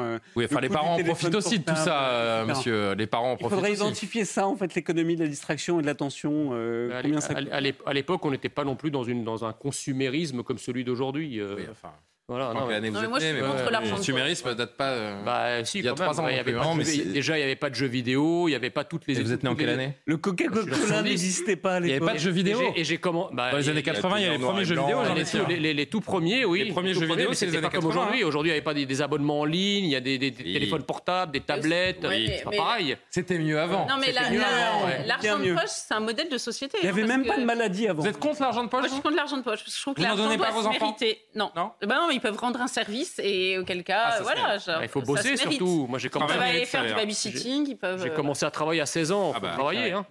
Euh, 0.00 0.20
oui, 0.36 0.44
enfin 0.44 0.60
les 0.60 0.68
parents 0.68 0.94
en 0.94 1.02
profitent 1.02 1.34
aussi 1.34 1.58
de 1.58 1.64
tout 1.64 1.74
ça, 1.74 2.44
monsieur. 2.46 2.92
Les 2.92 3.08
parents 3.08 3.32
en 3.32 3.36
profitent. 3.36 3.52
Il 3.52 3.54
faudrait 3.56 3.72
identifier 3.72 4.24
ça 4.24 4.46
en 4.46 4.54
fait, 4.54 4.76
l'économie 4.76 5.16
de 5.16 5.22
la 5.22 5.28
distraction 5.28 5.80
et 5.80 5.82
de 5.82 5.86
l'attention. 5.86 6.52
à 6.92 7.92
l'époque, 7.92 8.24
on 8.24 8.30
n'était 8.30 8.48
pas 8.48 8.62
non 8.62 8.76
plus 8.76 8.92
dans, 8.92 9.02
une, 9.02 9.24
dans 9.24 9.44
un 9.44 9.52
consumérisme 9.52 10.44
comme 10.44 10.58
celui 10.58 10.84
d'aujourd'hui. 10.84 11.42
Oui, 11.42 11.64
enfin, 11.72 11.92
Voilà, 12.28 12.46
non, 12.46 12.54
vous 12.54 12.60
Non, 12.62 12.66
mais 12.66 12.88
êtes 12.88 12.92
moi, 12.92 13.20
je 13.20 13.24
né, 13.24 13.32
suis 13.34 13.40
mais 13.40 13.48
contre 13.48 13.70
l'argent 13.70 13.90
le 13.92 13.96
consumérisme 13.98 14.54
date 14.56 14.76
pas. 14.76 14.90
euh, 14.90 15.22
Bah, 15.24 15.64
si, 15.64 15.78
il 15.78 15.84
y 15.84 15.88
a 15.88 15.92
trois 15.94 16.20
ans. 16.20 16.26
Il 16.26 16.34
y 16.34 16.38
avait 16.40 16.52
pas 16.54 16.64
de 16.64 16.76
mais 16.76 17.12
déjà, 17.12 17.34
il 17.36 17.38
n'y 17.38 17.44
avait 17.44 17.54
pas 17.54 17.70
de 17.70 17.76
jeux 17.76 17.86
vidéo, 17.86 18.48
il 18.48 18.50
n'y 18.50 18.56
avait 18.56 18.70
pas 18.70 18.82
toutes 18.82 19.06
les. 19.06 19.20
Et 19.20 19.22
vous 19.22 19.32
êtes 19.32 19.44
né 19.44 19.48
en 19.48 19.54
quelle 19.54 19.68
année? 19.68 19.92
Le 20.06 20.16
Coca-Cola 20.16 21.02
n'existait 21.02 21.54
pas 21.54 21.74
à 21.74 21.78
Il 21.78 21.82
n'y 21.84 21.90
avait 21.90 21.94
l'époque. 21.94 22.08
pas 22.08 22.14
de 22.14 22.18
jeux 22.18 22.32
vidéo. 22.32 22.60
Et 22.74 22.82
j'ai- 22.82 22.98
comment 22.98 23.30
bah, 23.32 23.52
Dans 23.52 23.58
les 23.58 23.68
années 23.68 23.84
80, 23.84 24.18
il 24.18 24.22
y 24.24 24.26
a 24.26 24.32
les 24.32 24.38
premiers 24.40 24.64
jeux 24.64 24.74
vidéo, 24.74 25.04
j'en 25.04 25.14
les, 25.14 25.22
tout, 25.22 25.28
sûr. 25.28 25.46
les- 25.46 25.60
les- 25.60 25.72
les 25.74 25.86
tout 25.86 26.00
premiers, 26.00 26.44
oui. 26.44 26.64
Les 26.64 26.72
premiers 26.72 26.94
jeux 26.94 27.06
vidéo, 27.06 27.28
mais 27.28 27.34
c'est 27.36 27.46
les 27.46 27.52
c'était 27.52 27.62
pas 27.62 27.68
années 27.68 27.76
comme 27.76 27.90
80, 27.90 28.00
aujourd'hui. 28.02 28.24
Aujourd'hui, 28.24 28.50
il 28.50 28.54
n'y 28.54 28.58
avait 28.58 28.64
pas 28.64 28.74
des, 28.74 29.02
abonnements 29.02 29.40
en 29.40 29.44
ligne, 29.44 29.84
il 29.84 29.90
y 29.90 29.96
a 29.96 30.00
des, 30.00 30.18
téléphones 30.18 30.82
portables, 30.82 31.30
des 31.30 31.42
tablettes. 31.42 32.02
Ouais, 32.02 32.08
mais- 32.08 32.38
c'est 32.38 32.42
pas 32.44 32.50
mais- 32.50 32.56
pareil. 32.56 32.96
C'était 33.08 33.38
mieux 33.38 33.60
avant. 33.60 33.86
Non, 33.88 33.94
mais 34.00 34.10
l'argent 34.10 35.38
de 35.38 35.54
poche, 35.54 35.62
c'est 35.68 35.94
un 35.94 36.00
modèle 36.00 36.28
de 36.28 36.38
société. 36.38 36.76
Il 36.82 36.86
n'y 36.86 36.88
hein, 36.88 36.92
avait 36.92 37.06
même 37.06 37.24
pas 37.24 37.38
de 37.38 37.44
maladie 37.44 37.86
avant. 37.86 38.02
Vous 38.02 38.08
êtes 38.08 38.18
contre 38.18 38.42
l'argent 38.42 38.64
de 38.64 38.68
poche 38.68 38.80
Moi, 38.80 38.88
je 38.88 38.94
suis 38.94 39.02
contre 39.02 39.14
l'argent 39.16 39.36
de 39.36 39.42
poche, 39.42 39.60
parce 39.60 39.64
que 39.64 39.76
je 39.76 39.80
trouve 39.80 39.94
que 39.94 40.02
l'argent 40.02 40.36
doit 40.36 40.62
se 40.62 40.68
mériter. 40.70 41.20
Non. 41.36 41.50
Non 41.54 41.70
non, 41.86 42.15
ils 42.16 42.20
peuvent 42.20 42.36
rendre 42.38 42.60
un 42.60 42.66
service 42.66 43.18
et 43.22 43.58
auquel 43.58 43.84
cas, 43.84 44.14
Ah, 44.18 44.22
voilà. 44.22 44.58
genre, 44.58 44.78
Bah, 44.78 44.82
il 44.82 44.88
faut 44.88 45.00
ça 45.00 45.06
bosser 45.06 45.36
surtout. 45.36 45.86
Moi, 45.88 45.98
j'ai 45.98 46.08
Ils 46.08 46.10
commencé, 46.10 46.32
peuvent 46.32 46.36
Travail 46.40 46.56
aller 46.56 46.66
faire 46.66 46.84
du 46.86 46.94
babysitting, 46.94 47.66
ils 47.68 47.76
peuvent. 47.76 48.02
j'ai 48.02 48.10
euh, 48.10 48.14
commencé 48.14 48.44
à 48.44 48.50
travailler 48.50 48.80
à 48.80 48.86
16 48.86 49.12
ans. 49.12 49.32
Ah 49.36 49.40
bah, 49.40 49.52
travailler. 49.56 49.92
Hein. 49.92 50.04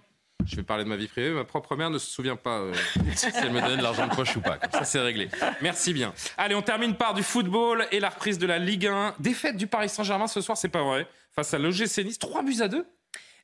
Je 0.44 0.54
vais 0.56 0.62
parler 0.62 0.84
de 0.84 0.88
ma 0.88 0.96
vie 0.96 1.08
privée. 1.08 1.30
Ma 1.30 1.44
propre 1.44 1.74
mère 1.76 1.90
ne 1.90 1.98
se 1.98 2.08
souvient 2.10 2.36
pas 2.36 2.58
euh, 2.60 2.72
si 3.14 3.26
elle 3.34 3.50
me 3.52 3.60
donnait 3.60 3.78
de 3.78 3.82
l'argent 3.82 4.06
de 4.06 4.14
poche 4.14 4.36
ou 4.36 4.40
pas. 4.40 4.58
Comme 4.58 4.70
ça, 4.70 4.84
c'est 4.84 5.00
réglé. 5.00 5.28
Merci 5.60 5.92
bien. 5.92 6.12
Allez, 6.38 6.54
on 6.54 6.62
termine 6.62 6.94
par 6.94 7.14
du 7.14 7.22
football 7.22 7.86
et 7.90 7.98
la 8.00 8.10
reprise 8.10 8.38
de 8.38 8.46
la 8.46 8.58
Ligue 8.58 8.86
1. 8.86 9.14
Défaite 9.18 9.56
du 9.56 9.66
Paris 9.66 9.88
Saint-Germain 9.88 10.26
ce 10.28 10.40
soir, 10.40 10.56
c'est 10.56 10.68
pas 10.68 10.82
vrai. 10.84 11.06
Face 11.34 11.52
à 11.52 11.58
l'OGC 11.58 12.04
Nice, 12.04 12.18
3 12.18 12.42
buts 12.42 12.58
à 12.60 12.68
2. 12.68 12.86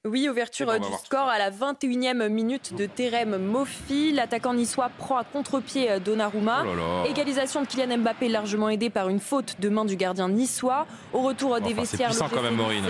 Oui, 0.04 0.28
ouverture 0.28 0.66
ben, 0.66 0.74
euh, 0.74 0.78
du 0.80 0.92
score 1.04 1.28
à 1.28 1.38
la 1.38 1.52
21e 1.52 2.26
minute 2.28 2.74
de 2.74 2.86
Terem 2.86 3.36
Mofi. 3.36 4.10
L'attaquant 4.10 4.52
niçois 4.52 4.90
prend 4.98 5.16
à 5.16 5.22
contre-pied 5.22 5.92
euh, 5.92 5.98
Donnarumma. 6.00 6.64
Oh 6.64 6.74
là 6.74 6.74
là. 7.04 7.04
Égalisation 7.08 7.62
de 7.62 7.68
Kylian 7.68 7.98
Mbappé 7.98 8.28
largement 8.28 8.68
aidé 8.68 8.90
par 8.90 9.08
une 9.08 9.20
faute 9.20 9.60
de 9.60 9.68
main 9.68 9.84
du 9.84 9.94
gardien 9.94 10.28
niçois. 10.28 10.88
Au 11.12 11.20
retour 11.20 11.54
euh, 11.54 11.60
des 11.60 11.66
Enfin, 11.66 11.74
c'est 11.74 11.80
vestiaires, 11.82 12.08
puissant 12.08 12.28
quand 12.28 12.42
même, 12.42 12.56
Maureen. 12.56 12.84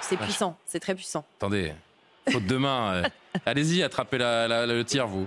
c'est 0.00 0.16
puissant, 0.16 0.56
c'est 0.64 0.78
très 0.78 0.94
puissant. 0.94 1.24
Attendez, 1.38 1.72
faute 2.30 2.46
de 2.46 2.56
main. 2.56 3.02
Allez-y, 3.46 3.82
attrapez 3.82 4.18
la- 4.18 4.46
la- 4.46 4.64
le 4.64 4.84
tir, 4.84 5.08
vous. 5.08 5.26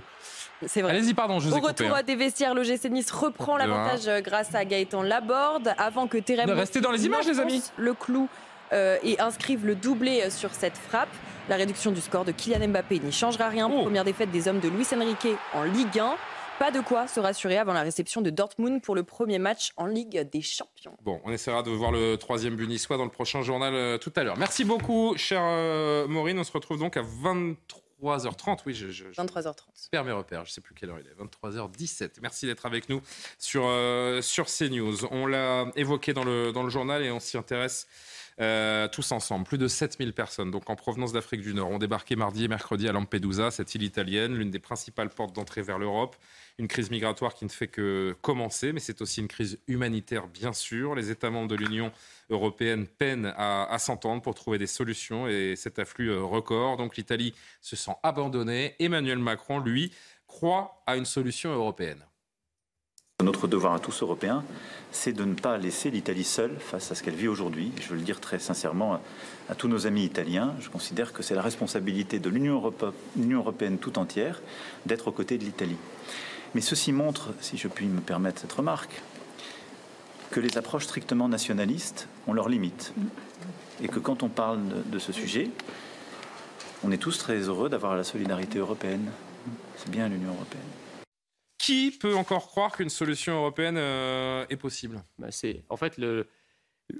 C'est 0.66 0.80
vrai. 0.80 0.92
Allez-y, 0.92 1.12
pardon, 1.12 1.40
je 1.40 1.48
vous 1.48 1.54
Au 1.54 1.58
ai 1.58 1.60
coupé. 1.60 1.84
retour 1.84 1.96
hein. 1.98 2.02
des 2.04 2.16
vestiaires, 2.16 2.54
l'OGC 2.54 2.86
Nice 2.90 3.10
reprend 3.12 3.58
l'avantage 3.58 4.08
grâce 4.22 4.54
à 4.54 4.64
Gaëtan 4.64 5.02
Laborde 5.02 5.74
avant 5.76 6.06
que 6.08 6.16
Terem 6.16 6.48
restez 6.50 6.80
dans 6.80 6.90
les 6.90 7.04
images, 7.04 7.26
les 7.26 7.38
amis. 7.38 7.62
le 7.76 7.92
clou 7.92 8.28
et 9.02 9.18
inscrive 9.20 9.64
le 9.66 9.74
doublé 9.74 10.22
euh, 10.22 10.30
sur 10.30 10.52
cette 10.54 10.76
frappe. 10.76 11.08
La 11.48 11.56
réduction 11.56 11.90
du 11.92 12.00
score 12.00 12.24
de 12.24 12.32
Kylian 12.32 12.68
Mbappé 12.68 12.98
n'y 13.00 13.12
changera 13.12 13.48
rien. 13.48 13.68
Oh. 13.72 13.82
Première 13.82 14.04
défaite 14.04 14.30
des 14.30 14.48
hommes 14.48 14.60
de 14.60 14.68
Luis 14.68 14.86
Enrique 14.94 15.28
en 15.54 15.62
Ligue 15.62 15.98
1. 15.98 16.16
Pas 16.58 16.70
de 16.72 16.80
quoi 16.80 17.06
se 17.06 17.20
rassurer 17.20 17.56
avant 17.56 17.72
la 17.72 17.82
réception 17.82 18.20
de 18.20 18.30
Dortmund 18.30 18.82
pour 18.82 18.94
le 18.96 19.04
premier 19.04 19.38
match 19.38 19.70
en 19.76 19.86
Ligue 19.86 20.28
des 20.30 20.42
Champions. 20.42 20.96
Bon, 21.04 21.20
on 21.24 21.30
essaiera 21.30 21.62
de 21.62 21.70
voir 21.70 21.92
le 21.92 22.16
troisième 22.16 22.56
but 22.56 22.66
niçois 22.66 22.96
dans 22.96 23.04
le 23.04 23.10
prochain 23.12 23.42
journal 23.42 23.72
euh, 23.74 23.96
tout 23.96 24.12
à 24.16 24.24
l'heure. 24.24 24.36
Merci 24.36 24.64
beaucoup, 24.64 25.16
chère 25.16 25.40
euh, 25.44 26.08
Maureen. 26.08 26.36
On 26.38 26.42
se 26.44 26.50
retrouve 26.50 26.78
donc 26.80 26.96
à 26.96 27.02
23h30. 28.02 28.58
Oui, 28.66 28.74
je, 28.74 28.88
je- 28.90 29.04
je 29.12 29.20
23h30. 29.20 29.54
perds 29.90 30.04
mes 30.04 30.12
repères. 30.12 30.44
Je 30.44 30.50
ne 30.50 30.52
sais 30.52 30.60
plus 30.60 30.74
quelle 30.74 30.90
heure 30.90 30.98
il 31.00 31.06
est. 31.06 31.24
23h17. 31.24 32.10
Merci 32.22 32.46
d'être 32.46 32.66
avec 32.66 32.88
nous 32.88 33.00
sur, 33.38 33.62
euh, 33.66 34.20
sur 34.22 34.46
CNews. 34.46 35.06
On 35.10 35.26
l'a 35.26 35.66
évoqué 35.76 36.12
dans 36.12 36.24
le, 36.24 36.52
dans 36.52 36.62
le 36.62 36.70
journal 36.70 37.02
et 37.04 37.10
on 37.10 37.20
s'y 37.20 37.36
intéresse. 37.36 37.86
Euh, 38.40 38.86
tous 38.86 39.10
ensemble, 39.10 39.44
plus 39.44 39.58
de 39.58 39.66
7000 39.66 40.12
personnes, 40.12 40.52
donc 40.52 40.70
en 40.70 40.76
provenance 40.76 41.12
d'Afrique 41.12 41.40
du 41.40 41.54
Nord, 41.54 41.70
ont 41.70 41.78
débarqué 41.78 42.14
mardi 42.14 42.44
et 42.44 42.48
mercredi 42.48 42.88
à 42.88 42.92
Lampedusa, 42.92 43.50
cette 43.50 43.74
île 43.74 43.82
italienne, 43.82 44.36
l'une 44.36 44.50
des 44.50 44.60
principales 44.60 45.08
portes 45.08 45.34
d'entrée 45.34 45.62
vers 45.62 45.78
l'Europe. 45.78 46.16
Une 46.58 46.68
crise 46.68 46.90
migratoire 46.90 47.34
qui 47.34 47.44
ne 47.44 47.50
fait 47.50 47.66
que 47.66 48.16
commencer, 48.22 48.72
mais 48.72 48.80
c'est 48.80 49.02
aussi 49.02 49.20
une 49.20 49.28
crise 49.28 49.58
humanitaire, 49.66 50.28
bien 50.28 50.52
sûr. 50.52 50.94
Les 50.94 51.10
États 51.10 51.30
membres 51.30 51.48
de 51.48 51.56
l'Union 51.56 51.90
européenne 52.30 52.86
peinent 52.86 53.32
à, 53.36 53.76
s'entendre 53.78 54.22
pour 54.22 54.34
trouver 54.34 54.58
des 54.58 54.66
solutions 54.66 55.26
et 55.26 55.54
cet 55.56 55.78
afflux 55.78 56.10
euh, 56.10 56.22
record. 56.22 56.76
Donc 56.76 56.96
l'Italie 56.96 57.34
se 57.60 57.74
sent 57.74 57.94
abandonnée. 58.02 58.76
Emmanuel 58.78 59.18
Macron, 59.18 59.58
lui, 59.58 59.92
croit 60.28 60.82
à 60.86 60.96
une 60.96 61.06
solution 61.06 61.52
européenne. 61.52 62.07
Notre 63.24 63.48
devoir 63.48 63.72
à 63.74 63.80
tous 63.80 64.02
Européens, 64.02 64.44
c'est 64.92 65.12
de 65.12 65.24
ne 65.24 65.34
pas 65.34 65.58
laisser 65.58 65.90
l'Italie 65.90 66.22
seule 66.22 66.56
face 66.60 66.92
à 66.92 66.94
ce 66.94 67.02
qu'elle 67.02 67.16
vit 67.16 67.26
aujourd'hui. 67.26 67.72
Je 67.80 67.88
veux 67.88 67.96
le 67.96 68.02
dire 68.02 68.20
très 68.20 68.38
sincèrement 68.38 69.00
à, 69.48 69.56
tous 69.56 69.66
nos 69.66 69.88
amis 69.88 70.04
italiens. 70.04 70.54
Je 70.60 70.68
considère 70.68 71.12
que 71.12 71.24
c'est 71.24 71.34
la 71.34 71.42
responsabilité 71.42 72.20
de 72.20 72.30
l'Union 72.30 72.62
européenne 73.32 73.78
tout 73.78 73.98
entière 73.98 74.40
d'être 74.86 75.08
aux 75.08 75.12
côtés 75.12 75.36
de 75.36 75.42
l'Italie. 75.42 75.78
Mais 76.54 76.60
ceci 76.60 76.92
montre, 76.92 77.30
si 77.40 77.58
je 77.58 77.66
puis 77.66 77.86
me 77.86 78.00
permettre 78.00 78.42
cette 78.42 78.52
remarque, 78.52 79.02
que 80.30 80.38
les 80.38 80.56
approches 80.56 80.84
strictement 80.84 81.28
nationalistes 81.28 82.06
ont 82.28 82.32
leurs 82.32 82.48
limites. 82.48 82.92
Et 83.82 83.88
que 83.88 83.98
quand 83.98 84.22
on 84.22 84.28
parle 84.28 84.60
de 84.86 84.98
ce 85.00 85.10
sujet, 85.10 85.50
on 86.84 86.92
est 86.92 86.98
tous 86.98 87.18
très 87.18 87.40
heureux 87.40 87.68
d'avoir 87.68 87.96
la 87.96 88.04
solidarité 88.04 88.60
européenne. 88.60 89.10
C'est 89.76 89.90
bien 89.90 90.08
l'Union 90.08 90.30
européenne. 90.34 90.77
Qui 91.58 91.90
peut 91.90 92.14
encore 92.14 92.46
croire 92.46 92.76
qu'une 92.76 92.88
solution 92.88 93.34
européenne 93.34 93.76
euh, 93.76 94.46
est 94.48 94.56
possible? 94.56 95.02
Bah, 95.18 95.30
c'est 95.30 95.64
en 95.68 95.76
fait 95.76 95.98
le, 95.98 96.28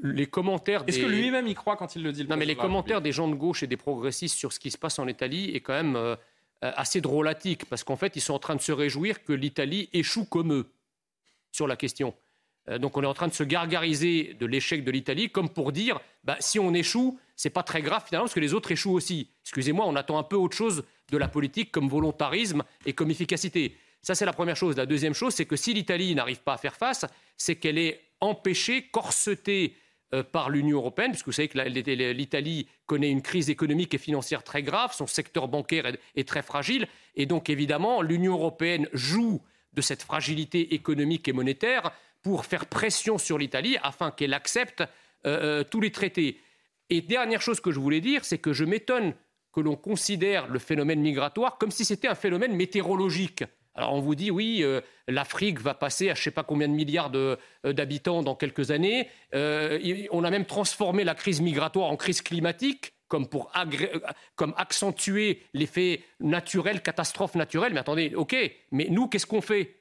les 0.02 0.26
commentaires. 0.26 0.84
Est-ce 0.86 0.98
que 0.98 1.06
lui-même 1.06 1.46
y 1.46 1.54
croit 1.54 1.76
quand 1.76 1.96
il 1.96 2.02
le 2.02 2.12
dit 2.12 2.24
le 2.24 2.28
Non, 2.28 2.36
mais 2.36 2.44
les 2.44 2.56
commentaires 2.56 3.00
des 3.00 3.12
gens 3.12 3.28
de 3.28 3.34
gauche 3.34 3.62
et 3.62 3.66
des 3.66 3.76
progressistes 3.76 4.36
sur 4.36 4.52
ce 4.52 4.58
qui 4.58 4.70
se 4.70 4.78
passe 4.78 4.98
en 4.98 5.06
Italie 5.06 5.50
est 5.54 5.60
quand 5.60 5.74
même 5.74 5.96
euh, 5.96 6.16
assez 6.60 7.00
drôlatique, 7.00 7.66
parce 7.66 7.84
qu'en 7.84 7.96
fait, 7.96 8.16
ils 8.16 8.20
sont 8.20 8.34
en 8.34 8.38
train 8.40 8.56
de 8.56 8.60
se 8.60 8.72
réjouir 8.72 9.22
que 9.22 9.32
l'Italie 9.32 9.88
échoue 9.92 10.24
comme 10.24 10.52
eux 10.52 10.66
sur 11.52 11.68
la 11.68 11.76
question. 11.76 12.14
Euh, 12.68 12.78
donc 12.78 12.96
on 12.96 13.02
est 13.02 13.06
en 13.06 13.14
train 13.14 13.28
de 13.28 13.32
se 13.32 13.44
gargariser 13.44 14.34
de 14.38 14.44
l'échec 14.46 14.84
de 14.84 14.90
l'Italie, 14.90 15.30
comme 15.30 15.48
pour 15.48 15.72
dire, 15.72 16.00
bah, 16.24 16.36
si 16.40 16.58
on 16.58 16.74
échoue, 16.74 17.18
c'est 17.36 17.50
pas 17.50 17.62
très 17.62 17.80
grave 17.82 18.04
finalement, 18.04 18.24
parce 18.24 18.34
que 18.34 18.40
les 18.40 18.54
autres 18.54 18.72
échouent 18.72 18.94
aussi. 18.94 19.30
Excusez-moi, 19.44 19.86
on 19.86 19.96
attend 19.96 20.18
un 20.18 20.24
peu 20.24 20.36
autre 20.36 20.56
chose 20.56 20.84
de 21.10 21.16
la 21.16 21.28
politique 21.28 21.70
comme 21.70 21.88
volontarisme 21.88 22.64
et 22.84 22.92
comme 22.92 23.10
efficacité. 23.10 23.76
Ça, 24.02 24.14
c'est 24.14 24.24
la 24.24 24.32
première 24.32 24.56
chose. 24.56 24.76
La 24.76 24.86
deuxième 24.86 25.14
chose, 25.14 25.34
c'est 25.34 25.46
que 25.46 25.56
si 25.56 25.74
l'Italie 25.74 26.14
n'arrive 26.14 26.42
pas 26.42 26.54
à 26.54 26.58
faire 26.58 26.76
face, 26.76 27.04
c'est 27.36 27.56
qu'elle 27.56 27.78
est 27.78 28.00
empêchée, 28.20 28.88
corsetée 28.90 29.74
euh, 30.14 30.22
par 30.22 30.50
l'Union 30.50 30.78
européenne, 30.78 31.10
puisque 31.10 31.26
vous 31.26 31.32
savez 31.32 31.48
que 31.48 31.58
l'Italie 31.58 32.68
connaît 32.86 33.10
une 33.10 33.22
crise 33.22 33.50
économique 33.50 33.94
et 33.94 33.98
financière 33.98 34.42
très 34.42 34.62
grave, 34.62 34.94
son 34.94 35.06
secteur 35.06 35.48
bancaire 35.48 35.86
est, 35.86 36.00
est 36.16 36.26
très 36.26 36.42
fragile, 36.42 36.86
et 37.14 37.26
donc 37.26 37.50
évidemment, 37.50 38.00
l'Union 38.00 38.34
européenne 38.34 38.88
joue 38.92 39.42
de 39.74 39.80
cette 39.82 40.02
fragilité 40.02 40.74
économique 40.74 41.28
et 41.28 41.32
monétaire 41.32 41.92
pour 42.22 42.46
faire 42.46 42.66
pression 42.66 43.18
sur 43.18 43.38
l'Italie 43.38 43.76
afin 43.82 44.10
qu'elle 44.10 44.34
accepte 44.34 44.80
euh, 44.80 44.86
euh, 45.26 45.64
tous 45.64 45.80
les 45.80 45.92
traités. 45.92 46.40
Et 46.90 47.00
dernière 47.00 47.42
chose 47.42 47.60
que 47.60 47.70
je 47.70 47.80
voulais 47.80 48.00
dire, 48.00 48.24
c'est 48.24 48.38
que 48.38 48.52
je 48.52 48.64
m'étonne 48.64 49.14
que 49.52 49.60
l'on 49.60 49.76
considère 49.76 50.48
le 50.48 50.58
phénomène 50.58 51.00
migratoire 51.00 51.58
comme 51.58 51.70
si 51.70 51.84
c'était 51.84 52.08
un 52.08 52.14
phénomène 52.14 52.54
météorologique. 52.54 53.44
On 53.80 54.00
vous 54.00 54.14
dit 54.14 54.30
oui, 54.30 54.60
euh, 54.62 54.80
l'Afrique 55.06 55.60
va 55.60 55.74
passer 55.74 56.10
à 56.10 56.14
je 56.14 56.20
ne 56.20 56.24
sais 56.24 56.30
pas 56.30 56.42
combien 56.44 56.68
de 56.68 56.72
milliards 56.72 57.12
euh, 57.14 57.36
d'habitants 57.64 58.22
dans 58.22 58.34
quelques 58.34 58.70
années. 58.70 59.08
Euh, 59.34 59.78
on 60.10 60.24
a 60.24 60.30
même 60.30 60.44
transformé 60.46 61.04
la 61.04 61.14
crise 61.14 61.40
migratoire 61.40 61.90
en 61.90 61.96
crise 61.96 62.22
climatique 62.22 62.92
comme 63.08 63.26
pour 63.26 63.50
comme 64.36 64.52
accentuer 64.58 65.42
l'effet 65.54 66.02
naturel, 66.20 66.82
catastrophe 66.82 67.36
naturelle. 67.36 67.72
Mais 67.72 67.80
attendez, 67.80 68.14
ok, 68.14 68.36
mais 68.70 68.88
nous, 68.90 69.08
qu'est-ce 69.08 69.26
qu'on 69.26 69.40
fait? 69.40 69.76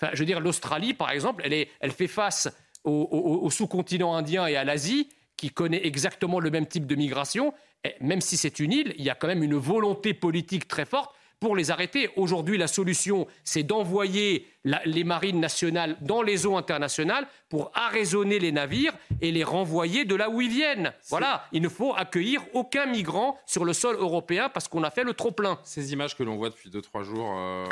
Enfin, 0.00 0.12
je 0.14 0.20
veux 0.20 0.24
dire, 0.26 0.40
l'Australie, 0.40 0.94
par 0.94 1.10
exemple, 1.10 1.42
elle, 1.44 1.52
est, 1.52 1.68
elle 1.80 1.90
fait 1.92 2.08
face 2.08 2.48
au, 2.84 2.90
au- 2.90 3.44
au 3.44 3.50
sous-continent 3.50 4.14
indien 4.14 4.46
et 4.46 4.56
à 4.56 4.64
l'Asie, 4.64 5.10
qui 5.36 5.50
connaît 5.50 5.86
exactement 5.86 6.40
le 6.40 6.50
même 6.50 6.66
type 6.66 6.86
de 6.86 6.94
migration. 6.94 7.52
Et 7.84 7.94
même 8.00 8.20
si 8.20 8.36
c'est 8.36 8.58
une 8.58 8.72
île, 8.72 8.94
il 8.96 9.04
y 9.04 9.10
a 9.10 9.14
quand 9.14 9.26
même 9.26 9.42
une 9.42 9.56
volonté 9.56 10.14
politique 10.14 10.66
très 10.66 10.86
forte 10.86 11.14
pour 11.42 11.56
les 11.56 11.72
arrêter. 11.72 12.08
Aujourd'hui, 12.14 12.56
la 12.56 12.68
solution, 12.68 13.26
c'est 13.42 13.64
d'envoyer 13.64 14.46
les 14.84 15.02
marines 15.02 15.40
nationales 15.40 15.96
dans 16.00 16.22
les 16.22 16.46
eaux 16.46 16.56
internationales 16.56 17.26
pour 17.48 17.72
arraisonner 17.74 18.38
les 18.38 18.52
navires 18.52 18.92
et 19.20 19.32
les 19.32 19.42
renvoyer 19.42 20.04
de 20.04 20.14
là 20.14 20.30
où 20.30 20.40
ils 20.40 20.48
viennent. 20.48 20.92
Voilà, 21.08 21.44
il 21.50 21.60
ne 21.60 21.68
faut 21.68 21.94
accueillir 21.96 22.42
aucun 22.54 22.86
migrant 22.86 23.36
sur 23.44 23.64
le 23.64 23.72
sol 23.72 23.96
européen 23.98 24.50
parce 24.50 24.68
qu'on 24.68 24.84
a 24.84 24.90
fait 24.92 25.02
le 25.02 25.14
trop-plein. 25.14 25.58
Ces 25.64 25.92
images 25.92 26.16
que 26.16 26.22
l'on 26.22 26.36
voit 26.36 26.48
depuis 26.48 26.70
2-3 26.70 27.02
jours 27.02 27.34
euh, 27.36 27.64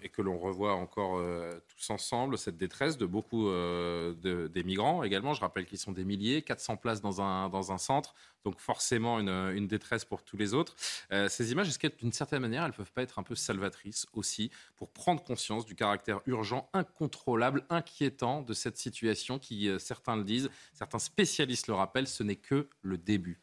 et 0.00 0.08
que 0.10 0.22
l'on 0.22 0.38
revoit 0.38 0.74
encore 0.74 1.18
euh, 1.18 1.50
tous 1.78 1.90
ensemble, 1.90 2.36
cette 2.36 2.56
détresse 2.56 2.98
de 2.98 3.06
beaucoup 3.06 3.48
euh, 3.48 4.12
de- 4.14 4.48
des 4.48 4.64
migrants 4.64 5.02
également, 5.04 5.32
je 5.32 5.40
rappelle 5.40 5.64
qu'ils 5.64 5.78
sont 5.78 5.92
des 5.92 6.04
milliers, 6.04 6.42
400 6.42 6.76
places 6.76 7.00
dans 7.00 7.20
un, 7.22 7.48
dans 7.48 7.70
un 7.72 7.78
centre, 7.78 8.14
donc 8.44 8.58
forcément 8.58 9.20
une, 9.20 9.28
une 9.28 9.68
détresse 9.68 10.04
pour 10.04 10.24
tous 10.24 10.36
les 10.36 10.54
autres. 10.54 10.74
Euh, 11.12 11.28
ces 11.28 11.52
images, 11.52 11.68
est-ce 11.68 11.78
qu'elles, 11.78 11.94
d'une 11.96 12.12
certaine 12.12 12.40
manière, 12.42 12.64
elles 12.64 12.72
peuvent 12.72 12.92
pas 12.92 13.02
être 13.02 13.18
un 13.18 13.22
peu 13.22 13.34
salvatrices 13.36 14.06
aussi 14.12 14.50
pour 14.76 14.90
prendre 14.92 15.22
conscience 15.22 15.64
du 15.66 15.74
caractère 15.76 16.20
urgent, 16.26 16.68
incontrôlable, 16.72 17.64
inquiétant 17.70 18.42
de 18.42 18.54
cette 18.54 18.76
situation 18.76 19.38
qui, 19.38 19.68
euh, 19.68 19.78
certains 19.78 20.16
le 20.16 20.24
disent, 20.24 20.50
certains 20.74 20.98
spécialistes 20.98 21.68
le 21.68 21.74
rappellent, 21.74 22.08
ce 22.08 22.22
n'est 22.24 22.36
que 22.36 22.68
le 22.82 22.98
début 22.98 23.40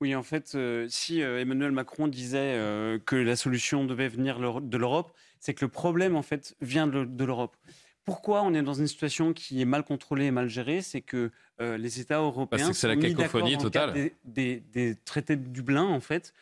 Oui, 0.00 0.14
en 0.16 0.22
fait, 0.22 0.56
si 0.88 1.20
Emmanuel 1.20 1.70
Macron 1.70 2.08
disait 2.08 2.98
que 3.06 3.14
la 3.14 3.36
solution 3.36 3.84
devait 3.84 4.08
venir 4.08 4.60
de 4.60 4.76
l'Europe, 4.76 5.14
c'est 5.42 5.54
que 5.54 5.64
le 5.64 5.68
problème, 5.68 6.14
en 6.14 6.22
fait, 6.22 6.54
vient 6.60 6.86
de, 6.86 7.24
l'Europe. 7.24 7.56
pourquoi 8.04 8.44
on 8.44 8.54
est 8.54 8.62
dans 8.62 8.74
une 8.74 8.86
situation 8.86 9.32
qui 9.32 9.60
est 9.60 9.64
mal 9.64 9.82
contrôlée 9.82 10.26
et 10.26 10.30
mal 10.30 10.48
gérée? 10.48 10.82
C'est 10.82 11.00
que 11.00 11.32
euh, 11.60 11.76
les 11.76 11.98
États 11.98 12.20
européens 12.20 12.68
bah, 12.68 12.72
c'est 12.72 12.86
la 12.86 12.94
cacophonie 12.94 13.58
totale. 13.58 14.12
Des, 14.24 14.62
des, 14.72 14.94
traités 15.04 15.34
de 15.34 15.48
Dublin, 15.48 15.82
en 15.82 15.98
fait, 15.98 16.32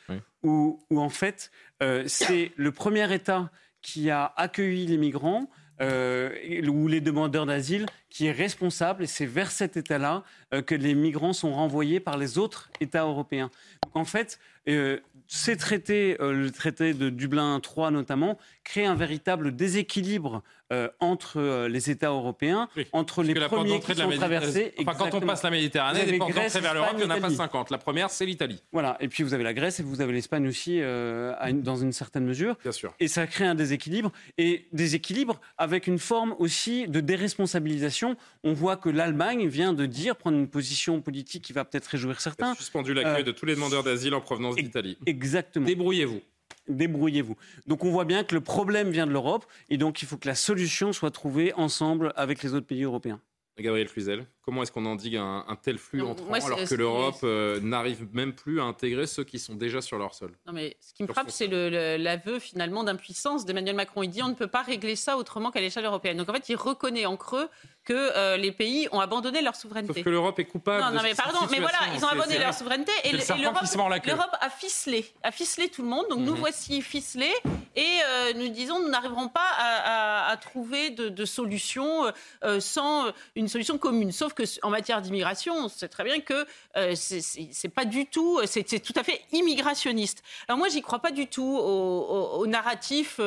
où, 0.42 0.78
où, 0.90 1.00
en 1.00 1.08
fait, 1.08 1.50
euh, 1.82 2.04
c'est 2.06 2.52
le 2.56 2.72
premier 2.72 3.10
État 3.12 3.50
qui 3.80 4.10
a 4.10 4.34
accueilli 4.36 4.86
les 4.86 4.98
migrants. 4.98 5.48
Euh, 5.82 6.60
ou 6.68 6.88
les 6.88 7.00
demandeurs 7.00 7.46
d'asile 7.46 7.86
qui 8.10 8.26
est 8.26 8.32
responsable 8.32 9.04
et 9.04 9.06
c'est 9.06 9.24
vers 9.24 9.50
cet 9.50 9.78
État-là 9.78 10.24
euh, 10.52 10.60
que 10.60 10.74
les 10.74 10.94
migrants 10.94 11.32
sont 11.32 11.54
renvoyés 11.54 12.00
par 12.00 12.18
les 12.18 12.36
autres 12.36 12.68
États 12.80 13.04
européens. 13.04 13.50
Donc 13.84 13.96
en 13.96 14.04
fait, 14.04 14.38
euh, 14.72 14.98
ces 15.26 15.56
traités, 15.56 16.16
le 16.20 16.50
traité 16.50 16.92
de 16.92 17.08
Dublin 17.08 17.60
3 17.60 17.90
notamment, 17.90 18.38
créent 18.64 18.86
un 18.86 18.96
véritable 18.96 19.54
déséquilibre 19.54 20.42
euh, 20.72 20.88
entre 21.00 21.40
euh, 21.40 21.68
les 21.68 21.90
États 21.90 22.10
européens, 22.10 22.68
entre 22.92 23.24
les 23.24 23.34
premiers 23.34 23.80
qui 23.80 23.92
sont 23.92 24.08
traversés. 24.10 24.72
Enfin, 24.78 24.94
quand 24.96 25.14
on 25.14 25.20
passe 25.20 25.42
la 25.42 25.50
Méditerranée, 25.50 26.06
les 26.06 26.16
portes 26.16 26.32
d'entrée 26.32 26.60
vers 26.60 26.74
l'Europe, 26.74 26.90
il 26.92 26.98
n'y 26.98 27.04
en 27.06 27.10
a 27.10 27.18
pas 27.18 27.28
50. 27.28 27.70
La 27.70 27.78
première, 27.78 28.08
c'est 28.08 28.24
l'Italie. 28.24 28.62
Voilà, 28.70 28.96
et 29.00 29.08
puis 29.08 29.24
vous 29.24 29.34
avez 29.34 29.42
la 29.42 29.52
Grèce 29.52 29.80
et 29.80 29.82
vous 29.82 30.00
avez 30.00 30.12
l'Espagne 30.12 30.46
aussi, 30.46 30.78
euh, 30.80 31.34
dans 31.54 31.74
une 31.74 31.90
certaine 31.90 32.24
mesure. 32.24 32.56
Bien 32.62 32.70
sûr. 32.70 32.94
Et 33.00 33.08
ça 33.08 33.26
crée 33.26 33.46
un 33.46 33.56
déséquilibre, 33.56 34.12
et 34.38 34.68
déséquilibre 34.72 35.40
avec 35.58 35.88
une 35.88 35.98
forme 35.98 36.36
aussi 36.38 36.86
de 36.86 37.00
déresponsabilisation. 37.00 38.16
On 38.44 38.52
voit 38.52 38.76
que 38.76 38.88
l'Allemagne 38.88 39.48
vient 39.48 39.72
de 39.72 39.86
dire, 39.86 40.14
prendre 40.14 40.38
une 40.38 40.48
position 40.48 41.00
politique 41.00 41.42
qui 41.42 41.52
va 41.52 41.64
peut-être 41.64 41.88
réjouir 41.88 42.20
certains. 42.20 42.54
suspendu 42.54 42.94
l'accueil 42.94 43.24
de 43.24 43.32
tous 43.32 43.44
les 43.44 43.56
demandeurs 43.56 43.82
d'asile 43.82 44.14
en 44.14 44.20
provenance 44.20 44.54
d'Italie. 44.62 44.98
Exactement. 45.06 45.66
Débrouillez-vous 45.66 46.20
débrouillez-vous. 46.68 47.36
Donc 47.66 47.84
on 47.84 47.90
voit 47.90 48.04
bien 48.04 48.22
que 48.22 48.34
le 48.34 48.40
problème 48.40 48.90
vient 48.90 49.06
de 49.06 49.12
l'Europe 49.12 49.44
et 49.70 49.76
donc 49.76 50.02
il 50.02 50.08
faut 50.08 50.16
que 50.16 50.28
la 50.28 50.36
solution 50.36 50.92
soit 50.92 51.10
trouvée 51.10 51.52
ensemble 51.54 52.12
avec 52.14 52.44
les 52.44 52.54
autres 52.54 52.66
pays 52.66 52.84
européens. 52.84 53.20
Gabriel 53.58 53.88
Cluzel, 53.88 54.26
comment 54.42 54.62
est-ce 54.62 54.72
qu'on 54.72 54.86
endigue 54.86 55.16
un, 55.16 55.44
un 55.46 55.56
tel 55.56 55.78
flux 55.78 56.02
entrant 56.02 56.32
alors 56.32 56.64
que 56.64 56.74
l'Europe 56.74 57.18
euh, 57.24 57.60
n'arrive 57.60 58.06
même 58.12 58.32
plus 58.32 58.60
à 58.60 58.64
intégrer 58.64 59.06
ceux 59.06 59.24
qui 59.24 59.38
sont 59.38 59.54
déjà 59.54 59.80
sur 59.80 59.98
leur 59.98 60.14
sol? 60.14 60.32
Non 60.46 60.52
mais 60.52 60.76
ce 60.80 60.94
qui 60.94 61.02
me 61.02 61.08
frappe, 61.08 61.30
c'est 61.30 61.46
l'aveu 61.46 62.38
finalement 62.38 62.84
d'impuissance 62.84 63.44
d'Emmanuel 63.44 63.76
Macron. 63.76 64.02
Il 64.02 64.08
dit 64.08 64.22
on 64.22 64.28
ne 64.28 64.34
peut 64.34 64.46
pas 64.46 64.62
régler 64.62 64.96
ça 64.96 65.16
autrement 65.16 65.50
qu'à 65.50 65.60
l'échelle 65.60 65.84
européenne. 65.84 66.16
Donc 66.16 66.28
en 66.28 66.32
fait, 66.32 66.48
il 66.48 66.56
reconnaît 66.56 67.06
en 67.06 67.16
creux 67.16 67.48
que 67.84 67.94
euh, 67.94 68.36
les 68.36 68.52
pays 68.52 68.88
ont 68.92 69.00
abandonné 69.00 69.40
leur 69.40 69.56
souveraineté. 69.56 69.94
Sauf 69.94 70.04
que 70.04 70.10
l'Europe 70.10 70.38
est 70.38 70.44
coupable. 70.44 70.82
Non, 70.82 70.90
non 70.90 71.02
mais 71.02 71.14
pardon, 71.14 71.38
mais 71.50 71.60
voilà, 71.60 71.78
ils 71.94 72.04
ont 72.04 72.08
abandonné 72.08 72.38
leur 72.38 72.54
souveraineté 72.54 72.92
et, 73.04 73.12
l'Europe 73.12 74.36
a 74.40 74.50
ficelé, 74.50 75.06
a 75.22 75.32
ficelé 75.32 75.68
tout 75.68 75.82
le 75.82 75.88
monde. 75.88 76.06
Donc 76.10 76.20
nous 76.20 76.32
mhm. 76.32 76.38
voici 76.38 76.82
ficelés 76.82 77.34
et 77.76 77.98
euh, 78.06 78.32
nous 78.34 78.48
disons 78.48 78.80
nous 78.80 78.88
n'arriverons 78.88 79.28
pas 79.28 79.48
à, 79.58 80.36
trouver 80.36 80.90
de, 80.90 81.08
de 81.08 81.24
solution 81.24 82.12
euh, 82.44 82.60
sans 82.60 83.06
une 83.34 83.48
solution 83.48 83.78
commune. 83.78 84.12
Sauf 84.12 84.34
que 84.34 84.42
en 84.62 84.70
matière 84.70 85.00
d'immigration, 85.00 85.54
on 85.54 85.68
sait 85.68 85.88
très 85.88 86.04
bien 86.04 86.20
que 86.20 86.46
c'est 86.94 87.74
pas 87.74 87.84
du 87.84 88.06
tout, 88.06 88.40
c'est 88.44 88.64
tout 88.80 88.94
à 88.96 89.02
fait 89.02 89.22
immigrationniste. 89.32 90.22
Alors 90.48 90.58
moi, 90.58 90.68
j'y 90.68 90.82
crois 90.82 91.00
pas 91.00 91.12
du 91.12 91.26
tout 91.26 91.42
au, 91.42 92.40
au 92.40 92.46
narratif. 92.46 93.20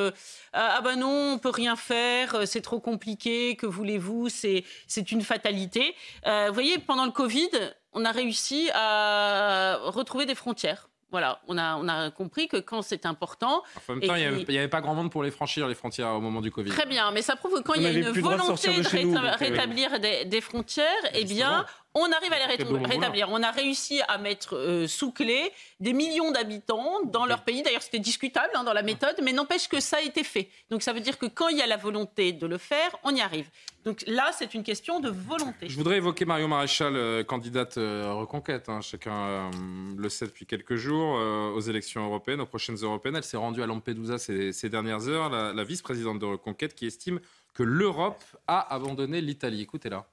Ah 0.54 0.82
ben 0.84 0.96
non, 0.98 1.34
on 1.34 1.38
peut 1.40 1.50
rien 1.50 1.76
faire, 1.76 2.48
c'est 2.48 2.62
trop 2.62 2.80
compliqué. 2.80 3.56
Que 3.56 3.66
voulez-vous 3.66 4.30
c'est 4.30 5.12
une 5.12 5.22
fatalité. 5.22 5.96
Euh, 6.28 6.46
vous 6.48 6.54
voyez, 6.54 6.78
pendant 6.80 7.06
le 7.06 7.12
Covid, 7.12 7.50
on 7.94 8.06
a 8.06 8.12
réussi 8.12 8.70
à 8.74 9.78
retrouver 9.82 10.26
des 10.26 10.36
frontières. 10.36 10.90
Voilà, 11.14 11.42
on 11.48 11.60
a, 11.60 11.76
on 11.76 11.88
a 11.88 12.10
compris 12.10 12.48
que 12.48 12.58
quand 12.58 12.82
c'est 12.82 13.06
important. 13.06 13.62
en 13.88 13.94
même 13.94 14.02
temps, 14.02 14.16
il 14.16 14.46
n'y 14.50 14.58
avait, 14.58 14.68
pas 14.68 14.82
grand 14.82 14.96
monde 14.96 15.12
pour 15.12 15.22
les 15.22 15.30
franchir, 15.30 15.68
les 15.68 15.76
frontières, 15.76 16.10
au 16.16 16.20
moment 16.20 16.42
du 16.42 16.50
Covid. 16.50 16.72
Très 16.72 16.88
bien, 16.88 17.12
mais 17.12 17.22
ça 17.22 17.36
prouve 17.36 17.54
que 17.54 17.62
quand 17.62 17.76
il 17.76 17.84
y 17.84 17.86
a 17.86 17.92
une 17.92 18.10
volonté 18.10 18.82
de, 18.82 19.38
rétablir 19.38 20.00
des, 20.00 20.26
des, 20.26 20.42
frontières, 20.42 20.88
eh 21.14 21.24
bien, 21.24 21.68
on 21.96 22.12
arrive 22.12 22.34
à 22.34 22.40
les 22.40 22.86
rétablir. 22.86 23.30
On 23.30 23.44
a 23.44 23.52
réussi 23.52 24.02
à 24.08 24.18
mettre 24.18 24.56
euh, 24.56 24.88
sous 24.88 25.12
clé 25.12 25.52
des 25.80 25.94
millions 25.94 26.32
d'habitants 26.32 27.04
dans 27.06 27.26
leur 27.26 27.44
pays. 27.44 27.62
D'ailleurs, 27.62 27.84
c'était 27.84 28.00
discutable 28.00 28.50
hein, 28.56 28.64
dans 28.64 28.74
la 28.74 28.82
méthode, 28.82 29.16
mais 29.24 29.32
n'empêche 29.32 29.68
que 29.68 29.80
ça 29.80 29.98
a 29.98 30.02
été 30.02 30.24
fait. 30.24 30.50
Donc 30.70 30.82
ça 30.82 30.92
veut 30.92 31.02
dire 31.02 31.18
que 31.20 31.28
quand 31.28 31.50
il 31.50 31.58
y 31.58 31.62
a 31.62 31.68
la 31.68 31.78
volonté 31.78 32.34
de 32.34 32.48
le 32.48 32.58
faire, 32.58 32.96
on 33.04 33.16
y 33.16 33.22
arrive. 33.22 33.48
Donc 33.86 34.04
là, 34.08 34.32
c'est 34.34 34.54
une 34.54 34.64
question 34.64 35.02
de 35.02 35.10
volonté. 35.10 35.68
Je 35.68 35.76
voudrais 35.76 35.98
évoquer 35.98 36.26
Marion 36.26 36.48
Maréchal, 36.48 36.96
euh, 36.96 37.24
candidate 37.24 37.78
euh, 37.78 38.14
Reconquête. 38.14 38.70
Hein. 38.70 38.82
Chacun 38.82 39.52
le 39.96 40.10
sait 40.10 40.26
depuis 40.26 40.46
quelques 40.46 40.76
jours 40.76 41.20
aux 41.56 41.62
élections 41.62 42.06
européennes, 42.06 42.42
aux 42.42 42.48
prochaines 42.48 42.78
européennes. 42.78 43.18
Elle 43.18 43.24
s'est 43.24 43.38
rendue 43.38 43.62
à 43.62 43.68
Lampedusa 43.68 44.18
ces, 44.18 44.70
dernières 44.70 45.08
heures, 45.08 45.30
la, 45.30 45.54
la 45.54 45.64
vice-présidente 45.64 46.20
de 46.20 46.26
Reconquête, 46.26 46.74
qui 46.74 46.88
estime 46.88 47.20
que 47.54 47.62
l'Europe 47.62 48.24
a 48.48 48.74
abandonné 48.74 49.22
l'Italie. 49.22 49.62
Écoutez-la. 49.62 50.08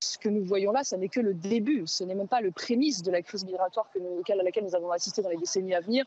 Ce 0.00 0.16
que 0.16 0.28
nous 0.28 0.44
voyons 0.44 0.70
là, 0.70 0.84
ce 0.84 0.94
n'est 0.94 1.08
que 1.08 1.18
le 1.18 1.34
début, 1.34 1.82
ce 1.86 2.04
n'est 2.04 2.14
même 2.14 2.28
pas 2.28 2.40
le 2.40 2.52
prémisse 2.52 3.02
de 3.02 3.10
la 3.10 3.20
crise 3.20 3.44
migratoire 3.44 3.90
à 4.28 4.34
laquelle 4.44 4.62
nous 4.62 4.76
avons 4.76 4.92
assisté 4.92 5.22
dans 5.22 5.28
les 5.28 5.36
décennies 5.36 5.74
à 5.74 5.80
venir. 5.80 6.04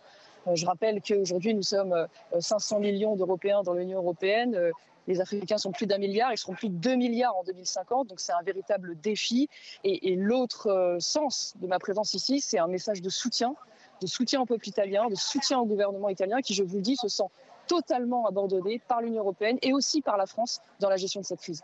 Euh, 0.47 0.55
je 0.55 0.65
rappelle 0.65 1.01
qu'aujourd'hui, 1.01 1.53
nous 1.53 1.61
sommes 1.61 2.07
500 2.39 2.77
euh, 2.77 2.79
millions 2.79 3.17
d'Européens 3.17 3.63
dans 3.63 3.73
l'Union 3.73 3.97
européenne. 3.99 4.55
Euh, 4.55 4.71
les 5.07 5.19
Africains 5.19 5.57
sont 5.57 5.73
plus 5.73 5.87
d'un 5.87 5.97
milliard, 5.97 6.31
ils 6.31 6.37
seront 6.37 6.53
plus 6.53 6.69
de 6.69 6.75
2 6.75 6.95
milliards 6.95 7.35
en 7.35 7.43
2050, 7.43 8.07
donc 8.07 8.21
c'est 8.21 8.31
un 8.31 8.41
véritable 8.43 8.97
défi. 9.01 9.49
Et, 9.83 10.15
l'autre 10.15 10.97
sens 10.99 11.55
de 11.59 11.67
ma 11.67 11.79
présence 11.79 12.13
ici, 12.13 12.39
c'est 12.39 12.59
un 12.59 12.67
message 12.67 13.01
de 13.01 13.09
soutien, 13.09 13.55
de 13.99 14.07
soutien 14.07 14.39
au 14.39 14.45
peuple 14.45 14.69
italien, 14.69 15.09
de 15.09 15.15
soutien 15.15 15.59
au 15.59 15.65
gouvernement 15.65 16.07
italien 16.07 16.39
qui, 16.41 16.53
je 16.53 16.63
vous 16.63 16.77
le 16.77 16.81
dis, 16.81 16.95
se 16.95 17.09
sent 17.09 17.27
totalement 17.67 18.25
abandonné 18.25 18.79
par 18.87 19.01
l'Union 19.01 19.21
européenne 19.21 19.57
et 19.63 19.73
aussi 19.73 20.01
par 20.01 20.15
la 20.17 20.27
France 20.27 20.61
dans 20.79 20.87
la 20.87 20.97
gestion 20.97 21.19
de 21.19 21.25
cette 21.25 21.41
crise. 21.41 21.61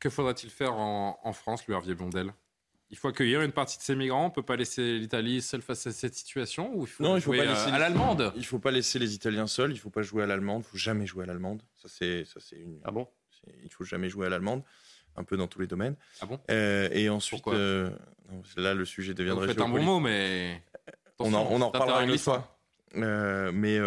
Que 0.00 0.08
faudrait-il 0.08 0.50
faire 0.50 0.74
en, 0.74 1.32
France, 1.32 1.66
lui, 1.66 1.74
Hervier 1.74 1.94
Blondel? 1.94 2.32
Il 2.88 2.96
faut 2.96 3.06
accueillir 3.06 3.42
une 3.42 3.52
partie 3.52 3.78
de 3.78 3.82
ces 3.82 3.94
migrants. 3.94 4.24
On 4.24 4.28
ne 4.28 4.32
peut 4.32 4.42
pas 4.42 4.56
laisser 4.56 4.98
l'Italie 4.98 5.42
seule 5.42 5.62
face 5.62 5.86
à 5.86 5.92
cette 5.92 6.14
situation 6.14 6.74
ou 6.74 6.82
il 6.82 6.88
faut 6.88 7.04
non, 7.04 7.16
il 7.16 7.22
faut 7.22 7.30
pas 7.30 7.44
laisser 7.44 7.70
à 7.70 7.78
l'allemande? 7.78 8.32
Il 8.34 8.40
ne 8.40 8.44
faut 8.44 8.58
pas 8.58 8.72
laisser 8.72 8.98
les 8.98 9.14
Italiens 9.14 9.46
seuls. 9.46 9.70
Il 9.70 9.74
ne 9.74 9.78
faut 9.78 9.90
pas 9.90 10.02
jouer 10.02 10.24
à 10.24 10.26
l'allemande. 10.26 10.62
Il 10.62 10.66
ne 10.66 10.70
faut 10.70 10.76
jamais 10.78 11.06
jouer 11.06 11.22
à 11.22 11.26
l'allemande. 11.26 11.62
Ça 11.76 11.88
c'est 11.88 12.24
ça 12.24 12.40
c'est 12.40 12.56
une. 12.56 12.80
Ah 12.82 12.90
bon? 12.90 13.06
Il 13.62 13.72
faut 13.72 13.84
jamais 13.84 14.08
jouer 14.08 14.26
à 14.26 14.28
l'allemande. 14.30 14.64
Un 15.16 15.22
peu 15.22 15.36
dans 15.36 15.46
tous 15.46 15.60
les 15.60 15.66
domaines. 15.68 15.94
Ah 16.20 16.26
bon? 16.26 16.40
Euh, 16.50 16.88
Et 16.92 17.08
ensuite, 17.08 17.46
euh, 17.48 17.90
là 18.56 18.74
le 18.74 18.84
sujet 18.84 19.14
deviendrait. 19.14 19.46
Vous 19.46 19.52
faites 19.52 19.62
un 19.62 19.68
bon 19.68 19.82
mot, 19.82 20.00
mais 20.00 20.62
on 21.20 21.32
en, 21.32 21.46
on 21.50 21.60
en 21.60 21.68
reparlera 21.68 22.02
une 22.02 22.10
autre 22.10 22.22
fois. 22.22 22.58
Euh, 22.96 23.52
mais 23.52 23.78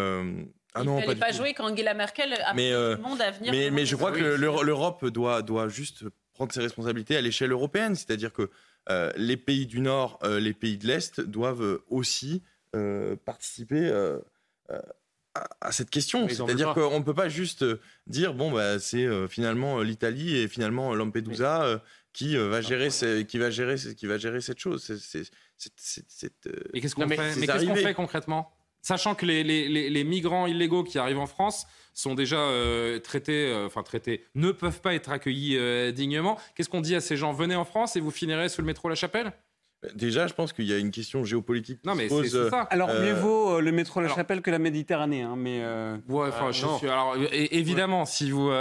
ah 0.76 0.82
il 0.84 0.90
ne 0.90 1.02
fallait 1.02 1.16
pas, 1.16 1.32
jouer 1.32 1.54
quand 1.54 1.72
Angela 1.72 1.94
Merkel 1.94 2.34
a 2.34 2.54
mais, 2.54 2.72
le 2.72 2.98
monde 2.98 3.22
à 3.22 3.32
venir. 3.32 3.52
Mais, 3.52 3.70
mais 3.70 3.86
je 3.86 3.96
crois 3.96 4.12
que 4.12 4.24
l'Europe 4.24 5.06
doit, 5.06 5.42
doit 5.42 5.70
juste 5.70 6.06
prendre 6.34 6.52
ses 6.52 6.62
responsabilités 6.62 7.16
à 7.16 7.22
l'échelle 7.22 7.52
européenne. 7.52 7.96
C'est-à-dire 7.96 8.34
que 8.34 8.50
euh, 8.90 9.12
les 9.16 9.38
pays 9.38 9.66
du 9.66 9.80
Nord, 9.80 10.20
euh, 10.24 10.40
les 10.40 10.54
pays 10.54 10.78
de 10.78 10.88
l'Est 10.88 11.22
doivent 11.22 11.80
aussi 11.90 12.44
euh, 12.76 13.16
participer 13.24 13.92
à, 15.62 15.72
cette 15.72 15.90
question. 15.90 16.28
C'est-à-dire 16.28 16.74
qu'on 16.74 17.00
ne 17.00 17.04
peut 17.04 17.14
pas 17.14 17.30
juste 17.30 17.66
dire 18.08 18.34
bon, 18.34 18.52
bah, 18.52 18.80
c'est 18.80 19.08
finalement 19.28 19.82
l'Italie 19.82 20.36
et 20.38 20.48
finalement 20.48 20.94
Lampedusa 20.94 21.82
qui, 22.12 22.36
va 22.36 22.62
gérer 22.62 22.90
qui, 23.26 23.38
va 23.38 23.50
gérer, 23.50 23.76
qui 23.96 24.06
va 24.06 24.18
gérer 24.18 24.42
cette 24.42 24.60
chose. 24.60 24.90
et 26.74 26.82
qu'est-ce 26.82 26.96
qu'on 26.96 27.08
fait, 27.08 27.76
fait 27.76 27.94
concrètement? 27.94 28.54
Sachant 28.84 29.16
que 29.16 29.26
les, 29.26 29.46
les, 29.46 29.90
les, 29.90 30.04
migrants 30.04 30.46
illégaux 30.46 30.84
qui 30.84 31.00
arrivent 31.00 31.20
en 31.20 31.26
France 31.26 31.68
sont 31.94 32.16
déjà 32.16 32.40
euh, 32.40 33.00
traités, 33.00 33.48
euh, 33.48 33.68
enfin 33.68 33.82
traités, 33.82 34.26
ne 34.36 34.52
peuvent 34.52 34.82
pas 34.82 34.94
être 34.94 35.10
accueillis 35.10 35.56
euh, 35.58 35.94
dignement. 35.94 36.38
Qu'est-ce 36.54 36.68
qu'on 36.68 36.82
dit 36.82 36.94
à 36.94 37.00
ces 37.00 37.16
gens? 37.16 37.32
Venez 37.32 37.56
en 37.56 37.64
France 37.64 37.96
et 37.96 38.02
vous 38.02 38.12
finirez 38.12 38.50
sous 38.50 38.60
le 38.60 38.68
métro 38.68 38.90
La 38.90 38.96
Chapelle? 38.96 39.32
Déjà, 39.96 40.28
je 40.28 40.34
pense 40.34 40.52
qu'il 40.52 40.66
y 40.66 40.74
a 40.74 40.78
une 40.78 40.92
question 40.92 41.24
géopolitique. 41.24 41.80
Non, 41.86 41.96
mais 41.96 42.10
c'est 42.10 42.50
ça. 42.50 42.62
Alors, 42.72 42.90
mieux 42.90 43.14
vaut 43.14 43.62
le 43.62 43.72
métro 43.72 44.02
La 44.02 44.10
Chapelle 44.10 44.42
que 44.42 44.52
la 44.52 44.60
Méditerranée. 44.60 45.22
Hein, 45.22 45.36
mais 45.38 45.64
ouais, 46.10 46.30
je 46.52 46.68
suis, 46.78 46.88
alors, 46.90 47.16
évidemment, 47.32 48.04
si 48.04 48.32
vous, 48.32 48.52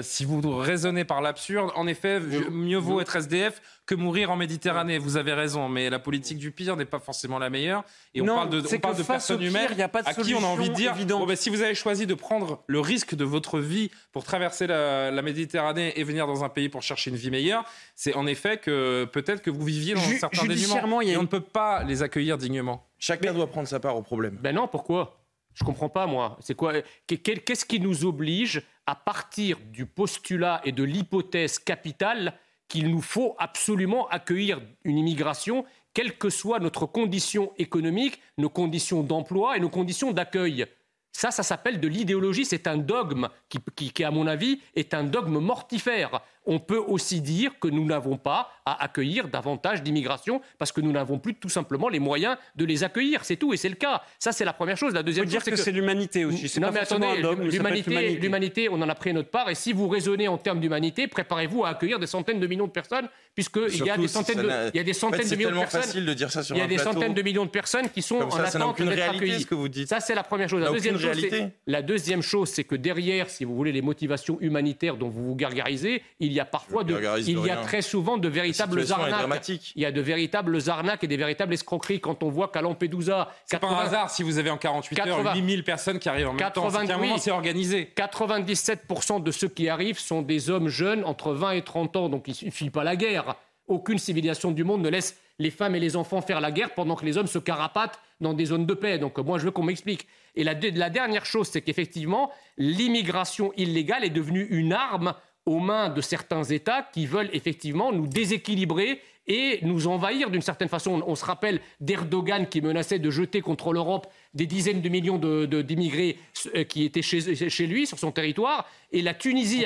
si 0.00 0.24
vous 0.24 0.40
raisonnez 0.56 1.04
par 1.04 1.20
l'absurde, 1.20 1.70
en 1.74 1.86
effet, 1.86 2.20
mieux 2.50 2.78
vaut 2.78 3.02
être 3.02 3.16
SDF 3.16 3.60
que 3.92 4.00
mourir 4.00 4.30
en 4.30 4.36
Méditerranée. 4.36 4.98
Vous 4.98 5.16
avez 5.16 5.34
raison, 5.34 5.68
mais 5.68 5.90
la 5.90 5.98
politique 5.98 6.38
du 6.38 6.50
pire 6.50 6.76
n'est 6.76 6.86
pas 6.86 6.98
forcément 6.98 7.38
la 7.38 7.50
meilleure. 7.50 7.84
Et 8.14 8.22
on 8.22 8.26
parle 8.26 8.50
de, 8.50 8.62
on 8.74 8.78
parle 8.78 8.96
de 8.96 9.02
personnes 9.02 9.42
humaines 9.42 9.80
a 9.80 9.88
pas 9.88 10.02
de 10.02 10.08
à 10.08 10.14
qui 10.14 10.34
on 10.34 10.42
a 10.42 10.46
envie 10.46 10.70
de 10.70 10.74
dire 10.74 10.94
ben, 11.26 11.36
si 11.36 11.50
vous 11.50 11.62
avez 11.62 11.74
choisi 11.74 12.06
de 12.06 12.14
prendre 12.14 12.62
le 12.66 12.80
risque 12.80 13.14
de 13.14 13.24
votre 13.24 13.58
vie 13.58 13.90
pour 14.12 14.24
traverser 14.24 14.66
la, 14.66 15.22
Méditerranée 15.22 15.92
et 15.94 16.02
venir 16.02 16.26
dans 16.26 16.42
un 16.42 16.48
pays 16.48 16.68
pour 16.68 16.82
chercher 16.82 17.10
une 17.10 17.16
vie 17.16 17.30
meilleure, 17.30 17.64
c'est 17.94 18.14
en 18.14 18.26
effet 18.26 18.56
que 18.56 19.04
peut-être 19.04 19.40
que 19.40 19.50
vous 19.50 19.64
viviez 19.64 19.94
dans 19.94 20.00
un 20.00 20.18
certain 20.18 20.46
dénuement. 20.46 21.00
Et 21.00 21.16
on 21.16 21.22
ne 21.22 21.28
peut 21.28 21.40
pas 21.40 21.84
les 21.84 22.02
accueillir 22.02 22.38
dignement. 22.38 22.88
Chacun 22.98 23.32
doit 23.32 23.46
prendre 23.46 23.68
sa 23.68 23.78
part 23.78 23.96
au 23.96 24.02
problème. 24.02 24.38
Ben 24.40 24.54
non, 24.54 24.66
pourquoi? 24.66 25.20
Je 25.54 25.64
comprends 25.64 25.88
pas, 25.88 26.06
moi. 26.06 26.38
C'est 26.40 26.54
quoi 26.54 26.72
Qu'est-ce 27.06 27.64
qui 27.64 27.78
nous 27.78 28.04
oblige 28.04 28.62
à 28.86 28.96
partir 28.96 29.58
du 29.72 29.86
postulat 29.86 30.60
et 30.64 30.72
de 30.72 30.82
l'hypothèse 30.82 31.58
capitale 31.58 32.34
qu'il 32.72 32.88
nous 32.88 33.02
faut 33.02 33.36
absolument 33.38 34.08
accueillir 34.08 34.62
une 34.84 34.96
immigration, 34.96 35.66
quelle 35.92 36.16
que 36.16 36.30
soit 36.30 36.58
notre 36.58 36.86
condition 36.86 37.52
économique, 37.58 38.18
nos 38.38 38.48
conditions 38.48 39.02
d'emploi 39.02 39.58
et 39.58 39.60
nos 39.60 39.68
conditions 39.68 40.10
d'accueil. 40.10 40.64
Ça, 41.12 41.30
ça 41.30 41.42
s'appelle 41.42 41.80
de 41.80 41.88
l'idéologie. 41.88 42.46
C'est 42.46 42.66
un 42.66 42.78
dogme 42.78 43.28
qui, 43.50 43.92
qui, 43.92 44.04
à 44.04 44.10
mon 44.10 44.26
avis, 44.26 44.62
est 44.74 44.94
un 44.94 45.04
dogme 45.04 45.38
mortifère 45.38 46.22
on 46.46 46.58
peut 46.58 46.78
aussi 46.78 47.20
dire 47.20 47.58
que 47.60 47.68
nous 47.68 47.84
n'avons 47.84 48.16
pas 48.16 48.50
à 48.64 48.82
accueillir 48.82 49.28
davantage 49.28 49.82
d'immigration 49.82 50.40
parce 50.58 50.72
que 50.72 50.80
nous 50.80 50.92
n'avons 50.92 51.18
plus 51.18 51.34
tout 51.34 51.48
simplement 51.48 51.88
les 51.88 51.98
moyens 51.98 52.36
de 52.56 52.64
les 52.64 52.84
accueillir. 52.84 53.24
C'est 53.24 53.36
tout, 53.36 53.52
et 53.52 53.56
c'est 53.56 53.68
le 53.68 53.74
cas. 53.74 54.02
Ça, 54.18 54.32
c'est 54.32 54.44
la 54.44 54.52
première 54.52 54.76
chose. 54.76 54.94
La 54.94 55.02
deuxième 55.02 55.28
chose, 55.28 55.40
c'est 55.44 55.50
que, 55.50 55.56
c'est 55.56 55.72
l'humanité 55.72 56.24
aussi. 56.24 56.60
Non, 56.60 56.70
mais 56.72 56.80
attendez, 56.80 57.22
l'humanité, 57.50 58.16
l'humanité, 58.16 58.68
on 58.68 58.74
en 58.74 58.88
a 58.88 58.94
pris 58.94 59.12
notre 59.12 59.30
part. 59.30 59.50
Et 59.50 59.54
si 59.54 59.72
vous 59.72 59.88
raisonnez 59.88 60.28
en 60.28 60.38
termes 60.38 60.60
d'humanité, 60.60 61.08
préparez-vous 61.08 61.64
à 61.64 61.70
accueillir 61.70 61.98
des 61.98 62.06
centaines 62.06 62.40
de 62.40 62.46
millions 62.46 62.66
de 62.66 62.72
personnes, 62.72 63.08
puisqu'il 63.34 63.84
y 63.84 63.90
a 63.90 63.96
des 63.96 64.08
centaines 64.08 64.42
de, 64.42 64.70
il 64.72 64.76
y 64.76 64.80
a 64.80 64.84
des 64.84 64.92
centaines 64.92 65.28
de 65.28 65.36
millions 65.36 65.50
de 65.50 65.60
personnes. 65.60 65.82
facile 65.82 66.06
de 66.06 66.14
dire 66.14 66.30
ça 66.30 66.42
sur 66.42 66.56
Il 66.56 66.58
y 66.58 66.62
a 66.62 66.66
des 66.66 66.78
centaines 66.78 67.14
de 67.14 67.22
millions 67.22 67.44
de 67.44 67.50
personnes 67.50 67.88
qui 67.88 68.02
sont 68.02 68.16
en 68.16 68.36
attente 68.36 68.80
d'être 68.80 69.10
accueillies. 69.10 69.42
Ce 69.42 69.46
que 69.46 69.54
vous 69.54 69.68
dites. 69.68 69.88
Ça, 69.88 70.00
c'est 70.00 70.14
la 70.14 70.22
première 70.22 70.48
chose. 70.48 70.62
La 70.62 70.70
deuxième 70.70 70.98
chose, 70.98 71.26
la 71.66 71.82
deuxième 71.82 72.22
chose, 72.22 72.48
c'est 72.48 72.64
que 72.64 72.76
derrière, 72.76 73.30
si 73.30 73.44
vous 73.44 73.54
voulez, 73.54 73.72
les 73.72 73.82
motivations 73.82 74.38
humanitaires 74.40 74.96
dont 74.96 75.08
vous 75.08 75.24
vous 75.24 75.34
gargarisez, 75.34 76.02
il 76.20 76.31
y 76.32 76.40
a 76.40 76.44
parfois 76.44 76.84
de 76.84 76.94
il 77.26 77.38
y 77.44 77.50
a 77.50 77.56
très 77.56 77.82
souvent 77.82 78.16
de 78.18 78.28
véritables 78.28 78.84
arnaques. 78.90 79.48
Il 79.74 79.82
y 79.82 79.86
a 79.86 79.92
de 79.92 80.00
véritables 80.00 80.58
arnaques 80.68 81.04
et 81.04 81.08
des 81.08 81.16
véritables 81.16 81.54
escroqueries 81.54 82.00
quand 82.00 82.22
on 82.22 82.28
voit 82.30 82.48
qu'à 82.48 82.62
Lampedusa. 82.62 83.30
C'est 83.46 83.58
pas 83.58 83.68
un 83.68 83.76
hasard 83.76 84.10
si 84.10 84.22
vous 84.22 84.38
avez 84.38 84.50
en 84.50 84.58
48 84.58 85.00
heures 85.00 85.34
8000 85.34 85.64
personnes 85.64 85.98
qui 85.98 86.08
arrivent 86.08 86.28
en 86.28 86.34
même 86.34 86.52
temps. 86.52 86.70
C'est 86.70 86.90
un 86.90 86.98
moment, 86.98 87.18
c'est 87.18 87.30
organisé. 87.30 87.92
97% 87.96 89.22
de 89.22 89.30
ceux 89.30 89.48
qui 89.48 89.68
arrivent 89.68 89.98
sont 89.98 90.22
des 90.22 90.50
hommes 90.50 90.68
jeunes 90.68 91.04
entre 91.04 91.32
20 91.32 91.52
et 91.52 91.62
30 91.62 91.96
ans, 91.96 92.08
donc 92.08 92.28
il 92.28 92.34
suffit 92.34 92.70
pas 92.70 92.84
la 92.84 92.96
guerre. 92.96 93.36
Aucune 93.68 93.98
civilisation 93.98 94.50
du 94.50 94.64
monde 94.64 94.82
ne 94.82 94.88
laisse 94.88 95.16
les 95.38 95.50
femmes 95.50 95.74
et 95.74 95.80
les 95.80 95.96
enfants 95.96 96.20
faire 96.20 96.40
la 96.40 96.50
guerre 96.50 96.74
pendant 96.74 96.94
que 96.94 97.04
les 97.04 97.16
hommes 97.16 97.26
se 97.26 97.38
carapatent 97.38 97.98
dans 98.20 98.34
des 98.34 98.46
zones 98.46 98.66
de 98.66 98.74
paix. 98.74 98.98
Donc 98.98 99.18
moi, 99.18 99.38
je 99.38 99.44
veux 99.44 99.50
qu'on 99.50 99.62
m'explique. 99.62 100.06
Et 100.34 100.44
la, 100.44 100.54
la 100.54 100.90
dernière 100.90 101.26
chose, 101.26 101.48
c'est 101.48 101.62
qu'effectivement, 101.62 102.30
l'immigration 102.58 103.52
illégale 103.56 104.04
est 104.04 104.10
devenue 104.10 104.46
une 104.50 104.72
arme 104.72 105.14
aux 105.46 105.58
mains 105.58 105.88
de 105.88 106.00
certains 106.00 106.44
États 106.44 106.82
qui 106.92 107.06
veulent 107.06 107.30
effectivement 107.32 107.92
nous 107.92 108.06
déséquilibrer 108.06 109.00
et 109.26 109.60
nous 109.62 109.86
envahir 109.86 110.30
d'une 110.30 110.42
certaine 110.42 110.68
façon. 110.68 111.02
On, 111.06 111.14
se 111.14 111.24
rappelle 111.24 111.60
d'Erdogan 111.80 112.48
qui 112.48 112.60
menaçait 112.60 112.98
de 112.98 113.10
jeter 113.10 113.40
contre 113.40 113.72
l'Europe 113.72 114.06
des 114.34 114.46
dizaines 114.46 114.80
de 114.80 114.88
millions 114.88 115.18
d'immigrés 115.18 116.18
de, 116.44 116.58
euh, 116.58 116.64
qui 116.64 116.84
étaient 116.84 117.02
chez, 117.02 117.66
lui, 117.66 117.86
sur 117.86 117.98
son 117.98 118.10
territoire. 118.10 118.68
Et 118.90 119.02
la 119.02 119.14
Tunisie, 119.14 119.64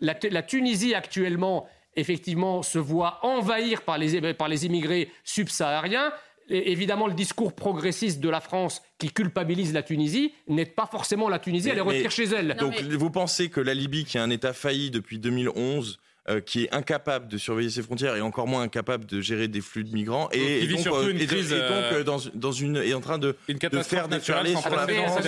la, 0.00 0.42
Tunisie 0.42 0.94
actuellement, 0.94 1.66
effectivement, 1.94 2.62
se 2.62 2.78
voit 2.78 3.18
envahir 3.22 3.82
par 3.82 3.96
les, 3.96 4.34
par 4.34 4.48
les 4.48 4.66
immigrés 4.66 5.10
subsahariens 5.24 6.12
évidemment, 6.48 7.06
le 7.06 7.14
discours 7.14 7.54
progressiste 7.54 8.20
de 8.20 8.28
la 8.28 8.40
France 8.40 8.82
qui 8.98 9.10
culpabilise 9.10 9.72
la 9.72 9.82
Tunisie 9.82 10.32
n'aide 10.48 10.74
pas 10.74 10.86
forcément 10.86 11.28
la 11.28 11.38
Tunisie 11.38 11.70
à 11.70 11.74
les 11.74 11.80
retirer 11.80 12.10
chez 12.10 12.24
elle. 12.24 12.56
Donc, 12.58 12.80
vous 12.80 13.10
pensez 13.10 13.48
que 13.48 13.60
la 13.60 13.74
Libye, 13.74 14.04
qui 14.04 14.16
est 14.16 14.20
un 14.20 14.30
État 14.30 14.52
failli 14.52 14.90
depuis 14.90 15.18
2011, 15.18 15.98
euh, 16.28 16.40
qui 16.40 16.64
est 16.64 16.74
incapable 16.74 17.28
de 17.28 17.38
surveiller 17.38 17.70
ses 17.70 17.82
frontières 17.82 18.16
et 18.16 18.20
encore 18.20 18.48
moins 18.48 18.62
incapable 18.62 19.06
de 19.06 19.20
gérer 19.20 19.46
des 19.46 19.60
flux 19.60 19.84
de 19.84 19.94
migrants 19.94 20.28
et, 20.32 20.66
donc, 20.66 20.84
euh, 20.88 21.10
une 21.10 21.24
crise, 21.24 21.52
et 21.52 21.60
donc 21.60 21.70
euh, 21.70 22.02
dans, 22.02 22.16
dans, 22.34 22.50
une 22.50 22.78
est 22.78 22.94
en 22.94 23.00
train 23.00 23.18
de, 23.18 23.36
une 23.46 23.58
de 23.58 23.82
faire 23.82 24.08
déferler 24.08 24.56
sur 24.56 24.70
la 24.70 24.88
France. 24.88 25.20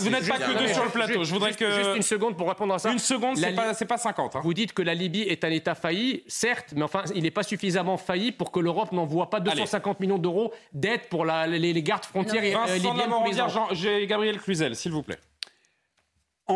vous 0.00 0.10
n'êtes 0.10 0.28
pas 0.28 0.36
que 0.36 0.58
deux 0.58 0.68
sur 0.68 0.84
le 0.84 0.90
plateau. 0.90 1.24
Je 1.24 1.32
voudrais 1.32 1.54
que 1.54 1.70
juste 1.70 1.96
une 1.96 2.02
seconde 2.02 2.36
pour 2.36 2.50
répondre 2.50 2.74
à 2.74 2.78
ça. 2.78 2.92
Une 2.92 2.98
seconde, 2.98 3.38
c'est 3.38 3.54
pas 3.54 3.72
c'est 3.72 3.86
pas 3.86 3.96
50. 3.96 4.36
Hein. 4.36 4.40
Vous 4.44 4.52
dites 4.52 4.74
que 4.74 4.82
la 4.82 4.92
Libye 4.92 5.22
est 5.22 5.42
un 5.42 5.50
État 5.50 5.74
failli, 5.74 6.22
certes, 6.26 6.74
mais 6.76 6.82
enfin, 6.82 7.04
il 7.14 7.22
n'est 7.22 7.30
pas 7.30 7.42
suffisamment 7.42 7.96
failli 7.96 8.32
pour 8.32 8.52
que 8.52 8.60
l'Europe 8.60 8.92
n'envoie 8.92 9.30
pas 9.30 9.40
250 9.40 10.00
millions 10.00 10.18
d'euros 10.18 10.52
d'aide 10.74 11.08
pour 11.08 11.24
les, 11.24 11.82
gardes 11.82 12.04
frontières 12.04 12.42
libyennes 12.42 14.06
Gabriel 14.06 14.38
Cluzel, 14.38 14.76
s'il 14.76 14.92
vous 14.92 15.02
plaît 15.02 15.18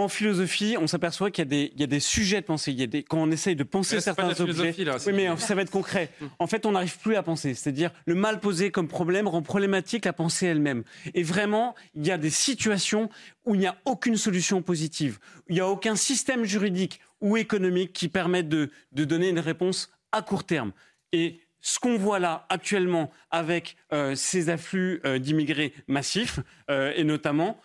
en 0.00 0.08
philosophie, 0.08 0.76
on 0.80 0.86
s'aperçoit 0.86 1.30
qu'il 1.30 1.52
y, 1.52 1.82
a 1.82 1.86
des 1.86 2.00
sujets 2.00 2.40
de 2.40 2.46
pensée. 2.46 2.72
Il 2.72 2.80
y 2.80 2.82
a 2.82 2.86
des, 2.86 3.02
quand 3.02 3.18
on 3.18 3.30
essaye 3.30 3.56
de 3.56 3.64
penser 3.64 4.00
certains 4.00 4.38
objets, 4.40 4.74
oui, 5.06 5.12
mais 5.12 5.36
ça 5.36 5.54
va 5.54 5.62
être 5.62 5.70
concret. 5.70 6.10
En 6.38 6.46
fait, 6.46 6.66
on 6.66 6.72
n'arrive 6.72 6.98
plus 6.98 7.16
à 7.16 7.22
penser. 7.22 7.54
C'est-à-dire, 7.54 7.90
le 8.06 8.14
mal 8.14 8.40
posé 8.40 8.70
comme 8.70 8.88
problème 8.88 9.28
rend 9.28 9.42
problématique 9.42 10.04
la 10.04 10.12
pensée 10.12 10.46
elle-même. 10.46 10.84
Et 11.14 11.22
vraiment, 11.22 11.74
il 11.94 12.06
y 12.06 12.10
a 12.10 12.18
des 12.18 12.30
situations 12.30 13.08
où 13.44 13.54
il 13.54 13.60
n'y 13.60 13.66
a 13.66 13.76
aucune 13.84 14.16
solution 14.16 14.62
positive. 14.62 15.18
Il 15.48 15.54
n'y 15.54 15.60
a 15.60 15.68
aucun 15.68 15.96
système 15.96 16.44
juridique 16.44 17.00
ou 17.20 17.36
économique 17.36 17.92
qui 17.92 18.08
permette 18.08 18.48
de, 18.48 18.70
donner 18.92 19.28
une 19.28 19.38
réponse 19.38 19.90
à 20.12 20.22
court 20.22 20.44
terme. 20.44 20.72
Et 21.12 21.40
ce 21.60 21.78
qu'on 21.78 21.96
voit 21.96 22.18
là 22.18 22.46
actuellement 22.50 23.10
avec 23.30 23.76
euh, 23.92 24.14
ces 24.14 24.50
afflux 24.50 25.00
euh, 25.04 25.18
d'immigrés 25.18 25.72
massifs, 25.88 26.40
euh, 26.70 26.92
et 26.94 27.04
notamment, 27.04 27.58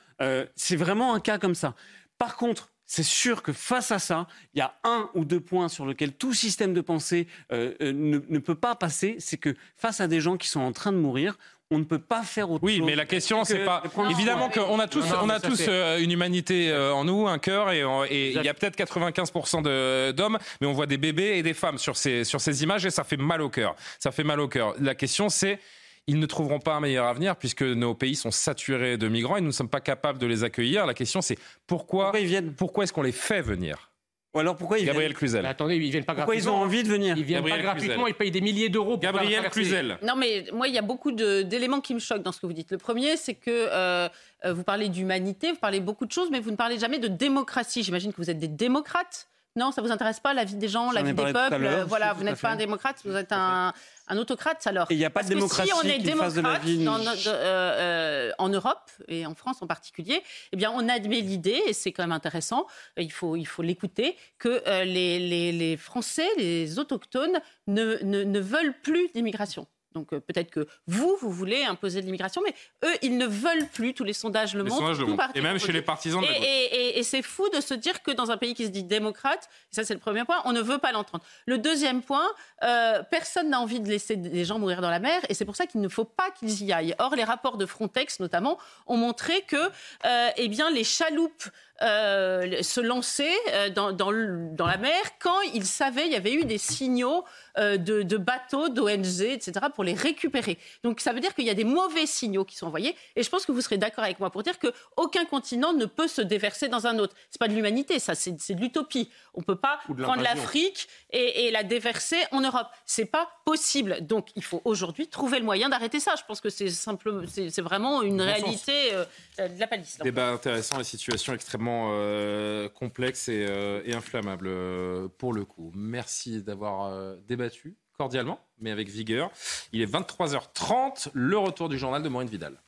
c'est 0.58 0.76
vraiment 0.76 1.14
un 1.14 1.22
cas 1.22 1.38
comme 1.38 1.56
ça. 1.56 1.76
Par 2.20 2.36
contre, 2.36 2.70
c'est 2.86 3.04
sûr 3.04 3.44
que 3.44 3.54
face 3.54 3.92
à 3.92 4.00
ça, 4.00 4.28
il 4.54 4.60
y 4.60 4.62
a 4.62 4.74
un 4.84 5.10
ou 5.14 5.24
deux 5.24 5.40
points 5.40 5.70
sur 5.70 5.86
lesquels 5.86 6.12
tout 6.12 6.34
système 6.34 6.74
de 6.74 6.82
pensée 6.82 7.28
euh, 7.52 7.74
euh, 7.82 7.94
ne, 7.94 8.40
peut 8.40 8.56
pas 8.56 8.76
passer. 8.76 9.16
C'est 9.20 9.38
que 9.38 9.56
face 9.78 10.02
à 10.02 10.08
des 10.08 10.20
gens 10.20 10.38
qui 10.38 10.48
sont 10.48 10.60
en 10.60 10.72
train 10.72 10.92
de 10.92 10.98
mourir, 10.98 11.38
on 11.72 11.78
ne 11.78 11.84
peut 11.84 12.00
pas 12.00 12.24
faire 12.24 12.50
autre 12.50 12.64
oui, 12.64 12.74
chose. 12.74 12.82
Oui, 12.82 12.86
mais 12.88 12.96
la 12.96 13.06
question, 13.06 13.44
c'est 13.46 13.64
pas. 13.64 13.84
Évidemment 14.10 14.50
qu'on 14.50 14.80
a 14.80 14.88
tous, 14.88 15.06
on 15.22 15.30
a 15.30 15.40
tous 15.40 15.66
euh, 15.68 16.00
une 16.00 16.12
humanité 16.12 16.74
en 16.74 17.06
nous, 17.06 17.28
un 17.28 17.38
cœur, 17.38 17.72
et 17.72 18.32
il 18.32 18.44
y 18.44 18.50
a 18.50 18.54
peut-être 18.56 18.76
95% 18.76 20.12
d'hommes, 20.12 20.40
mais 20.60 20.66
on 20.68 20.74
voit 20.74 20.88
des 20.88 20.98
bébés 20.98 21.38
et 21.38 21.44
des 21.44 21.54
femmes 21.54 21.78
sur 21.78 21.96
ces, 21.96 22.24
sur 22.24 22.42
ces 22.42 22.64
images, 22.64 22.88
et 22.88 22.90
ça 22.90 23.04
fait 23.04 23.18
mal 23.18 23.44
au 23.44 23.50
cœur. 23.50 23.76
Ça 24.00 24.12
fait 24.12 24.24
mal 24.24 24.40
au 24.40 24.48
cœur. 24.48 24.74
La 24.80 24.96
question, 24.96 25.30
c'est 25.30 25.60
ils 26.08 26.20
ne 26.20 26.26
trouveront 26.26 26.60
pas 26.60 26.76
un 26.76 26.80
meilleur 26.80 27.06
avenir 27.06 27.36
puisque 27.36 27.64
nos 27.64 27.94
pays 27.94 28.16
sont 28.16 28.32
saturés 28.32 28.98
de 28.98 29.08
migrants 29.08 29.38
et 29.38 29.42
nous 29.42 29.48
ne 29.48 29.52
sommes 29.52 29.70
pas 29.70 29.82
capables 29.82 30.20
de 30.20 30.26
les 30.26 30.44
accueillir. 30.44 30.86
La 30.86 30.94
question, 30.94 31.22
c'est 31.22 31.38
pourquoi, 31.68 32.06
pourquoi, 32.06 32.20
ils 32.20 32.28
viennent? 32.28 32.54
pourquoi 32.54 32.84
est-ce 32.84 32.94
qu'on 32.94 33.02
les 33.02 33.12
fait 33.12 33.42
venir? 33.42 33.90
Ou 34.36 34.40
alors 34.40 34.56
pourquoi 34.56 34.78
ils 34.78 34.86
Gabriel 34.86 35.16
Cluzel. 35.16 35.44
attendez, 35.46 35.78
ils 35.78 35.90
viennent 35.90 36.04
pas 36.04 36.14
pourquoi 36.14 36.36
gratuitement. 36.36 36.54
ils 36.54 36.62
ont 36.62 36.64
envie 36.64 36.84
de 36.84 36.88
venir? 36.88 37.18
Ils 37.18 37.24
viennent 37.24 37.44
pas 37.44 37.58
gratuitement, 37.58 38.06
ils 38.06 38.14
payent 38.14 38.30
des 38.30 38.42
milliers 38.42 38.70
d'euros 38.70 38.92
pour 38.92 39.00
Gabriel 39.00 39.50
Cluzel. 39.50 39.98
Non 40.04 40.16
mais 40.16 40.46
moi 40.54 40.68
il 40.68 40.74
y 40.74 40.78
a 40.78 40.84
beaucoup 40.84 41.12
d'éléments 41.12 41.82
qui 41.82 41.96
me 41.96 42.00
choquent 42.00 42.22
dans 42.22 42.32
ce 42.32 42.40
que 42.40 42.46
vous 42.46 42.54
dites. 42.54 42.72
Le 42.72 42.78
premier 42.78 43.18
c'est 43.18 43.34
que 43.34 43.50
euh, 43.50 44.08
euh, 44.46 44.54
vous 44.54 44.64
parlez 44.64 44.90
d'humanité, 44.90 45.52
vous 45.52 45.58
parlez 45.58 45.80
beaucoup 45.80 46.06
de 46.06 46.12
choses 46.12 46.30
mais 46.32 46.40
vous 46.40 46.52
ne 46.52 46.56
parlez 46.56 46.78
jamais 46.78 47.00
de 47.00 47.08
démocratie. 47.08 47.82
J'imagine 47.82 48.12
que 48.12 48.18
vous 48.18 48.30
êtes 48.30 48.40
des 48.40 48.48
démocrates. 48.48 49.28
Non, 49.56 49.72
ça 49.72 49.82
vous 49.82 49.92
intéresse 49.92 50.20
pas 50.20 50.36
la 50.36 50.44
vie 50.44 50.56
des 50.56 50.68
gens, 50.68 50.92
la 50.92 51.02
vie 51.02 51.14
des 51.14 51.34
peuples? 51.34 51.84
Voilà, 51.88 52.14
vous 52.14 52.24
n'êtes 52.24 52.40
pas 52.40 52.52
un 52.52 52.56
démocrate, 52.56 53.02
vous 53.04 53.16
êtes 53.16 53.32
un, 53.32 53.74
un 54.10 54.18
autocrate 54.18 54.66
alors. 54.68 54.88
il 54.90 54.98
n'y 54.98 55.06
a 55.06 55.10
pas 55.10 55.24
de 55.24 55.30
démocratie 55.30 55.70
si 55.70 55.74
on 55.74 55.88
est 55.88 56.00
démocrate 56.00 56.66
euh, 56.66 57.28
euh, 57.28 58.32
en 58.38 58.50
Europe 58.50 58.90
et 59.08 59.26
en 59.26 59.36
France 59.36 59.62
en 59.62 59.68
particulier, 59.68 60.22
eh 60.52 60.58
bien 60.58 60.72
on 60.72 60.90
admet 60.90 61.22
l'idée 61.22 61.62
et 61.68 61.74
c'est 61.74 61.92
quand 61.92 62.04
même 62.04 62.12
intéressant. 62.12 62.66
Il 62.98 63.12
faut 63.12 63.36
il 63.36 63.46
faut 63.46 63.62
l'écouter 63.62 64.18
que 64.38 64.64
euh, 64.68 64.84
les, 64.84 65.20
les, 65.20 65.52
les, 65.52 65.78
Français, 65.78 66.28
les 66.38 66.80
autochtones 66.80 67.40
ne, 67.68 68.04
ne, 68.04 68.24
ne 68.24 68.40
veulent 68.40 68.76
plus 68.82 69.10
d'immigration. 69.14 69.68
Donc 69.94 70.14
euh, 70.14 70.20
peut-être 70.20 70.52
que 70.52 70.68
vous, 70.88 71.18
vous 71.20 71.32
voulez 71.32 71.64
imposer 71.64 72.02
de 72.02 72.06
l'immigration, 72.06 72.42
mais 72.46 72.54
eux, 72.88 72.94
ils 73.02 73.18
ne 73.18 73.26
veulent 73.26 73.68
plus. 73.74 73.94
Tous 73.94 74.04
les 74.04 74.14
sondages 74.14 74.54
le 74.54 74.64
montrent. 74.64 75.32
Et 75.36 75.42
même 75.42 75.58
chez 75.58 75.72
les 75.72 75.82
partisans 75.82 76.22
de 76.22 76.28
la 76.28 76.38
Et, 76.38 77.00
et, 77.00 77.04
c'est 77.04 77.22
fou 77.22 77.50
de 77.50 77.60
se 77.60 77.74
dire 77.74 78.04
que 78.04 78.12
dans 78.12 78.30
un 78.30 78.38
pays 78.38 78.54
qui 78.54 78.66
se 78.66 78.70
dit 78.70 78.84
démocrate, 78.84 79.50
et 79.72 79.76
ça 79.76 79.84
c'est 79.84 79.94
le 79.94 80.00
premier 80.00 80.26
point, 80.26 80.38
on 80.46 80.54
ne 80.54 80.62
veut 80.62 80.78
pas 80.78 80.92
l'entendre. 80.92 81.24
Le 81.46 81.58
deuxième 81.58 82.02
point, 82.02 82.28
euh, 82.64 83.02
personne 83.10 83.50
n'a 83.50 83.60
envie 83.60 83.80
de 83.80 83.90
laisser 83.90 84.16
des 84.16 84.46
gens 84.46 84.60
mourir 84.60 84.82
dans 84.82 84.92
la 84.92 85.00
mer, 85.00 85.22
et 85.30 85.34
c'est 85.34 85.46
pour 85.46 85.56
ça 85.56 85.66
qu'il 85.66 85.82
ne 85.82 85.90
faut 85.90 86.06
pas 86.06 86.30
qu'ils 86.32 86.64
y 86.64 86.72
aillent. 86.72 86.96
Or, 87.00 87.16
les 87.16 87.24
rapports 87.24 87.58
de 87.58 87.66
Frontex, 87.66 88.20
notamment, 88.20 88.60
ont 88.86 88.98
montré 88.98 89.42
que 89.42 89.58
euh, 90.06 90.30
eh 90.38 90.48
bien, 90.50 90.70
les 90.70 90.84
chaloupes 90.84 91.44
euh, 91.82 92.62
se 92.62 92.82
lancer 92.82 93.32
euh, 93.54 93.70
dans, 93.70 93.94
dans, 93.94 94.12
dans, 94.12 94.68
la 94.68 94.78
mer 94.78 95.00
quand 95.20 95.40
ils 95.54 95.66
savaient 95.66 96.08
il 96.08 96.12
y 96.12 96.16
avait 96.16 96.34
eu 96.34 96.44
des 96.44 96.58
signaux 96.58 97.24
euh, 97.58 97.78
de, 97.78 98.02
de, 98.02 98.18
bateaux, 98.18 98.68
d'ONG, 98.68 99.22
etc., 99.22 99.54
pour 99.74 99.86
les 99.86 99.94
récupérer. 99.94 100.58
Donc 100.84 101.00
ça 101.00 101.14
veut 101.14 101.22
dire 101.22 101.34
qu'il 101.34 101.46
y 101.46 101.50
a 101.50 101.54
des 101.54 101.64
mauvais 101.64 102.06
signaux 102.06 102.44
qui 102.44 102.58
sont 102.58 102.68
envoyés. 102.68 102.98
Et 103.16 103.24
je 103.24 103.30
pense 103.30 103.46
que 103.46 103.54
vous 103.54 103.62
serez 103.62 103.78
d'accord 103.78 104.04
avec 104.04 104.20
moi 104.20 104.30
pour 104.30 104.44
dire 104.44 104.60
qu'aucun 104.60 105.24
continent 105.24 105.72
ne 105.72 105.86
peut 105.86 106.10
se 106.10 106.22
déverser 106.22 106.68
dans 106.68 106.86
un 106.86 107.00
autre. 107.00 107.16
C'est 107.32 107.40
pas 107.40 107.48
de 107.48 107.54
l'humanité, 107.54 108.00
ça, 108.00 108.14
c'est 108.14 108.32
de 108.32 108.60
l'utopie. 108.60 109.10
On 109.34 109.42
peut 109.42 109.56
pas 109.56 109.80
prendre 109.86 110.22
l'Afrique 110.22 110.90
et, 111.12 111.48
et, 111.48 111.52
la 111.52 111.64
déverser 111.64 112.18
en 112.32 112.42
Europe. 112.42 112.68
C'est 112.86 113.06
pas 113.06 113.30
possible. 113.46 114.06
Donc 114.06 114.28
il 114.36 114.44
faut 114.44 114.62
aujourd'hui 114.66 115.08
trouver 115.08 115.40
le 115.40 115.46
moyen 115.46 115.70
d'arrêter 115.70 116.02
ça. 116.02 116.16
Je 116.18 116.24
pense 116.28 116.42
que 116.42 116.50
c'est 116.50 116.70
simplement, 116.70 117.24
c'est 117.26 117.62
vraiment 117.62 118.02
une 118.02 118.22
réalité 118.22 118.92
de 119.38 119.60
la 119.60 119.68
palisse. 119.68 119.98
Débat 120.04 120.32
intéressant, 120.32 120.78
la 120.78 120.84
situation 120.84 121.34
extrêmement 121.34 121.69
euh, 121.92 122.70
complexe 122.70 123.30
et, 123.30 123.46
euh, 123.48 123.82
inflammable 123.94 124.48
euh, 124.48 125.08
pour 125.18 125.34
le 125.34 125.46
coup. 125.46 125.72
Merci 125.76 126.44
d'avoir 126.44 127.16
débattu 127.28 127.78
cordialement, 127.98 128.40
mais 128.60 128.72
avec 128.72 128.90
vigueur. 128.90 129.32
Il 129.74 129.82
est 129.82 129.92
23h30, 129.92 131.10
le 131.14 131.38
retour 131.38 131.70
du 131.70 131.78
journal 131.78 132.02
de 132.02 132.10
Maureen 132.10 132.30
Vidal. 132.30 132.62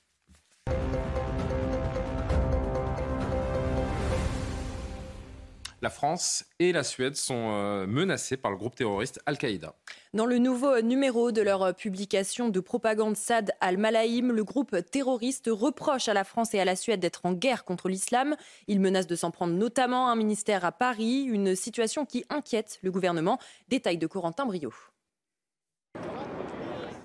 La 5.84 5.90
France 5.90 6.46
et 6.60 6.72
la 6.72 6.84
Suède 6.84 7.16
sont 7.16 7.50
euh, 7.54 7.88
menacées 7.88 8.38
par 8.38 8.52
le 8.52 8.58
groupe 8.58 8.76
terroriste 8.76 9.20
Al-Qaïda. 9.26 9.74
Dans 10.14 10.28
le 10.28 10.38
nouveau 10.38 10.80
numéro 10.82 11.32
de 11.32 11.42
leur 11.42 11.76
publication 11.76 12.50
de 12.50 12.60
propagande 12.60 13.18
Sad 13.18 13.52
al-Malaïm, 13.62 14.32
le 14.32 14.44
groupe 14.44 14.76
terroriste 14.92 15.50
reproche 15.52 16.08
à 16.08 16.14
la 16.14 16.24
France 16.24 16.54
et 16.54 16.60
à 16.60 16.66
la 16.66 16.76
Suède 16.76 17.00
d'être 17.00 17.26
en 17.26 17.34
guerre 17.34 17.66
contre 17.66 17.90
l'islam. 17.90 18.36
Il 18.68 18.80
menace 18.80 19.08
de 19.08 19.16
s'en 19.16 19.32
prendre 19.32 19.56
notamment 19.56 20.10
un 20.10 20.16
ministère 20.16 20.66
à 20.66 20.72
Paris, 20.72 21.24
une 21.24 21.56
situation 21.56 22.06
qui 22.06 22.26
inquiète 22.30 22.78
le 22.84 22.92
gouvernement. 22.92 23.40
Détail 23.68 23.98
de 23.98 24.06
Corentin 24.06 24.46
Brio. 24.46 24.72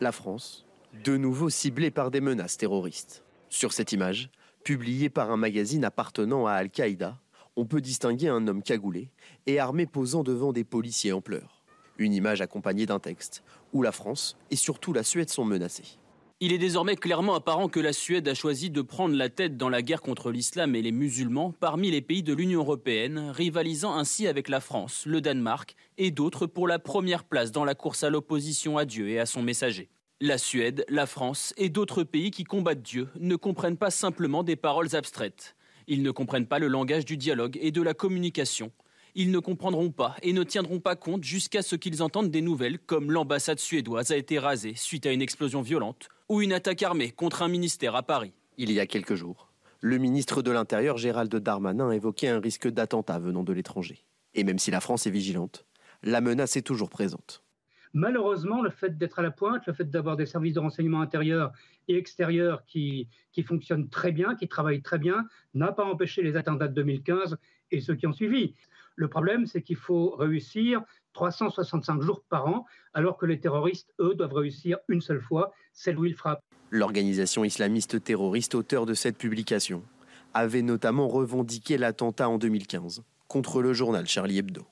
La 0.03 0.13
France, 0.13 0.67
de 1.03 1.17
nouveau 1.17 1.49
ciblée 1.49 1.91
par 1.91 2.11
des 2.11 2.21
menaces 2.21 2.59
terroristes. 2.59 3.25
Sur 3.49 3.73
cette 3.73 3.93
image, 3.93 4.29
publiée 4.65 5.09
par 5.09 5.31
un 5.31 5.39
magazine 5.39 5.85
appartenant 5.85 6.47
à 6.47 6.53
Al-Qaïda, 6.53 7.17
on 7.57 7.65
peut 7.65 7.81
distinguer 7.81 8.29
un 8.29 8.47
homme 8.47 8.63
cagoulé 8.63 9.11
et 9.47 9.59
armé 9.59 9.87
posant 9.87 10.23
devant 10.23 10.53
des 10.53 10.65
policiers 10.65 11.13
en 11.13 11.21
pleurs. 11.21 11.63
Une 11.99 12.13
image 12.13 12.43
accompagnée 12.43 12.87
d'un 12.87 12.99
texte 12.99 13.43
où 13.73 13.83
la 13.83 13.93
France 13.93 14.37
et 14.51 14.57
surtout 14.57 14.93
la 14.93 15.03
Suède 15.03 15.31
sont 15.31 15.45
menacées. 15.45 15.99
Il 16.39 16.53
est 16.53 16.59
désormais 16.59 16.97
clairement 16.97 17.35
apparent 17.35 17.71
que 17.71 17.81
la 17.81 17.95
Suède 17.95 18.29
a 18.29 18.35
choisi 18.35 18.69
de 18.69 18.83
prendre 18.83 19.17
la 19.17 19.31
tête 19.31 19.57
dans 19.57 19.71
la 19.71 19.81
guerre 19.81 20.03
contre 20.03 20.31
l'islam 20.31 20.75
et 20.75 20.83
les 20.83 20.93
musulmans 20.93 21.55
parmi 21.59 21.91
les 21.91 22.03
pays 22.03 22.23
de 22.23 22.35
l'Union 22.35 22.61
européenne, 22.61 23.31
rivalisant 23.31 23.97
ainsi 23.97 24.27
avec 24.27 24.51
la 24.51 24.61
France, 24.61 25.05
le 25.07 25.23
Danemark 25.23 25.75
et 25.97 26.11
d'autres 26.11 26.47
pour 26.47 26.69
la 26.69 26.79
première 26.79 27.25
place 27.25 27.53
dans 27.53 27.65
la 27.65 27.75
course 27.75 28.05
à 28.05 28.11
l'opposition 28.11 28.77
à 28.77 28.85
Dieu 28.85 29.09
et 29.09 29.19
à 29.19 29.25
son 29.25 29.41
messager. 29.43 29.89
La 30.21 30.37
Suède, 30.37 30.85
la 30.91 31.07
France 31.07 31.55
et 31.57 31.71
d'autres 31.71 32.03
pays 32.03 32.31
qui 32.31 32.45
combattent 32.45 32.83
Dieu 32.83 33.09
ne 33.19 33.37
comprennent 33.37 33.79
pas 33.79 33.91
simplement 33.91 34.43
des 34.43 34.57
paroles 34.57 34.95
abstraites. 34.95 35.57
Ils 35.89 36.03
ne 36.03 36.11
comprennent 36.11 36.47
pas 36.47 36.59
le 36.59 36.67
langage 36.67 37.05
du 37.05 37.17
dialogue 37.17 37.59
et 37.61 37.71
de 37.71 37.81
la 37.81 37.95
communication. 37.95 38.73
Ils 39.15 39.31
ne 39.31 39.39
comprendront 39.39 39.93
pas 39.93 40.17
et 40.23 40.33
ne 40.33 40.43
tiendront 40.43 40.81
pas 40.81 40.97
compte 40.97 41.23
jusqu'à 41.23 41.63
ce 41.63 41.77
qu'ils 41.77 42.03
entendent 42.03 42.31
des 42.31 42.43
nouvelles 42.43 42.79
comme 42.79 43.13
l'ambassade 43.13 43.61
suédoise 43.61 44.11
a 44.11 44.17
été 44.17 44.39
rasée 44.39 44.75
suite 44.75 45.07
à 45.07 45.13
une 45.13 45.23
explosion 45.23 45.63
violente 45.63 46.09
ou 46.29 46.43
une 46.43 46.53
attaque 46.53 46.83
armée 46.83 47.13
contre 47.13 47.43
un 47.43 47.49
ministère 47.49 47.95
à 47.95 48.03
Paris. 48.03 48.33
Il 48.59 48.73
y 48.73 48.81
a 48.81 48.87
quelques 48.87 49.15
jours, 49.15 49.53
le 49.81 49.99
ministre 49.99 50.43
de 50.43 50.51
l'Intérieur 50.51 50.99
Gérald 50.99 51.35
Darmanin 51.35 51.93
évoquait 51.93 52.29
un 52.29 52.41
risque 52.41 52.69
d'attentat 52.69 53.19
venant 53.21 53.45
de 53.45 53.53
l'étranger. 53.53 54.05
Et 54.35 54.43
même 54.43 54.59
si 54.59 54.71
la 54.73 54.81
France 54.81 55.07
est 55.07 55.11
vigilante, 55.11 55.65
la 56.03 56.21
menace 56.21 56.57
est 56.57 56.63
toujours 56.63 56.91
présente. 56.91 57.43
Malheureusement, 57.93 58.61
le 58.61 58.71
fait 58.71 58.99
d'être 58.99 59.21
à 59.21 59.23
la 59.23 59.31
pointe, 59.31 59.65
le 59.67 59.73
fait 59.73 59.89
d'avoir 59.89 60.17
des 60.17 60.27
services 60.27 60.55
de 60.55 60.61
renseignement 60.61 61.01
intérieur 61.01 61.53
et 61.89 61.97
extérieur 61.97 62.65
qui, 62.67 63.09
qui 63.33 63.43
fonctionnent 63.43 63.89
très 63.89 64.13
bien, 64.13 64.35
qui 64.35 64.49
travaillent 64.49 64.83
très 64.83 64.99
bien, 64.99 65.27
n'a 65.55 65.73
pas 65.73 65.85
empêché 65.85 66.23
les 66.23 66.37
attentats 66.37 66.69
de 66.69 66.75
2015 66.75 67.37
et 67.71 67.81
ceux 67.81 67.95
qui 67.95 68.07
ont 68.07 68.13
suivi. 68.13 68.55
Le 68.95 69.09
problème, 69.09 69.47
c'est 69.47 69.63
qu'il 69.63 69.77
faut 69.77 70.11
réussir 70.17 70.83
365 71.13 72.01
jours 72.03 72.23
par 72.29 72.47
an, 72.47 72.67
alors 72.95 73.19
que 73.19 73.27
les 73.27 73.41
terroristes, 73.41 73.93
eux, 74.01 74.15
doivent 74.15 74.35
réussir 74.35 74.79
une 74.89 75.01
seule 75.01 75.21
fois, 75.21 75.53
celle 75.73 75.99
où 75.99 76.05
ils 76.05 76.15
frappent. 76.15 76.43
L'organisation 76.71 77.45
islamiste 77.45 78.03
terroriste 78.03 78.55
auteur 78.55 78.87
de 78.87 78.95
cette 78.95 79.19
publication 79.19 79.83
avait 80.35 80.63
notamment 80.63 81.09
revendiqué 81.09 81.79
l'attentat 81.79 82.29
en 82.29 82.39
2015 82.39 83.03
contre 83.29 83.63
le 83.63 83.73
journal 83.73 84.07
Charlie 84.07 84.39
Hebdo. 84.39 84.67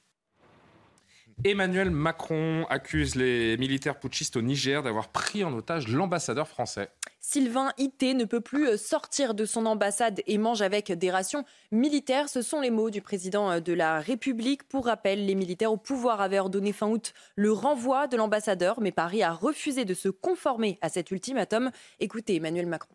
Emmanuel 1.42 1.90
Macron 1.90 2.64
accuse 2.70 3.16
les 3.16 3.56
militaires 3.56 3.98
putschistes 3.98 4.36
au 4.36 4.42
Niger 4.42 4.82
d'avoir 4.82 5.08
pris 5.08 5.42
en 5.42 5.52
otage 5.52 5.88
l'ambassadeur 5.88 6.46
français. 6.46 6.88
Sylvain 7.20 7.70
Ité 7.78 8.14
ne 8.14 8.24
peut 8.24 8.40
plus 8.40 8.78
sortir 8.78 9.34
de 9.34 9.44
son 9.44 9.66
ambassade 9.66 10.22
et 10.26 10.38
mange 10.38 10.62
avec 10.62 10.92
des 10.92 11.10
rations 11.10 11.44
militaires. 11.72 12.28
Ce 12.28 12.42
sont 12.42 12.60
les 12.60 12.70
mots 12.70 12.90
du 12.90 13.00
président 13.00 13.60
de 13.60 13.72
la 13.72 14.00
République. 14.00 14.62
Pour 14.68 14.86
rappel, 14.86 15.26
les 15.26 15.34
militaires 15.34 15.72
au 15.72 15.76
pouvoir 15.76 16.20
avaient 16.20 16.38
ordonné 16.38 16.72
fin 16.72 16.88
août 16.88 17.12
le 17.34 17.50
renvoi 17.50 18.06
de 18.06 18.16
l'ambassadeur, 18.16 18.80
mais 18.80 18.92
Paris 18.92 19.22
a 19.22 19.32
refusé 19.32 19.84
de 19.84 19.94
se 19.94 20.08
conformer 20.08 20.78
à 20.82 20.88
cet 20.88 21.10
ultimatum. 21.10 21.70
Écoutez 21.98 22.36
Emmanuel 22.36 22.66
Macron. 22.66 22.94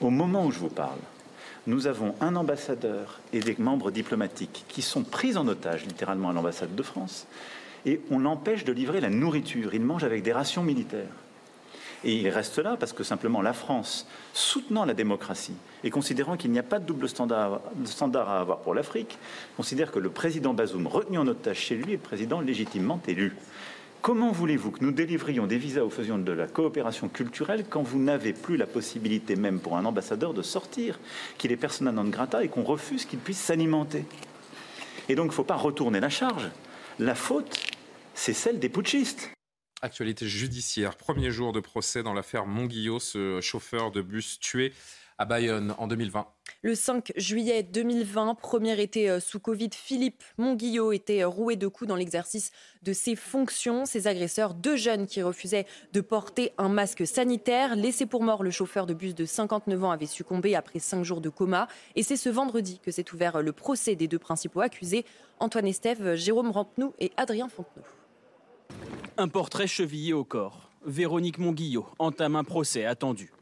Au 0.00 0.10
moment 0.10 0.44
où 0.44 0.50
je 0.50 0.58
vous 0.58 0.68
parle, 0.68 0.98
nous 1.68 1.86
avons 1.86 2.14
un 2.22 2.34
ambassadeur 2.34 3.20
et 3.34 3.40
des 3.40 3.54
membres 3.58 3.90
diplomatiques 3.90 4.64
qui 4.68 4.80
sont 4.80 5.02
pris 5.02 5.36
en 5.36 5.46
otage 5.46 5.84
littéralement 5.84 6.30
à 6.30 6.32
l'ambassade 6.32 6.74
de 6.74 6.82
France 6.82 7.26
et 7.84 8.00
on 8.10 8.18
l'empêche 8.18 8.64
de 8.64 8.72
livrer 8.72 9.02
la 9.02 9.10
nourriture. 9.10 9.74
Il 9.74 9.82
mange 9.82 10.02
avec 10.02 10.22
des 10.22 10.32
rations 10.32 10.62
militaires. 10.62 11.12
Et 12.04 12.14
il 12.14 12.28
reste 12.30 12.58
là 12.58 12.76
parce 12.80 12.94
que 12.94 13.04
simplement 13.04 13.42
la 13.42 13.52
France, 13.52 14.06
soutenant 14.32 14.86
la 14.86 14.94
démocratie 14.94 15.56
et 15.84 15.90
considérant 15.90 16.38
qu'il 16.38 16.52
n'y 16.52 16.58
a 16.58 16.62
pas 16.62 16.78
de 16.78 16.86
double 16.86 17.06
standard, 17.06 17.60
standard 17.84 18.30
à 18.30 18.40
avoir 18.40 18.60
pour 18.60 18.72
l'Afrique, 18.72 19.18
considère 19.56 19.92
que 19.92 19.98
le 19.98 20.08
président 20.08 20.54
Bazoum, 20.54 20.86
retenu 20.86 21.18
en 21.18 21.26
otage 21.26 21.58
chez 21.58 21.74
lui, 21.74 21.92
est 21.92 21.98
président 21.98 22.40
légitimement 22.40 22.98
élu. 23.06 23.36
Comment 24.00 24.30
voulez-vous 24.30 24.70
que 24.70 24.84
nous 24.84 24.92
délivrions 24.92 25.46
des 25.46 25.58
visas 25.58 25.82
ou 25.82 25.90
faisions 25.90 26.18
de 26.18 26.32
la 26.32 26.46
coopération 26.46 27.08
culturelle 27.08 27.66
quand 27.68 27.82
vous 27.82 27.98
n'avez 27.98 28.32
plus 28.32 28.56
la 28.56 28.66
possibilité 28.66 29.34
même 29.34 29.60
pour 29.60 29.76
un 29.76 29.84
ambassadeur 29.84 30.34
de 30.34 30.42
sortir, 30.42 31.00
qu'il 31.36 31.50
est 31.50 31.56
persona 31.56 31.90
non 31.90 32.04
grata 32.04 32.44
et 32.44 32.48
qu'on 32.48 32.62
refuse 32.62 33.04
qu'il 33.04 33.18
puisse 33.18 33.38
s'alimenter? 33.38 34.04
Et 35.08 35.14
donc 35.14 35.26
il 35.26 35.30
ne 35.30 35.34
faut 35.34 35.44
pas 35.44 35.56
retourner 35.56 36.00
la 36.00 36.10
charge. 36.10 36.48
La 36.98 37.14
faute, 37.14 37.60
c'est 38.14 38.32
celle 38.32 38.60
des 38.60 38.68
putschistes. 38.68 39.30
Actualité 39.82 40.26
judiciaire, 40.26 40.96
premier 40.96 41.30
jour 41.30 41.52
de 41.52 41.60
procès 41.60 42.02
dans 42.02 42.14
l'affaire 42.14 42.46
Monguillot, 42.46 43.00
ce 43.00 43.40
chauffeur 43.40 43.90
de 43.90 44.00
bus 44.00 44.38
tué 44.40 44.72
à 45.18 45.24
Bayonne 45.24 45.74
en 45.78 45.86
2020. 45.88 46.26
Le 46.62 46.74
5 46.74 47.12
juillet 47.16 47.62
2020, 47.62 48.34
premier 48.34 48.80
été 48.80 49.10
euh, 49.10 49.20
sous 49.20 49.38
Covid, 49.38 49.70
Philippe 49.72 50.22
Monguillot 50.38 50.92
était 50.92 51.22
euh, 51.22 51.28
roué 51.28 51.56
de 51.56 51.68
coups 51.68 51.88
dans 51.88 51.96
l'exercice 51.96 52.50
de 52.82 52.92
ses 52.92 53.14
fonctions. 53.14 53.84
Ses 53.84 54.06
agresseurs, 54.06 54.54
deux 54.54 54.76
jeunes 54.76 55.06
qui 55.06 55.22
refusaient 55.22 55.66
de 55.92 56.00
porter 56.00 56.52
un 56.58 56.68
masque 56.68 57.06
sanitaire. 57.06 57.76
Laissé 57.76 58.06
pour 58.06 58.22
mort, 58.22 58.42
le 58.42 58.50
chauffeur 58.50 58.86
de 58.86 58.94
bus 58.94 59.14
de 59.14 59.24
59 59.24 59.84
ans 59.84 59.90
avait 59.90 60.06
succombé 60.06 60.54
après 60.56 60.78
cinq 60.78 61.04
jours 61.04 61.20
de 61.20 61.28
coma. 61.28 61.68
Et 61.94 62.02
c'est 62.02 62.16
ce 62.16 62.28
vendredi 62.28 62.80
que 62.82 62.90
s'est 62.90 63.12
ouvert 63.12 63.42
le 63.42 63.52
procès 63.52 63.94
des 63.94 64.08
deux 64.08 64.18
principaux 64.18 64.60
accusés, 64.60 65.04
Antoine 65.38 65.66
Estève, 65.66 66.14
Jérôme 66.14 66.50
Rampenou 66.50 66.92
et 66.98 67.12
Adrien 67.16 67.48
Fontenot. 67.48 67.86
Un 69.16 69.28
portrait 69.28 69.66
chevillé 69.66 70.12
au 70.12 70.24
corps. 70.24 70.70
Véronique 70.84 71.38
Monguillot 71.38 71.86
entame 71.98 72.36
un 72.36 72.44
procès 72.44 72.84
attendu. 72.84 73.32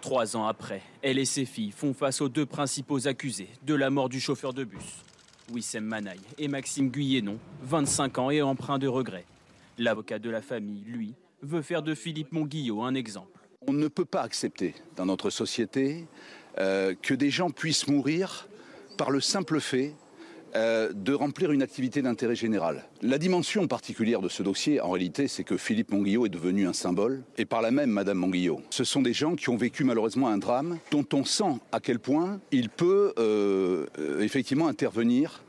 Trois 0.00 0.36
ans 0.36 0.46
après, 0.46 0.82
elle 1.02 1.18
et 1.18 1.24
ses 1.24 1.44
filles 1.44 1.72
font 1.72 1.92
face 1.92 2.20
aux 2.20 2.28
deux 2.28 2.46
principaux 2.46 3.08
accusés 3.08 3.48
de 3.66 3.74
la 3.74 3.90
mort 3.90 4.08
du 4.08 4.20
chauffeur 4.20 4.54
de 4.54 4.64
bus, 4.64 5.04
Wissem 5.52 5.84
Manaï 5.84 6.20
et 6.38 6.46
Maxime 6.46 6.88
Guyénon, 6.88 7.38
25 7.62 8.18
ans 8.18 8.30
et 8.30 8.40
empreint 8.40 8.78
de 8.78 8.86
regret. 8.86 9.24
L'avocat 9.76 10.18
de 10.18 10.30
la 10.30 10.40
famille, 10.40 10.82
lui, 10.86 11.14
veut 11.42 11.62
faire 11.62 11.82
de 11.82 11.94
Philippe 11.94 12.32
Monguillot 12.32 12.82
un 12.82 12.94
exemple. 12.94 13.40
On 13.66 13.72
ne 13.72 13.88
peut 13.88 14.04
pas 14.04 14.22
accepter 14.22 14.74
dans 14.96 15.06
notre 15.06 15.30
société 15.30 16.06
euh, 16.58 16.94
que 17.00 17.14
des 17.14 17.30
gens 17.30 17.50
puissent 17.50 17.88
mourir 17.88 18.48
par 18.96 19.10
le 19.10 19.20
simple 19.20 19.60
fait 19.60 19.94
euh, 20.58 20.92
de 20.92 21.12
remplir 21.12 21.52
une 21.52 21.62
activité 21.62 22.02
d'intérêt 22.02 22.34
général. 22.34 22.82
La 23.00 23.18
dimension 23.18 23.68
particulière 23.68 24.20
de 24.20 24.28
ce 24.28 24.42
dossier, 24.42 24.80
en 24.80 24.90
réalité, 24.90 25.28
c'est 25.28 25.44
que 25.44 25.56
Philippe 25.56 25.92
Monguillot 25.92 26.26
est 26.26 26.30
devenu 26.30 26.66
un 26.66 26.72
symbole, 26.72 27.22
et 27.36 27.44
par 27.44 27.62
la 27.62 27.70
même 27.70 27.90
Madame 27.90 28.18
Monguillot. 28.18 28.60
Ce 28.70 28.82
sont 28.82 29.00
des 29.00 29.12
gens 29.12 29.36
qui 29.36 29.50
ont 29.50 29.56
vécu 29.56 29.84
malheureusement 29.84 30.26
un 30.26 30.38
drame, 30.38 30.78
dont 30.90 31.06
on 31.12 31.24
sent 31.24 31.60
à 31.70 31.78
quel 31.78 32.00
point 32.00 32.40
il 32.50 32.70
peut 32.70 33.12
euh, 33.18 33.86
euh, 34.00 34.20
effectivement 34.20 34.66
intervenir 34.66 35.44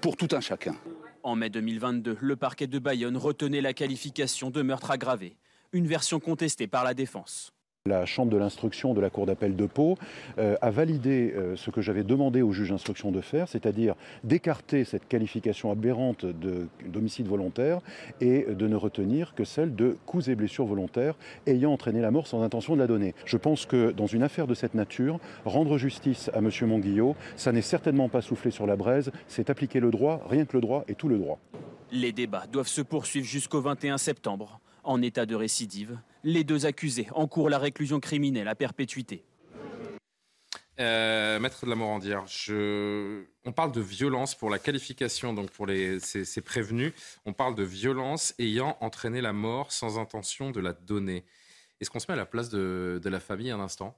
pour 0.00 0.16
tout 0.16 0.28
un 0.32 0.40
chacun. 0.40 0.74
En 1.22 1.36
mai 1.36 1.48
2022, 1.48 2.16
le 2.20 2.36
parquet 2.36 2.66
de 2.66 2.80
Bayonne 2.80 3.16
retenait 3.16 3.60
la 3.60 3.72
qualification 3.72 4.50
de 4.50 4.62
meurtre 4.62 4.90
aggravé, 4.90 5.36
une 5.72 5.86
version 5.86 6.18
contestée 6.18 6.66
par 6.66 6.82
la 6.82 6.92
défense. 6.92 7.53
La 7.86 8.06
Chambre 8.06 8.32
de 8.32 8.38
l'instruction 8.38 8.94
de 8.94 9.02
la 9.02 9.10
Cour 9.10 9.26
d'appel 9.26 9.56
de 9.56 9.66
Pau 9.66 9.98
euh, 10.38 10.56
a 10.62 10.70
validé 10.70 11.34
euh, 11.36 11.54
ce 11.54 11.70
que 11.70 11.82
j'avais 11.82 12.02
demandé 12.02 12.40
au 12.40 12.50
juge 12.50 12.70
d'instruction 12.70 13.12
de 13.12 13.20
faire, 13.20 13.46
c'est-à-dire 13.46 13.94
d'écarter 14.22 14.84
cette 14.84 15.06
qualification 15.06 15.70
aberrante 15.70 16.24
d'homicide 16.86 17.28
volontaire 17.28 17.80
et 18.22 18.46
de 18.48 18.66
ne 18.68 18.74
retenir 18.74 19.34
que 19.34 19.44
celle 19.44 19.74
de 19.74 19.98
coups 20.06 20.28
et 20.28 20.34
blessures 20.34 20.64
volontaires 20.64 21.14
ayant 21.46 21.74
entraîné 21.74 22.00
la 22.00 22.10
mort 22.10 22.26
sans 22.26 22.42
intention 22.42 22.74
de 22.74 22.80
la 22.80 22.86
donner. 22.86 23.14
Je 23.26 23.36
pense 23.36 23.66
que 23.66 23.90
dans 23.90 24.06
une 24.06 24.22
affaire 24.22 24.46
de 24.46 24.54
cette 24.54 24.72
nature, 24.72 25.20
rendre 25.44 25.76
justice 25.76 26.30
à 26.32 26.38
M. 26.38 26.48
Monguillot, 26.62 27.16
ça 27.36 27.52
n'est 27.52 27.60
certainement 27.60 28.08
pas 28.08 28.22
souffler 28.22 28.50
sur 28.50 28.66
la 28.66 28.76
braise, 28.76 29.12
c'est 29.28 29.50
appliquer 29.50 29.80
le 29.80 29.90
droit, 29.90 30.22
rien 30.26 30.46
que 30.46 30.56
le 30.56 30.62
droit 30.62 30.86
et 30.88 30.94
tout 30.94 31.08
le 31.08 31.18
droit. 31.18 31.38
Les 31.92 32.12
débats 32.12 32.46
doivent 32.50 32.66
se 32.66 32.80
poursuivre 32.80 33.26
jusqu'au 33.26 33.60
21 33.60 33.98
septembre. 33.98 34.58
En 34.84 35.00
état 35.00 35.24
de 35.24 35.34
récidive, 35.34 35.98
les 36.24 36.44
deux 36.44 36.66
accusés 36.66 37.08
encourent 37.12 37.48
la 37.48 37.58
réclusion 37.58 38.00
criminelle 38.00 38.48
à 38.48 38.54
perpétuité. 38.54 39.24
Euh, 40.80 41.38
Maître 41.38 41.64
de 41.64 41.70
la 41.70 41.76
Morandière, 41.76 42.24
on 43.46 43.52
parle 43.52 43.72
de 43.72 43.80
violence 43.80 44.34
pour 44.34 44.50
la 44.50 44.58
qualification, 44.58 45.32
donc 45.32 45.50
pour 45.50 45.66
les... 45.66 46.00
ces, 46.00 46.40
prévenus. 46.42 46.92
On 47.24 47.32
parle 47.32 47.54
de 47.54 47.62
violence 47.62 48.34
ayant 48.38 48.76
entraîné 48.80 49.20
la 49.20 49.32
mort 49.32 49.72
sans 49.72 49.98
intention 49.98 50.50
de 50.50 50.60
la 50.60 50.72
donner. 50.72 51.24
Est-ce 51.80 51.90
qu'on 51.90 52.00
se 52.00 52.06
met 52.08 52.14
à 52.14 52.16
la 52.16 52.26
place 52.26 52.50
de, 52.50 53.00
la 53.04 53.20
famille 53.20 53.50
un 53.50 53.60
instant? 53.60 53.96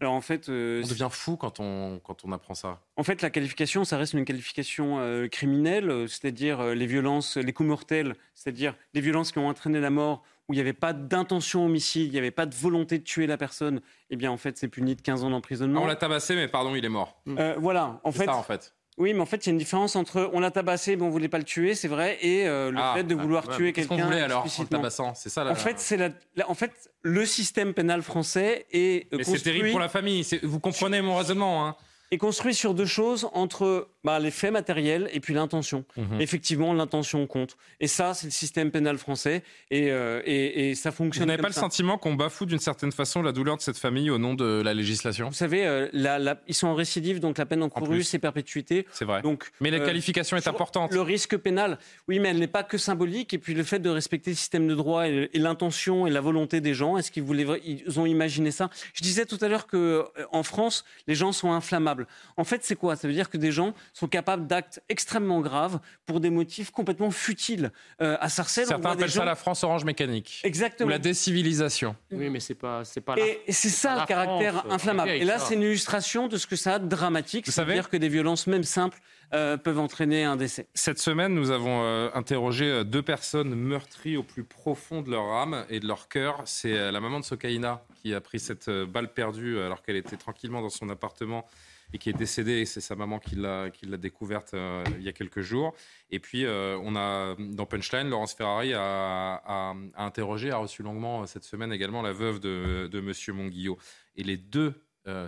Alors 0.00 0.12
en 0.14 0.20
fait, 0.20 0.48
on 0.48 0.52
devient 0.52 1.08
fou 1.10 1.36
quand 1.36 1.60
on 1.60 2.00
quand 2.02 2.24
on 2.24 2.32
apprend 2.32 2.54
ça. 2.54 2.80
En 2.96 3.02
fait, 3.04 3.22
la 3.22 3.30
qualification, 3.30 3.84
ça 3.84 3.96
reste 3.96 4.12
une 4.12 4.24
qualification 4.24 4.98
criminelle, 5.30 6.08
c'est-à-dire 6.08 6.62
les 6.74 6.86
violences, 6.86 7.36
les 7.36 7.52
coups 7.52 7.68
mortels, 7.68 8.14
c'est-à-dire 8.34 8.74
les 8.94 9.00
violences 9.00 9.32
qui 9.32 9.38
ont 9.38 9.48
entraîné 9.48 9.80
la 9.80 9.90
mort 9.90 10.22
où 10.48 10.52
il 10.52 10.56
n'y 10.56 10.60
avait 10.60 10.72
pas 10.72 10.92
d'intention 10.92 11.64
homicide, 11.64 12.06
il 12.08 12.12
n'y 12.12 12.18
avait 12.18 12.30
pas 12.30 12.46
de 12.46 12.54
volonté 12.54 12.98
de 12.98 13.04
tuer 13.04 13.26
la 13.26 13.36
personne, 13.36 13.80
eh 14.10 14.16
bien 14.16 14.30
en 14.30 14.36
fait 14.36 14.58
c'est 14.58 14.68
puni 14.68 14.94
de 14.94 15.00
15 15.00 15.24
ans 15.24 15.30
d'emprisonnement. 15.30 15.82
on 15.82 15.86
l'a 15.86 15.96
tabassé, 15.96 16.34
mais 16.34 16.48
pardon, 16.48 16.74
il 16.74 16.84
est 16.84 16.90
mort. 16.90 17.20
Euh, 17.28 17.54
voilà, 17.58 18.00
en 18.04 18.12
fait. 18.12 18.26
Ça, 18.26 18.36
en 18.36 18.42
fait. 18.42 18.73
Oui, 18.96 19.12
mais 19.12 19.20
en 19.20 19.26
fait, 19.26 19.44
il 19.44 19.48
y 19.48 19.50
a 19.50 19.52
une 19.52 19.58
différence 19.58 19.96
entre 19.96 20.30
on 20.32 20.38
l'a 20.40 20.52
tabassé, 20.52 20.94
mais 20.94 21.02
on 21.02 21.10
voulait 21.10 21.28
pas 21.28 21.38
le 21.38 21.44
tuer, 21.44 21.74
c'est 21.74 21.88
vrai, 21.88 22.16
et 22.22 22.46
euh, 22.46 22.70
le 22.70 22.78
Ah, 22.80 22.92
fait 22.94 23.02
de 23.02 23.14
vouloir 23.16 23.48
tuer 23.48 23.72
qu'est-ce 23.72 23.88
quelqu'un. 23.88 24.04
qu'on 24.04 24.08
voulait 24.10 24.22
alors 24.22 24.44
en 24.44 24.62
le 24.62 24.68
tabassant? 24.68 25.14
C'est 25.14 25.30
ça, 25.30 25.42
la- 25.42 25.50
En 25.50 25.56
fait, 25.56 25.80
c'est 25.80 25.96
la, 25.96 26.10
la- 26.36 26.48
en 26.48 26.54
fait, 26.54 26.70
le 27.02 27.26
système 27.26 27.74
pénal 27.74 28.02
français 28.02 28.66
est 28.72 29.12
Mais 29.12 29.24
c'est 29.24 29.40
terrible 29.40 29.70
pour 29.72 29.80
la 29.80 29.88
famille. 29.88 30.24
Vous 30.44 30.60
comprenez 30.60 31.02
mon 31.02 31.16
raisonnement, 31.16 31.66
hein 31.66 31.76
est 32.14 32.18
construit 32.18 32.54
sur 32.54 32.72
deux 32.74 32.86
choses 32.86 33.28
entre 33.32 33.88
bah, 34.04 34.18
les 34.18 34.30
faits 34.30 34.52
matériels 34.52 35.08
et 35.12 35.20
puis 35.20 35.34
l'intention. 35.34 35.84
Mhm. 35.96 36.20
Effectivement, 36.20 36.72
l'intention 36.72 37.26
compte. 37.26 37.56
Et 37.80 37.86
ça, 37.86 38.14
c'est 38.14 38.26
le 38.26 38.30
système 38.32 38.70
pénal 38.70 38.96
français, 38.98 39.42
et, 39.70 39.90
euh, 39.90 40.20
et, 40.24 40.70
et 40.70 40.74
ça 40.74 40.90
Vous 40.90 40.96
fonctionne. 40.96 41.26
n'avez 41.26 41.36
comme 41.38 41.42
pas 41.44 41.48
le 41.48 41.54
sentiment 41.54 41.98
qu'on 41.98 42.14
bafoue 42.14 42.46
d'une 42.46 42.58
certaine 42.58 42.92
façon 42.92 43.22
la 43.22 43.32
douleur 43.32 43.56
de 43.56 43.62
cette 43.62 43.78
famille 43.78 44.10
au 44.10 44.18
nom 44.18 44.34
de 44.34 44.62
la 44.64 44.74
législation? 44.74 45.28
Vous 45.28 45.34
savez, 45.34 45.66
euh, 45.66 45.88
la- 45.92 46.18
la- 46.18 46.40
ils 46.48 46.54
sont 46.54 46.68
en 46.68 46.74
récidive, 46.74 47.20
donc 47.20 47.38
la 47.38 47.46
peine 47.46 47.62
encourue, 47.62 48.02
c'est 48.02 48.18
perpétuité. 48.18 48.86
C'est 48.92 49.04
vrai. 49.04 49.22
Donc, 49.22 49.50
Mais 49.60 49.70
la 49.70 49.78
euh, 49.78 49.86
qualification 49.86 50.36
est 50.36 50.46
importante. 50.48 50.92
Le 50.92 51.00
risque 51.00 51.36
pénal, 51.36 51.78
oui, 52.08 52.18
mais 52.18 52.28
elle 52.30 52.38
n'est 52.38 52.46
pas 52.46 52.62
que 52.62 52.78
symbolique. 52.78 53.34
Et 53.34 53.38
puis 53.38 53.54
le 53.54 53.62
fait 53.64 53.78
de 53.80 53.90
respecter 53.90 54.30
le 54.30 54.36
système 54.36 54.68
de 54.68 54.74
droit 54.74 55.08
et, 55.08 55.30
et 55.32 55.38
l'intention 55.38 56.06
et 56.06 56.10
la 56.10 56.20
volonté 56.20 56.60
des 56.60 56.74
gens, 56.74 56.96
est-ce 56.98 57.10
qu'ils 57.10 57.22
voulaient, 57.22 57.46
ils 57.64 57.98
ont 57.98 58.06
imaginé 58.06 58.50
ça? 58.50 58.70
Je 58.92 59.02
disais 59.02 59.24
tout 59.26 59.38
à 59.40 59.48
l'heure 59.48 59.66
que 59.66 59.76
euh, 59.76 60.24
en 60.32 60.42
France, 60.42 60.84
les 61.06 61.14
gens 61.14 61.32
sont 61.32 61.52
inflammables. 61.52 62.03
En 62.36 62.44
fait, 62.44 62.64
c'est 62.64 62.76
quoi? 62.76 62.96
Ça 62.96 63.08
veut 63.08 63.14
dire 63.14 63.30
que 63.30 63.36
des 63.36 63.52
gens 63.52 63.74
sont 63.92 64.08
capables 64.08 64.46
d'actes 64.46 64.80
extrêmement 64.88 65.40
graves 65.40 65.80
pour 66.06 66.20
des 66.20 66.30
motifs 66.30 66.70
complètement 66.70 67.10
futiles. 67.10 67.72
Euh, 68.00 68.16
à 68.20 68.28
Sarcelles, 68.28 68.64
on 68.66 68.68
Certains 68.68 68.82
voit 68.88 68.96
des 68.96 69.02
appellent 69.04 69.12
ça 69.12 69.24
la 69.24 69.34
France 69.36 69.64
orange 69.64 69.84
mécanique. 69.84 70.40
Exactement. 70.44 70.86
Ou 70.86 70.90
la 70.90 70.98
décivilisation. 70.98 71.96
Oui, 72.12 72.30
mais 72.30 72.40
c'est 72.40 72.54
pas, 72.54 72.84
c'est 72.84 73.00
pas. 73.00 73.16
Et, 73.18 73.40
et 73.46 73.52
c'est 73.52 73.68
ça 73.68 74.00
le 74.00 74.06
caractère 74.06 74.54
France, 74.60 74.72
inflammable. 74.72 75.10
Et 75.10 75.24
là, 75.24 75.38
ça. 75.38 75.46
c'est 75.46 75.54
une 75.54 75.62
illustration 75.62 76.28
de 76.28 76.36
ce 76.36 76.46
que 76.46 76.56
ça 76.56 76.74
a 76.74 76.78
de 76.78 76.86
dramatique. 76.88 77.46
Vous 77.46 77.52
savez- 77.52 77.72
C'est-à-dire 77.72 77.88
que 77.90 77.96
des 77.96 78.08
violences, 78.08 78.46
même 78.46 78.64
simples, 78.64 78.98
euh, 79.32 79.56
peuvent 79.56 79.78
entraîner 79.78 80.24
un 80.24 80.36
décès. 80.36 80.68
Cette 80.74 80.98
semaine, 80.98 81.34
nous 81.34 81.50
avons 81.50 81.82
euh, 81.82 82.10
interrogé 82.14 82.66
euh, 82.66 82.84
deux 82.84 83.02
personnes 83.02 83.54
meurtries 83.54 84.16
au 84.16 84.22
plus 84.22 84.44
profond 84.44 85.02
de 85.02 85.10
leur 85.10 85.24
âme 85.24 85.64
et 85.70 85.80
de 85.80 85.88
leur 85.88 86.08
cœur. 86.08 86.42
C'est 86.44 86.72
euh, 86.72 86.92
la 86.92 87.00
maman 87.00 87.18
de 87.20 87.24
Sokaina 87.24 87.82
qui 88.02 88.14
a 88.14 88.20
pris 88.20 88.38
cette 88.38 88.68
euh, 88.68 88.86
balle 88.86 89.12
perdue 89.12 89.58
alors 89.58 89.82
qu'elle 89.82 89.96
était 89.96 90.16
tranquillement 90.16 90.60
dans 90.62 90.68
son 90.68 90.88
appartement 90.90 91.46
et 91.94 91.98
qui 91.98 92.10
est 92.10 92.14
décédée. 92.14 92.66
C'est 92.66 92.80
sa 92.80 92.96
maman 92.96 93.18
qui 93.20 93.36
l'a 93.36 93.70
découverte 93.96 94.52
euh, 94.52 94.84
il 94.98 95.04
y 95.04 95.08
a 95.08 95.12
quelques 95.12 95.40
jours. 95.40 95.74
Et 96.10 96.18
puis, 96.18 96.44
euh, 96.44 96.76
on 96.82 96.96
a 96.96 97.36
dans 97.38 97.66
Punchline, 97.66 98.10
Laurence 98.10 98.34
Ferrari 98.34 98.72
a, 98.74 99.74
interrogé, 99.96 100.50
a 100.50 100.58
reçu 100.58 100.82
longuement 100.82 101.22
euh, 101.22 101.26
cette 101.26 101.44
semaine 101.44 101.72
également 101.72 102.02
la 102.02 102.12
veuve 102.12 102.40
de, 102.40 102.88
de 102.90 103.00
Monsieur 103.00 103.32
Monguillot. 103.32 103.78
Et 104.16 104.24
les 104.24 104.36
deux, 104.36 104.74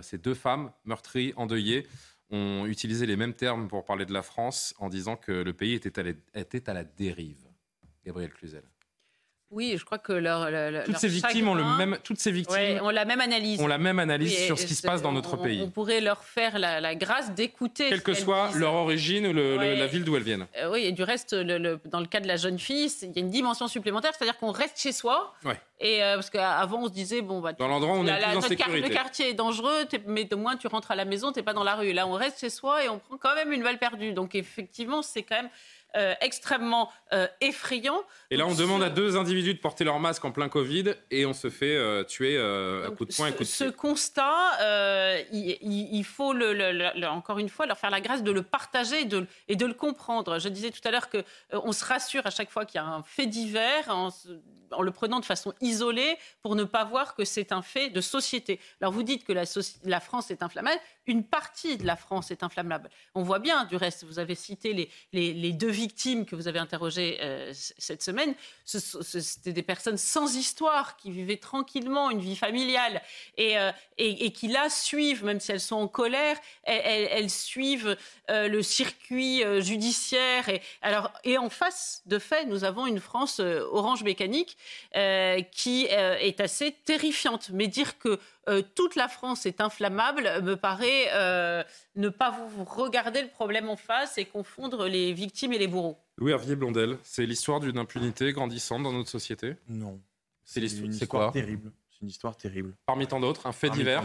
ces 0.01 0.17
deux 0.17 0.33
femmes 0.33 0.71
meurtries, 0.85 1.33
endeuillées, 1.35 1.87
ont 2.29 2.65
utilisé 2.65 3.05
les 3.05 3.15
mêmes 3.15 3.33
termes 3.33 3.67
pour 3.67 3.85
parler 3.85 4.05
de 4.05 4.13
la 4.13 4.23
France 4.23 4.73
en 4.79 4.89
disant 4.89 5.15
que 5.15 5.31
le 5.31 5.53
pays 5.53 5.73
était 5.73 5.99
à 5.99 6.03
la, 6.03 6.11
était 6.33 6.69
à 6.69 6.73
la 6.73 6.83
dérive. 6.83 7.47
Gabriel 8.03 8.31
Cluzel. 8.31 8.63
Oui, 9.49 9.75
je 9.79 9.85
crois 9.85 9.97
que 9.97 10.11
leur, 10.11 10.51
leur- 10.51 10.71
leur 10.71 10.83
Toutes 10.83 10.97
ces 10.97 11.07
victimes 11.07 11.47
ont 11.47 11.55
le 11.55 11.63
même, 11.63 11.97
toutes 12.03 12.19
ces 12.19 12.31
victimes 12.31 12.53
Ouais, 12.57 12.81
ont 12.81 12.89
la 12.89 13.05
même 13.05 13.21
analyse. 13.21 13.61
ont 13.61 13.67
la 13.67 13.77
même 13.77 13.97
analyse 13.97 14.35
Oui, 14.37 14.45
sur 14.45 14.59
ce 14.59 14.65
qui 14.65 14.75
se 14.75 14.81
passe 14.85 15.01
dans 15.01 15.13
notre 15.13 15.35
on- 15.35 15.41
pays, 15.43 15.61
On 15.63 15.69
pourrait 15.69 16.01
leur 16.01 16.21
faire 16.23 16.59
la, 16.59 16.81
la 16.81 16.95
grâce 16.95 17.31
d'écouter. 17.33 17.87
quelle 17.87 18.03
que 18.03 18.13
soit 18.13 18.49
disent. 18.49 18.57
leur 18.59 18.73
origine 18.73 19.25
ou 19.27 19.31
le- 19.33 19.53
le- 19.53 19.57
Ouais. 19.57 19.75
la 19.77 19.87
ville 19.87 20.03
d'où 20.03 20.17
elles 20.17 20.23
viennent. 20.23 20.47
Euh, 20.57 20.69
oui, 20.71 20.83
et 20.83 20.91
du 20.91 21.01
reste, 21.03 21.31
le- 21.31 21.79
dans 21.85 22.01
le 22.01 22.07
cas 22.07 22.19
de 22.19 22.27
la 22.27 22.35
jeune 22.35 22.59
fille, 22.59 22.91
il 23.03 23.11
y 23.13 23.19
a 23.19 23.21
une 23.21 23.29
dimension 23.29 23.69
supplémentaire, 23.69 24.11
c'est-à-dire 24.17 24.37
qu'on 24.37 24.51
reste 24.51 24.79
chez 24.81 24.91
soi. 24.91 25.33
Ouais. 25.45 25.57
Et 25.79 26.03
euh, 26.03 26.15
parce 26.15 26.29
qu'avant, 26.29 26.81
on 26.81 26.87
se 26.87 26.91
disait 26.93 27.21
bon, 27.21 27.39
bah, 27.39 27.53
Dans 27.53 27.69
l'endroit 27.69 27.93
où 27.95 27.99
on 27.99 28.03
est 28.03 28.07
la- 28.07 28.19
la- 28.19 28.27
plus 28.29 28.37
en 28.37 28.41
sécurité. 28.41 28.81
le 28.81 28.93
quartier 28.93 29.29
est 29.29 29.33
dangereux, 29.33 29.85
mais 30.07 30.27
au 30.33 30.37
moins 30.37 30.57
tu 30.57 30.67
rentres 30.67 30.91
à 30.91 30.95
la 30.95 31.05
maison, 31.05 31.31
t'es 31.31 31.43
pas 31.43 31.53
dans 31.53 31.63
la 31.63 31.75
rue. 31.75 31.93
Là, 31.93 32.05
on 32.05 32.13
reste 32.13 32.39
chez 32.41 32.49
soi 32.49 32.83
et 32.83 32.89
on 32.89 32.99
prend 32.99 33.15
quand 33.17 33.35
même 33.35 33.53
une 33.53 33.63
balle 33.63 33.77
perdue. 33.77 34.11
Donc 34.11 34.35
effectivement, 34.35 35.01
c'est 35.01 35.23
quand 35.23 35.35
même 35.35 35.49
euh, 35.95 36.13
extrêmement 36.21 36.91
euh, 37.13 37.27
effrayant. 37.41 38.01
Et 38.29 38.37
là, 38.37 38.45
on 38.45 38.49
Donc, 38.49 38.57
demande 38.59 38.81
ce- 38.81 38.87
à 38.87 38.89
deux 38.89 39.15
individus 39.17 39.53
de 39.53 39.59
porter 39.59 39.83
leur 39.83 39.99
masque 39.99 40.23
en 40.25 40.31
plein 40.31 40.49
Covid 40.49 40.93
et 41.11 41.25
on 41.25 41.33
se 41.33 41.49
fait 41.49 41.75
euh, 41.75 42.03
tuer 42.03 42.37
à 42.37 42.89
coups 42.91 43.09
de 43.11 43.15
poing 43.15 43.27
ce, 43.29 43.33
coups 43.33 43.49
de 43.49 43.55
ce 43.55 43.63
pied. 43.65 43.73
constat, 43.73 44.33
il, 45.31 46.03
faut 46.03 46.33
le, 46.33 46.53
le- 46.53 46.71
le- 46.71 46.91
le- 46.99 47.07
encore 47.07 47.39
une 47.39 47.49
fois 47.49 47.65
leur 47.65 47.77
faire 47.77 47.89
la 47.89 48.01
grâce 48.01 48.23
de 48.23 48.31
le 48.31 48.43
partager 48.43 49.01
et 49.01 49.05
de, 49.05 49.25
et 49.47 49.55
de 49.55 49.65
le 49.65 49.73
comprendre. 49.73 50.39
Je 50.39 50.49
disais 50.49 50.71
tout 50.71 50.81
à 50.85 50.91
l'heure 50.91 51.09
que 51.09 51.17
euh, 51.17 51.23
on 51.63 51.71
se 51.71 51.85
rassure 51.85 52.25
à 52.25 52.29
chaque 52.31 52.51
fois 52.51 52.65
qu'il 52.65 52.79
y 52.79 52.83
a 52.83 52.87
un 52.87 53.03
fait 53.03 53.25
divers 53.27 53.85
en, 53.89 54.09
le 54.81 54.91
prenant 54.91 55.19
de 55.19 55.25
façon 55.25 55.53
isolée 55.61 56.17
pour 56.41 56.55
ne 56.55 56.63
pas 56.65 56.83
voir 56.83 57.15
que 57.15 57.23
c'est 57.25 57.51
un 57.51 57.61
fait 57.61 57.89
de 57.89 58.01
société. 58.01 58.59
Alors 58.81 58.91
vous 58.93 59.03
dites 59.03 59.23
que 59.23 59.33
la 59.33 59.99
France 59.99 60.29
est 60.31 60.43
inflammable, 60.43 60.79
une 61.05 61.23
partie 61.23 61.77
de 61.77 61.85
la 61.85 61.95
France 61.95 62.31
est 62.31 62.43
inflammable. 62.43 62.89
On 63.15 63.23
voit 63.23 63.39
bien, 63.39 63.63
du 63.65 63.75
reste, 63.77 64.03
vous 64.03 64.19
avez 64.19 64.35
cité 64.35 64.73
les, 64.73 64.89
les- 65.13 65.33
les 65.33 65.51
deux 65.53 65.69
victimes 65.77 66.25
que 66.25 66.35
vous 66.35 66.47
avez 66.47 66.59
interrogées 66.59 67.19
euh, 67.21 67.51
cette 67.53 68.01
semaine. 68.01 68.33
C'était 68.65 69.53
des 69.53 69.61
personnes 69.63 69.97
sans 69.97 70.35
histoire 70.35 70.97
qui 70.97 71.11
vivaient 71.11 71.37
tranquillement 71.37 72.09
une 72.09 72.19
vie 72.19 72.35
familiale 72.35 73.01
et, 73.37 73.57
euh, 73.57 73.71
qui 73.97 74.47
là 74.47 74.69
suivent, 74.69 75.23
même 75.23 75.39
si 75.39 75.51
elles 75.51 75.61
sont 75.61 75.75
en 75.75 75.87
colère, 75.87 76.37
elles, 76.63 77.29
suivent 77.29 77.95
euh, 78.29 78.47
le 78.47 78.61
circuit 78.63 79.43
judiciaire. 79.61 80.49
Et, 80.49 80.61
alors, 80.81 81.11
et 81.23 81.37
en 81.37 81.49
face, 81.49 82.01
de 82.07 82.19
fait, 82.19 82.45
nous 82.45 82.63
avons 82.63 82.87
une 82.87 82.99
France 82.99 83.39
orange 83.39 84.03
mécanique 84.03 84.57
qui 85.51 85.85
est 85.85 86.41
assez 86.41 86.71
terrifiante. 86.85 87.49
Mais 87.53 87.67
dire 87.67 87.97
que 87.99 88.19
euh, 88.47 88.61
toute 88.75 88.95
la 88.95 89.07
France 89.07 89.45
est 89.45 89.61
inflammable 89.61 90.29
me 90.43 90.55
paraît 90.55 91.07
euh, 91.13 91.63
ne 91.95 92.09
pas 92.09 92.31
vous, 92.31 92.63
regarder 92.63 93.21
le 93.21 93.27
problème 93.29 93.69
en 93.69 93.75
face 93.75 94.17
et 94.17 94.25
confondre 94.25 94.87
les 94.87 95.13
victimes 95.13 95.53
et 95.53 95.57
les 95.57 95.67
bourreaux. 95.67 95.97
Louis 96.17 96.31
Hervier 96.31 96.55
Blondel, 96.55 96.97
c'est 97.03 97.25
l'histoire 97.25 97.59
d'une 97.59 97.77
impunité 97.77 98.31
grandissante 98.33 98.83
dans 98.83 98.93
notre 98.93 99.09
société? 99.09 99.55
Non. 99.67 99.99
C'est 100.43 100.59
l'histoire. 100.59 100.85
une 100.85 100.93
C'est 100.93 101.03
histoire 101.03 101.31
quoi? 101.31 101.41
terrible. 101.41 101.71
C'est 101.89 102.01
une 102.01 102.09
histoire 102.09 102.37
terrible. 102.37 102.73
Parmi 102.85 103.07
tant 103.07 103.19
d'autres, 103.19 103.45
un 103.47 103.51
fait 103.51 103.67
Parmi 103.67 103.83
divers. 103.83 104.03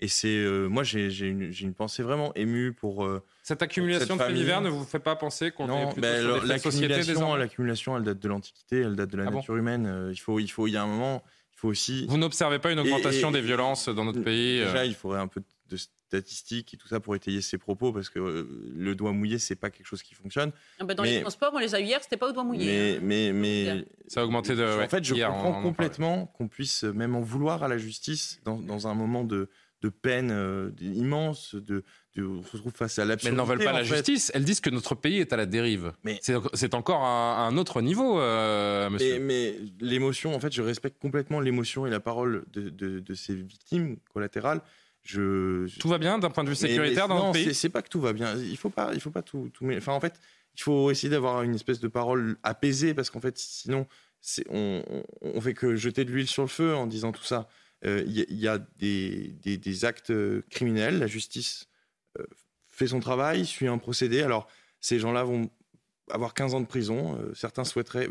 Et 0.00 0.08
c'est 0.08 0.28
euh, 0.28 0.66
moi 0.68 0.82
j'ai 0.82 1.08
une, 1.28 1.74
pensée 1.74 2.02
vraiment 2.02 2.34
émue 2.34 2.72
pour 2.72 3.04
euh, 3.04 3.22
Cette 3.42 3.62
accumulation 3.62 4.18
cette 4.18 4.18
de 4.18 4.22
faits 4.24 4.34
divers 4.34 4.60
ne 4.60 4.68
vous 4.68 4.84
fait 4.84 4.98
pas 4.98 5.14
penser 5.14 5.52
qu'on 5.52 5.68
est 5.68 6.00
ben, 6.00 6.44
l'accumulation, 6.44 7.36
l'accumulation, 7.36 7.96
elle 7.96 8.02
date 8.02 8.18
de 8.18 8.28
l'Antiquité, 8.28 8.80
elle 8.80 8.96
date 8.96 9.10
de 9.10 9.16
la 9.16 9.24
Ah 9.28 9.30
bon? 9.30 9.36
nature 9.38 9.56
humaine. 9.56 9.86
Euh, 9.86 10.10
il 10.12 10.16
faut, 10.16 10.40
il 10.40 10.48
faut, 10.48 10.66
il 10.66 10.72
y 10.72 10.76
a 10.76 10.82
un 10.82 10.86
moment, 10.86 11.22
faut 11.64 11.70
aussi. 11.70 12.06
Vous 12.08 12.18
n'observez 12.18 12.58
pas 12.58 12.70
une 12.72 12.78
augmentation 12.80 13.30
et- 13.30 13.32
des 13.32 13.40
violences 13.40 13.88
dans 13.88 14.04
notre 14.04 14.20
pays 14.22 14.60
euh, 14.60 14.66
Déjà, 14.66 14.84
il 14.84 14.94
faudrait 14.94 15.20
un 15.20 15.26
peu 15.28 15.42
de 15.70 15.76
statistiques 15.76 16.74
et 16.74 16.76
tout 16.76 16.88
ça 16.88 17.00
pour 17.00 17.16
étayer 17.16 17.40
ces 17.40 17.56
propos 17.58 17.90
parce 17.92 18.08
que 18.10 18.18
euh, 18.18 18.46
le 18.76 18.94
doigt 18.94 19.12
mouillé, 19.12 19.38
c'est 19.38 19.56
pas 19.56 19.70
quelque 19.70 19.86
chose 19.86 20.02
qui 20.02 20.14
fonctionne. 20.14 20.52
Ah 20.78 20.84
bah, 20.84 20.94
dans 20.94 21.02
Mais- 21.02 21.16
les 21.16 21.20
transports, 21.22 21.52
on 21.54 21.58
les 21.58 21.74
a 21.74 21.80
eu 21.80 21.84
hier, 21.84 22.00
c'était 22.02 22.18
pas 22.18 22.28
au 22.28 22.32
doigt 22.32 22.44
mouillé. 22.44 22.66
Mais, 22.66 22.96
hein. 22.96 23.00
mais, 23.02 23.32
mais 23.32 23.84
Ça 24.08 24.20
a 24.20 24.24
augmenté 24.24 24.54
de. 24.54 24.62
en 24.62 24.78
ouais, 24.78 24.88
fait, 24.88 25.02
je 25.02 25.14
hier, 25.14 25.32
on- 25.32 25.38
on 25.38 25.42
comprends 25.42 25.62
complètement 25.62 26.26
qu'on 26.26 26.48
puisse 26.48 26.84
même 26.84 27.14
en 27.16 27.20
vouloir 27.22 27.62
à 27.62 27.68
la 27.68 27.78
justice 27.78 28.40
dans, 28.44 28.58
dans 28.58 28.86
un 28.86 28.94
moment 28.94 29.24
de, 29.24 29.48
de 29.84 29.88
peine 29.90 30.30
euh, 30.32 30.70
immense, 30.80 31.54
de, 31.54 31.84
de- 32.16 32.24
on 32.24 32.42
se 32.42 32.52
retrouve 32.52 32.72
face 32.74 32.98
à 32.98 33.02
Mais 33.04 33.08
l'absurdité. 33.10 33.28
elles 33.32 33.36
n'en 33.36 33.44
veulent 33.44 33.64
pas 33.64 33.72
la 33.72 33.84
fait. 33.84 33.96
justice, 33.96 34.30
elles 34.34 34.44
disent 34.44 34.60
que 34.60 34.70
notre 34.70 34.94
pays 34.94 35.18
est 35.18 35.32
à 35.32 35.36
la 35.36 35.44
dérive. 35.46 35.92
Mais- 36.04 36.18
C'est 36.54 36.74
encore 36.74 37.02
un, 37.04 37.46
un 37.48 37.56
autre 37.58 37.82
niveau, 37.82 38.18
euh, 38.18 38.88
monsieur. 38.88 39.18
Mais, 39.18 39.54
mais 39.60 39.86
l'émotion, 39.86 40.34
en 40.34 40.40
fait, 40.40 40.52
je 40.52 40.62
respecte 40.62 40.98
complètement 41.00 41.38
l'émotion 41.40 41.86
et 41.86 41.90
la 41.90 42.00
parole 42.00 42.44
de, 42.52 42.70
de- 42.70 43.00
de 43.00 43.14
ces 43.14 43.34
victimes 43.34 43.96
collatérales. 44.12 44.62
Je, 45.02 45.66
je- 45.66 45.78
Tout 45.78 45.88
va 45.88 45.98
bien 45.98 46.18
d'un 46.18 46.30
point 46.30 46.44
de 46.44 46.48
vue 46.48 46.56
Mais- 46.62 46.68
sécuritaire 46.68 47.08
mais 47.08 47.14
dans 47.14 47.20
non, 47.20 47.26
notre 47.26 47.44
pays 47.44 47.54
C'est 47.54 47.68
pas 47.68 47.82
que 47.82 47.90
tout 47.90 48.00
va 48.00 48.14
bien. 48.14 48.34
Il 48.36 48.56
faut 48.56 48.70
pas, 48.70 48.90
il 48.94 49.00
faut 49.00 49.10
pas 49.10 49.20
tout. 49.22 49.50
Enfin, 49.76 49.92
en 49.92 50.00
fait, 50.00 50.14
il 50.56 50.62
faut 50.62 50.90
essayer 50.90 51.10
d'avoir 51.10 51.42
une 51.42 51.54
espèce 51.54 51.78
de 51.80 51.88
parole 51.88 52.36
apaisée 52.42 52.94
parce 52.94 53.10
qu'en 53.10 53.20
fait, 53.20 53.36
sinon, 53.36 53.86
on, 54.48 54.82
on, 54.88 55.02
on 55.34 55.40
fait 55.42 55.52
que 55.52 55.76
jeter 55.76 56.06
de 56.06 56.10
l'huile 56.10 56.26
sur 56.28 56.42
le 56.42 56.48
feu 56.48 56.74
en 56.74 56.86
disant 56.86 57.12
tout 57.12 57.24
ça. 57.24 57.48
Euh, 57.86 58.02
Il 58.06 58.12
y, 58.12 58.20
a- 58.22 58.26
il 58.28 58.38
y 58.38 58.48
a 58.48 58.58
des, 58.58 59.84
actes 59.84 60.12
criminels. 60.50 60.98
La 60.98 61.06
justice 61.06 61.66
euh, 62.18 62.24
fait 62.68 62.86
son 62.88 63.00
travail, 63.00 63.44
suit 63.46 63.68
un 63.68 63.78
procédé. 63.78 64.22
Alors, 64.22 64.48
ces 64.80 64.98
gens-là 64.98 65.24
vont 65.24 65.50
avoir 66.10 66.34
15 66.34 66.54
ans 66.54 66.60
de 66.60 66.66
prison. 66.66 67.18
Euh, 67.20 67.34
certains 67.34 67.64
souhaiteraient, 67.64 68.08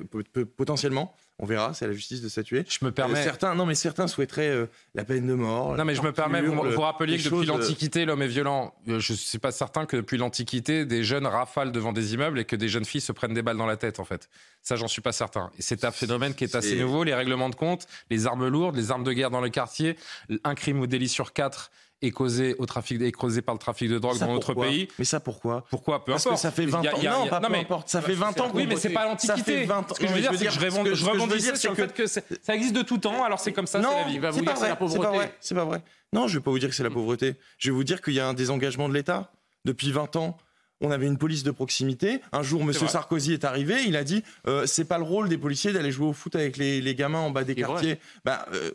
potentiellement, 0.57 1.15
On 1.39 1.45
verra, 1.47 1.73
c'est 1.73 1.85
à 1.85 1.87
la 1.87 1.93
justice 1.95 2.21
de 2.21 2.29
statuer. 2.29 2.63
Je 2.69 2.85
me 2.85 2.91
permets. 2.91 3.17
Euh, 3.19 3.23
certains, 3.23 3.55
non, 3.55 3.65
mais 3.65 3.73
certains 3.73 4.07
souhaiteraient 4.07 4.49
euh, 4.51 4.67
la 4.93 5.03
peine 5.03 5.25
de 5.25 5.33
mort. 5.33 5.75
Non, 5.75 5.83
mais 5.83 5.95
je 5.95 6.01
me 6.03 6.11
permets, 6.13 6.41
vous, 6.43 6.61
le- 6.63 6.69
vous 6.75 6.81
rappeliez 6.81 7.17
que 7.17 7.23
depuis 7.23 7.49
euh, 7.49 7.57
l'Antiquité, 7.57 8.05
l'homme 8.05 8.21
est 8.21 8.27
violent. 8.27 8.73
Euh, 8.87 8.99
Je 8.99 9.13
ne 9.13 9.17
suis 9.17 9.39
pas 9.39 9.51
certain 9.51 9.85
que 9.87 9.97
depuis 9.97 10.17
l'Antiquité, 10.17 10.85
des 10.85 11.03
jeunes 11.03 11.25
rafalent 11.25 11.71
devant 11.71 11.91
des 11.91 12.13
immeubles 12.13 12.39
et 12.39 12.45
que 12.45 12.55
des 12.55 12.69
jeunes 12.69 12.85
filles 12.85 13.01
se 13.01 13.11
prennent 13.11 13.33
des 13.33 13.41
balles 13.41 13.57
dans 13.57 13.65
la 13.65 13.77
tête, 13.77 13.99
en 13.99 14.05
fait. 14.05 14.29
Ça, 14.61 14.75
j'en 14.75 14.87
suis 14.87 15.01
pas 15.01 15.11
certain. 15.11 15.49
C'est 15.57 15.83
un 15.85 15.91
phénomène 15.91 16.35
qui 16.35 16.43
est 16.43 16.55
assez 16.55 16.75
nouveau. 16.79 17.03
Les 17.03 17.15
règlements 17.15 17.49
de 17.49 17.55
compte, 17.55 17.87
les 18.11 18.27
armes 18.27 18.47
lourdes, 18.47 18.75
les 18.75 18.91
armes 18.91 19.03
de 19.03 19.11
guerre 19.11 19.31
dans 19.31 19.41
le 19.41 19.49
quartier, 19.49 19.97
un 20.43 20.53
crime 20.55 20.79
ou 20.81 20.87
délit 20.87 21.09
sur 21.09 21.33
quatre 21.33 21.71
est 22.05 22.11
causé, 22.11 22.55
au 22.59 22.65
trafic, 22.65 23.01
est 23.01 23.11
causé 23.11 23.41
par 23.41 23.55
le 23.55 23.59
trafic 23.59 23.89
de 23.89 23.97
drogue 23.99 24.17
Ça, 24.17 24.25
dans 24.25 24.33
notre 24.33 24.53
pays. 24.53 24.87
Mais 24.99 25.05
ça, 25.05 25.19
pourquoi? 25.19 25.65
Pourquoi? 25.69 26.03
Peu 26.03 26.11
Parce 26.11 26.25
que 26.25 26.35
ça 26.35 26.51
fait 26.51 26.65
20 26.65 26.81
Il 26.81 26.85
y 27.03 27.07
a- 27.07 27.17
ans. 27.17 27.21
a- 27.21 27.23
non, 27.23 27.25
a- 27.25 27.29
pas 27.29 27.39
non, 27.39 27.47
peu 27.47 27.53
mais- 27.53 27.59
importe. 27.61 27.89
Ça 27.89 28.01
fait 28.01 28.13
20 28.13 28.39
ans 28.39 28.49
qu'on 28.49 28.57
Oui, 28.57 28.65
mais 28.67 28.75
c'est 28.75 28.89
pas 28.89 29.01
Ça 29.03 29.07
l'Antiquité. 29.07 29.59
fait 29.59 29.65
20 29.65 29.79
ans. 29.91 29.95
Ce 29.95 29.99
que 29.99 30.07
je 30.07 30.13
veux 30.13 30.21
dire, 30.21 30.31
c'est 30.35 30.45
que 30.45 30.51
je 30.51 30.59
rebond- 30.59 30.83
ce 30.85 30.89
que 30.89 30.95
je 30.95 31.05
veux 31.05 31.11
rebondissais 31.11 31.39
dire, 31.39 31.57
sur 31.57 31.71
le 31.71 31.75
c'est 31.77 31.81
fait 31.87 31.93
que 31.93 32.07
c'est- 32.07 32.25
ça 32.43 32.55
existe 32.55 32.75
de 32.75 32.81
tout 32.81 32.97
temps, 32.97 33.23
alors 33.23 33.39
c'est 33.39 33.53
comme 33.53 33.67
ça, 33.67 33.79
c'est 33.81 33.87
Non, 33.87 33.95
la 33.97 34.03
vie. 34.03 34.13
c'est 34.13 34.19
pas 34.19 34.31
vrai. 34.53 34.69
C'est. 34.69 35.33
C'est 35.39 35.55
pas. 35.55 35.79
Non, 36.11 36.27
je 36.27 36.37
vais 36.37 36.43
pas 36.43 36.51
vous 36.51 36.59
dire 36.59 36.69
que 36.69 36.75
c'est 36.75 36.83
la 36.83 36.89
pauvreté. 36.91 37.35
Je 37.57 37.69
vais 37.69 37.75
vous 37.75 37.83
dire 37.83 38.01
qu'il 38.01 38.13
y 38.13 38.19
a 38.19 38.27
un 38.27 38.33
désengagement 38.33 38.87
de 38.89 38.93
l'État 38.93 39.31
depuis 39.65 39.91
20 39.91 40.15
ans. 40.15 40.37
On 40.81 40.91
avait 40.91 41.07
une 41.07 41.17
police 41.17 41.43
de 41.43 41.51
proximité. 41.51 42.19
Un 42.33 42.43
jour, 42.43 42.63
Monsieur 42.65 42.81
vrai. 42.85 42.91
Sarkozy 42.91 43.31
est 43.33 43.45
arrivé. 43.45 43.83
Il 43.87 43.95
a 43.95 44.03
dit 44.03 44.21
euh, 44.47 44.65
c'est 44.65 44.83
pas 44.83 44.97
le 44.97 45.05
rôle 45.05 45.29
des 45.29 45.37
policiers 45.37 45.71
d'aller 45.71 45.91
jouer 45.91 46.07
au 46.07 46.13
foot 46.13 46.35
avec 46.35 46.57
les, 46.57 46.81
les 46.81 46.93
gamins 46.95 47.19
en 47.19 47.29
bas 47.29 47.43
des 47.45 47.53
C'est 47.53 47.61
quartiers. 47.61 47.99
Bah, 48.25 48.45
euh, 48.53 48.71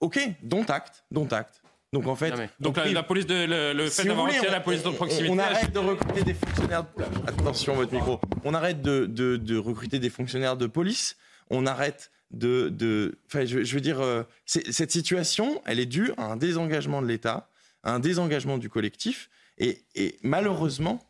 ok, 0.00 0.20
dont 0.44 0.62
acte, 0.64 1.04
dont 1.10 1.26
acte. 1.26 1.57
Donc 1.92 2.06
en 2.06 2.14
fait, 2.16 2.32
Donc 2.60 2.76
on 2.76 2.80
la, 2.84 2.92
la 2.92 3.02
police 3.02 3.24
de 3.26 3.46
le, 3.46 3.72
le 3.72 3.88
si 3.88 4.02
fait 4.02 4.08
d'avoir 4.08 4.26
retiré 4.26 4.50
la 4.50 4.60
police 4.60 4.82
de 4.82 4.90
proximité. 4.90 5.30
On 5.32 5.38
arrête 5.38 5.72
de 5.72 5.78
recruter 5.78 6.22
des 6.22 6.34
fonctionnaires. 6.34 6.84
Attention, 7.26 7.74
votre 7.74 7.94
micro. 7.94 8.20
On 8.44 8.52
arrête 8.52 8.82
de, 8.82 9.06
de- 9.06 9.36
de 9.36 9.56
recruter 9.56 9.98
des 9.98 10.10
fonctionnaires 10.10 10.56
de 10.58 10.66
police. 10.66 11.16
On 11.48 11.64
arrête 11.66 12.10
de. 12.30 12.68
de 12.68 13.18
enfin, 13.26 13.46
je, 13.46 13.64
je 13.64 13.74
veux 13.74 13.80
dire, 13.80 14.00
euh, 14.00 14.22
cette 14.44 14.90
situation, 14.92 15.62
elle 15.64 15.80
est 15.80 15.86
due 15.86 16.12
à 16.18 16.24
un 16.24 16.36
désengagement 16.36 17.00
de 17.00 17.06
l'État, 17.06 17.48
à 17.82 17.94
un 17.94 18.00
désengagement 18.00 18.58
du 18.58 18.68
collectif. 18.68 19.30
Et, 19.56 19.82
et 19.94 20.18
malheureusement, 20.22 21.00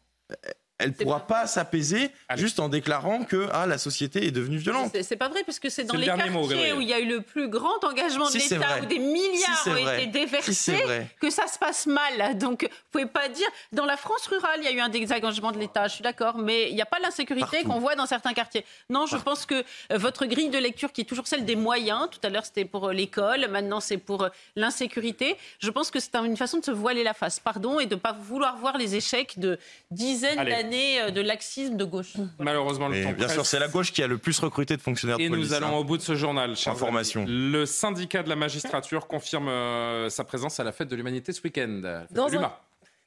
elle 0.79 0.91
ne 0.91 0.95
pourra 0.95 1.27
pas 1.27 1.47
s'apaiser 1.47 2.11
juste 2.37 2.61
en 2.61 2.69
déclarant 2.69 3.25
que 3.25 3.49
ah, 3.53 3.67
la 3.67 3.79
société 3.79 4.27
est 4.27 4.31
devenue 4.31 4.59
violente. 4.59 4.91
C'est- 4.95 5.03
C'est 5.03 5.17
pas 5.17 5.29
vrai, 5.29 5.43
parce 5.45 5.59
que 5.59 5.69
c'est 5.69 5.85
dans 5.85 5.95
le 5.95 6.01
les 6.01 6.07
quartiers 6.07 6.73
où 6.73 6.81
il 6.81 6.89
y 6.89 6.93
a 6.93 7.01
eu 7.01 7.07
le 7.09 7.21
plus 7.23 7.49
grand 7.49 7.83
engagement 7.85 8.27
de 8.27 8.39
Si, 8.39 8.55
l'État, 8.55 8.81
où 8.83 8.87
des 8.87 8.99
milliards 8.99 9.63
Si, 9.63 9.69
ont 9.71 9.73
vrai. 9.73 10.05
été 10.05 10.07
déversés, 10.07 10.53
Si, 10.53 10.73
que 11.21 11.31
ça 11.31 11.47
se 11.47 11.59
passe 11.59 11.87
mal. 11.87 12.37
Donc, 12.39 12.63
vous 12.63 12.69
pouvez 12.93 13.07
pas 13.07 13.29
dire. 13.29 13.47
Dans 13.73 13.87
la 13.87 13.97
France 13.97 14.27
rurale, 14.27 14.61
il 14.61 14.65
y 14.65 14.69
a 14.69 14.73
eu 14.73 14.81
un 14.81 14.89
désengagement 14.89 15.51
de 15.53 15.59
l'État, 15.59 15.89
je 15.89 15.95
suis 15.95 16.03
d'accord, 16.03 16.39
mais 16.39 16.69
il 16.69 16.75
n'y 16.75 16.83
a 16.83 16.87
pas 16.87 16.99
l'insécurité 17.01 17.65
qu'on 17.65 17.81
voit 17.81 17.95
dans 17.97 18.07
certains 18.07 18.33
quartiers. 18.35 18.65
Non, 18.91 19.07
je 19.07 19.17
pense 19.17 19.47
que 19.47 19.55
euh, 19.93 19.99
votre 19.99 20.27
grille 20.27 20.51
de 20.51 20.59
lecture, 20.59 20.93
qui 20.93 21.01
est 21.01 21.05
toujours 21.05 21.27
celle 21.27 21.45
des 21.45 21.57
moyens, 21.57 22.09
tout 22.11 22.21
à 22.23 22.29
l'heure 22.29 22.45
c'était 22.45 22.65
pour 22.65 22.89
euh, 22.89 22.93
l'école, 22.93 23.49
maintenant 23.49 23.81
c'est 23.81 23.97
pour 23.99 24.23
euh, 24.25 24.29
l'insécurité, 24.57 25.37
je 25.61 25.71
pense 25.71 25.91
que 25.91 25.99
c'est 26.01 26.15
un- 26.15 26.25
une 26.25 26.37
façon 26.37 26.59
de 26.59 26.65
se 26.65 26.71
voiler 26.71 27.03
la 27.03 27.15
face, 27.15 27.41
pardon, 27.41 27.81
et 27.81 27.87
de 27.87 27.95
ne 27.95 28.01
pas 28.01 28.13
vouloir 28.13 28.57
voir 28.59 28.77
les 28.79 28.95
échecs 28.95 29.39
de 29.39 29.59
dizaines 29.91 30.39
Allez. 30.39 30.51
d'années 30.51 30.68
euh, 30.75 31.11
de 31.11 31.21
laxisme 31.21 31.77
de 31.77 31.85
gauche. 31.85 32.15
Malheureusement, 32.39 32.89
le 32.89 32.97
Et 32.97 33.03
temps 33.05 33.13
bien 33.13 33.29
sûr, 33.29 33.47
c'est 33.47 33.59
la 33.59 33.69
gauche 33.69 33.93
qui 33.93 34.03
a 34.03 34.07
le 34.07 34.19
plus 34.19 34.39
recruté 34.39 34.77
de 34.77 34.83
fonctionnaires 34.83 35.19
de 35.19 35.23
Et 35.23 35.29
police. 35.29 35.49
nous 35.49 35.55
allons 35.55 35.69
hein. 35.69 35.79
au 35.79 35.85
bout 35.85 35.97
de 35.97 36.03
ce 36.03 36.15
journal. 36.15 36.55
Information. 36.67 37.23
amis. 37.23 37.31
Le 37.53 37.67
syndicat 37.67 38.23
de 38.23 38.29
la 38.29 38.37
magistrature 38.37 39.07
confirme 39.07 39.49
euh, 39.49 40.09
sa 40.09 40.25
présence 40.25 40.61
à 40.61 40.65
la 40.65 40.73
fête 40.73 40.89
de 40.89 40.97
l'humanité 40.97 41.33
ce 41.33 41.41
week-end. 41.43 42.05
Dans 42.11 42.27
de 42.27 42.33
l'humain. 42.33 42.53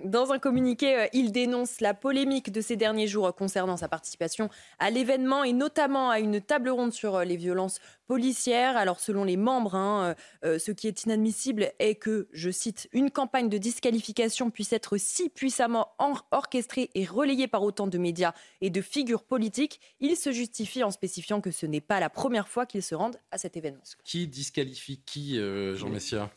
Dans 0.04 0.32
un 0.32 0.40
communiqué, 0.40 0.96
euh, 0.96 1.08
il 1.14 1.32
dénonce 1.32 1.80
la 1.80 1.94
polémique 1.94 2.52
de 2.52 2.62
ces 2.62 2.76
derniers 2.76 3.08
jours 3.08 3.34
concernant 3.36 3.78
sa 3.78 3.88
participation 3.88 4.50
à 4.80 4.90
l'événement 4.90 5.44
et 5.44 5.54
notamment 5.54 6.10
à 6.10 6.20
une 6.20 6.42
table 6.42 6.70
ronde 6.70 6.92
sur 6.92 7.16
euh, 7.16 7.24
les 7.24 7.38
violences 7.38 7.80
policières. 8.08 8.78
Alors 8.78 9.00
selon 9.00 9.24
les 9.24 9.38
membres, 9.38 9.76
hein, 9.76 10.16
euh, 10.44 10.60
ce 10.60 10.72
qui 10.72 10.88
est 10.88 11.04
inadmissible 11.04 11.72
est 11.80 11.96
que, 11.96 12.28
je 12.34 12.50
cite, 12.50 12.90
une 12.94 13.12
campagne 13.12 13.48
de 13.48 13.58
disqualification 13.58 14.50
puisse 14.50 14.74
être 14.74 14.98
si 14.98 15.30
puissamment 15.30 15.90
or- 16.00 16.28
orchestrée 16.32 16.90
et 16.96 17.06
relayée 17.06 17.48
par 17.48 17.64
autant 17.64 17.88
de 17.88 17.98
médias 17.98 18.34
et 18.62 18.70
de 18.70 18.82
figures 18.82 19.24
politiques. 19.24 19.80
Il 20.00 20.18
se 20.18 20.32
justifie 20.32 20.84
en 20.84 20.92
spécifiant 20.92 21.42
que 21.42 21.52
ce 21.52 21.66
n'est 21.66 21.82
pas 21.82 22.00
la 22.00 22.10
première 22.10 22.48
fois 22.48 22.66
qu'ils 22.66 22.84
se 22.84 22.96
rendent 22.96 23.18
à 23.32 23.38
cet 23.38 23.56
événement. 23.56 23.84
Qui 24.04 24.28
disqualifie 24.28 25.02
qui, 25.06 25.38
euh, 25.40 25.76
Jean 25.76 25.90
Messia? 25.90 26.30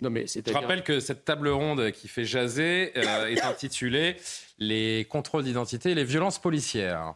Non, 0.00 0.10
mais 0.10 0.26
Je 0.26 0.40
rappelle 0.52 0.82
que 0.84 1.00
cette 1.00 1.24
table 1.24 1.48
ronde 1.48 1.90
qui 1.92 2.08
fait 2.08 2.24
jaser 2.24 2.92
euh, 2.96 3.26
est 3.28 3.42
intitulée 3.42 4.16
Les 4.58 5.06
contrôles 5.08 5.44
d'identité 5.44 5.90
et 5.90 5.94
les 5.94 6.04
violences 6.04 6.38
policières. 6.38 7.14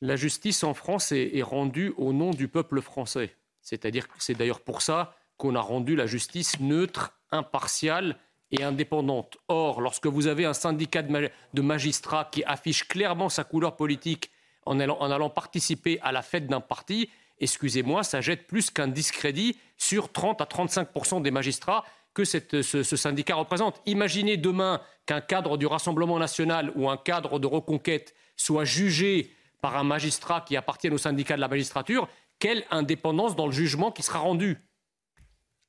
La 0.00 0.16
justice 0.16 0.64
en 0.64 0.74
France 0.74 1.12
est, 1.12 1.30
est 1.36 1.42
rendue 1.42 1.94
au 1.96 2.12
nom 2.12 2.30
du 2.30 2.48
peuple 2.48 2.80
français. 2.80 3.34
C'est-à-dire 3.60 4.08
que 4.08 4.14
c'est 4.18 4.34
d'ailleurs 4.34 4.60
pour 4.60 4.82
ça 4.82 5.14
qu'on 5.36 5.54
a 5.54 5.60
rendu 5.60 5.94
la 5.96 6.06
justice 6.06 6.58
neutre, 6.60 7.14
impartiale 7.30 8.16
et 8.50 8.62
indépendante. 8.64 9.38
Or, 9.48 9.80
lorsque 9.80 10.06
vous 10.06 10.26
avez 10.26 10.44
un 10.44 10.52
syndicat 10.54 11.02
de, 11.02 11.10
ma- 11.12 11.28
de 11.54 11.62
magistrats 11.62 12.28
qui 12.30 12.42
affiche 12.44 12.86
clairement 12.88 13.28
sa 13.28 13.44
couleur 13.44 13.76
politique 13.76 14.30
en 14.66 14.78
allant, 14.80 14.98
en 15.00 15.10
allant 15.10 15.30
participer 15.30 15.98
à 16.02 16.12
la 16.12 16.22
fête 16.22 16.46
d'un 16.48 16.60
parti, 16.60 17.08
excusez-moi, 17.40 18.02
ça 18.04 18.20
jette 18.20 18.46
plus 18.46 18.70
qu'un 18.70 18.88
discrédit 18.88 19.56
sur 19.76 20.12
30 20.12 20.40
à 20.40 20.44
35% 20.44 21.22
des 21.22 21.30
magistrats 21.30 21.84
que 22.14 22.24
cette- 22.24 22.62
ce, 22.62 22.82
ce 22.82 22.96
syndicat 22.96 23.34
représente. 23.36 23.80
Imaginez 23.86 24.36
demain 24.36 24.80
qu'un 25.06 25.20
cadre 25.20 25.56
du 25.56 25.66
Rassemblement 25.66 26.18
national 26.18 26.72
ou 26.74 26.88
un 26.90 26.96
cadre 26.96 27.38
de 27.38 27.46
reconquête 27.46 28.14
soit 28.36 28.64
jugé 28.64 29.30
par 29.60 29.76
un 29.76 29.84
magistrat 29.84 30.40
qui 30.40 30.56
appartient 30.56 30.90
au 30.90 30.98
syndicat 30.98 31.36
de 31.36 31.40
la 31.40 31.48
magistrature, 31.48 32.08
quelle 32.38 32.64
indépendance 32.70 33.36
dans 33.36 33.46
le 33.46 33.52
jugement 33.52 33.90
qui 33.92 34.02
sera 34.02 34.18
rendu 34.18 34.58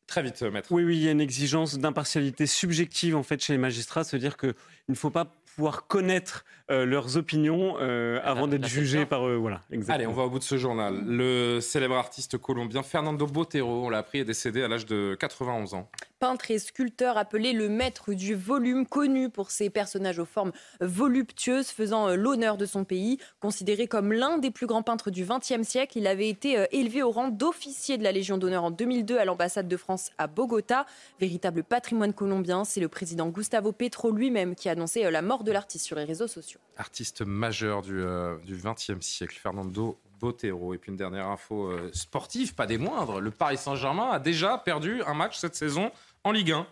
Très 0.08 0.22
vite, 0.22 0.42
maître. 0.42 0.70
Oui, 0.72 0.84
oui, 0.84 0.98
il 0.98 1.04
y 1.04 1.08
a 1.08 1.12
une 1.12 1.22
exigence 1.22 1.78
d'impartialité 1.80 2.46
subjective 2.46 3.16
en 3.16 3.24
fait 3.24 3.42
chez 3.42 3.54
les 3.54 3.60
magistrats, 3.60 4.04
c'est-à-dire 4.04 4.36
qu'il 4.38 4.54
ne 4.90 4.96
faut 4.96 5.10
pas 5.10 5.26
pouvoir 5.56 5.88
connaître 5.88 6.44
euh, 6.72 6.86
leurs 6.86 7.16
opinions 7.16 7.78
euh, 7.80 8.20
avant 8.24 8.48
d'être 8.48 8.66
jugé 8.68 9.06
par 9.06 9.26
eux. 9.28 9.36
Voilà, 9.36 9.62
exactement. 9.72 9.96
Allez, 9.96 10.08
on 10.08 10.12
va 10.14 10.24
au 10.24 10.30
bout 10.30 10.40
de 10.40 10.44
ce 10.44 10.58
journal. 10.58 11.04
Le 11.06 11.60
célèbre 11.62 11.96
artiste 11.96 12.38
colombien 12.38 12.84
Fernando 12.84 13.26
Botero, 13.28 13.86
on 13.86 13.90
l'a 13.90 14.00
appris, 14.00 14.20
est 14.20 14.26
décédé 14.26 14.62
à 14.64 14.68
l'âge 14.68 14.86
de 14.88 15.16
91 15.20 15.74
ans. 15.76 15.90
Peintre 16.24 16.52
et 16.52 16.58
sculpteur 16.58 17.18
appelé 17.18 17.52
le 17.52 17.68
maître 17.68 18.14
du 18.14 18.34
volume, 18.34 18.86
connu 18.86 19.30
pour 19.30 19.52
ses 19.52 19.70
personnages 19.70 20.20
aux 20.20 20.26
formes 20.26 20.54
voluptueuses, 20.80 21.68
faisant 21.68 22.08
euh, 22.08 22.16
l'honneur 22.16 22.56
de 22.56 22.66
son 22.66 22.86
pays. 22.86 23.18
Considéré 23.42 23.88
comme 23.88 24.14
l'un 24.14 24.38
des 24.38 24.50
plus 24.50 24.66
grands 24.66 24.84
peintres 24.84 25.12
du 25.12 25.26
XXe 25.26 25.68
siècle, 25.68 25.98
il 25.98 26.08
avait 26.08 26.30
été 26.30 26.58
euh, 26.58 26.66
élevé 26.72 27.04
au 27.04 27.12
rang 27.12 27.28
d'officier 27.28 27.98
de 27.98 28.04
la 28.04 28.14
Légion 28.14 28.38
d'honneur 28.38 28.64
en 28.64 28.72
2002 28.72 29.18
à 29.18 29.26
l'ambassade 29.26 29.68
de 29.68 29.76
France 29.76 30.12
à 30.18 30.28
Bogota. 30.28 30.86
Véritable 31.20 31.62
patrimoine 31.62 32.14
colombien, 32.14 32.64
c'est 32.64 32.80
le 32.80 32.88
président 32.88 33.28
Gustavo 33.28 33.74
Petro 33.74 34.10
lui-même 34.12 34.56
qui 34.56 34.70
a 34.70 34.72
annoncé 34.72 35.04
euh, 35.04 35.12
la 35.12 35.22
mort 35.22 35.44
de 35.44 35.52
l'artiste 35.52 35.86
sur 35.86 35.98
les 35.98 36.06
réseaux 36.06 36.30
sociaux. 36.30 36.62
Artiste 36.78 37.22
majeur 37.24 37.82
du, 37.82 38.02
XXe 38.48 39.02
siècle, 39.02 39.38
Fernando 39.44 40.00
Botero. 40.22 40.74
Et 40.74 40.78
puis 40.78 40.90
une 40.90 40.98
dernière 40.98 41.28
info 41.28 41.70
sportive, 41.92 42.56
pas 42.56 42.66
des 42.66 42.78
moindres. 42.78 43.20
Le 43.20 43.30
Paris 43.30 43.58
Saint-Germain 43.58 44.10
a 44.10 44.20
déjà 44.20 44.58
perdu 44.58 45.04
un 45.06 45.14
match 45.14 45.38
cette 45.38 45.56
saison 45.56 45.92
en 46.24 46.32
Ligue 46.32 46.52
1. 46.52 46.66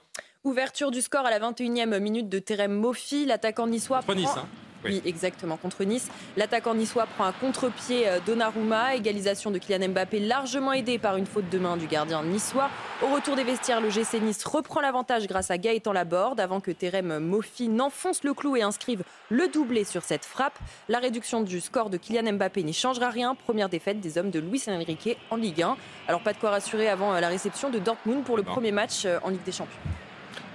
Ouverture 0.44 0.92
du 0.92 1.02
score 1.02 1.26
à 1.26 1.30
la 1.30 1.40
21e 1.40 2.00
minute 2.00 2.30
de 2.30 2.40
Terem 2.40 2.72
Moffi. 2.74 3.26
L'attaquant 3.26 3.68
niçois 3.68 4.00
Contre 4.02 4.16
Nice, 4.16 4.26
prend- 4.30 4.42
hein. 4.42 4.48
Oui. 4.84 5.02
exactement, 5.06 5.58
contre 5.58 5.84
Nice. 5.84 6.10
L'attaquant 6.38 6.74
niçois 6.74 7.06
prend 7.06 7.26
un 7.26 7.32
contre-pied 7.32 8.08
euh, 8.08 8.20
Donnarumma. 8.26 8.96
Égalisation 8.96 9.52
de 9.52 9.58
Kylian 9.58 9.90
Mbappé, 9.90 10.20
largement 10.20 10.74
aidé 10.74 10.98
par 10.98 11.18
une 11.18 11.26
faute 11.26 11.50
de 11.50 11.60
main 11.60 11.78
du 11.78 11.88
gardien 11.88 12.24
niçois. 12.24 12.70
Au 13.04 13.08
retour 13.14 13.36
des 13.36 13.44
vestiaires, 13.44 13.82
le 13.82 13.90
GC 13.90 14.20
Nice 14.20 14.44
reprend 14.46 14.82
l'avantage 14.82 15.28
grâce 15.28 15.52
à 15.52 15.58
Gaëtan 15.58 15.94
Laborde 15.94 16.40
avant 16.40 16.60
que 16.60 16.72
Terem 16.72 17.20
Moffi 17.20 17.68
n'enfonce 17.70 18.24
le 18.24 18.34
clou 18.34 18.56
et 18.56 18.62
inscrive 18.62 19.04
le 19.30 19.48
doublé 19.48 19.84
sur 19.84 20.04
cette 20.04 20.26
frappe. 20.26 20.58
La 20.90 21.00
réduction 21.00 21.42
du 21.42 21.60
score 21.62 21.90
de 21.90 21.98
Kylian 21.98 22.34
Mbappé 22.34 22.64
n'y 22.64 22.74
changera 22.74 23.10
rien. 23.10 23.36
Première 23.36 23.70
défaite 23.70 24.00
des 24.00 24.18
hommes 24.18 24.32
de 24.32 24.40
Luis 24.40 24.64
Enrique 24.68 25.18
en 25.30 25.36
Ligue 25.36 25.62
1. 25.62 25.78
Alors 26.08 26.22
pas 26.22 26.34
de 26.34 26.38
quoi 26.38 26.50
rassurer 26.52 26.90
avant 26.90 27.14
euh, 27.14 27.20
la 27.20 27.28
réception 27.28 27.70
de 27.70 27.80
Dortmund 27.80 28.24
pour 28.24 28.38
le 28.38 28.44
Non. 28.44 28.52
premier 28.52 28.72
match 28.72 29.06
euh, 29.06 29.20
en 29.24 29.30
Ligue 29.30 29.44
des 29.44 29.52
Champions. 29.52 29.80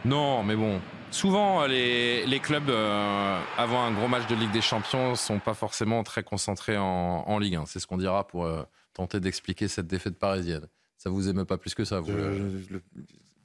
Non, 0.05 0.43
mais 0.43 0.55
bon. 0.57 0.81
Souvent, 1.11 1.63
euh, 1.63 1.67
les, 1.69 2.27
les 2.27 2.41
clubs, 2.41 2.69
euh, 2.69 3.41
avant 3.57 3.83
un 3.85 3.93
gros 3.93 4.09
match 4.09 4.27
de 4.27 4.35
Ligue 4.35 4.51
des 4.53 4.61
Champions, 4.61 5.15
sont 5.15 5.39
pas 5.39 5.55
forcément 5.55 6.03
très 6.03 6.23
concentrés 6.23 6.77
en, 6.77 6.85
en 7.27 7.39
Ligue 7.39 7.57
1. 7.57 7.67
C'est 7.67 7.81
ce 7.81 7.87
qu'on 7.87 7.97
dira 7.97 8.27
pour 8.27 8.45
euh, 8.45 8.63
tenter 8.93 9.21
d'expliquer 9.21 9.69
cette 9.69 9.87
défaite 9.87 10.19
parisienne. 10.19 10.67
Ça 10.99 11.09
vous 11.11 11.29
émeut 11.29 11.45
pas 11.45 11.57
plus 11.59 11.75
que 11.75 11.85
ça, 11.85 12.01
vous 12.01 12.11
le- 12.13 12.83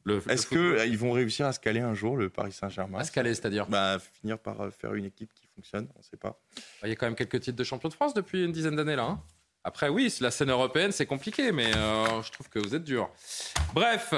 le- 0.06 0.22
Est-ce 0.30 0.48
qu'ils 0.48 0.98
vont 0.98 1.12
réussir 1.12 1.46
à 1.46 1.54
se 1.54 1.60
caler 1.60 1.80
un 1.80 1.94
jour, 1.94 2.18
le 2.18 2.30
Paris 2.30 2.52
Saint-Germain? 2.52 3.00
À 3.00 3.04
se 3.04 3.12
caler, 3.12 3.34
c'est-à-dire 3.36 3.68
bah, 3.68 3.98
Finir 4.20 4.40
par 4.40 4.58
faire 4.74 4.94
une 4.96 5.06
équipe 5.06 5.32
qui 5.34 5.48
fonctionne, 5.56 5.88
on 5.96 6.00
ne 6.00 6.04
sait 6.04 6.18
pas. 6.18 6.40
Il 6.84 6.90
y 6.90 6.92
a 6.92 6.96
quand 6.96 7.06
même 7.06 7.16
quelques 7.16 7.40
titres 7.40 7.58
de 7.58 7.64
champion 7.64 7.88
de 7.90 7.94
France 7.94 8.14
depuis 8.14 8.44
une 8.44 8.52
dizaine 8.52 8.76
d'années 8.76 8.96
là. 8.96 9.04
hein. 9.04 9.22
Après, 9.64 9.90
oui, 9.90 10.12
la 10.22 10.32
scène 10.32 10.50
européenne, 10.50 10.92
c'est 10.92 11.06
compliqué, 11.06 11.52
mais 11.52 11.72
euh, 11.76 12.22
je 12.24 12.32
trouve 12.32 12.50
que 12.50 12.58
vous 12.58 12.74
êtes 12.74 12.84
dur. 12.84 13.12
Bref, 13.76 14.16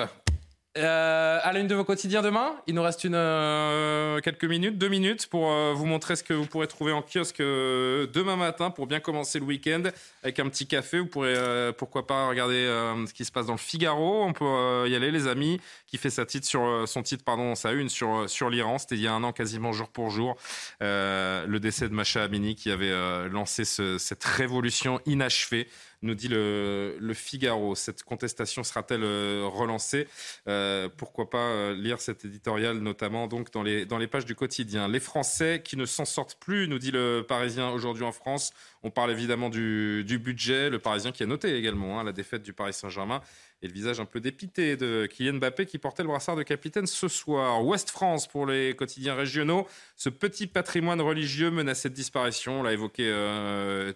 Euh, 0.76 1.40
à 1.44 1.54
l'une 1.54 1.68
de 1.68 1.76
vos 1.76 1.84
quotidiens 1.84 2.24
demain, 2.24 2.56
il 2.66 2.74
nous 2.74 2.82
reste 2.82 3.04
une, 3.04 3.14
euh, 3.14 4.20
quelques 4.22 4.46
minutes, 4.46 4.80
deux 4.80 4.88
minutes 4.88 5.28
pour 5.28 5.52
euh, 5.52 5.72
vous 5.76 5.86
montrer 5.86 6.16
ce 6.16 6.24
que 6.24 6.34
vous 6.34 6.48
pourrez 6.48 6.66
trouver 6.66 6.92
en 6.92 7.04
kiosque 7.04 7.42
demain 7.42 8.36
matin 8.36 8.72
pour 8.72 8.88
bien 8.88 9.00
commencer 9.00 9.38
le 9.38 9.46
week-end 9.46 9.84
avec 10.24 10.40
un 10.40 10.50
petit 10.50 10.66
café. 10.66 11.00
Vous 11.00 11.06
pourrez 11.06 11.36
pourquoi 11.78 12.08
pas 12.08 12.28
regarder 12.28 12.66
ce 13.08 13.14
qui 13.14 13.24
se 13.24 13.32
passe 13.32 13.46
dans 13.46 13.54
le 13.54 13.60
Figaro. 13.60 14.24
On 14.24 14.34
peut 14.34 14.90
y 14.90 14.96
aller, 14.96 15.12
les 15.12 15.28
amis, 15.28 15.62
qui 15.86 15.98
fait 15.98 16.10
sa 16.10 16.26
titre 16.26 16.48
sur 16.48 16.88
son 16.88 17.04
titre, 17.04 17.24
pardon, 17.24 17.54
sa 17.54 17.72
une 17.72 17.90
sur 17.90 18.28
sur 18.28 18.50
l'Iran. 18.50 18.80
C'était 18.80 18.96
il 18.96 19.02
y 19.02 19.08
a 19.08 19.14
un 19.14 19.24
an 19.24 19.32
quasiment 19.32 19.74
jour 19.74 19.90
pour 19.90 20.10
jour. 20.10 20.38
le 20.82 21.58
décès 21.58 21.88
de 21.88 21.94
Macha 21.94 22.24
Amini 22.24 22.56
qui 22.56 22.72
avait 22.72 23.30
lancé 23.30 23.64
ce, 23.64 24.00
cette 24.00 24.24
révolution 24.24 25.00
inachevée 25.06 25.68
nous 26.04 26.16
dit 26.16 26.28
le, 26.30 27.12
Figaro. 27.14 27.76
Cette 27.76 28.04
contestation 28.04 28.64
sera-t-elle 28.64 29.04
euh, 29.04 29.46
relancée? 29.46 30.08
Euh, 30.48 30.90
Pourquoi 30.96 31.30
pas 31.30 31.38
euh, 31.38 31.74
lire 31.76 32.02
cet 32.02 32.26
éditorial, 32.26 32.78
notamment 32.80 33.28
donc 33.28 33.52
dans 33.52 33.64
les, 33.64 34.08
pages 34.08 34.26
du 34.26 34.36
quotidien. 34.36 34.88
Les 34.88 35.00
Français 35.00 35.62
qui 35.64 35.78
ne 35.78 35.86
s'en 35.86 36.06
sortent 36.06 36.36
plus, 36.36 36.68
nous 36.68 36.80
dit 36.80 36.92
le 36.92 37.26
Parisien 37.28 37.70
aujourd'hui 37.70 38.04
en 38.04 38.12
France. 38.12 38.52
On 38.84 38.92
parle 38.92 39.12
évidemment 39.12 39.50
du, 39.50 40.04
budget. 40.24 40.70
Le 40.70 40.80
Parisien 40.80 41.12
qui 41.12 41.24
a 41.24 41.26
noté 41.26 41.56
également 41.56 42.00
hein, 42.00 42.04
la 42.04 42.12
défaite 42.12 42.44
du 42.44 42.54
Paris 42.54 42.74
Saint-Germain 42.74 43.22
et 43.64 43.68
le 43.68 43.74
visage 43.74 44.00
un 44.02 44.06
peu 44.06 44.20
dépité 44.20 44.76
de 44.76 45.08
Kylian 45.10 45.36
Mbappé 45.36 45.66
qui 45.66 45.78
portait 45.78 46.04
le 46.04 46.10
brassard 46.10 46.36
de 46.36 46.44
capitaine 46.44 46.86
ce 46.86 47.08
soir. 47.08 47.66
Ouest 47.66 47.90
France 47.90 48.28
pour 48.28 48.46
les 48.46 48.76
quotidiens 48.76 49.16
régionaux. 49.16 49.66
Ce 49.96 50.10
petit 50.10 50.48
patrimoine 50.48 51.02
religieux 51.02 51.50
menacé 51.50 51.90
de 51.90 51.96
disparition. 51.96 52.60
On 52.60 52.64
l'a 52.64 52.74
évoqué 52.74 53.04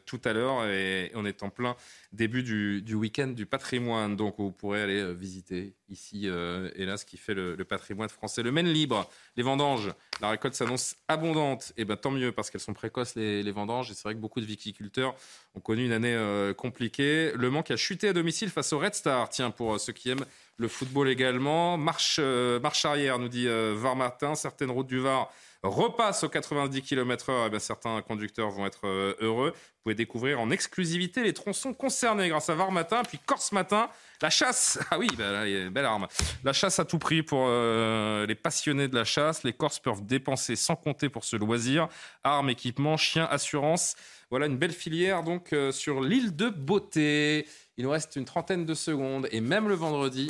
tout 0.05 0.21
à 0.23 0.31
l'heure 0.33 0.65
et 0.67 1.11
on 1.15 1.25
est 1.25 1.43
en 1.43 1.49
plein 1.49 1.75
début 2.11 2.43
du, 2.43 2.95
week-end 2.95 3.27
du 3.27 3.45
patrimoine. 3.45 4.15
Donc, 4.15 4.35
vous 4.37 4.51
pourrez 4.51 4.81
aller 4.81 4.99
euh, 4.99 5.11
visiter 5.11 5.73
ici, 5.89 6.23
euh, 6.25 6.69
hélas, 6.75 7.03
qui 7.03 7.17
fait 7.17 7.33
le, 7.33 7.55
patrimoine 7.65 8.09
français. 8.09 8.43
Le 8.43 8.51
Maine 8.51 8.67
libre, 8.67 9.09
les 9.35 9.43
vendanges, 9.43 9.91
la 10.21 10.29
récolte 10.29 10.53
s'annonce 10.53 10.95
abondante. 11.07 11.73
Et 11.77 11.81
eh 11.81 11.85
bien, 11.85 11.97
tant 11.97 12.11
mieux, 12.11 12.31
parce 12.31 12.49
qu'elles 12.49 12.61
sont 12.61 12.73
précoces, 12.73 13.15
les, 13.15 13.51
vendanges. 13.51 13.91
Et 13.91 13.93
c'est 13.93 14.03
vrai 14.03 14.15
que 14.15 14.19
beaucoup 14.19 14.39
de 14.39 14.45
viticulteurs 14.45 15.15
ont 15.55 15.59
connu 15.59 15.85
une 15.85 15.91
année 15.91 16.15
euh, 16.15 16.53
compliquée. 16.53 17.31
Le 17.35 17.49
manque 17.49 17.71
a 17.71 17.77
chuté 17.77 18.09
à 18.09 18.13
domicile 18.13 18.49
face 18.49 18.71
au 18.73 18.79
Red 18.79 18.95
Star. 18.95 19.29
Tiens, 19.29 19.51
pour 19.51 19.79
ceux 19.79 19.93
qui 19.93 20.09
aiment 20.09 20.25
le 20.57 20.67
football 20.67 21.09
également. 21.09 21.77
Marche, 21.77 22.19
marche 22.19 22.85
arrière, 22.85 23.19
nous 23.19 23.29
dit 23.29 23.47
Var 23.47 23.95
Martin. 23.95 24.33
Certaines 24.35 24.71
routes 24.71 24.87
du 24.87 24.99
Var 24.99 25.31
repasse 25.67 26.23
aux 26.23 26.29
90 26.29 26.81
km/h, 26.81 27.49
eh 27.53 27.59
certains 27.59 28.01
conducteurs 28.01 28.49
vont 28.49 28.65
être 28.65 28.87
euh, 28.87 29.15
heureux. 29.19 29.51
Vous 29.55 29.83
pouvez 29.83 29.95
découvrir 29.95 30.39
en 30.39 30.49
exclusivité 30.49 31.23
les 31.23 31.33
tronçons 31.33 31.73
concernés 31.73 32.29
grâce 32.29 32.49
à 32.49 32.55
Var 32.55 32.71
Matin, 32.71 33.03
puis 33.07 33.19
Corse 33.25 33.51
Matin. 33.51 33.89
La 34.21 34.29
chasse, 34.29 34.79
ah 34.91 34.97
oui, 34.97 35.07
bah, 35.17 35.43
belle 35.69 35.85
arme. 35.85 36.07
La 36.43 36.53
chasse 36.53 36.79
à 36.79 36.85
tout 36.85 36.99
prix 36.99 37.23
pour 37.23 37.45
euh, 37.47 38.25
les 38.25 38.35
passionnés 38.35 38.87
de 38.87 38.95
la 38.95 39.05
chasse. 39.05 39.43
Les 39.43 39.53
Corses 39.53 39.79
peuvent 39.79 40.05
dépenser 40.05 40.55
sans 40.55 40.75
compter 40.75 41.09
pour 41.09 41.23
ce 41.23 41.35
loisir. 41.35 41.87
Armes, 42.23 42.49
équipements, 42.49 42.97
chiens, 42.97 43.27
assurance. 43.29 43.95
Voilà 44.29 44.47
une 44.47 44.57
belle 44.57 44.73
filière 44.73 45.23
donc 45.23 45.53
euh, 45.53 45.71
sur 45.71 46.01
l'île 46.01 46.35
de 46.35 46.49
Beauté. 46.49 47.47
Il 47.77 47.85
nous 47.85 47.91
reste 47.91 48.15
une 48.15 48.25
trentaine 48.25 48.65
de 48.65 48.73
secondes 48.73 49.27
et 49.31 49.39
même 49.39 49.69
le 49.69 49.75
vendredi, 49.75 50.29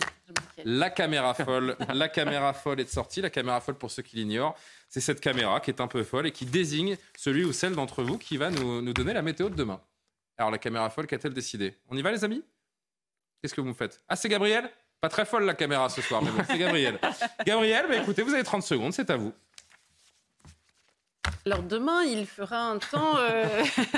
la 0.66 0.90
caméra 0.90 1.34
folle, 1.34 1.78
la 1.94 2.10
caméra 2.10 2.54
folle 2.54 2.82
est 2.82 2.94
sortie. 2.94 3.22
La 3.22 3.30
caméra 3.30 3.62
folle 3.62 3.76
pour 3.76 3.90
ceux 3.90 4.04
qui 4.04 4.18
l'ignorent, 4.18 4.56
c'est 4.90 5.02
cette 5.02 5.20
caméra 5.20 5.60
qui 5.60 5.72
est 5.72 5.82
un 5.82 5.88
peu 5.88 6.04
folle 6.04 6.28
et 6.28 6.32
qui 6.32 6.46
désigne 6.46 6.98
celui 7.18 7.44
ou 7.44 7.54
celle 7.54 7.76
d'entre 7.76 8.04
vous 8.04 8.18
qui 8.18 8.38
va 8.38 8.50
nous, 8.50 8.94
donner 8.94 9.14
la 9.14 9.22
météo 9.22 9.50
de 9.50 9.56
demain. 9.56 9.82
Alors 10.38 10.52
la 10.52 10.58
caméra 10.58 10.90
folle, 10.90 11.08
qu'a-t-elle 11.08 11.34
décidé? 11.34 11.76
On 11.90 11.98
y 11.98 12.02
va 12.02 12.12
les 12.12 12.24
amis? 12.24 12.44
Qu'est-ce 13.42 13.54
que 13.54 13.62
vous 13.62 13.68
me 13.68 13.74
faites? 13.74 14.04
Ah 14.08 14.16
c'est 14.16 14.30
Gabriel? 14.30 14.70
Pas 15.02 15.10
très 15.10 15.26
folle 15.26 15.46
la 15.46 15.54
caméra 15.54 15.90
ce 15.90 16.02
soir, 16.02 16.24
mais 16.24 16.32
bon, 16.32 16.42
c'est 16.48 16.58
Gabriel. 16.58 17.00
Gabriel, 17.46 17.86
bah, 17.88 17.98
écoutez, 17.98 18.24
vous 18.24 18.34
avez 18.34 18.44
30 18.44 18.64
secondes, 18.64 18.94
c'est 18.94 19.10
à 19.12 19.18
vous. 19.18 19.32
Alors 21.46 21.64
demain, 21.64 22.04
il 22.04 22.26
fera 22.26 22.58
un 22.58 22.78
temps 22.78 23.18
euh, 23.20 23.46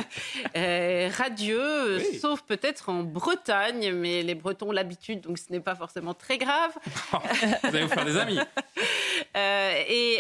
euh, 0.56 1.10
radieux, 1.18 1.99
sauf 2.22 2.43
peut-être 2.43 2.89
en 2.89 3.01
Bretagne, 3.01 3.91
mais 3.91 4.22
les 4.22 4.35
Bretons 4.35 4.69
ont 4.69 4.72
l'habitude, 4.72 5.22
donc 5.22 5.39
ce 5.39 5.51
n'est 5.51 5.60
pas 5.60 5.73
forcément 5.73 6.14
très 6.14 6.38
grave. 6.38 6.72
vous 7.11 7.18
allez 7.64 7.84
vous 7.84 7.89
faire 7.89 8.06
des 8.06 8.18
amis. 8.18 8.39
Euh, 9.35 9.84
et, 9.88 10.19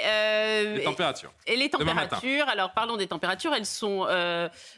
les 0.77 0.83
températures. 0.83 1.31
Et, 1.45 1.55
les 1.55 1.69
températures, 1.69 2.49
alors 2.49 2.71
parlons 2.71 2.97
des 2.97 3.07
températures, 3.07 3.53
elles 3.53 3.65
sont 3.67 4.07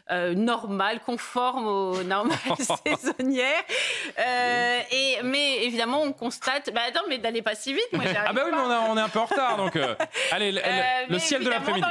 normales, 0.09 0.99
conformes 0.99 1.67
aux 1.67 2.03
normales 2.03 2.37
saisonnières. 2.85 3.63
et, 4.91 5.19
mais 5.23 5.63
évidemment, 5.63 6.01
on 6.01 6.11
constate... 6.11 6.71
Bah 6.73 6.81
attends, 6.87 7.03
mais 7.07 7.17
d'aller 7.17 7.41
pas 7.41 7.55
si 7.55 7.73
vite, 7.73 7.87
moi 7.93 8.03
Ah 8.25 8.33
bah 8.33 8.41
oui, 8.45 8.51
mais 8.53 8.61
on, 8.89 8.97
est 8.97 9.01
un 9.01 9.09
peu 9.09 9.19
en 9.19 9.25
retard, 9.25 9.57
donc 9.57 9.77
allez, 10.31 10.51
le, 10.51 11.19
ciel 11.19 11.43
de 11.43 11.49
l'après-midi 11.49 11.81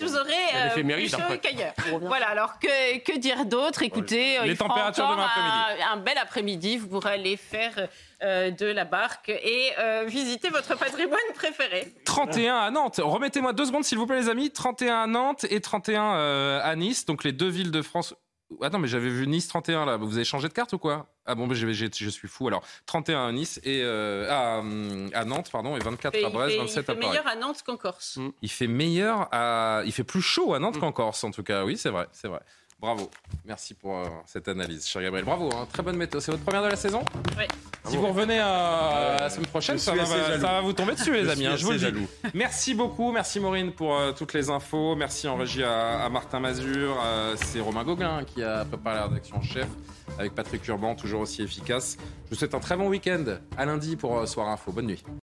vous 0.00 0.16
aurez 0.16 0.32
euh, 0.54 0.82
plus 0.82 1.08
chaud 1.08 1.18
qu'ailleurs. 1.40 1.74
Voilà, 2.02 2.28
alors 2.28 2.58
que, 2.58 2.98
que 2.98 3.18
dire 3.18 3.44
d'autre? 3.44 3.82
Écoutez, 3.82 4.38
euh, 4.38 4.44
les 4.44 4.56
températures 4.56 5.08
demain 5.08 5.24
après-midi. 5.24 5.82
Un, 5.90 5.96
bel 5.98 6.18
après-midi, 6.18 6.76
vous 6.76 6.88
pourrez 6.88 7.14
aller 7.14 7.36
faire 7.36 7.88
euh, 8.22 8.50
de 8.50 8.66
la 8.66 8.84
barque 8.84 9.28
et 9.28 9.72
visiter 10.06 10.48
votre 10.48 10.76
patrimoine 10.76 11.18
préféré. 11.34 11.92
31 12.04 12.56
à 12.56 12.70
Nantes. 12.70 13.00
Remettez-moi 13.02 13.52
deux 13.52 13.66
secondes, 13.66 13.84
s'il 13.84 13.98
vous 13.98 14.06
plaît, 14.06 14.20
les 14.20 14.28
amis. 14.28 14.50
31 14.50 15.02
à 15.02 15.06
Nantes 15.06 15.46
et 15.50 15.60
31 15.60 16.60
à 16.60 16.76
Nice, 16.76 17.06
donc 17.06 17.24
les 17.24 17.32
deux 17.32 17.48
villes 17.48 17.70
de 17.70 17.82
France 17.82 18.14
Attends, 18.62 18.78
mais 18.78 18.88
j'avais 18.88 19.08
vu 19.08 19.26
Nice 19.26 19.48
31 19.48 19.86
là. 19.86 19.96
Vous 19.96 20.16
avez 20.16 20.24
changé 20.24 20.48
de 20.48 20.52
carte 20.52 20.72
ou 20.72 20.78
quoi? 20.78 21.06
Ah 21.24 21.34
bon, 21.34 21.52
je, 21.52 21.72
je, 21.72 22.08
suis 22.08 22.28
fou. 22.28 22.46
Alors, 22.46 22.62
31 22.86 23.26
à 23.26 23.32
Nice 23.32 23.60
et 23.64 23.80
euh, 23.82 24.30
à, 24.30 25.24
Nantes, 25.24 25.50
pardon, 25.50 25.76
et 25.76 25.80
24 25.80 26.24
à 26.24 26.30
Brest, 26.30 26.56
27 26.56 26.90
à 26.90 26.94
Paris. 26.94 26.98
Il 26.98 27.02
fait 27.02 27.08
meilleur 27.08 27.26
à 27.26 27.34
Nantes 27.34 27.62
qu'en 27.66 27.76
Corse. 27.76 28.18
Il 28.42 28.50
fait 28.50 28.68
meilleur 28.68 29.28
à, 29.32 29.82
il 29.84 29.92
fait 29.92 30.04
plus 30.04 30.22
chaud 30.22 30.54
à 30.54 30.60
Nantes 30.60 30.76
mm. 30.76 30.80
qu'en 30.80 30.92
Corse 30.92 31.24
en 31.24 31.32
tout 31.32 31.42
cas. 31.42 31.64
Oui, 31.64 31.76
c'est 31.76 31.90
vrai, 31.90 32.06
c'est 32.12 32.28
vrai. 32.28 32.40
Bravo. 32.78 33.10
Merci 33.46 33.72
pour 33.72 33.96
euh, 33.96 34.04
cette 34.26 34.48
analyse, 34.48 34.86
cher 34.86 35.00
Gabriel. 35.00 35.24
Bravo, 35.24 35.50
hein. 35.54 35.66
très 35.72 35.82
bonne 35.82 35.96
méthode. 35.96 36.20
C'est 36.20 36.30
votre 36.30 36.44
première 36.44 36.62
de 36.62 36.68
la 36.68 36.76
saison 36.76 37.02
Oui. 37.38 37.44
Si 37.84 37.96
vous 37.96 38.08
revenez 38.08 38.38
euh, 38.38 39.18
la 39.18 39.30
semaine 39.30 39.46
prochaine, 39.46 39.78
ça 39.78 39.94
va, 39.94 40.60
vous 40.60 40.72
tomber 40.72 40.94
dessus, 40.94 41.12
les 41.12 41.28
amis. 41.28 41.46
Hein, 41.46 41.56
je, 41.56 41.64
vous 41.64 41.72
le 41.72 41.78
dis. 41.78 42.06
Merci 42.34 42.74
beaucoup. 42.74 43.12
Merci 43.12 43.40
Maureen 43.40 43.72
pour 43.72 43.96
euh, 43.96 44.12
toutes 44.12 44.34
les 44.34 44.50
infos. 44.50 44.94
Merci 44.94 45.26
en 45.26 45.36
régie 45.36 45.62
à, 45.62 46.08
Martin 46.10 46.40
Mazur. 46.40 46.98
C'est 47.36 47.60
Romain 47.60 47.84
Gauguin 47.84 48.24
qui 48.24 48.42
a 48.42 48.64
préparé 48.64 48.96
la 48.96 49.06
rédaction 49.06 49.40
chef 49.40 49.68
avec 50.18 50.34
Patrick 50.34 50.66
Urban, 50.68 50.94
toujours 50.94 51.22
aussi 51.22 51.42
efficace. 51.42 51.96
Je 52.24 52.30
vous 52.30 52.36
souhaite 52.36 52.54
un 52.54 52.60
très 52.60 52.76
bon 52.76 52.88
week-end. 52.88 53.24
À 53.56 53.64
lundi 53.64 53.96
pour 53.96 54.26
Soir 54.28 54.48
Info. 54.48 54.72
Bonne 54.72 54.86
nuit. 54.86 55.02